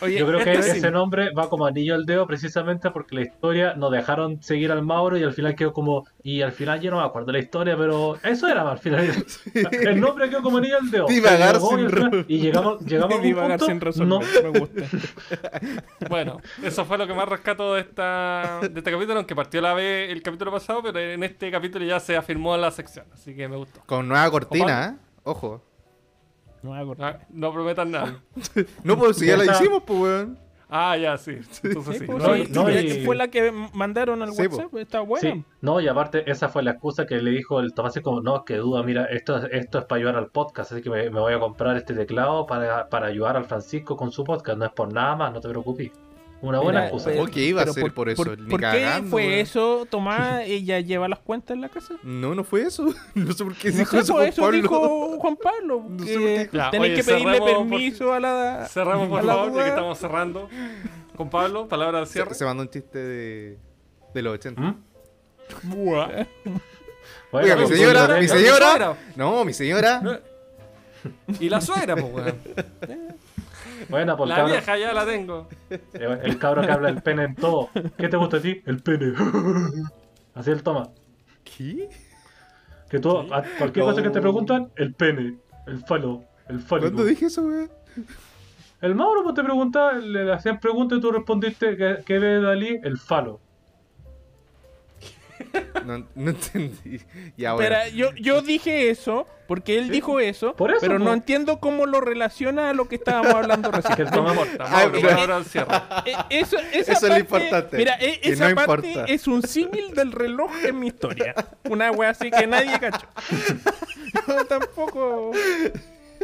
Oye, 0.00 0.18
Yo 0.18 0.26
creo 0.26 0.44
que 0.44 0.52
ese 0.52 0.90
nombre 0.90 1.30
va 1.32 1.48
como 1.48 1.66
anillo 1.66 1.94
al 1.94 2.04
dedo 2.04 2.26
precisamente 2.26 2.90
porque 2.90 3.14
la 3.14 3.22
historia 3.22 3.74
nos 3.74 3.90
dejaron 3.90 4.42
seguir 4.42 4.70
al 4.72 4.82
Mauro 4.82 5.16
y 5.16 5.22
al 5.22 5.32
final 5.32 5.54
quedó 5.54 5.72
como. 5.72 6.06
Y 6.22 6.42
al 6.42 6.52
final 6.52 6.80
yo 6.80 6.90
no 6.90 6.98
me 6.98 7.04
acuerdo 7.04 7.32
la 7.32 7.38
historia, 7.38 7.76
pero 7.76 8.16
eso 8.22 8.48
era 8.48 8.70
al 8.70 8.78
final. 8.78 9.06
El 9.72 10.00
nombre 10.00 10.28
quedó 10.28 10.42
como 10.42 10.58
anillo 10.58 10.76
al 10.78 10.90
dedo. 10.90 11.06
Divagar 11.06 11.60
sin 11.60 11.80
y 11.80 11.88
final- 11.88 12.24
Y 12.28 12.38
llegamos, 12.40 12.80
llegamos 12.86 13.14
a 13.14 13.16
un 13.16 13.22
divagar 13.22 13.58
punto, 13.58 13.66
sin 13.66 13.80
resolver. 13.80 14.08
no, 14.08 14.50
Me 14.52 14.58
gusta. 14.58 14.82
Bueno, 16.08 16.40
eso 16.62 16.84
fue 16.84 16.98
lo 16.98 17.06
que 17.06 17.14
más 17.14 17.28
rescato 17.28 17.74
de, 17.74 17.80
esta, 17.80 18.60
de 18.60 18.78
este 18.78 18.90
capítulo, 18.92 19.14
aunque 19.18 19.34
partió 19.34 19.60
la 19.60 19.74
vez 19.74 20.10
el 20.10 20.22
capítulo 20.22 20.50
pasado, 20.52 20.82
pero 20.82 20.98
en 21.00 21.22
este 21.22 21.50
capítulo 21.50 21.84
ya 21.84 22.00
se 22.00 22.16
afirmó 22.16 22.56
la 22.56 22.70
sección, 22.70 23.06
así 23.12 23.34
que 23.34 23.48
me 23.48 23.56
gustó. 23.56 23.80
Con 23.86 24.08
nueva 24.08 24.30
cortina, 24.30 24.86
¿eh? 24.94 25.06
Ojo. 25.24 25.62
No 26.66 26.74
hago 26.74 26.94
Ah, 26.98 27.18
no 27.30 27.52
prometan 27.52 27.90
nada. 27.92 28.20
No, 28.84 28.98
pues 28.98 29.16
si 29.18 29.26
ya 29.26 29.36
la 29.36 29.44
Esa- 29.44 29.54
hicimos, 29.62 29.82
pues, 29.86 30.00
weón. 30.00 30.38
Ah, 30.68 30.96
ya, 30.96 31.16
sí. 31.16 31.30
Entonces 31.62 31.98
sí. 31.98 32.06
pues, 32.06 32.18
no, 32.18 32.34
sí, 32.34 32.48
no, 32.52 32.68
y- 32.68 33.04
Fue 33.04 33.14
la 33.14 33.28
que 33.28 33.52
mandaron 33.72 34.20
al 34.22 34.32
Sí, 34.32 34.48
WhatsApp. 34.48 34.74
Está 34.74 34.98
buena. 35.00 35.20
Sí, 35.34 35.44
no, 35.60 35.80
y 35.80 35.86
aparte 35.86 36.28
esa 36.28 36.48
fue 36.48 36.64
la 36.64 36.72
excusa 36.72 37.06
que 37.06 37.18
le 37.22 37.30
dijo 37.30 37.60
el 37.60 37.72
Tomás, 37.72 37.96
como, 38.02 38.20
no, 38.20 38.44
que 38.44 38.56
duda, 38.56 38.82
mira, 38.82 39.04
esto, 39.04 39.36
es- 39.36 39.48
esto 39.52 39.78
es 39.78 39.84
para 39.84 39.98
ayudar 40.00 40.16
al 40.16 40.26
podcast, 40.26 40.72
así 40.72 40.82
que 40.82 40.90
me, 40.90 41.08
me 41.08 41.20
voy 41.20 41.34
a 41.34 41.38
comprar 41.38 41.76
este 41.76 41.94
teclado 41.94 42.46
para, 42.46 42.88
para 42.88 43.06
ayudar 43.06 43.36
al 43.36 43.44
Francisco 43.44 43.96
con 43.96 44.10
su 44.10 44.24
podcast, 44.24 44.58
no 44.58 44.64
es 44.64 44.72
por 44.72 44.92
nada 44.92 45.14
más, 45.14 45.32
no 45.32 45.40
te 45.40 45.48
preocupes. 45.48 45.92
Una 46.42 46.58
buena 46.60 46.80
Mira, 46.80 46.92
excusa. 46.92 47.16
¿Por 47.16 47.30
qué 47.30 47.40
iba 47.40 47.62
a 47.62 47.66
ser 47.66 47.92
por 47.94 48.08
eso? 48.10 48.22
¿Por, 48.22 48.38
Ni 48.38 48.50
por 48.50 48.60
qué 48.60 49.02
fue 49.08 49.26
weón. 49.26 49.38
eso, 49.38 49.86
Tomás? 49.90 50.42
¿Ella 50.46 50.80
lleva 50.80 51.08
las 51.08 51.18
cuentas 51.20 51.54
en 51.54 51.62
la 51.62 51.68
casa? 51.70 51.94
No, 52.02 52.34
no 52.34 52.44
fue 52.44 52.62
eso. 52.62 52.86
No 53.14 53.32
sé 53.32 53.42
por 53.44 53.54
qué 53.54 53.70
No 53.72 53.78
dijo 53.78 53.90
sé, 53.92 53.98
eso, 54.00 54.12
Juan 54.14 54.26
eso 54.28 54.42
Pablo. 54.42 54.56
dijo 54.62 55.18
Juan 55.20 55.36
Pablo. 55.36 55.86
No 55.88 56.04
sé 56.04 56.48
por 56.52 56.80
oye, 56.80 56.94
que 56.94 57.02
pedirle 57.04 57.04
cerramos 57.38 57.38
por- 57.40 57.68
permiso 57.68 58.12
a 58.12 58.20
la. 58.20 58.66
Cerramos, 58.70 59.08
por 59.08 59.24
favor, 59.24 59.54
ya 59.56 59.62
que 59.62 59.68
estamos 59.70 59.98
cerrando. 59.98 60.48
Con 61.16 61.30
Pablo, 61.30 61.66
palabra 61.68 62.00
de 62.00 62.06
cierre. 62.06 62.30
Se, 62.30 62.40
se 62.40 62.44
mandó 62.44 62.62
un 62.64 62.68
chiste 62.70 62.98
de, 62.98 63.58
de 64.12 64.22
los 64.22 64.34
80. 64.34 64.60
¿Mm? 64.60 64.82
Buah. 65.62 66.06
Bueno, 67.32 67.54
Oiga, 67.54 67.56
mi 67.56 67.66
señora, 67.66 68.20
mi 68.20 68.28
señora. 68.28 68.96
No, 69.16 69.44
mi 69.44 69.52
señora. 69.54 70.20
Y 71.40 71.48
la 71.48 71.60
suegra, 71.60 71.96
pues, 71.96 72.12
weón. 72.12 72.36
Bueno, 73.88 74.16
pues 74.16 74.28
La 74.30 74.36
cabro- 74.36 74.52
vieja 74.52 74.76
ya 74.78 74.92
la 74.92 75.06
tengo. 75.06 75.48
eh, 75.70 76.18
el 76.22 76.38
cabro 76.38 76.62
que 76.62 76.70
habla 76.72 76.88
el 76.88 77.02
pene 77.02 77.24
en 77.24 77.34
todo. 77.34 77.68
¿Qué 77.98 78.08
te 78.08 78.16
gusta 78.16 78.38
a 78.38 78.40
ti? 78.40 78.62
El 78.66 78.82
pene. 78.82 79.12
Así 80.34 80.50
el 80.50 80.62
toma. 80.62 80.88
¿Qué? 81.44 81.88
Que 82.90 82.98
tú, 83.00 83.10
a 83.18 83.42
cualquier 83.58 83.84
cosa 83.84 84.02
que 84.02 84.10
te 84.10 84.20
preguntan, 84.20 84.70
el 84.76 84.94
pene, 84.94 85.38
el 85.66 85.78
falo, 85.84 86.22
el 86.48 86.60
falo. 86.60 86.82
¿Cuándo 86.82 87.04
dije 87.04 87.26
eso, 87.26 87.42
weón? 87.42 87.70
El 88.80 88.94
Mauro 88.94 89.22
pues, 89.24 89.34
te 89.34 89.42
preguntaba, 89.42 89.94
le 89.94 90.32
hacían 90.32 90.60
preguntas 90.60 90.98
y 90.98 91.00
tú 91.00 91.10
respondiste 91.10 91.76
que, 91.76 92.02
que 92.04 92.18
ve 92.18 92.40
Dalí 92.40 92.78
el 92.84 92.98
falo. 92.98 93.40
No, 95.84 96.06
no 96.14 96.30
entendí. 96.30 97.00
Ya, 97.36 97.52
bueno. 97.52 97.76
Espera, 97.76 97.88
yo, 97.94 98.10
yo 98.14 98.42
dije 98.42 98.90
eso 98.90 99.26
porque 99.46 99.78
él 99.78 99.88
dijo 99.90 100.18
eso, 100.18 100.56
Por 100.56 100.70
eso, 100.72 100.80
pero 100.80 100.98
no 100.98 101.06
po. 101.06 101.12
entiendo 101.12 101.60
cómo 101.60 101.86
lo 101.86 102.00
relaciona 102.00 102.70
a 102.70 102.72
lo 102.72 102.88
que 102.88 102.96
estábamos 102.96 103.34
hablando 103.34 103.70
recién. 103.70 103.94
pero-. 104.10 105.38
Eh, 106.04 106.16
eso, 106.30 106.56
esa 106.72 106.92
Eso 106.92 107.06
es 107.06 107.12
lo 107.12 107.18
importante, 107.18 107.76
Mira, 107.76 107.96
e- 108.00 108.18
esa 108.22 108.48
no 108.48 108.56
parte 108.56 108.88
importa. 108.88 109.12
es 109.12 109.26
un 109.28 109.42
símil 109.42 109.94
del 109.94 110.12
reloj 110.12 110.50
en 110.64 110.78
mi 110.80 110.88
historia. 110.88 111.34
Una 111.68 111.90
wea 111.92 112.10
así 112.10 112.30
que 112.30 112.46
nadie 112.46 112.78
cachó. 112.78 113.06
No, 114.26 114.44
tampoco. 114.46 115.32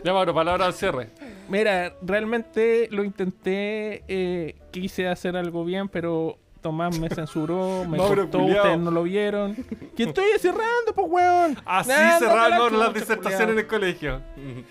Ya, 0.02 0.12
Mauro, 0.12 0.32
palabra 0.34 0.66
al 0.66 0.72
cierre. 0.72 1.10
Mira, 1.48 1.94
realmente 2.02 2.88
lo 2.90 3.04
intenté, 3.04 4.02
eh, 4.08 4.56
quise 4.70 5.08
hacer 5.08 5.36
algo 5.36 5.64
bien, 5.64 5.88
pero 5.88 6.38
Tomás 6.62 6.96
me 6.98 7.08
censuró, 7.08 7.84
me 7.88 7.98
Mauro, 7.98 8.22
cortó, 8.22 8.38
culiao. 8.38 8.62
ustedes 8.62 8.78
no 8.78 8.90
lo 8.92 9.02
vieron. 9.02 9.56
Que 9.96 10.04
estoy 10.04 10.26
cerrando, 10.38 10.92
pues, 10.94 11.06
weón. 11.10 11.58
Así 11.66 11.90
Nah, 11.90 12.12
no, 12.12 12.18
cerraron 12.20 12.50
la 12.50 12.58
Mauro, 12.58 12.78
las 12.78 12.94
disertaciones 12.94 13.48
en 13.50 13.58
el 13.58 13.66
colegio. 13.66 14.20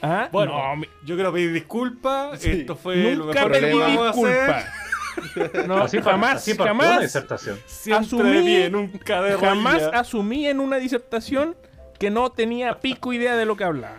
Ah, 0.02 0.30
Bueno, 0.32 0.58
no, 0.58 0.76
mi- 0.78 0.88
yo 1.04 1.16
quiero 1.16 1.34
pedir 1.34 1.52
disculpas. 1.52 2.44
Esto 2.46 2.76
fue 2.78 2.96
lo 3.16 3.26
nunca 3.26 3.34
mejor 3.46 3.52
que 3.52 3.60
pedí 3.60 3.72
podemos 3.74 4.08
hacer. 4.10 4.56
disculpas. 5.36 5.68
No, 5.68 5.78
así 5.80 6.02
jamás, 6.02 6.36
así 6.38 6.54
partió 6.54 6.74
una 6.74 6.84
jamás, 6.86 7.02
disertación. 7.02 7.60
Siempre 7.66 8.08
Asumí- 8.08 8.46
pie, 8.46 8.70
nunca 8.70 9.22
de 9.22 9.38
jamás 9.38 9.74
rodillas. 9.74 9.92
asumí 9.94 10.48
en 10.48 10.60
una 10.62 10.78
disertación 10.78 11.58
que 12.00 12.10
no 12.10 12.32
tenía 12.32 12.80
pico 12.80 13.12
idea 13.12 13.36
de 13.36 13.46
lo 13.46 13.58
que 13.58 13.66
hablaba. 13.66 13.98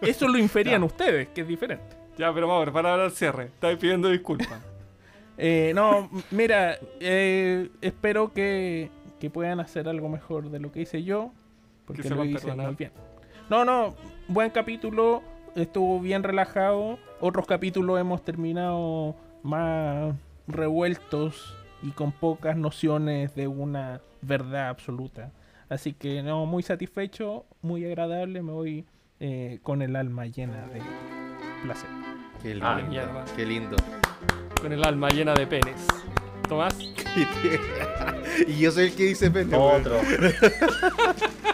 Eso 0.00 0.26
lo 0.26 0.38
inferían 0.38 0.82
ustedes, 0.84 1.28
que 1.28 1.42
es 1.42 1.46
diferente. 1.48 1.84
Ya, 2.16 2.32
pero 2.32 2.48
Mauro, 2.48 2.72
palabra 2.72 3.04
al 3.04 3.10
cierre. 3.12 3.44
Estáis 3.44 3.78
pidiendo 3.78 4.08
disculpas. 4.08 4.48
Eh, 5.42 5.72
no, 5.74 6.10
mira, 6.30 6.76
eh, 7.00 7.70
espero 7.80 8.30
que, 8.34 8.90
que 9.18 9.30
puedan 9.30 9.58
hacer 9.58 9.88
algo 9.88 10.10
mejor 10.10 10.50
de 10.50 10.60
lo 10.60 10.70
que 10.70 10.82
hice 10.82 11.02
yo, 11.02 11.32
porque 11.86 12.02
Que 12.02 12.10
lo 12.10 12.26
hice 12.26 12.54
muy 12.54 12.74
bien. 12.74 12.92
No, 13.48 13.64
no, 13.64 13.94
buen 14.28 14.50
capítulo, 14.50 15.22
estuvo 15.54 15.98
bien 15.98 16.24
relajado. 16.24 16.98
Otros 17.20 17.46
capítulos 17.46 17.98
hemos 17.98 18.22
terminado 18.22 19.16
más 19.42 20.14
revueltos 20.46 21.56
y 21.82 21.92
con 21.92 22.12
pocas 22.12 22.58
nociones 22.58 23.34
de 23.34 23.48
una 23.48 24.02
verdad 24.20 24.68
absoluta. 24.68 25.32
Así 25.70 25.94
que 25.94 26.22
no, 26.22 26.44
muy 26.44 26.62
satisfecho, 26.62 27.46
muy 27.62 27.86
agradable, 27.86 28.42
me 28.42 28.52
voy 28.52 28.84
eh, 29.20 29.58
con 29.62 29.80
el 29.80 29.96
alma 29.96 30.26
llena 30.26 30.66
de 30.66 30.82
placer. 31.62 31.88
Qué 32.42 32.50
lindo. 32.50 32.66
Ah, 32.66 32.82
mierda. 32.86 33.24
Qué 33.34 33.46
lindo. 33.46 33.76
Con 34.60 34.72
el 34.72 34.84
alma 34.84 35.08
llena 35.08 35.34
de 35.34 35.46
penes. 35.46 35.86
Tomás, 36.48 36.76
y 38.46 38.58
yo 38.58 38.70
soy 38.70 38.86
el 38.86 38.94
que 38.94 39.04
dice 39.04 39.30
pene. 39.30 39.56
Otro. 39.56 39.96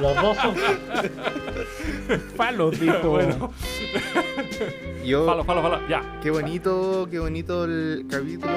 Los 0.01 0.15
dos 0.17 0.37
son. 0.37 0.55
Dijo. 2.73 3.11
bueno, 3.11 3.53
Yo, 5.05 5.25
falo, 5.27 5.45
falo, 5.45 5.63
falo, 5.63 5.89
ya. 5.89 6.19
Qué 6.23 6.31
bonito, 6.31 7.07
qué 7.11 7.19
bonito 7.21 7.65
el 7.65 8.07
capítulo, 8.11 8.53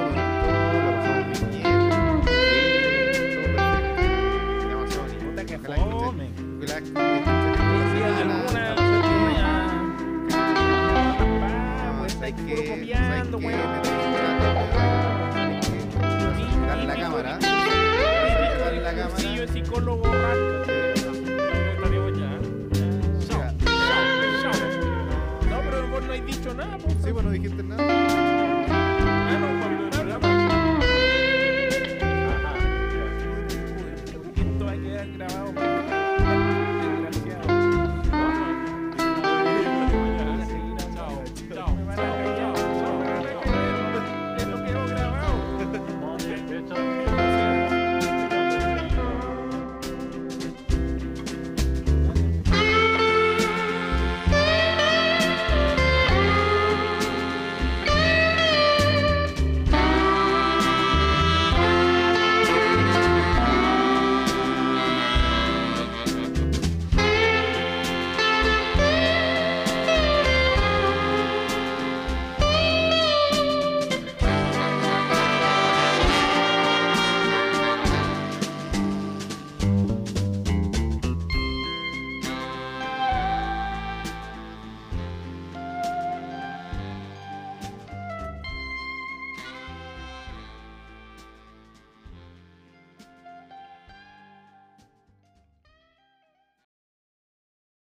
No, 19.82 19.96
pero 25.64 25.88
vos 25.88 26.04
no 26.04 26.14
has 26.14 26.26
dicho 26.26 26.54
nada. 26.54 26.78
Sí, 27.04 27.12
vos 27.12 27.24
no 27.24 27.32
dijiste 27.32 27.64
nada. 27.64 28.59